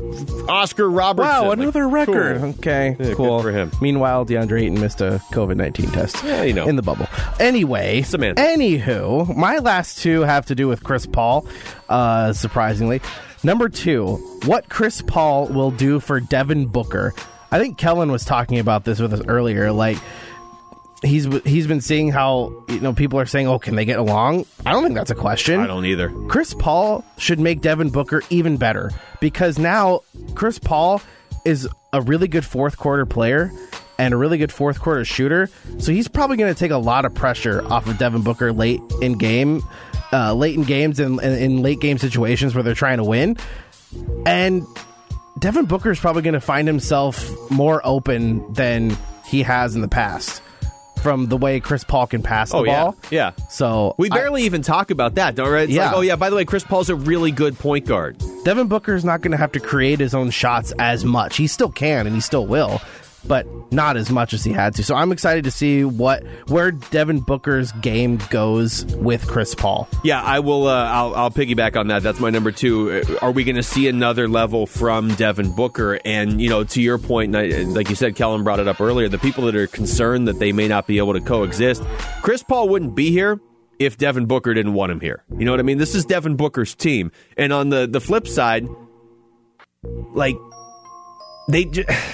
Oscar 0.48 0.88
Robertson." 0.90 1.30
Wow, 1.34 1.48
Like, 1.48 1.58
another 1.58 1.88
record. 1.88 2.40
cool. 2.40 2.48
Okay, 2.58 2.96
Yeah, 2.98 3.14
cool 3.14 3.36
good 3.38 3.42
for 3.42 3.52
him. 3.52 3.70
Meanwhile, 3.80 4.26
DeAndre 4.26 4.62
Ayton 4.62 4.80
missed 4.80 5.00
a 5.00 5.20
COVID 5.32 5.56
nineteen 5.56 5.90
test. 5.90 6.22
Yeah, 6.24 6.42
you 6.42 6.52
know. 6.52 6.66
in 6.66 6.76
the 6.76 6.82
bubble. 6.82 7.06
Anyway, 7.40 8.02
Samantha. 8.02 8.42
Anywho, 8.42 9.34
my 9.36 9.58
last 9.58 9.98
two 9.98 10.22
have 10.22 10.46
to 10.46 10.54
do 10.54 10.68
with 10.68 10.82
Chris 10.84 11.06
Paul. 11.06 11.46
Uh, 11.88 12.32
surprisingly, 12.32 13.00
number 13.42 13.68
two, 13.68 14.16
what 14.44 14.68
Chris 14.68 15.02
Paul 15.02 15.46
will 15.48 15.70
do 15.70 16.00
for 16.00 16.20
Devin 16.20 16.66
Booker. 16.66 17.14
I 17.50 17.58
think 17.58 17.78
Kellan 17.78 18.10
was 18.10 18.24
talking 18.24 18.58
about 18.58 18.84
this 18.84 18.98
with 18.98 19.12
us 19.12 19.22
earlier. 19.28 19.70
Like 19.72 19.98
he's 21.02 21.26
he's 21.44 21.66
been 21.66 21.80
seeing 21.80 22.10
how 22.10 22.52
you 22.68 22.80
know 22.80 22.92
people 22.92 23.18
are 23.20 23.26
saying, 23.26 23.46
"Oh, 23.46 23.58
can 23.58 23.76
they 23.76 23.84
get 23.84 23.98
along?" 23.98 24.46
I 24.64 24.72
don't 24.72 24.82
think 24.82 24.94
that's 24.94 25.10
a 25.10 25.14
question. 25.16 25.60
I 25.60 25.66
don't 25.66 25.84
either. 25.84 26.10
Chris 26.28 26.54
Paul 26.54 27.04
should 27.18 27.38
make 27.38 27.60
Devin 27.60 27.90
Booker 27.90 28.22
even 28.30 28.56
better 28.56 28.90
because 29.20 29.58
now 29.58 30.00
Chris 30.34 30.58
Paul 30.58 31.00
is 31.44 31.68
a 31.92 32.00
really 32.00 32.28
good 32.28 32.44
fourth 32.44 32.76
quarter 32.76 33.06
player 33.06 33.52
and 33.98 34.12
a 34.12 34.16
really 34.16 34.38
good 34.38 34.52
fourth 34.52 34.80
quarter 34.80 35.04
shooter. 35.04 35.48
So 35.78 35.92
he's 35.92 36.08
probably 36.08 36.36
going 36.36 36.52
to 36.52 36.58
take 36.58 36.72
a 36.72 36.78
lot 36.78 37.04
of 37.04 37.14
pressure 37.14 37.64
off 37.66 37.86
of 37.86 37.98
Devin 37.98 38.22
Booker 38.22 38.52
late 38.52 38.80
in 39.00 39.16
game, 39.16 39.62
uh, 40.12 40.34
late 40.34 40.54
in 40.54 40.62
games 40.64 41.00
and 41.00 41.20
in, 41.20 41.32
in 41.34 41.62
late 41.62 41.80
game 41.80 41.98
situations 41.98 42.54
where 42.54 42.62
they're 42.62 42.74
trying 42.74 42.98
to 42.98 43.04
win. 43.04 43.36
And 44.24 44.66
Devin 45.38 45.66
Booker 45.66 45.90
is 45.90 45.98
probably 46.00 46.22
going 46.22 46.34
to 46.34 46.40
find 46.40 46.66
himself 46.66 47.30
more 47.50 47.80
open 47.84 48.52
than 48.54 48.96
he 49.26 49.42
has 49.42 49.74
in 49.74 49.80
the 49.80 49.88
past 49.88 50.42
from 51.02 51.26
the 51.26 51.36
way 51.36 51.60
Chris 51.60 51.84
Paul 51.84 52.06
can 52.06 52.22
pass 52.22 52.50
the 52.50 52.56
Oh 52.56 52.64
yeah, 52.64 52.82
ball. 52.84 52.96
yeah. 53.10 53.30
So 53.50 53.94
We 53.98 54.10
I- 54.10 54.14
barely 54.16 54.42
even 54.44 54.62
talk 54.62 54.90
about 54.90 55.14
that, 55.16 55.34
don't 55.34 55.52
we? 55.52 55.58
It's 55.60 55.72
Yeah. 55.72 55.86
like, 55.88 55.96
oh 55.96 56.00
yeah, 56.00 56.16
by 56.16 56.30
the 56.30 56.36
way, 56.36 56.44
Chris 56.44 56.64
Paul's 56.64 56.88
a 56.90 56.96
really 56.96 57.30
good 57.30 57.56
point 57.58 57.86
guard. 57.86 58.16
Devin 58.44 58.66
Booker's 58.66 59.04
not 59.04 59.20
going 59.20 59.30
to 59.32 59.36
have 59.36 59.52
to 59.52 59.60
create 59.60 60.00
his 60.00 60.14
own 60.14 60.30
shots 60.30 60.72
as 60.78 61.04
much. 61.04 61.36
He 61.36 61.46
still 61.46 61.70
can 61.70 62.06
and 62.06 62.14
he 62.14 62.20
still 62.20 62.46
will, 62.46 62.80
but 63.26 63.46
not 63.72 63.96
as 63.96 64.10
much 64.10 64.32
as 64.32 64.44
he 64.44 64.52
had 64.52 64.74
to. 64.76 64.84
So 64.84 64.94
I'm 64.94 65.12
excited 65.12 65.44
to 65.44 65.50
see 65.50 65.84
what 65.84 66.22
where 66.48 66.70
Devin 66.70 67.20
Booker's 67.20 67.72
game 67.72 68.18
goes 68.30 68.84
with 68.96 69.26
Chris 69.26 69.54
Paul. 69.54 69.88
Yeah, 70.04 70.22
I 70.22 70.38
will. 70.40 70.68
Uh, 70.68 70.84
I'll, 70.84 71.14
I'll 71.14 71.30
piggyback 71.30 71.76
on 71.76 71.88
that. 71.88 72.02
That's 72.02 72.20
my 72.20 72.30
number 72.30 72.52
two. 72.52 73.02
Uh, 73.08 73.18
Are 73.22 73.32
we 73.32 73.44
going 73.44 73.56
to 73.56 73.62
see 73.62 73.88
another 73.88 74.28
level 74.28 74.66
from 74.66 75.14
Devin 75.14 75.54
Booker? 75.54 75.98
And 76.04 76.40
you 76.40 76.48
know, 76.48 76.64
to 76.64 76.80
your 76.80 76.98
point, 76.98 77.34
I, 77.34 77.46
like 77.62 77.88
you 77.90 77.96
said, 77.96 78.14
Kellan 78.16 78.44
brought 78.44 78.60
it 78.60 78.68
up 78.68 78.80
earlier. 78.80 79.08
The 79.08 79.18
people 79.18 79.44
that 79.46 79.56
are 79.56 79.66
concerned 79.66 80.28
that 80.28 80.38
they 80.38 80.52
may 80.52 80.68
not 80.68 80.86
be 80.86 80.98
able 80.98 81.14
to 81.14 81.20
coexist. 81.20 81.82
Chris 82.22 82.42
Paul 82.42 82.68
wouldn't 82.68 82.94
be 82.94 83.10
here 83.10 83.40
if 83.78 83.98
Devin 83.98 84.26
Booker 84.26 84.54
didn't 84.54 84.74
want 84.74 84.92
him 84.92 85.00
here. 85.00 85.22
You 85.36 85.44
know 85.44 85.50
what 85.50 85.60
I 85.60 85.64
mean? 85.64 85.78
This 85.78 85.94
is 85.94 86.04
Devin 86.04 86.36
Booker's 86.36 86.74
team. 86.74 87.10
And 87.36 87.52
on 87.52 87.68
the 87.70 87.86
the 87.86 88.00
flip 88.00 88.28
side, 88.28 88.66
like. 90.14 90.36
They 91.48 91.64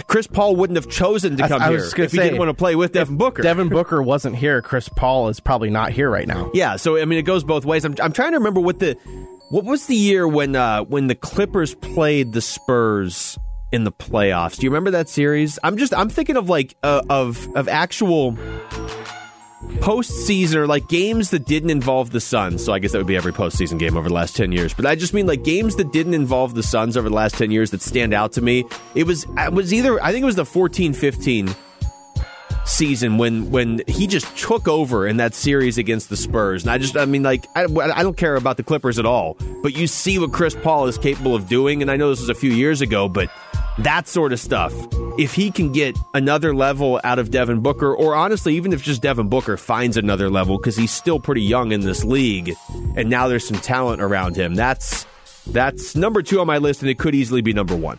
Chris 0.09 0.27
Paul 0.27 0.57
wouldn't 0.57 0.77
have 0.77 0.91
chosen 0.91 1.37
to 1.39 1.49
come 1.49 1.63
I 1.63 1.69
here 1.69 1.79
was 1.79 1.95
gonna 1.95 2.05
if 2.07 2.13
he 2.13 2.19
didn't 2.19 2.39
want 2.39 2.51
to 2.51 2.55
play 2.55 2.77
with 2.77 2.93
Devin 2.93 3.17
Booker. 3.17 3.43
Devin 3.43 3.69
Booker 3.69 4.03
wasn't 4.03 4.37
here. 4.37 4.61
Chris 4.61 4.89
Paul 4.89 5.29
is 5.29 5.41
probably 5.41 5.71
not 5.71 5.93
here 5.93 6.11
right 6.11 6.29
now. 6.29 6.51
Yeah, 6.53 6.77
so 6.77 6.99
I 6.99 7.05
mean, 7.07 7.19
it 7.19 7.23
goes 7.23 7.43
both 7.43 7.65
ways. 7.65 7.85
I'm, 7.85 7.95
I'm 8.03 8.13
trying 8.13 8.33
to 8.33 8.39
remember 8.39 8.61
what 8.61 8.79
the 8.79 8.95
what 9.51 9.65
was 9.65 9.87
the 9.87 9.97
year 9.97 10.29
when 10.29 10.55
uh, 10.55 10.85
when 10.85 11.07
the 11.07 11.15
Clippers 11.15 11.75
played 11.75 12.33
the 12.33 12.43
Spurs 12.43 13.39
in 13.73 13.85
the 13.85 13.93
playoffs. 13.93 14.59
Do 14.59 14.67
you 14.67 14.71
remember 14.71 14.91
that 14.93 15.09
series? 15.09 15.59
I'm 15.65 15.79
just 15.79 15.95
I'm 15.95 16.11
thinking 16.11 16.37
of 16.37 16.49
like 16.51 16.77
uh, 16.83 17.03
of 17.09 17.49
of 17.57 17.69
actual 17.69 18.37
postseason 19.81 20.57
or 20.57 20.67
like 20.67 20.89
games 20.89 21.31
that 21.31 21.45
didn't 21.47 21.71
involve 21.71 22.11
the 22.11 22.21
Suns. 22.21 22.65
So 22.65 22.73
I 22.73 22.79
guess 22.79 22.93
that 22.93 22.99
would 22.99 23.07
be 23.07 23.17
every 23.17 23.33
postseason 23.33 23.79
game 23.79 23.97
over 23.97 24.09
the 24.09 24.15
last 24.15 24.37
10 24.37 24.53
years. 24.53 24.75
But 24.75 24.87
I 24.87 24.95
just 24.95 25.15
mean 25.15 25.27
like 25.27 25.45
games 25.45 25.77
that 25.77 25.93
didn't 25.93 26.15
involve 26.15 26.55
the 26.55 26.63
Suns 26.63 26.97
over 26.97 27.09
the 27.09 27.15
last 27.15 27.37
10 27.37 27.51
years 27.51 27.71
that 27.73 27.83
stand 27.83 28.15
out 28.15 28.33
to 28.33 28.41
me. 28.41 28.65
It 28.95 29.05
was 29.05 29.27
it 29.39 29.53
was 29.53 29.73
either 29.73 30.03
I 30.03 30.13
think 30.13 30.23
it 30.23 30.27
was 30.27 30.37
the 30.37 30.45
14-15 30.45 31.57
season 32.65 33.19
when 33.19 33.51
when 33.51 33.83
he 33.89 34.07
just 34.07 34.37
took 34.37 34.69
over 34.69 35.07
in 35.07 35.17
that 35.17 35.35
series 35.35 35.79
against 35.79 36.09
the 36.09 36.17
Spurs. 36.17 36.63
And 36.63 36.71
I 36.71 36.79
just 36.79 36.97
I 36.97 37.05
mean 37.05 37.23
like 37.23 37.47
I, 37.57 37.65
I 37.65 38.03
don't 38.03 38.17
care 38.17 38.37
about 38.37 38.57
the 38.57 38.63
Clippers 38.63 38.99
at 38.99 39.07
all, 39.07 39.37
but 39.63 39.77
you 39.77 39.87
see 39.87 40.19
what 40.19 40.33
Chris 40.33 40.55
Paul 40.55 40.87
is 40.87 40.99
capable 40.99 41.35
of 41.35 41.49
doing 41.49 41.83
and 41.83 41.91
I 41.91 41.97
know 41.97 42.11
this 42.11 42.21
was 42.21 42.29
a 42.29 42.35
few 42.35 42.53
years 42.53 42.81
ago, 42.81 43.09
but 43.09 43.31
that 43.79 44.07
sort 44.09 44.33
of 44.33 44.41
stuff. 44.41 44.73
If 45.19 45.35
he 45.35 45.51
can 45.51 45.73
get 45.73 45.97
another 46.15 46.55
level 46.55 47.01
out 47.05 47.19
of 47.19 47.31
Devin 47.31 47.61
Booker, 47.61 47.95
or 47.95 48.15
honestly, 48.15 48.55
even 48.57 48.73
if 48.73 48.83
just 48.83 49.03
Devin 49.03 49.29
Booker 49.29 49.57
finds 49.57 49.97
another 49.97 50.31
level, 50.31 50.57
because 50.59 50.77
he's 50.77 50.91
still 50.91 51.21
pretty 51.21 51.43
young 51.43 51.73
in 51.73 51.81
this 51.83 52.05
league, 52.05 52.55
and 52.97 53.09
now 53.11 53.29
there's 53.29 53.47
some 53.47 53.59
talent 53.59 54.01
around 54.03 54.37
him, 54.37 54.55
that's 54.55 55.07
that's 55.49 55.97
number 55.97 56.23
two 56.23 56.41
on 56.41 56.47
my 56.47 56.59
list, 56.59 56.83
and 56.83 56.91
it 56.91 56.99
could 56.99 57.15
easily 57.15 57.41
be 57.43 57.53
number 57.53 57.75
one. 57.75 57.99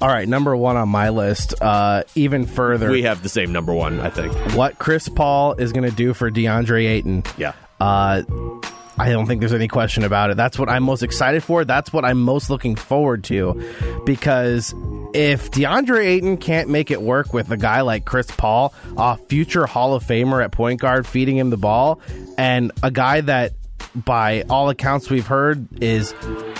All 0.00 0.08
right, 0.08 0.26
number 0.26 0.56
one 0.56 0.76
on 0.76 0.88
my 0.88 1.10
list. 1.10 1.54
Uh, 1.60 2.02
even 2.14 2.46
further, 2.46 2.90
We 2.90 3.02
have 3.02 3.22
the 3.22 3.28
same 3.28 3.52
number 3.52 3.74
one, 3.74 4.00
I 4.00 4.08
think. 4.08 4.32
what 4.56 4.78
Chris 4.78 5.08
Paul 5.08 5.52
is 5.54 5.70
going 5.72 5.88
to 5.88 5.94
do 5.94 6.14
for 6.14 6.30
DeAndre 6.30 6.86
Ayton. 6.88 7.24
Yeah. 7.36 7.52
Uh, 7.78 8.22
I 9.02 9.10
don't 9.10 9.26
think 9.26 9.40
there's 9.40 9.52
any 9.52 9.66
question 9.66 10.04
about 10.04 10.30
it. 10.30 10.36
That's 10.36 10.56
what 10.56 10.68
I'm 10.68 10.84
most 10.84 11.02
excited 11.02 11.42
for. 11.42 11.64
That's 11.64 11.92
what 11.92 12.04
I'm 12.04 12.22
most 12.22 12.50
looking 12.50 12.76
forward 12.76 13.24
to. 13.24 13.60
Because 14.06 14.72
if 15.12 15.50
DeAndre 15.50 16.06
Ayton 16.06 16.36
can't 16.36 16.68
make 16.68 16.92
it 16.92 17.02
work 17.02 17.34
with 17.34 17.50
a 17.50 17.56
guy 17.56 17.80
like 17.80 18.04
Chris 18.04 18.28
Paul, 18.30 18.72
a 18.96 19.16
future 19.16 19.66
Hall 19.66 19.94
of 19.94 20.04
Famer 20.04 20.42
at 20.44 20.52
point 20.52 20.80
guard, 20.80 21.04
feeding 21.04 21.36
him 21.36 21.50
the 21.50 21.56
ball, 21.56 22.00
and 22.38 22.70
a 22.84 22.92
guy 22.92 23.22
that, 23.22 23.54
by 23.92 24.42
all 24.48 24.70
accounts 24.70 25.10
we've 25.10 25.26
heard, 25.26 25.66
is 25.82 26.14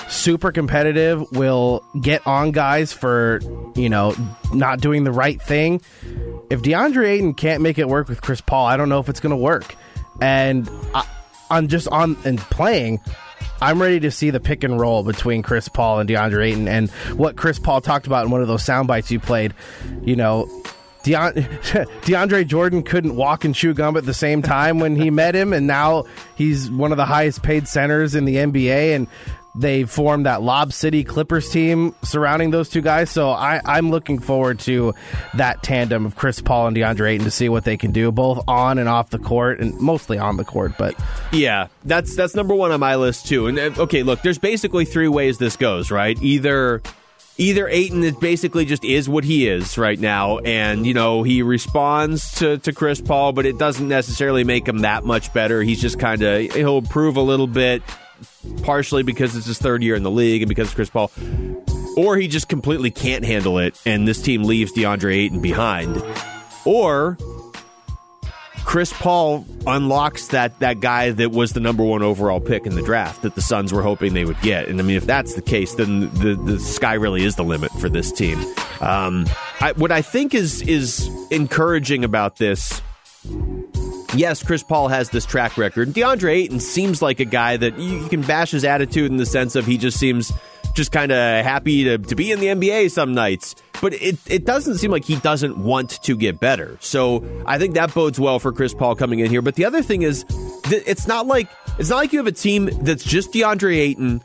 super 0.09 0.51
competitive, 0.51 1.31
will 1.31 1.85
get 2.03 2.27
on 2.27 2.51
guys 2.51 2.93
for, 2.93 3.39
you 3.77 3.89
know, 3.89 4.17
not 4.53 4.81
doing 4.81 5.05
the 5.05 5.13
right 5.13 5.41
thing. 5.41 5.81
If 6.51 6.63
DeAndre 6.63 7.07
Ayton 7.07 7.35
can't 7.35 7.63
make 7.63 7.79
it 7.79 7.89
work 7.89 8.09
with 8.09 8.21
Chris 8.21 8.41
Paul, 8.41 8.67
I 8.67 8.77
don't 8.77 8.89
know 8.89 8.99
if 8.99 9.09
it's 9.09 9.21
going 9.21 9.31
to 9.31 9.37
work. 9.37 9.77
And 10.21 10.69
I, 10.93 11.07
on 11.53 11.69
just 11.69 11.87
on 11.89 12.17
and 12.25 12.39
playing, 12.39 13.01
I'm 13.61 13.81
ready 13.81 14.01
to 14.01 14.11
see 14.11 14.31
the 14.31 14.41
pick 14.41 14.65
and 14.65 14.81
roll 14.81 15.03
between 15.05 15.43
Chris 15.43 15.69
Paul 15.69 16.01
and 16.01 16.09
DeAndre 16.09 16.47
Ayton. 16.47 16.67
And 16.67 16.91
what 17.17 17.37
Chris 17.37 17.59
Paul 17.59 17.81
talked 17.81 18.07
about 18.07 18.25
in 18.25 18.31
one 18.31 18.41
of 18.41 18.49
those 18.49 18.65
sound 18.65 18.89
bites 18.89 19.11
you 19.11 19.21
played, 19.21 19.55
you 20.03 20.17
know, 20.17 20.49
DeAndre 21.05 22.47
Jordan 22.47 22.83
couldn't 22.83 23.17
walk 23.17 23.45
and 23.45 23.55
chew 23.55 23.75
gum 23.75 23.97
at 23.97 24.07
the 24.07 24.15
same 24.15 24.41
time 24.41 24.79
when 24.79 24.97
he 24.97 25.11
met 25.23 25.35
him, 25.35 25.53
and 25.53 25.67
now 25.67 26.05
he's 26.37 26.71
one 26.71 26.93
of 26.93 26.97
the 26.97 27.07
highest 27.07 27.43
paid 27.43 27.69
centers 27.69 28.15
in 28.15 28.25
the 28.25 28.37
NBA. 28.37 28.95
And 28.95 29.07
they 29.55 29.85
formed 29.85 30.27
that 30.27 30.43
Lob 30.43 30.73
City 30.73 31.05
Clippers 31.05 31.51
team 31.51 31.95
surrounding 32.03 32.51
those 32.51 32.69
two 32.69 32.81
guys. 32.81 33.11
So 33.11 33.31
I, 33.31 33.61
I'm 33.65 33.91
looking 33.91 34.19
forward 34.19 34.61
to 34.61 34.95
that 35.35 35.63
tandem 35.63 36.07
of 36.07 36.17
Chris 36.17 36.41
Paul 36.41 36.69
and 36.69 36.77
DeAndre 36.77 37.11
Ayton 37.11 37.25
to 37.25 37.31
see 37.31 37.49
what 37.49 37.65
they 37.65 37.77
can 37.77 37.93
do, 37.93 38.11
both 38.11 38.43
on 38.49 38.79
and 38.79 38.89
off 38.89 39.11
the 39.11 39.19
court, 39.19 39.61
and 39.61 39.79
mostly 39.79 40.19
on 40.19 40.37
the 40.37 40.45
court. 40.45 40.73
But 40.79 40.95
Yeah, 41.33 41.69
that's 41.85 42.17
that's 42.17 42.35
number 42.35 42.55
one 42.55 42.73
on 42.73 42.81
my 42.81 42.97
list 42.97 43.27
too. 43.27 43.47
And 43.47 43.59
uh, 43.59 43.83
okay, 43.83 44.03
look, 44.03 44.23
there's 44.23 44.39
basically 44.39 44.85
three 44.85 45.09
ways 45.09 45.39
this 45.39 45.57
goes, 45.57 45.91
right? 45.91 46.21
Either 46.23 46.83
either 47.39 47.67
Ayton 47.69 48.05
is 48.05 48.15
basically 48.17 48.65
just 48.65 48.85
is 48.85 49.09
what 49.09 49.25
he 49.25 49.49
is 49.49 49.79
right 49.79 49.99
now, 49.99 50.39
and 50.39 50.87
you 50.87 50.95
know 50.95 51.23
he 51.23 51.43
responds 51.43 52.33
to 52.39 52.59
to 52.59 52.73
Chris 52.73 53.01
Paul, 53.01 53.33
but 53.33 53.47
it 53.47 53.59
doesn't 53.59 53.89
necessarily 53.89 54.45
make 54.45 54.67
him 54.67 54.79
that 54.79 55.05
much 55.05 55.33
better. 55.35 55.63
He's 55.63 55.81
just 55.81 55.99
kind 55.99 56.23
of 56.23 56.53
he'll 56.53 56.79
improve 56.79 57.17
a 57.17 57.23
little 57.23 57.47
bit, 57.47 57.83
partially 58.63 59.03
because 59.03 59.37
it's 59.37 59.47
his 59.47 59.59
third 59.59 59.83
year 59.83 59.95
in 59.95 60.03
the 60.03 60.11
league 60.11 60.43
and 60.43 60.49
because 60.49 60.73
Chris 60.73 60.91
Paul. 60.91 61.11
Or 61.97 62.17
he 62.17 62.27
just 62.29 62.49
completely 62.49 62.91
can't 62.91 63.25
handle 63.25 63.59
it, 63.59 63.79
and 63.85 64.09
this 64.09 64.23
team 64.23 64.45
leaves 64.45 64.73
DeAndre 64.73 65.15
Ayton 65.15 65.43
behind. 65.43 66.03
Or 66.65 67.19
Chris 68.65 68.93
Paul 68.93 69.45
unlocks 69.67 70.29
that 70.29 70.59
that 70.61 70.81
guy 70.81 71.11
that 71.11 71.31
was 71.31 71.53
the 71.53 71.61
number 71.61 71.85
one 71.85 72.03
overall 72.03 72.41
pick 72.41 72.65
in 72.65 72.75
the 72.75 72.83
draft 72.83 73.23
that 73.23 73.35
the 73.35 73.43
Suns 73.43 73.73
were 73.73 73.83
hoping 73.83 74.15
they 74.15 74.25
would 74.25 74.41
get. 74.41 74.69
And 74.69 74.81
I 74.81 74.83
mean, 74.83 74.97
if 74.97 75.05
that's 75.05 75.35
the 75.35 75.43
case, 75.43 75.75
then 75.75 76.13
the 76.15 76.35
the 76.35 76.59
sky 76.59 76.95
really 76.95 77.25
is 77.25 77.37
the 77.37 77.45
limit 77.45 77.71
for 77.73 77.89
this 77.89 78.11
team. 78.11 78.39
Um, 78.81 79.27
I, 79.61 79.73
what 79.77 79.93
I 79.93 80.01
think 80.01 80.35
is 80.35 80.63
is 80.63 81.11
encouraging 81.31 82.05
about 82.05 82.37
this. 82.37 82.81
Yes, 84.15 84.43
Chris 84.43 84.63
Paul 84.63 84.89
has 84.89 85.09
this 85.09 85.25
track 85.25 85.57
record. 85.57 85.91
DeAndre 85.91 86.33
Ayton 86.33 86.61
seems 86.61 87.01
like 87.01 87.19
a 87.19 87.25
guy 87.25 87.57
that 87.57 87.79
you, 87.79 88.07
can 88.09 88.21
bash 88.21 88.51
his 88.51 88.65
attitude 88.65 89.11
in 89.11 89.17
the 89.17 89.25
sense 89.25 89.57
of 89.57 89.65
he 89.65 89.79
just 89.79 89.99
seems 89.99 90.33
just 90.75 90.93
kind 90.93 91.13
of 91.13 91.45
happy 91.45 91.85
to, 91.85 91.99
to 91.99 92.15
be 92.15 92.31
in 92.31 92.41
the 92.41 92.47
NBA 92.47 92.91
some 92.91 93.15
nights. 93.15 93.55
But 93.81 93.95
it, 93.95 94.19
it 94.27 94.45
doesn't 94.45 94.79
seem 94.79 94.91
like 94.91 95.05
he 95.05 95.17
doesn't 95.17 95.57
want 95.57 96.03
to 96.03 96.17
get 96.17 96.41
better. 96.41 96.77
So 96.81 97.25
I 97.47 97.59
think 97.59 97.75
that 97.75 97.95
bodes 97.95 98.21
well 98.21 98.39
for 98.39 98.53
Chris 98.53 98.75
Paul 98.75 98.95
coming 98.95 99.21
in 99.21 99.31
here. 99.31 99.43
But 99.43 99.55
the 99.55 99.65
other 99.65 99.83
thing 99.83 100.03
is, 100.03 100.25
it's 100.67 101.07
not 101.07 101.27
like 101.27 101.49
it's 101.79 101.89
not 101.89 101.97
like 101.97 102.13
you 102.13 102.19
have 102.19 102.27
a 102.27 102.33
team 102.33 102.67
that's 102.83 103.03
just 103.03 103.33
DeAndre 103.33 103.77
Ayton, 103.79 104.23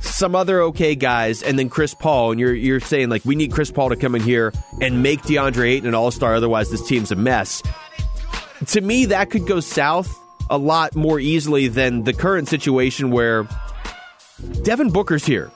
some 0.00 0.36
other 0.36 0.60
okay 0.62 0.94
guys, 0.94 1.42
and 1.42 1.58
then 1.58 1.68
Chris 1.70 1.94
Paul, 1.94 2.32
and 2.32 2.40
you're 2.40 2.54
you're 2.54 2.80
saying 2.80 3.08
like 3.08 3.24
we 3.24 3.34
need 3.34 3.52
Chris 3.52 3.70
Paul 3.70 3.88
to 3.88 3.96
come 3.96 4.14
in 4.14 4.22
here 4.22 4.52
and 4.80 5.02
make 5.02 5.22
DeAndre 5.22 5.70
Ayton 5.70 5.88
an 5.88 5.94
All 5.94 6.10
Star. 6.10 6.34
Otherwise, 6.34 6.70
this 6.70 6.86
team's 6.86 7.10
a 7.10 7.16
mess. 7.16 7.62
To 8.66 8.80
me, 8.80 9.06
that 9.06 9.30
could 9.30 9.46
go 9.46 9.60
south 9.60 10.18
a 10.50 10.58
lot 10.58 10.94
more 10.94 11.18
easily 11.20 11.68
than 11.68 12.04
the 12.04 12.12
current 12.12 12.48
situation 12.48 13.10
where 13.10 13.48
Devin 14.62 14.90
Booker's 14.90 15.24
here. 15.24 15.50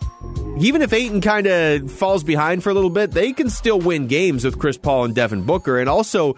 Even 0.59 0.82
if 0.82 0.93
Ayton 0.93 1.20
kind 1.20 1.47
of 1.47 1.90
falls 1.90 2.22
behind 2.22 2.62
for 2.62 2.70
a 2.70 2.74
little 2.74 2.90
bit, 2.90 3.10
they 3.10 3.32
can 3.32 3.51
still 3.51 3.78
win 3.81 4.06
games 4.06 4.44
with 4.44 4.59
Chris 4.59 4.78
Paul 4.78 5.05
and 5.05 5.14
Devin 5.14 5.43
Booker. 5.43 5.78
And 5.78 5.89
also, 5.89 6.36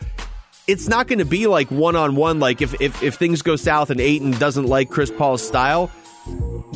it's 0.67 0.89
not 0.89 1.07
going 1.07 1.19
to 1.19 1.25
be 1.25 1.47
like 1.47 1.71
one 1.71 1.97
on 1.97 2.17
one. 2.17 2.41
Like 2.41 2.63
if, 2.63 2.81
if 2.81 3.03
if 3.03 3.15
things 3.17 3.43
go 3.43 3.57
south 3.57 3.91
and 3.91 4.01
Ayton 4.01 4.33
doesn't 4.33 4.67
like 4.67 4.91
Chris 4.91 5.11
Paul's 5.11 5.47
style, 5.47 5.91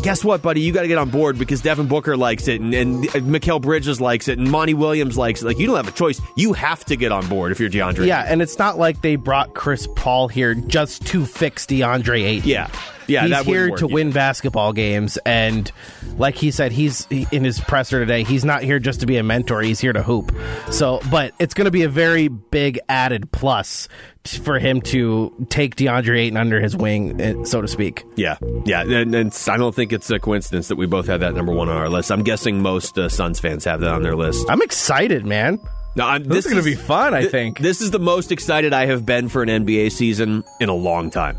guess 0.02 0.24
what, 0.24 0.43
buddy? 0.43 0.61
You 0.61 0.73
got 0.73 0.82
to 0.82 0.89
get 0.89 0.98
on 0.98 1.11
board 1.11 1.39
because 1.39 1.61
Devin 1.61 1.89
Booker 1.89 2.16
likes 2.16 2.48
it, 2.48 2.61
and, 2.61 2.74
and 2.74 3.05
Mikal 3.05 3.61
Bridges 3.61 4.01
likes 4.01 4.28
it, 4.28 4.39
and 4.39 4.51
Monty 4.51 4.74
Williams 4.74 5.16
likes 5.16 5.43
it. 5.43 5.47
Like 5.47 5.59
you 5.59 5.66
don't 5.66 5.77
have 5.77 5.89
a 5.89 5.93
choice. 5.93 6.20
You 6.36 6.52
have 6.52 6.85
to 6.86 6.97
get 6.97 7.12
on 7.12 7.27
board 7.28 7.52
if 7.52 7.61
you're 7.61 7.70
DeAndre. 7.70 8.07
Yeah, 8.07 8.24
and 8.27 8.43
it's 8.43 8.59
not 8.59 8.78
like 8.78 9.01
they 9.02 9.16
brought 9.16 9.55
Chris 9.55 9.86
Paul 9.97 10.28
here 10.28 10.55
just 10.55 11.07
to 11.09 11.27
fix 11.27 11.66
DeAndre 11.66 12.23
Ayton. 12.24 12.48
Yeah. 12.48 12.70
Yeah, 13.07 13.27
he's 13.27 13.47
here 13.47 13.70
work 13.70 13.81
to 13.81 13.86
either. 13.86 13.94
win 13.94 14.12
basketball 14.12 14.73
games, 14.73 15.19
and 15.27 15.70
like 16.16 16.36
he 16.36 16.52
said, 16.52 16.70
he's 16.70 17.09
in 17.11 17.43
his 17.44 17.59
presser 17.59 17.98
today. 17.98 18.23
He's 18.23 18.44
not 18.44 18.62
here 18.62 18.78
just 18.78 19.01
to 19.01 19.07
be 19.07 19.16
a 19.16 19.24
mentor; 19.24 19.62
he's 19.62 19.81
here 19.81 19.93
to 19.93 20.02
hoop. 20.02 20.32
So, 20.70 21.01
but 21.11 21.35
it's 21.40 21.52
going 21.52 21.65
to 21.65 21.73
be 21.73 21.82
a 21.82 21.89
very 21.89 22.28
big 22.28 22.78
added 22.89 23.32
plus 23.32 23.89
t- 24.23 24.39
for 24.39 24.61
him 24.61 24.81
to 24.82 25.47
take 25.51 25.74
DeAndre 25.74 26.19
Ayton 26.20 26.36
under 26.36 26.61
his 26.61 26.77
wing, 26.77 27.20
eh, 27.20 27.35
so 27.44 27.61
to 27.61 27.66
speak. 27.66 28.05
Yeah, 28.16 28.36
yeah, 28.65 28.82
and, 28.82 29.12
and 29.12 29.44
I 29.48 29.57
don't 29.57 29.70
think 29.73 29.93
it's 29.93 30.11
a 30.11 30.19
coincidence 30.19 30.69
that 30.69 30.77
we 30.77 30.87
both 30.87 31.07
have 31.07 31.21
that 31.21 31.35
number 31.35 31.53
one 31.53 31.69
on 31.69 31.77
our 31.77 31.89
list. 31.89 32.11
I'm 32.11 32.23
guessing 32.23 32.61
most 32.63 32.99
uh, 32.99 33.09
Suns 33.09 33.41
fans 33.41 33.65
have 33.65 33.81
that 33.81 33.91
on 33.93 34.03
their 34.03 34.17
list. 34.17 34.47
I'm 34.49 34.63
excited, 34.63 35.25
man. 35.27 35.59
No, 35.97 36.07
I'm, 36.07 36.25
This 36.25 36.47
is 36.47 36.53
gonna 36.53 36.63
be 36.65 36.75
fun, 36.77 37.15
I 37.15 37.23
thi- 37.23 37.29
think. 37.29 37.59
this 37.59 37.81
is 37.81 37.91
the 37.91 37.99
most 37.99 38.31
excited 38.33 38.73
I 38.73 38.87
have 38.87 39.05
been 39.05 39.29
for 39.29 39.43
an 39.43 39.49
NBA 39.49 39.91
season 39.93 40.45
in 40.61 40.69
a 40.69 40.75
long 40.75 41.11
time. 41.11 41.37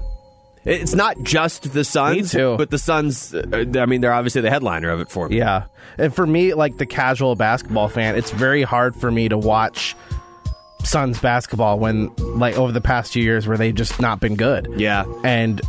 It's 0.64 0.94
not 0.94 1.20
just 1.24 1.74
the 1.74 1.84
Suns, 1.84 2.32
too. 2.34 2.56
but 2.58 2.70
the 2.70 2.78
Suns. 2.78 3.34
uh, 3.34 3.66
I 3.80 3.86
mean, 3.88 4.02
they're 4.02 4.14
obviously 4.14 4.42
the 4.42 4.52
headliner 4.52 4.90
of 4.92 5.00
it 5.00 5.10
for 5.10 5.28
me. 5.28 5.38
Yeah. 5.38 5.64
And 5.98 6.14
for 6.14 6.28
me, 6.28 6.54
like 6.54 6.78
the 6.78 6.86
casual 6.86 7.36
basketball 7.36 7.88
fan, 7.90 8.16
it's 8.16 8.30
very 8.30 8.62
hard 8.62 8.96
for 8.96 9.10
me 9.12 9.28
to 9.30 9.38
watch 9.40 9.96
Suns 10.84 11.20
basketball 11.20 11.80
when, 11.80 12.14
like, 12.18 12.58
over 12.58 12.72
the 12.72 12.82
past 12.82 13.14
few 13.14 13.24
years 13.24 13.48
where 13.48 13.58
they've 13.58 13.76
just 13.76 14.00
not 14.02 14.20
been 14.20 14.36
good. 14.36 14.68
Yeah. 14.78 15.06
And 15.24 15.62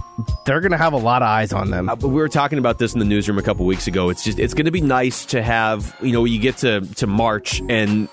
they're 0.45 0.61
going 0.61 0.73
to 0.73 0.79
have 0.79 0.93
a 0.93 0.99
lot 0.99 1.23
of 1.23 1.29
eyes 1.29 1.53
on 1.53 1.71
them. 1.71 1.89
Uh, 1.89 1.97
we 1.97 2.09
were 2.09 2.29
talking 2.29 2.59
about 2.59 2.79
this 2.79 2.93
in 2.93 2.99
the 2.99 3.05
newsroom 3.05 3.39
a 3.39 3.43
couple 3.43 3.67
weeks 3.67 3.87
ago. 3.87 4.09
It's 4.09 4.25
just 4.25 4.39
it's 4.39 4.55
going 4.55 4.67
to 4.67 4.71
be 4.71 4.81
nice 4.81 5.25
to 5.27 5.43
have 5.43 5.97
you 6.03 6.13
know 6.13 6.25
you 6.25 6.39
get 6.39 6.59
to 6.59 6.81
to 6.97 7.07
March 7.07 7.63
and 7.69 8.09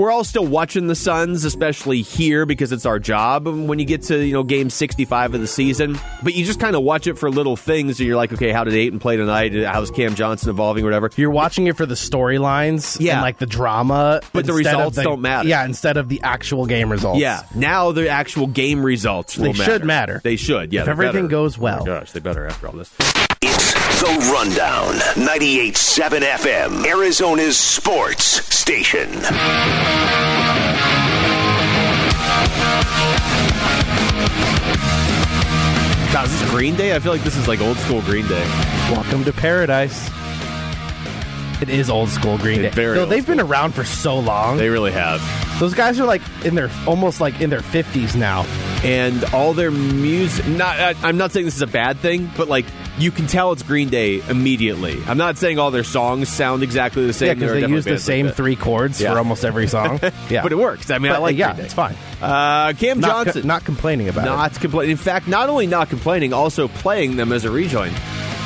we're 0.00 0.10
all 0.10 0.24
still 0.24 0.46
watching 0.46 0.86
the 0.86 0.94
Suns, 0.94 1.44
especially 1.44 2.02
here 2.02 2.46
because 2.46 2.72
it's 2.72 2.86
our 2.86 2.98
job. 2.98 3.46
When 3.46 3.78
you 3.78 3.84
get 3.84 4.02
to 4.04 4.18
you 4.24 4.32
know 4.32 4.42
game 4.42 4.70
sixty 4.70 5.04
five 5.04 5.34
of 5.34 5.40
the 5.40 5.46
season, 5.46 5.98
but 6.22 6.34
you 6.34 6.44
just 6.44 6.58
kind 6.58 6.74
of 6.74 6.82
watch 6.82 7.06
it 7.06 7.18
for 7.18 7.30
little 7.30 7.56
things. 7.56 8.00
And 8.00 8.06
you're 8.06 8.16
like, 8.16 8.32
okay, 8.32 8.50
how 8.52 8.64
did 8.64 8.74
Ayton 8.74 8.98
play 8.98 9.16
tonight? 9.16 9.52
How's 9.64 9.90
Cam 9.90 10.14
Johnson 10.14 10.50
evolving, 10.50 10.84
or 10.84 10.86
whatever? 10.86 11.10
You're 11.16 11.30
watching 11.30 11.66
it 11.66 11.76
for 11.76 11.86
the 11.86 11.94
storylines 11.94 12.98
Yeah. 13.00 13.14
and, 13.14 13.22
like, 13.22 13.38
the 13.38 13.46
drama. 13.46 14.20
But 14.32 14.46
the 14.46 14.54
instead 14.56 14.74
of 14.74 14.78
results 14.80 14.96
don't 14.96 15.20
matter. 15.20 15.48
Yeah, 15.48 15.64
instead 15.64 15.96
of 15.96 16.08
the 16.08 16.20
actual 16.22 16.66
game 16.66 16.90
results. 16.90 17.20
Yeah, 17.20 17.42
now 17.54 17.92
the 17.92 18.08
actual 18.08 18.46
game 18.46 18.82
results 18.84 19.34
They 19.36 19.48
will 19.48 19.54
should 19.54 19.84
matter. 19.84 20.20
They 20.24 20.36
should. 20.36 20.72
Yeah, 20.72 20.82
If 20.82 20.88
everything 20.88 21.14
better. 21.24 21.28
goes 21.28 21.58
well. 21.58 21.82
Oh 21.82 21.86
my 21.86 21.98
gosh, 22.00 22.12
they 22.12 22.20
better 22.20 22.46
after 22.46 22.66
all 22.68 22.72
this. 22.72 22.90
It's 23.42 23.89
The 24.00 24.30
Rundown. 24.32 24.94
98.7 25.14 26.20
FM. 26.22 26.86
Arizona's 26.86 27.58
sports 27.58 28.24
station. 28.54 29.10
God, 36.12 36.26
is 36.26 36.40
this 36.40 36.50
Green 36.50 36.76
Day? 36.76 36.94
I 36.94 36.98
feel 36.98 37.12
like 37.12 37.22
this 37.22 37.36
is 37.36 37.46
like 37.46 37.60
old 37.60 37.76
school 37.76 38.00
Green 38.02 38.26
Day. 38.26 38.44
Welcome 38.90 39.22
to 39.24 39.32
paradise. 39.32 40.10
It 41.60 41.68
is 41.68 41.90
old 41.90 42.08
school 42.08 42.38
Green 42.38 42.62
Day. 42.62 42.70
Very 42.70 42.96
Though 42.96 43.06
they've 43.06 43.26
been 43.26 43.40
around 43.40 43.72
for 43.74 43.84
so 43.84 44.18
long. 44.18 44.56
They 44.56 44.68
really 44.70 44.92
have. 44.92 45.20
Those 45.60 45.74
guys 45.74 46.00
are 46.00 46.06
like 46.06 46.22
in 46.44 46.54
their 46.54 46.70
almost 46.86 47.20
like 47.20 47.40
in 47.40 47.50
their 47.50 47.60
fifties 47.62 48.16
now. 48.16 48.46
and 48.82 49.22
all 49.34 49.52
their 49.52 49.70
music. 49.70 50.46
Not, 50.48 50.80
I- 50.80 50.94
I'm 51.02 51.18
not 51.18 51.32
saying 51.32 51.44
this 51.44 51.56
is 51.56 51.60
a 51.62 51.66
bad 51.66 51.98
thing, 51.98 52.30
but 52.34 52.48
like 52.48 52.64
you 52.98 53.10
can 53.10 53.26
tell 53.26 53.52
it's 53.52 53.62
Green 53.62 53.90
Day 53.90 54.22
immediately. 54.28 54.98
I'm 55.06 55.18
not 55.18 55.36
saying 55.36 55.58
all 55.58 55.70
their 55.70 55.84
songs 55.84 56.30
sound 56.30 56.62
exactly 56.62 57.06
the 57.06 57.12
same. 57.12 57.28
Yeah, 57.28 57.34
because 57.34 57.52
they 57.52 57.60
use 57.60 57.84
the 57.84 57.90
bands 57.90 58.08
like 58.08 58.14
same 58.14 58.28
three 58.30 58.56
chords 58.56 58.98
Yeah. 59.00 59.12
for 59.12 59.18
almost 59.18 59.44
every 59.44 59.66
song. 59.68 60.00
Yeah, 60.30 60.42
but 60.42 60.52
it 60.52 60.56
works. 60.58 60.90
I 60.90 60.96
mean, 60.98 61.12
I 61.12 61.18
like 61.18 61.36
yeah, 61.36 61.48
Green 61.48 61.56
Day. 61.58 61.64
it's 61.64 61.74
fine. 61.74 61.94
Uh, 62.22 62.72
Cam 62.78 63.00
Not, 63.00 63.10
co- 63.10 63.24
Johnson, 63.24 63.46
not 63.46 63.64
complaining 63.64 64.08
about 64.08 64.24
it. 64.24 64.30
not 64.30 64.54
complaining. 64.60 64.92
In 64.92 64.96
fact, 64.96 65.28
not 65.28 65.48
only 65.50 65.66
not 65.66 65.90
complaining, 65.90 66.32
also 66.32 66.68
playing 66.68 67.16
them 67.16 67.32
as 67.32 67.44
a 67.44 67.50
rejoin. 67.50 67.92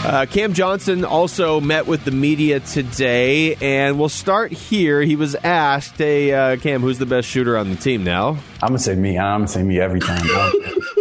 Uh, 0.05 0.27
Cam 0.27 0.53
Johnson 0.53 1.03
also 1.03 1.63
met 1.63 1.87
with 1.87 2.05
the 2.05 2.11
media 2.11 2.61
today, 2.61 3.55
and 3.55 3.99
we'll 3.99 4.11
start 4.11 4.53
here. 4.53 5.01
He 5.01 5.17
was 5.17 5.35
asked, 5.35 5.97
"Hey, 5.97 6.31
uh, 6.31 6.59
Cam, 6.59 6.83
who's 6.83 6.99
the 6.99 7.07
best 7.07 7.27
shooter 7.27 7.57
on 7.57 7.71
the 7.71 7.77
team 7.77 8.05
now?" 8.05 8.37
I'm 8.61 8.69
gonna 8.69 8.81
say 8.81 8.97
me. 8.97 9.19
I'm 9.19 9.41
gonna 9.41 9.49
say 9.49 9.63
me 9.63 9.81
every 9.81 10.01
time. 10.01 10.27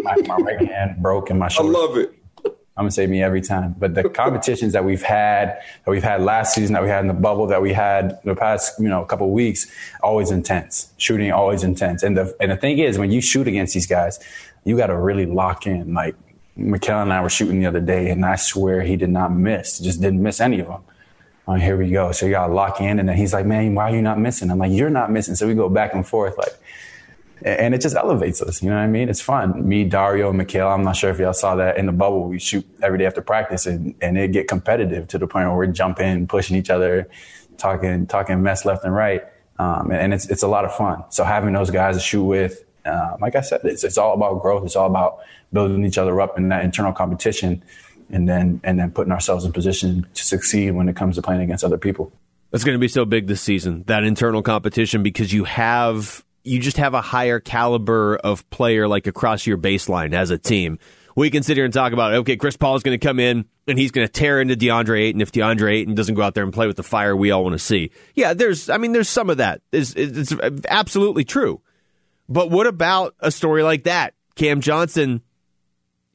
my, 0.04 0.16
my 0.26 0.38
right 0.38 0.66
hand 0.66 1.02
broke 1.02 1.30
and 1.30 1.38
my 1.38 1.50
shoulder. 1.50 1.78
I 1.78 1.82
love 1.82 1.98
it. 1.98 2.14
I'm 2.46 2.84
gonna 2.86 2.92
say 2.92 3.06
me 3.06 3.22
every 3.22 3.42
time. 3.42 3.76
But 3.78 3.94
the 3.94 4.08
competitions 4.08 4.72
that 4.72 4.86
we've 4.86 5.04
had, 5.04 5.60
that 5.84 5.92
we've 5.92 6.02
had 6.02 6.22
last 6.22 6.56
season, 6.56 6.72
that 6.74 6.82
we 6.82 6.88
had 6.88 7.02
in 7.02 7.10
the 7.10 7.14
bubble, 7.14 7.46
that 7.48 7.62
we 7.62 7.74
had 7.74 8.20
the 8.24 8.36
past, 8.36 8.80
you 8.80 8.88
know, 8.88 9.04
couple 9.04 9.28
of 9.28 9.34
weeks, 9.34 9.68
always 10.02 10.32
intense. 10.32 10.94
Shooting 10.96 11.30
always 11.34 11.62
intense. 11.62 12.04
And 12.04 12.16
the 12.18 12.34
and 12.40 12.50
the 12.52 12.58
thing 12.58 12.80
is, 12.80 12.98
when 12.98 13.12
you 13.12 13.20
shoot 13.20 13.50
against 13.50 13.74
these 13.74 13.86
guys, 13.86 14.18
you 14.64 14.78
got 14.78 14.88
to 14.88 14.98
really 14.98 15.26
lock 15.26 15.68
in. 15.68 15.94
Like 15.94 16.16
Mikal 16.58 17.02
and 17.02 17.12
I 17.12 17.22
were 17.22 17.30
shooting 17.30 17.60
the 17.60 17.66
other 17.66 17.80
day, 17.80 18.10
and 18.10 18.26
I 18.26 18.36
swear 18.36 18.82
he 18.82 18.96
did 18.96 19.10
not 19.10 19.34
miss. 19.34 19.80
Just 19.80 20.02
didn't 20.02 20.22
miss 20.22 20.40
any 20.40 20.60
of 20.60 20.68
them. 20.68 20.82
Here 21.60 21.76
we 21.76 21.90
go. 21.90 22.12
So 22.14 22.26
you 22.26 22.32
got 22.32 22.48
to 22.48 22.54
lock 22.54 22.80
in. 22.80 23.00
And 23.00 23.10
then 23.10 23.18
he's 23.18 23.34
like, 23.34 23.46
man, 23.46 23.76
why 23.76 23.92
are 23.92 23.96
you 23.96 24.02
not 24.02 24.18
missing? 24.18 24.50
I'm 24.50 24.60
like, 24.60 24.72
you're 24.72 24.90
not 24.90 25.12
missing. 25.12 25.36
So 25.36 25.46
we 25.46 25.56
go 25.56 25.68
back 25.68 25.94
and 25.94 26.08
forth. 26.08 26.38
Like, 26.38 26.54
and 27.42 27.76
it 27.76 27.82
just 27.82 27.96
elevates 27.96 28.42
us. 28.42 28.64
You 28.64 28.70
know 28.70 28.78
what 28.78 28.84
I 28.84 28.88
mean? 28.88 29.10
It's 29.10 29.20
fun. 29.20 29.68
Me, 29.68 29.84
Dario, 29.84 30.30
and 30.30 30.38
Mikhail. 30.38 30.70
I'm 30.70 30.84
not 30.84 30.96
sure 30.96 31.10
if 31.10 31.20
y'all 31.20 31.34
saw 31.34 31.56
that 31.56 31.78
in 31.78 31.86
the 31.86 31.92
bubble. 31.92 32.30
We 32.30 32.40
shoot 32.40 32.66
every 32.82 32.98
day 32.98 33.06
after 33.06 33.22
practice, 33.22 33.66
and, 33.66 33.94
and 34.02 34.18
it 34.18 34.32
get 34.32 34.48
competitive 34.48 35.10
to 35.10 35.18
the 35.18 35.28
point 35.28 35.48
where 35.50 35.58
we're 35.58 35.68
jumping, 35.68 36.28
pushing 36.28 36.56
each 36.56 36.70
other, 36.70 37.10
talking 37.58 38.08
talking 38.08 38.42
mess 38.42 38.64
left 38.64 38.86
and 38.86 38.96
right. 38.96 39.24
Um, 39.60 39.92
and, 39.92 40.00
and 40.00 40.14
it's 40.14 40.30
it's 40.30 40.44
a 40.44 40.48
lot 40.48 40.64
of 40.64 40.74
fun. 40.74 41.04
So 41.10 41.26
having 41.26 41.54
those 41.54 41.70
guys 41.70 41.98
to 41.98 42.02
shoot 42.02 42.24
with, 42.24 42.64
uh, 42.86 43.18
like 43.20 43.36
I 43.36 43.42
said, 43.42 43.62
it's 43.66 43.84
it's 43.84 43.98
all 43.98 44.14
about 44.14 44.42
growth. 44.42 44.64
It's 44.64 44.78
all 44.78 44.88
about 44.88 45.20
building 45.54 45.86
each 45.86 45.98
other 45.98 46.20
up 46.20 46.38
in 46.38 46.50
that 46.50 46.66
internal 46.66 46.92
competition, 46.92 47.64
and 48.10 48.28
then 48.28 48.60
and 48.64 48.80
then 48.80 48.92
putting 48.92 49.14
ourselves 49.14 49.46
in 49.46 49.54
position 49.54 50.06
to 50.14 50.26
succeed 50.26 50.72
when 50.72 50.90
it 50.90 50.96
comes 50.96 51.16
to 51.16 51.22
playing 51.22 51.42
against 51.42 51.64
other 51.64 51.78
people. 51.78 52.12
That's 52.52 52.64
going 52.64 52.76
to 52.76 52.80
be 52.80 52.88
so 52.88 53.06
big 53.06 53.28
this 53.28 53.42
season, 53.42 53.84
that 53.88 54.04
internal 54.04 54.44
competition, 54.44 55.02
because 55.02 55.34
you 55.34 55.44
have 55.46 56.24
you 56.44 56.60
just 56.60 56.78
have 56.78 56.94
a 56.94 57.02
higher 57.02 57.40
caliber 57.40 58.18
of 58.18 58.48
player 58.50 58.88
like 58.88 59.08
across 59.08 59.48
your 59.48 59.58
baseline 59.58 60.14
as 60.14 60.30
a 60.30 60.38
team. 60.38 60.80
We 61.16 61.30
can 61.30 61.44
sit 61.44 61.58
here 61.58 61.66
and 61.66 61.74
talk 61.74 61.94
about 61.94 62.14
okay, 62.14 62.38
Chris 62.38 62.58
Paul 62.58 62.76
is 62.76 62.84
going 62.84 63.00
to 63.00 63.04
come 63.04 63.20
in 63.20 63.46
and 63.68 63.80
he's 63.80 63.92
going 63.92 64.06
to 64.06 64.12
tear 64.12 64.42
into 64.42 64.56
DeAndre 64.56 65.02
Ayton 65.02 65.22
if 65.22 65.32
DeAndre 65.32 65.74
Ayton 65.74 65.96
doesn't 65.96 66.16
go 66.16 66.22
out 66.22 66.34
there 66.34 66.44
and 66.44 66.52
play 66.52 66.68
with 66.68 66.76
the 66.76 66.84
fire 66.84 67.16
we 67.16 67.32
all 67.32 67.44
want 67.44 67.54
to 67.54 67.60
see. 67.60 67.92
Yeah, 68.16 68.34
there's 68.34 68.70
I 68.70 68.78
mean 68.78 68.92
there's 68.92 69.10
some 69.10 69.30
of 69.30 69.38
that. 69.38 69.62
It's, 69.72 69.94
it's 69.96 70.34
absolutely 70.68 71.24
true. 71.24 71.62
But 72.30 72.50
what 72.50 72.68
about 72.68 73.16
a 73.20 73.32
story 73.32 73.64
like 73.64 73.84
that? 73.84 74.14
Cam 74.36 74.62
Johnson 74.62 75.22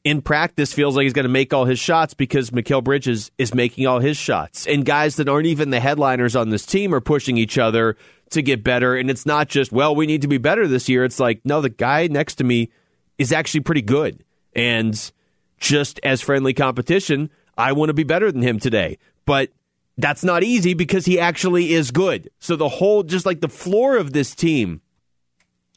in 0.03 0.21
practice 0.21 0.73
feels 0.73 0.95
like 0.95 1.03
he's 1.03 1.13
going 1.13 1.23
to 1.23 1.29
make 1.29 1.53
all 1.53 1.65
his 1.65 1.79
shots 1.79 2.13
because 2.13 2.51
Mikal 2.51 2.83
Bridges 2.83 3.31
is 3.37 3.53
making 3.53 3.85
all 3.85 3.99
his 3.99 4.17
shots. 4.17 4.65
And 4.65 4.85
guys 4.85 5.17
that 5.17 5.27
aren't 5.27 5.47
even 5.47 5.69
the 5.69 5.79
headliners 5.79 6.35
on 6.35 6.49
this 6.49 6.65
team 6.65 6.93
are 6.93 7.01
pushing 7.01 7.37
each 7.37 7.57
other 7.57 7.97
to 8.29 8.41
get 8.41 8.63
better. 8.63 8.95
And 8.95 9.09
it's 9.09 9.25
not 9.25 9.49
just, 9.49 9.71
well, 9.71 9.95
we 9.95 10.05
need 10.05 10.21
to 10.21 10.27
be 10.27 10.37
better 10.37 10.67
this 10.67 10.87
year. 10.87 11.03
It's 11.03 11.19
like, 11.19 11.41
no, 11.43 11.61
the 11.61 11.69
guy 11.69 12.07
next 12.07 12.35
to 12.35 12.43
me 12.43 12.71
is 13.17 13.31
actually 13.31 13.61
pretty 13.61 13.81
good. 13.81 14.23
And 14.55 15.11
just 15.57 15.99
as 16.03 16.21
friendly 16.21 16.53
competition, 16.53 17.29
I 17.57 17.73
want 17.73 17.89
to 17.89 17.93
be 17.93 18.03
better 18.03 18.31
than 18.31 18.41
him 18.41 18.59
today. 18.59 18.97
But 19.25 19.51
that's 19.97 20.23
not 20.23 20.43
easy 20.43 20.73
because 20.73 21.05
he 21.05 21.19
actually 21.19 21.73
is 21.73 21.91
good. 21.91 22.29
So 22.39 22.55
the 22.55 22.69
whole, 22.69 23.03
just 23.03 23.25
like 23.25 23.41
the 23.41 23.49
floor 23.49 23.97
of 23.97 24.13
this 24.13 24.33
team, 24.33 24.81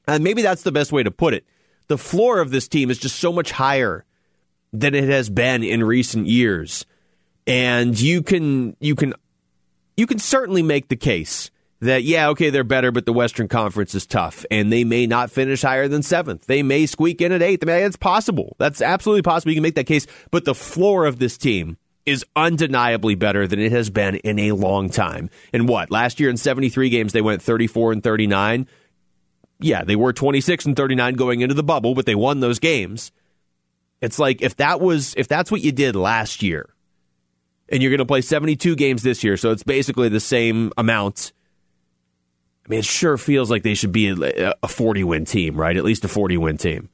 and 0.06 0.22
maybe 0.22 0.42
that's 0.42 0.62
the 0.62 0.72
best 0.72 0.92
way 0.92 1.02
to 1.02 1.10
put 1.10 1.34
it. 1.34 1.44
The 1.88 1.98
floor 1.98 2.40
of 2.40 2.50
this 2.50 2.68
team 2.68 2.90
is 2.90 2.98
just 2.98 3.16
so 3.16 3.32
much 3.32 3.50
higher 3.50 4.04
than 4.72 4.94
it 4.94 5.08
has 5.08 5.28
been 5.30 5.62
in 5.62 5.84
recent 5.84 6.26
years. 6.26 6.86
And 7.46 7.98
you 7.98 8.22
can 8.22 8.76
you 8.80 8.94
can 8.94 9.14
you 9.96 10.06
can 10.06 10.18
certainly 10.18 10.62
make 10.62 10.88
the 10.88 10.96
case 10.96 11.50
that, 11.82 12.04
yeah, 12.04 12.28
okay, 12.28 12.48
they're 12.50 12.62
better, 12.62 12.92
but 12.92 13.06
the 13.06 13.12
Western 13.12 13.48
Conference 13.48 13.92
is 13.96 14.06
tough, 14.06 14.46
and 14.52 14.72
they 14.72 14.84
may 14.84 15.04
not 15.04 15.32
finish 15.32 15.62
higher 15.62 15.88
than 15.88 16.02
seventh. 16.02 16.46
They 16.46 16.62
may 16.62 16.86
squeak 16.86 17.20
in 17.20 17.32
at 17.32 17.42
eighth. 17.42 17.64
I 17.64 17.66
mean, 17.66 17.84
it's 17.84 17.96
possible. 17.96 18.54
That's 18.58 18.80
absolutely 18.80 19.22
possible. 19.22 19.50
You 19.50 19.56
can 19.56 19.64
make 19.64 19.74
that 19.74 19.86
case, 19.86 20.06
but 20.30 20.44
the 20.44 20.54
floor 20.54 21.06
of 21.06 21.18
this 21.18 21.36
team 21.36 21.76
is 22.06 22.24
undeniably 22.36 23.16
better 23.16 23.48
than 23.48 23.58
it 23.58 23.72
has 23.72 23.90
been 23.90 24.16
in 24.16 24.38
a 24.38 24.52
long 24.52 24.90
time. 24.90 25.28
And 25.52 25.68
what? 25.68 25.90
Last 25.90 26.20
year 26.20 26.30
in 26.30 26.36
73 26.36 26.88
games, 26.88 27.12
they 27.12 27.20
went 27.20 27.42
34 27.42 27.92
and 27.92 28.02
39. 28.02 28.68
Yeah, 29.58 29.82
they 29.82 29.96
were 29.96 30.12
26 30.12 30.66
and 30.66 30.76
39 30.76 31.14
going 31.14 31.40
into 31.40 31.54
the 31.54 31.62
bubble, 31.64 31.94
but 31.94 32.06
they 32.06 32.14
won 32.14 32.38
those 32.38 32.60
games. 32.60 33.10
It's 34.02 34.18
like 34.18 34.42
if 34.42 34.56
that 34.56 34.80
was 34.80 35.14
if 35.16 35.28
that's 35.28 35.50
what 35.50 35.62
you 35.62 35.72
did 35.72 35.96
last 35.96 36.42
year, 36.42 36.68
and 37.70 37.82
you're 37.82 37.90
going 37.90 37.98
to 37.98 38.04
play 38.04 38.20
72 38.20 38.76
games 38.76 39.02
this 39.02 39.24
year, 39.24 39.38
so 39.38 39.50
it's 39.50 39.62
basically 39.62 40.10
the 40.10 40.20
same 40.20 40.72
amount 40.76 41.32
I 42.64 42.68
mean, 42.68 42.78
it 42.78 42.84
sure 42.84 43.18
feels 43.18 43.50
like 43.50 43.62
they 43.62 43.74
should 43.74 43.92
be 43.92 44.08
a 44.62 44.68
40 44.68 45.04
win 45.04 45.24
team, 45.24 45.56
right? 45.56 45.76
At 45.76 45.84
least 45.84 46.04
a 46.04 46.08
40 46.08 46.36
win 46.36 46.58
team. 46.58 46.90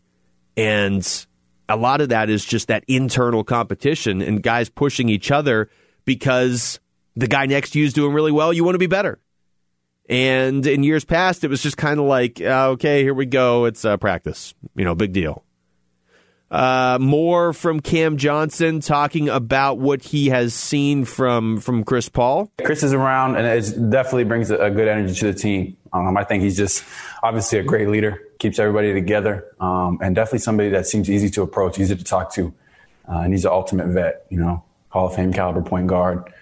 And 0.56 1.26
a 1.68 1.76
lot 1.76 2.01
of 2.01 2.09
that 2.09 2.30
is 2.30 2.44
just 2.44 2.68
that 2.68 2.85
internal 2.89 3.44
competition 3.44 4.22
and 4.22 4.43
guys 4.43 4.70
pushing 4.70 5.09
each 5.09 5.30
other 5.30 5.68
because 6.06 6.80
the 7.16 7.26
guy 7.26 7.47
next 7.47 7.70
to 7.70 7.80
you 7.80 7.85
is 7.85 7.93
doing 7.93 8.14
really 8.14 8.32
well. 8.32 8.52
You 8.52 8.64
want 8.64 8.76
to 8.76 8.80
be 8.80 8.86
better. 8.86 9.20
And 10.09 10.66
in 10.66 10.82
years 10.85 11.05
past, 11.05 11.44
it 11.44 11.48
was 11.48 11.62
just 11.62 11.76
kind 11.76 12.01
of 12.01 12.06
like, 12.06 12.40
uh, 12.40 12.70
okay, 12.70 13.02
here 13.02 13.12
we 13.12 13.26
go. 13.26 13.66
It's 13.66 13.85
uh, 13.85 13.98
practice. 13.98 14.55
You 14.74 14.86
know, 14.86 14.94
big 14.94 15.12
deal. 15.12 15.44
Uh, 16.51 16.97
more 16.99 17.53
from 17.53 17.81
Cam 17.81 18.16
Johnson 18.16 18.81
talking 18.81 19.29
about 19.29 19.79
what 19.79 20.03
he 20.03 20.29
has 20.29 20.55
seen 20.55 21.05
from 21.05 21.59
from 21.61 21.85
Chris 21.85 22.09
Paul. 22.09 22.51
Chris 22.65 22.83
is 22.83 22.95
around, 22.95 23.37
and 23.37 23.47
it 23.47 23.91
definitely 23.91 24.25
brings 24.25 24.51
a, 24.51 24.70
good 24.70 24.89
energy 24.89 25.15
to 25.15 25.33
the 25.33 25.39
team. 25.39 25.77
Um, 25.93 26.16
I 26.16 26.25
think 26.25 26.43
he's 26.43 26.57
just 26.57 26.85
obviously 27.23 27.59
a 27.59 27.62
great 27.62 27.89
leader, 27.89 28.23
keeps 28.39 28.59
everybody 28.59 28.95
together, 28.95 29.45
um, 29.61 29.99
and 30.01 30.15
definitely 30.15 30.39
somebody 30.39 30.70
that 30.70 30.87
seems 30.87 31.11
easy 31.11 31.29
to 31.31 31.43
approach, 31.43 31.79
easy 31.79 31.95
to 31.95 32.05
talk 32.05 32.33
to, 32.35 32.55
uh, 33.07 33.19
and 33.19 33.35
he's 33.35 33.43
the 33.43 33.53
ultimate 33.53 33.89
vet. 33.89 34.25
You 34.31 34.41
know, 34.41 34.65
Hall 34.89 35.09
of 35.09 35.15
Fame 35.15 35.35
caliber 35.35 35.61
point 35.61 35.87
guard. 35.87 36.33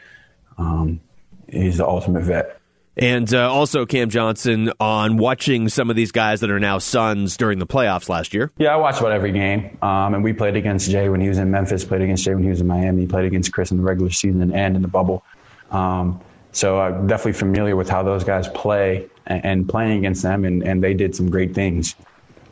Um, 0.56 1.00
he's 1.48 1.78
the 1.78 1.86
ultimate 1.86 2.22
vet. 2.22 2.55
And 2.96 3.32
uh, 3.34 3.52
also 3.52 3.84
Cam 3.84 4.08
Johnson 4.08 4.72
on 4.80 5.18
watching 5.18 5.68
some 5.68 5.90
of 5.90 5.96
these 5.96 6.12
guys 6.12 6.40
that 6.40 6.50
are 6.50 6.58
now 6.58 6.78
Suns 6.78 7.36
during 7.36 7.58
the 7.58 7.66
playoffs 7.66 8.08
last 8.08 8.32
year. 8.32 8.50
Yeah, 8.56 8.72
I 8.72 8.76
watched 8.76 9.00
about 9.00 9.12
every 9.12 9.32
game. 9.32 9.76
Um, 9.82 10.14
and 10.14 10.24
we 10.24 10.32
played 10.32 10.56
against 10.56 10.90
Jae 10.90 11.10
when 11.10 11.20
he 11.20 11.28
was 11.28 11.38
in 11.38 11.50
Memphis, 11.50 11.84
played 11.84 12.00
against 12.00 12.26
Jae 12.26 12.34
when 12.34 12.42
he 12.42 12.48
was 12.48 12.60
in 12.60 12.66
Miami, 12.66 13.06
played 13.06 13.26
against 13.26 13.52
Chris 13.52 13.70
in 13.70 13.76
the 13.76 13.82
regular 13.82 14.10
season 14.10 14.50
and 14.54 14.76
in 14.76 14.82
the 14.82 14.88
bubble. 14.88 15.22
Um, 15.70 16.20
so 16.52 16.80
I'm 16.80 17.06
definitely 17.06 17.34
familiar 17.34 17.76
with 17.76 17.90
how 17.90 18.02
those 18.02 18.24
guys 18.24 18.48
play 18.48 19.10
and, 19.26 19.44
and 19.44 19.68
playing 19.68 19.98
against 19.98 20.22
them, 20.22 20.46
and, 20.46 20.62
and, 20.62 20.82
they 20.82 20.94
did 20.94 21.14
some 21.14 21.28
great 21.28 21.54
things 21.54 21.94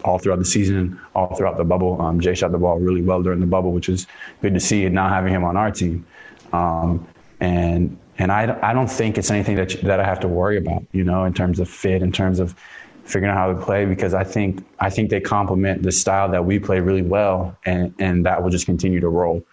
all 0.04 0.18
throughout 0.18 0.40
the 0.40 0.44
season, 0.44 1.00
all 1.14 1.34
throughout 1.34 1.56
the 1.56 1.64
bubble. 1.64 2.02
Um, 2.02 2.20
Jae 2.20 2.36
shot 2.36 2.52
the 2.52 2.58
ball 2.58 2.78
really 2.78 3.00
well 3.00 3.22
during 3.22 3.40
the 3.40 3.46
bubble, 3.46 3.72
which 3.72 3.88
was 3.88 4.06
good 4.42 4.52
to 4.52 4.60
see, 4.60 4.84
and 4.84 4.94
now 4.94 5.08
having 5.08 5.32
him 5.32 5.42
on 5.42 5.56
our 5.56 5.70
team. 5.70 6.04
Um, 6.52 7.06
and 7.40 7.98
and 8.18 8.30
I, 8.30 8.58
I 8.62 8.72
don't 8.72 8.90
think 8.90 9.18
it's 9.18 9.30
anything 9.30 9.56
that 9.56 9.70
that 9.82 10.00
I 10.00 10.04
have 10.04 10.20
to 10.20 10.28
worry 10.28 10.56
about, 10.56 10.84
you 10.92 11.04
know, 11.04 11.24
in 11.24 11.34
terms 11.34 11.58
of 11.58 11.68
fit, 11.68 12.02
in 12.02 12.12
terms 12.12 12.38
of 12.38 12.54
figuring 13.04 13.30
out 13.30 13.36
how 13.36 13.52
to 13.52 13.60
play, 13.60 13.84
because 13.84 14.14
I 14.14 14.24
think 14.24 14.64
I 14.80 14.90
think 14.90 15.10
they 15.10 15.20
complement 15.20 15.82
the 15.82 15.92
style 15.92 16.30
that 16.30 16.44
we 16.44 16.58
play 16.58 16.80
really 16.80 17.02
well, 17.02 17.56
and 17.64 17.94
and 17.98 18.24
that 18.26 18.42
will 18.42 18.50
just 18.50 18.66
continue 18.66 19.00
to 19.00 19.08
roll. 19.08 19.44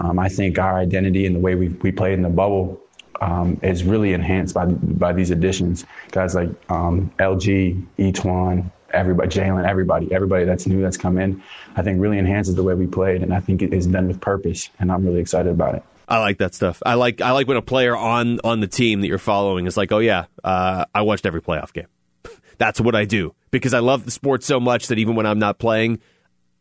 Um, 0.00 0.18
I 0.18 0.28
think 0.28 0.58
our 0.58 0.78
identity 0.78 1.26
and 1.26 1.34
the 1.34 1.40
way 1.40 1.54
we 1.54 1.68
we 1.68 1.90
played 1.92 2.14
in 2.14 2.22
the 2.22 2.28
bubble 2.28 2.80
um, 3.20 3.58
is 3.62 3.84
really 3.84 4.12
enhanced 4.12 4.54
by 4.54 4.66
by 4.66 5.12
these 5.12 5.30
additions. 5.30 5.84
Guys 6.12 6.34
like 6.34 6.50
um, 6.70 7.10
LG, 7.18 7.84
E'Twaun, 7.98 8.70
everybody, 8.92 9.28
Jalen, 9.28 9.68
everybody, 9.68 10.12
everybody 10.12 10.44
that's 10.44 10.66
new 10.66 10.80
that's 10.80 10.96
come 10.96 11.18
in, 11.18 11.42
I 11.76 11.82
think 11.82 12.00
really 12.00 12.18
enhances 12.18 12.54
the 12.54 12.62
way 12.62 12.74
we 12.74 12.86
played, 12.86 13.22
and 13.22 13.34
I 13.34 13.40
think 13.40 13.60
it 13.60 13.74
is 13.74 13.86
done 13.86 14.06
with 14.06 14.20
purpose, 14.20 14.70
and 14.78 14.92
I'm 14.92 15.04
really 15.04 15.20
excited 15.20 15.50
about 15.50 15.74
it. 15.74 15.82
I 16.08 16.18
like 16.18 16.38
that 16.38 16.54
stuff. 16.54 16.82
I 16.84 16.94
like 16.94 17.20
I 17.20 17.32
like 17.32 17.48
when 17.48 17.56
a 17.56 17.62
player 17.62 17.96
on 17.96 18.40
on 18.44 18.60
the 18.60 18.66
team 18.66 19.00
that 19.00 19.08
you're 19.08 19.18
following 19.18 19.66
is 19.66 19.76
like, 19.76 19.92
oh 19.92 19.98
yeah, 19.98 20.26
uh, 20.42 20.84
I 20.94 21.02
watched 21.02 21.26
every 21.26 21.42
playoff 21.42 21.72
game. 21.72 21.86
That's 22.58 22.80
what 22.80 22.94
I 22.94 23.04
do 23.04 23.34
because 23.50 23.74
I 23.74 23.78
love 23.78 24.04
the 24.04 24.10
sport 24.10 24.42
so 24.42 24.60
much 24.60 24.88
that 24.88 24.98
even 24.98 25.14
when 25.14 25.26
I'm 25.26 25.38
not 25.38 25.58
playing, 25.58 26.00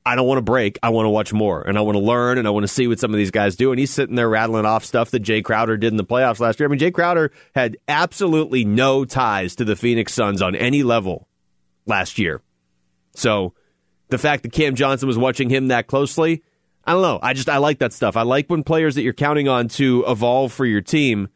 I 0.05 0.15
don't 0.15 0.27
want 0.27 0.37
to 0.37 0.43
break. 0.43 0.79
I 0.83 0.89
want 0.89 1.05
to 1.05 1.09
watch 1.09 1.33
more 1.33 1.61
and 1.61 1.77
I 1.77 1.81
want 1.81 1.95
to 1.95 2.03
learn 2.03 2.37
and 2.37 2.47
I 2.47 2.51
want 2.51 2.63
to 2.63 2.67
see 2.67 2.87
what 2.87 2.99
some 2.99 3.13
of 3.13 3.17
these 3.17 3.31
guys 3.31 3.55
do. 3.55 3.71
And 3.71 3.79
he's 3.79 3.91
sitting 3.91 4.15
there 4.15 4.29
rattling 4.29 4.65
off 4.65 4.83
stuff 4.83 5.11
that 5.11 5.23
Jae 5.23 5.43
Crowder 5.43 5.77
did 5.77 5.93
in 5.93 5.97
the 5.97 6.03
playoffs 6.03 6.39
last 6.39 6.59
year. 6.59 6.67
I 6.67 6.71
mean, 6.71 6.79
Jae 6.79 6.93
Crowder 6.93 7.31
had 7.55 7.77
absolutely 7.87 8.65
no 8.65 9.05
ties 9.05 9.55
to 9.57 9.65
the 9.65 9.75
Phoenix 9.75 10.13
Suns 10.13 10.41
on 10.41 10.55
any 10.55 10.83
level 10.83 11.27
last 11.85 12.19
year. 12.19 12.41
So 13.15 13.53
the 14.09 14.17
fact 14.17 14.43
that 14.43 14.51
Cam 14.51 14.75
Johnson 14.75 15.07
was 15.07 15.17
watching 15.17 15.49
him 15.49 15.69
that 15.69 15.87
closely 15.87 16.43
I 16.85 16.93
don't 16.93 17.01
know. 17.01 17.19
I 17.21 17.33
just 17.33 17.49
I 17.49 17.57
like 17.57 17.79
that 17.79 17.93
stuff. 17.93 18.17
I 18.17 18.23
like 18.23 18.49
when 18.49 18.63
players 18.63 18.95
that 18.95 19.03
you're 19.03 19.13
counting 19.13 19.47
on 19.47 19.69
to 19.69 20.03
evolve 20.07 20.51
for 20.51 20.65
your 20.65 20.81
team 20.81 21.29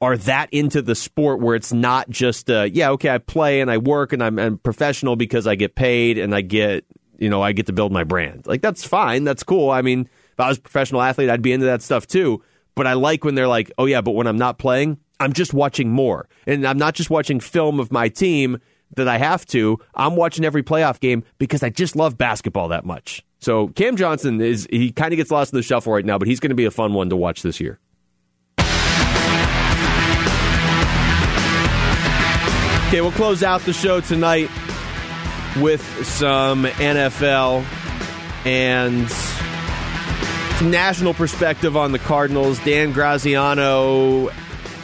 are 0.00 0.16
that 0.16 0.48
into 0.52 0.80
the 0.80 0.94
sport 0.94 1.40
where 1.40 1.54
it's 1.54 1.72
not 1.72 2.08
just 2.08 2.48
uh, 2.48 2.68
yeah 2.72 2.90
okay 2.90 3.10
I 3.10 3.18
play 3.18 3.60
and 3.60 3.70
I 3.70 3.78
work 3.78 4.12
and 4.12 4.22
I'm, 4.22 4.38
I'm 4.38 4.58
professional 4.58 5.16
because 5.16 5.46
I 5.46 5.56
get 5.56 5.74
paid 5.74 6.18
and 6.18 6.34
I 6.34 6.40
get 6.40 6.84
you 7.18 7.28
know 7.28 7.42
I 7.42 7.52
get 7.52 7.66
to 7.66 7.72
build 7.72 7.92
my 7.92 8.04
brand. 8.04 8.46
Like 8.46 8.62
that's 8.62 8.84
fine. 8.84 9.24
That's 9.24 9.42
cool. 9.42 9.70
I 9.70 9.82
mean, 9.82 10.08
if 10.32 10.40
I 10.40 10.48
was 10.48 10.58
a 10.58 10.62
professional 10.62 11.02
athlete, 11.02 11.28
I'd 11.28 11.42
be 11.42 11.52
into 11.52 11.66
that 11.66 11.82
stuff 11.82 12.06
too. 12.06 12.42
But 12.74 12.86
I 12.86 12.92
like 12.94 13.24
when 13.24 13.34
they're 13.34 13.48
like, 13.48 13.72
oh 13.76 13.86
yeah, 13.86 14.00
but 14.00 14.12
when 14.12 14.26
I'm 14.26 14.38
not 14.38 14.58
playing, 14.58 14.98
I'm 15.20 15.32
just 15.32 15.52
watching 15.52 15.90
more, 15.90 16.28
and 16.46 16.64
I'm 16.66 16.78
not 16.78 16.94
just 16.94 17.10
watching 17.10 17.40
film 17.40 17.80
of 17.80 17.90
my 17.90 18.08
team 18.08 18.60
that 18.96 19.08
I 19.08 19.18
have 19.18 19.44
to. 19.46 19.78
I'm 19.94 20.16
watching 20.16 20.44
every 20.44 20.62
playoff 20.62 21.00
game 21.00 21.24
because 21.38 21.62
I 21.62 21.70
just 21.70 21.96
love 21.96 22.16
basketball 22.16 22.68
that 22.68 22.84
much. 22.84 23.24
So 23.38 23.68
Cam 23.68 23.96
Johnson 23.96 24.40
is 24.40 24.66
he 24.70 24.90
kind 24.90 25.12
of 25.12 25.16
gets 25.16 25.30
lost 25.30 25.52
in 25.52 25.56
the 25.56 25.62
shuffle 25.62 25.92
right 25.92 26.04
now, 26.04 26.18
but 26.18 26.26
he's 26.28 26.40
going 26.40 26.50
to 26.50 26.56
be 26.56 26.64
a 26.64 26.70
fun 26.70 26.92
one 26.94 27.08
to 27.10 27.16
watch 27.16 27.42
this 27.42 27.60
year. 27.60 27.78
Okay, 32.88 33.02
we'll 33.02 33.12
close 33.12 33.42
out 33.42 33.60
the 33.62 33.72
show 33.74 34.00
tonight 34.00 34.48
with 35.58 35.82
some 36.06 36.64
NFL 36.64 37.62
and 38.46 39.10
national 40.70 41.12
perspective 41.12 41.76
on 41.76 41.92
the 41.92 41.98
Cardinals. 41.98 42.58
Dan 42.64 42.92
Graziano 42.92 44.30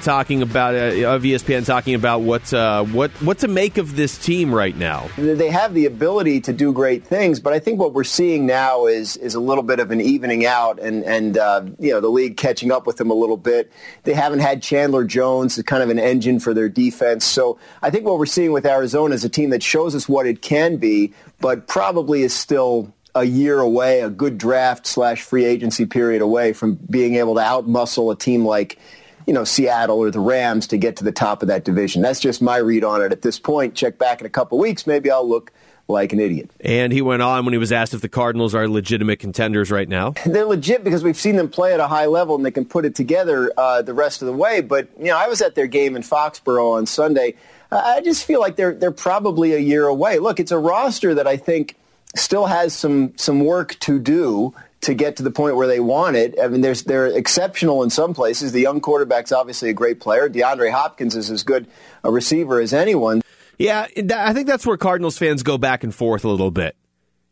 talking 0.04 0.42
about 0.42 0.74
uh, 0.74 1.14
of 1.14 1.22
ESPN 1.22 1.66
talking 1.66 1.94
about 1.94 2.20
what 2.20 2.52
uh, 2.52 2.84
what 2.84 3.10
what 3.22 3.38
to 3.38 3.48
make 3.48 3.78
of 3.78 3.96
this 3.96 4.16
team 4.18 4.54
right 4.54 4.76
now. 4.76 5.08
They 5.16 5.50
have 5.50 5.74
the 5.74 5.86
ability 5.86 6.42
to 6.42 6.52
do 6.52 6.72
great 6.72 7.04
things, 7.04 7.40
but 7.40 7.52
I 7.52 7.58
think 7.58 7.80
what 7.80 7.94
we're 7.94 8.04
seeing 8.04 8.46
now 8.46 8.86
is 8.86 9.16
is 9.16 9.34
a 9.34 9.40
little 9.40 9.64
bit 9.64 9.80
of 9.80 9.90
an 9.90 10.00
evening 10.00 10.46
out, 10.46 10.78
and 10.78 11.02
and 11.04 11.38
uh, 11.38 11.64
you 11.78 11.90
know 11.90 12.00
the 12.00 12.10
league 12.10 12.36
catching 12.36 12.70
up 12.70 12.86
with 12.86 12.98
them 12.98 13.10
a 13.10 13.14
little 13.14 13.36
bit. 13.36 13.72
They 14.04 14.14
haven't 14.14 14.40
had 14.40 14.62
Chandler 14.62 15.04
Jones, 15.04 15.60
kind 15.62 15.82
of 15.82 15.88
an 15.88 15.98
engine 15.98 16.38
for 16.38 16.54
their 16.54 16.68
defense. 16.68 17.24
So 17.24 17.58
I 17.82 17.90
think 17.90 18.04
what 18.04 18.18
we're 18.18 18.26
seeing 18.26 18.52
with 18.52 18.66
Arizona 18.66 19.14
is 19.14 19.24
a 19.24 19.28
team 19.28 19.50
that 19.50 19.62
shows 19.62 19.94
us 19.94 20.08
what 20.08 20.26
it 20.26 20.42
can 20.42 20.76
be, 20.76 21.14
but 21.40 21.66
probably 21.66 22.22
is 22.22 22.34
still 22.34 22.92
a 23.14 23.24
year 23.24 23.60
away, 23.60 24.00
a 24.00 24.10
good 24.10 24.38
draft 24.38 24.86
slash 24.86 25.22
free 25.22 25.44
agency 25.44 25.86
period 25.86 26.20
away 26.20 26.52
from 26.52 26.74
being 26.74 27.14
able 27.14 27.36
to 27.36 27.40
outmuscle 27.40 28.12
a 28.12 28.16
team 28.16 28.44
like 28.44 28.78
you 29.26 29.32
know, 29.32 29.44
Seattle 29.44 29.98
or 29.98 30.10
the 30.10 30.20
Rams 30.20 30.66
to 30.68 30.76
get 30.76 30.96
to 30.96 31.04
the 31.04 31.12
top 31.12 31.42
of 31.42 31.48
that 31.48 31.64
division. 31.64 32.02
That's 32.02 32.20
just 32.20 32.42
my 32.42 32.56
read 32.56 32.84
on 32.84 33.02
it 33.02 33.12
at 33.12 33.22
this 33.22 33.38
point. 33.38 33.74
Check 33.74 33.98
back 33.98 34.20
in 34.20 34.26
a 34.26 34.30
couple 34.30 34.58
weeks, 34.58 34.86
maybe 34.86 35.10
I'll 35.10 35.28
look 35.28 35.52
like 35.86 36.12
an 36.12 36.20
idiot. 36.20 36.50
And 36.60 36.92
he 36.92 37.02
went 37.02 37.22
on 37.22 37.44
when 37.44 37.52
he 37.52 37.58
was 37.58 37.72
asked 37.72 37.92
if 37.92 38.00
the 38.00 38.08
Cardinals 38.08 38.54
are 38.54 38.66
legitimate 38.68 39.18
contenders 39.18 39.70
right 39.70 39.88
now. 39.88 40.14
They're 40.26 40.46
legit 40.46 40.82
because 40.82 41.04
we've 41.04 41.16
seen 41.16 41.36
them 41.36 41.48
play 41.48 41.74
at 41.74 41.80
a 41.80 41.86
high 41.86 42.06
level 42.06 42.36
and 42.36 42.44
they 42.44 42.50
can 42.50 42.64
put 42.64 42.84
it 42.84 42.94
together 42.94 43.52
uh, 43.56 43.82
the 43.82 43.94
rest 43.94 44.22
of 44.22 44.26
the 44.26 44.32
way. 44.32 44.60
But 44.60 44.88
you 44.98 45.06
know, 45.06 45.16
I 45.16 45.28
was 45.28 45.42
at 45.42 45.54
their 45.54 45.66
game 45.66 45.96
in 45.96 46.02
Foxborough 46.02 46.76
on 46.76 46.86
Sunday. 46.86 47.34
I 47.70 48.00
just 48.02 48.24
feel 48.24 48.40
like 48.40 48.56
they're 48.56 48.74
they're 48.74 48.92
probably 48.92 49.52
a 49.52 49.58
year 49.58 49.86
away. 49.86 50.20
Look, 50.20 50.38
it's 50.38 50.52
a 50.52 50.58
roster 50.58 51.14
that 51.14 51.26
I 51.26 51.36
think 51.36 51.76
still 52.14 52.46
has 52.46 52.72
some 52.72 53.12
some 53.16 53.40
work 53.40 53.78
to 53.80 53.98
do 53.98 54.54
to 54.84 54.94
get 54.94 55.16
to 55.16 55.22
the 55.22 55.30
point 55.30 55.56
where 55.56 55.66
they 55.66 55.80
want 55.80 56.16
it. 56.16 56.38
I 56.40 56.48
mean, 56.48 56.60
there's, 56.60 56.84
they're 56.84 57.06
exceptional 57.06 57.82
in 57.82 57.90
some 57.90 58.14
places. 58.14 58.52
The 58.52 58.60
young 58.60 58.80
quarterback's 58.80 59.32
obviously 59.32 59.70
a 59.70 59.72
great 59.72 60.00
player. 60.00 60.28
DeAndre 60.28 60.70
Hopkins 60.70 61.16
is 61.16 61.30
as 61.30 61.42
good 61.42 61.66
a 62.02 62.10
receiver 62.10 62.60
as 62.60 62.72
anyone. 62.72 63.22
Yeah, 63.58 63.86
I 63.96 64.32
think 64.32 64.46
that's 64.46 64.66
where 64.66 64.76
Cardinals 64.76 65.18
fans 65.18 65.42
go 65.42 65.58
back 65.58 65.84
and 65.84 65.94
forth 65.94 66.24
a 66.24 66.28
little 66.28 66.50
bit. 66.50 66.76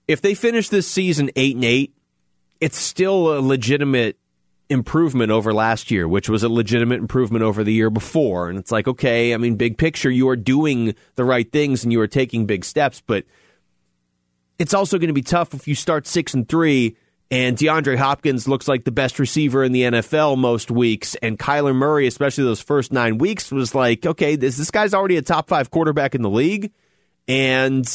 If 0.07 0.21
they 0.21 0.35
finish 0.35 0.69
this 0.69 0.89
season 0.89 1.31
eight 1.37 1.57
and 1.57 1.65
eight, 1.65 1.95
it's 2.61 2.77
still 2.77 3.37
a 3.37 3.41
legitimate 3.41 4.19
improvement 4.69 5.31
over 5.31 5.53
last 5.53 5.91
year, 5.91 6.09
which 6.09 6.29
was 6.29 6.43
a 6.43 6.49
legitimate 6.49 7.01
improvement 7.01 7.43
over 7.43 7.63
the 7.65 7.73
year 7.73 7.91
before. 7.91 8.49
And 8.49 8.59
it's 8.59 8.71
like, 8.71 8.89
okay, 8.89 9.35
I 9.35 9.37
mean, 9.37 9.57
big 9.57 9.77
picture, 9.79 10.11
you 10.11 10.29
are 10.29 10.37
doing 10.37 10.95
the 11.17 11.25
right 11.25 11.51
things 11.51 11.83
and 11.83 11.93
you 11.93 12.01
are 12.01 12.09
taking 12.09 12.47
big 12.47 12.65
steps, 12.65 13.03
but 13.05 13.25
it's 14.59 14.75
also 14.75 14.99
going 14.99 15.09
to 15.09 15.15
be 15.15 15.23
tough 15.23 15.55
if 15.55 15.67
you 15.67 15.75
start 15.75 16.07
six 16.07 16.35
and 16.35 16.49
three 16.49 16.97
And 17.33 17.57
DeAndre 17.57 17.97
Hopkins 17.97 18.47
looks 18.47 18.69
like 18.69 18.85
the 18.85 18.93
best 18.93 19.19
receiver 19.19 19.65
in 19.65 19.73
the 19.73 19.85
NFL 19.85 20.37
most 20.37 20.71
weeks. 20.71 21.15
And 21.23 21.39
Kyler 21.39 21.75
Murray, 21.75 22.07
especially 22.07 22.45
those 22.45 22.61
first 22.61 22.93
nine 22.93 23.17
weeks, 23.17 23.51
was 23.51 23.75
like, 23.75 24.05
okay, 24.05 24.37
this, 24.37 24.59
this 24.59 24.71
guy's 24.71 24.93
already 24.93 25.17
a 25.17 25.23
top 25.23 25.49
five 25.49 25.71
quarterback 25.71 26.15
in 26.15 26.21
the 26.21 26.29
league. 26.29 26.73
And, 27.27 27.87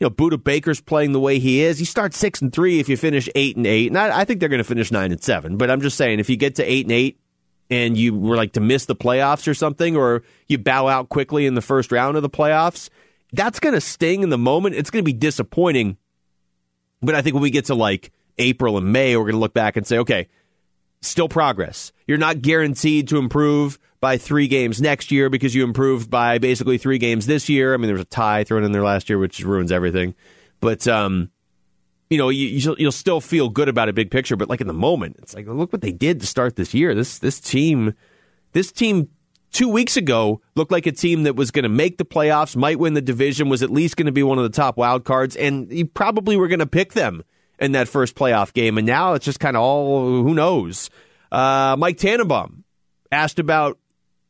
you 0.00 0.06
know, 0.06 0.10
Budda 0.10 0.42
Baker's 0.42 0.80
playing 0.80 1.12
the 1.12 1.20
way 1.20 1.38
he 1.38 1.60
is. 1.60 1.80
You 1.80 1.84
start 1.84 2.14
six 2.14 2.40
and 2.40 2.50
three 2.50 2.80
if 2.80 2.88
you 2.88 2.96
finish 2.96 3.28
eight 3.34 3.58
and 3.58 3.66
eight. 3.66 3.88
And 3.88 3.98
I, 3.98 4.20
I 4.20 4.24
think 4.24 4.40
they're 4.40 4.48
going 4.48 4.56
to 4.56 4.64
finish 4.64 4.90
nine 4.90 5.12
and 5.12 5.22
seven. 5.22 5.58
But 5.58 5.70
I'm 5.70 5.82
just 5.82 5.98
saying, 5.98 6.18
if 6.18 6.30
you 6.30 6.38
get 6.38 6.54
to 6.54 6.64
eight 6.64 6.86
and 6.86 6.92
eight 6.92 7.20
and 7.68 7.94
you 7.94 8.14
were 8.14 8.36
like 8.36 8.52
to 8.52 8.60
miss 8.60 8.86
the 8.86 8.96
playoffs 8.96 9.46
or 9.46 9.52
something, 9.52 9.98
or 9.98 10.22
you 10.46 10.56
bow 10.56 10.88
out 10.88 11.10
quickly 11.10 11.44
in 11.44 11.54
the 11.54 11.60
first 11.60 11.92
round 11.92 12.16
of 12.16 12.22
the 12.22 12.30
playoffs, 12.30 12.88
that's 13.34 13.60
going 13.60 13.74
to 13.74 13.82
sting 13.82 14.22
in 14.22 14.30
the 14.30 14.38
moment. 14.38 14.76
It's 14.76 14.88
going 14.88 15.04
to 15.04 15.06
be 15.06 15.12
disappointing. 15.12 15.98
But 17.02 17.16
I 17.16 17.20
think 17.20 17.34
when 17.34 17.42
we 17.42 17.50
get 17.50 17.66
to 17.66 17.74
like 17.74 18.12
April 18.38 18.76
and 18.78 18.92
May, 18.92 19.16
we're 19.16 19.24
going 19.24 19.34
to 19.34 19.40
look 19.40 19.54
back 19.54 19.76
and 19.76 19.86
say, 19.86 19.98
okay, 19.98 20.28
still 21.00 21.28
progress. 21.28 21.92
You're 22.06 22.18
not 22.18 22.42
guaranteed 22.42 23.08
to 23.08 23.18
improve 23.18 23.78
by 24.00 24.16
three 24.16 24.48
games 24.48 24.80
next 24.80 25.10
year 25.10 25.28
because 25.28 25.54
you 25.54 25.64
improved 25.64 26.10
by 26.10 26.38
basically 26.38 26.78
three 26.78 26.98
games 26.98 27.26
this 27.26 27.48
year. 27.48 27.74
I 27.74 27.76
mean, 27.76 27.86
there 27.86 27.94
was 27.94 28.02
a 28.02 28.06
tie 28.06 28.44
thrown 28.44 28.64
in 28.64 28.72
there 28.72 28.82
last 28.82 29.08
year, 29.08 29.18
which 29.18 29.40
ruins 29.40 29.72
everything. 29.72 30.14
But, 30.60 30.86
um, 30.86 31.30
you 32.10 32.18
know, 32.18 32.28
you, 32.28 32.46
you'll, 32.46 32.76
you'll 32.78 32.92
still 32.92 33.20
feel 33.20 33.48
good 33.48 33.68
about 33.68 33.88
a 33.88 33.92
big 33.92 34.10
picture, 34.10 34.36
but 34.36 34.48
like 34.48 34.60
in 34.60 34.66
the 34.66 34.72
moment, 34.72 35.16
it's 35.18 35.34
like, 35.34 35.46
look 35.46 35.72
what 35.72 35.82
they 35.82 35.92
did 35.92 36.20
to 36.20 36.26
start 36.26 36.56
this 36.56 36.74
year. 36.74 36.94
This, 36.94 37.18
this 37.18 37.40
team, 37.40 37.94
this 38.52 38.72
team 38.72 39.08
two 39.52 39.68
weeks 39.68 39.96
ago 39.96 40.40
looked 40.54 40.72
like 40.72 40.86
a 40.86 40.92
team 40.92 41.24
that 41.24 41.36
was 41.36 41.50
going 41.50 41.64
to 41.64 41.68
make 41.68 41.98
the 41.98 42.04
playoffs, 42.04 42.56
might 42.56 42.78
win 42.78 42.94
the 42.94 43.00
division, 43.00 43.48
was 43.48 43.62
at 43.62 43.70
least 43.70 43.96
going 43.96 44.06
to 44.06 44.12
be 44.12 44.22
one 44.22 44.38
of 44.38 44.44
the 44.44 44.56
top 44.56 44.76
wild 44.76 45.04
cards, 45.04 45.36
and 45.36 45.70
you 45.70 45.86
probably 45.86 46.36
were 46.36 46.48
going 46.48 46.58
to 46.58 46.66
pick 46.66 46.92
them 46.92 47.22
in 47.58 47.72
that 47.72 47.88
first 47.88 48.14
playoff 48.14 48.52
game. 48.52 48.78
And 48.78 48.86
now 48.86 49.14
it's 49.14 49.24
just 49.24 49.40
kind 49.40 49.56
of 49.56 49.62
all 49.62 50.22
who 50.22 50.34
knows. 50.34 50.90
Uh, 51.30 51.76
Mike 51.78 51.98
Tannenbaum 51.98 52.64
asked 53.10 53.38
about 53.38 53.78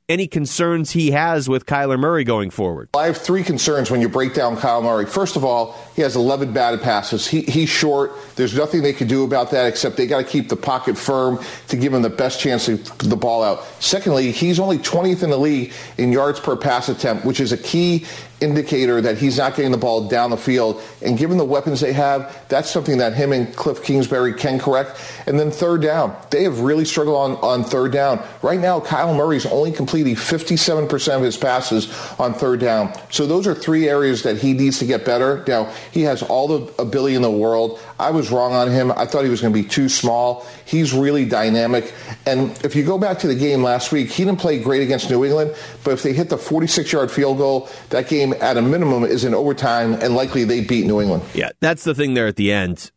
any 0.09 0.26
concerns 0.26 0.90
he 0.90 1.10
has 1.10 1.48
with 1.48 1.66
Kyler 1.66 1.98
Murray 1.98 2.24
going 2.24 2.48
forward. 2.48 2.88
I 2.94 3.06
have 3.06 3.18
three 3.18 3.42
concerns 3.42 3.90
when 3.90 4.00
you 4.00 4.09
break 4.09 4.32
down 4.32 4.56
Kyle 4.56 4.80
Murray. 4.80 5.05
First 5.05 5.36
of 5.36 5.44
all, 5.44 5.76
he 5.94 6.02
has 6.02 6.16
11 6.16 6.55
batted 6.55 6.80
passes. 6.80 7.26
He, 7.26 7.42
he's 7.42 7.68
short. 7.68 8.12
There's 8.36 8.56
nothing 8.56 8.82
they 8.82 8.94
can 8.94 9.06
do 9.06 9.22
about 9.22 9.50
that 9.50 9.66
except 9.66 9.98
they 9.98 10.06
got 10.06 10.18
to 10.18 10.24
keep 10.24 10.48
the 10.48 10.56
pocket 10.56 10.96
firm 10.96 11.38
to 11.68 11.76
give 11.76 11.92
him 11.92 12.00
the 12.00 12.10
best 12.10 12.40
chance 12.40 12.66
to 12.66 12.76
the 12.76 13.16
ball 13.16 13.42
out. 13.42 13.66
Secondly, 13.80 14.32
he's 14.32 14.59
only 14.59 14.78
20th 14.78 15.22
in 15.22 15.28
the 15.28 15.38
league 15.38 15.74
in 15.98 16.10
yards 16.10 16.40
per 16.40 16.56
pass 16.56 16.88
attempt, 16.88 17.26
which 17.26 17.38
is 17.38 17.52
a 17.52 17.59
key 17.59 18.06
indicator 18.40 19.01
that 19.01 19.19
he's 19.19 19.39
not 19.39 19.56
getting 19.56 19.73
the 19.73 19.78
ball 19.78 20.09
down 20.09 20.31
the 20.31 20.36
field. 20.36 20.81
And 21.02 21.19
given 21.19 21.39
the 21.39 21.44
weapons 21.44 21.81
they 21.81 21.93
have, 21.93 22.44
that's 22.48 22.70
something 22.70 22.98
that 22.98 23.15
him 23.15 23.32
and 23.32 23.55
Cliff 23.55 23.82
Kingsbury 23.82 24.35
can 24.35 24.59
correct. 24.59 25.01
And 25.27 25.39
then 25.39 25.51
third 25.51 25.82
down, 25.82 26.16
they 26.31 26.44
have 26.44 26.60
really 26.60 26.85
struggled 26.85 27.16
on, 27.16 27.36
on 27.36 27.65
third 27.65 27.93
down. 27.93 28.24
Right 28.43 28.60
now, 28.60 28.81
Kyle 28.81 29.15
Murray's 29.15 29.47
only 29.47 29.73
completing 29.73 30.15
57% 30.15 31.16
of 31.16 31.23
his 31.23 31.36
passes 31.36 31.89
on 32.19 32.35
third 32.35 32.60
down. 32.60 32.93
So 33.10 33.27
those 33.27 33.47
are 33.47 33.55
three 33.55 33.89
areas 33.89 34.23
that 34.23 34.39
he 34.39 34.52
needs 34.52 34.78
to 34.78 34.86
get 34.86 35.05
better. 35.05 35.44
Now, 35.47 35.73
he 35.93 36.02
has 36.02 36.23
all 36.23 36.48
the 36.48 36.82
ability 36.82 37.15
in 37.15 37.23
the 37.23 37.31
world. 37.31 37.81
I 37.99 38.11
was 38.11 38.31
wrong 38.31 38.53
on 38.53 38.70
him. 38.70 38.93
I 38.93 39.07
thought 39.07 39.25
he 39.25 39.31
was 39.31 39.41
going 39.41 39.53
to 39.53 39.62
be 39.62 39.69
too 39.69 39.89
small. 39.89 40.47
He's 40.65 40.93
really 40.93 41.25
dynamic. 41.25 41.93
And 42.27 42.51
if 42.65 42.77
you 42.77 42.85
go 42.85 42.99
back 42.99 43.19
to 43.20 43.27
the 43.27 43.35
game 43.35 43.62
last 43.62 43.91
week, 43.91 44.11
he 44.11 44.25
didn't 44.25 44.41
play 44.41 44.61
great 44.61 44.83
against 44.83 45.11
New 45.11 45.25
England, 45.25 45.55
but 45.85 45.93
if 45.93 46.03
they 46.03 46.12
hit 46.12 46.29
the 46.29 46.39
46 46.39 46.93
yard 46.93 47.11
field 47.11 47.39
goal, 47.39 47.69
that 47.91 48.09
game 48.09 48.35
at 48.41 48.57
a 48.57 48.62
minimum 48.62 49.05
is 49.05 49.25
in 49.25 49.35
overtime, 49.35 49.95
and 49.95 50.15
likely 50.15 50.45
they 50.45 50.61
beat 50.61 50.87
New 50.87 51.01
England. 51.01 51.23
Yeah, 51.35 51.51
that's 51.61 51.85
the 51.85 51.95
thing 51.95 52.15
there 52.15 52.27
at 52.27 52.37
the 52.37 52.53
end. 52.53 52.91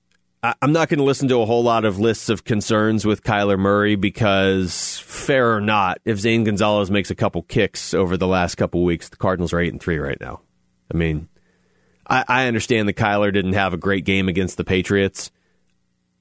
I'm 0.43 0.71
not 0.71 0.89
going 0.89 0.97
to 0.97 1.03
listen 1.03 1.27
to 1.27 1.39
a 1.41 1.45
whole 1.45 1.63
lot 1.63 1.85
of 1.85 1.99
lists 1.99 2.27
of 2.27 2.45
concerns 2.45 3.05
with 3.05 3.23
Kyler 3.23 3.59
Murray 3.59 3.95
because, 3.95 4.97
fair 5.05 5.55
or 5.55 5.61
not, 5.61 5.99
if 6.03 6.17
Zane 6.17 6.43
Gonzalez 6.43 6.89
makes 6.89 7.11
a 7.11 7.15
couple 7.15 7.43
kicks 7.43 7.93
over 7.93 8.17
the 8.17 8.25
last 8.25 8.55
couple 8.55 8.83
weeks, 8.83 9.09
the 9.09 9.17
Cardinals 9.17 9.53
are 9.53 9.59
eight 9.59 9.71
and 9.71 9.79
three 9.79 9.99
right 9.99 10.19
now. 10.19 10.41
I 10.91 10.97
mean, 10.97 11.29
I, 12.07 12.23
I 12.27 12.47
understand 12.47 12.87
that 12.87 12.95
Kyler 12.95 13.33
didn't 13.33 13.53
have 13.53 13.73
a 13.73 13.77
great 13.77 14.05
game 14.05 14.27
against 14.27 14.57
the 14.57 14.63
Patriots. 14.63 15.31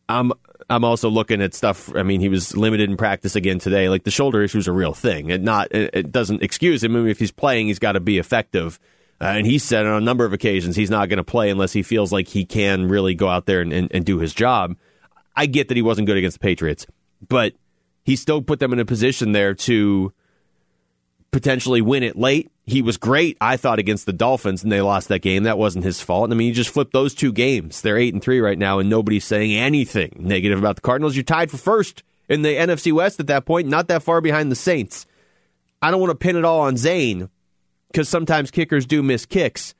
I'm 0.09 0.33
I'm 0.69 0.85
also 0.85 1.09
looking 1.09 1.43
at 1.43 1.53
stuff. 1.53 1.95
I 1.97 2.05
mean, 2.05 2.21
he 2.21 2.29
was 2.29 2.57
limited 2.57 2.89
in 2.89 2.97
practice 2.97 3.35
again 3.35 3.59
today. 3.59 3.89
Like 3.89 4.05
the 4.05 4.11
shoulder 4.11 4.43
issue 4.43 4.59
is 4.59 4.69
a 4.69 4.73
real 4.73 4.95
thing. 4.95 5.31
It 5.31 5.43
not 5.43 5.69
it, 5.73 6.13
doesn't 6.13 6.43
excuse 6.43 6.85
him. 6.85 6.95
I 6.95 7.01
mean, 7.01 7.09
if 7.09 7.19
he's 7.19 7.33
playing, 7.33 7.67
he's 7.67 7.79
got 7.79 7.93
to 7.93 8.01
be 8.01 8.19
effective. 8.19 8.79
Uh, 9.21 9.25
and 9.25 9.47
he 9.47 9.59
said 9.59 9.85
on 9.85 10.01
a 10.01 10.05
number 10.05 10.25
of 10.25 10.33
occasions 10.33 10.77
he's 10.77 10.91
not 10.91 11.09
going 11.09 11.19
to 11.19 11.25
play 11.25 11.51
unless 11.51 11.73
he 11.73 11.83
feels 11.83 12.13
like 12.13 12.29
he 12.29 12.45
can 12.45 12.89
really 12.89 13.15
go 13.15 13.29
out 13.29 13.47
there 13.47 13.61
and, 13.61 13.73
and, 13.73 13.91
and 13.93 14.05
do 14.05 14.19
his 14.19 14.33
job. 14.33 14.77
I 15.37 15.47
get 15.47 15.69
that 15.69 15.77
he 15.77 15.83
wasn't 15.83 16.07
good 16.07 16.17
against 16.17 16.39
the 16.39 16.43
Patriots, 16.43 16.87
but 17.29 17.55
he 18.05 18.17
still 18.17 18.41
put 18.41 18.61
them 18.61 18.73
in 18.73 18.79
a 18.79 18.85
position 18.85 19.33
there 19.33 19.55
to 19.55 20.13
potentially 21.33 21.81
win 21.81 22.03
it 22.03 22.17
late. 22.17 22.51
He 22.71 22.83
was 22.83 22.97
great, 22.97 23.37
I 23.41 23.57
thought, 23.57 23.79
against 23.79 24.07
the 24.07 24.13
Dolphins, 24.13 24.63
and 24.63 24.71
they 24.71 24.81
lost 24.81 25.09
that 25.09 25.21
game. 25.21 25.43
That 25.43 25.59
wasn't 25.59 25.85
his 25.85 26.01
fault. 26.01 26.31
I 26.31 26.35
mean, 26.35 26.49
you 26.49 26.55
just 26.55 26.71
flip 26.71 26.93
those 26.93 27.15
two 27.15 27.33
games. 27.33 27.81
They're 27.81 27.99
eight 27.99 28.15
and 28.15 28.23
three 28.23 28.41
right 28.41 28.59
now, 28.59 28.79
and 28.79 28.89
nobody's 28.89 29.25
saying 29.25 29.55
anything 29.57 30.17
negative 30.21 30.59
about 30.59 30.77
the 30.77 30.83
Cardinals. 30.83 31.17
You're 31.17 31.25
tied 31.25 31.51
for 31.51 31.57
first 31.57 32.05
in 32.29 32.43
the 32.43 32.55
NFC 32.55 32.93
West 32.93 33.19
at 33.19 33.27
that 33.27 33.45
point, 33.45 33.67
not 33.67 33.89
that 33.89 34.05
far 34.05 34.21
behind 34.21 34.53
the 34.53 34.57
Saints. 34.57 35.07
I 35.83 35.91
don't 35.91 36.01
want 36.01 36.11
to 36.13 36.17
pin 36.17 36.37
it 36.37 36.45
all 36.45 36.61
on 36.61 36.77
Zane 36.77 37.29
because 37.91 38.09
sometimes 38.09 38.51
kickers 38.51 38.87
do 38.87 39.03
miss 39.03 39.27
kicks. 39.27 39.75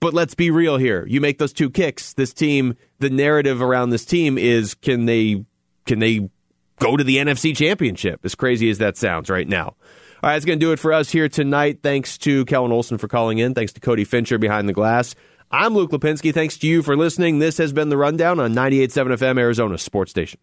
But 0.00 0.12
let's 0.12 0.34
be 0.34 0.50
real 0.50 0.76
here. 0.76 1.06
You 1.06 1.22
make 1.22 1.38
those 1.38 1.54
two 1.54 1.70
kicks, 1.70 2.12
this 2.12 2.34
team, 2.34 2.76
the 2.98 3.08
narrative 3.08 3.62
around 3.62 3.90
this 3.90 4.04
team 4.04 4.36
is 4.36 4.74
can 4.74 5.06
they 5.06 5.46
can 5.86 6.00
they 6.00 6.28
go 6.78 6.96
to 6.96 7.04
the 7.04 7.16
NFC 7.16 7.56
championship? 7.56 8.20
As 8.24 8.34
crazy 8.34 8.68
as 8.68 8.78
that 8.78 8.98
sounds 8.98 9.30
right 9.30 9.48
now. 9.48 9.74
All 10.26 10.30
right, 10.30 10.34
that's 10.34 10.44
going 10.44 10.58
to 10.58 10.66
do 10.66 10.72
it 10.72 10.80
for 10.80 10.92
us 10.92 11.08
here 11.08 11.28
tonight. 11.28 11.84
Thanks 11.84 12.18
to 12.18 12.44
Kellan 12.46 12.72
Olson 12.72 12.98
for 12.98 13.06
calling 13.06 13.38
in. 13.38 13.54
Thanks 13.54 13.72
to 13.74 13.80
Cody 13.80 14.02
Fincher 14.02 14.38
behind 14.38 14.68
the 14.68 14.72
glass. 14.72 15.14
I'm 15.52 15.72
Luke 15.72 15.92
Lapinski. 15.92 16.34
Thanks 16.34 16.58
to 16.58 16.66
you 16.66 16.82
for 16.82 16.96
listening. 16.96 17.38
This 17.38 17.58
has 17.58 17.72
been 17.72 17.90
The 17.90 17.96
Rundown 17.96 18.40
on 18.40 18.52
98.7 18.52 19.18
FM, 19.18 19.38
Arizona 19.38 19.78
Sports 19.78 20.10
Station. 20.10 20.40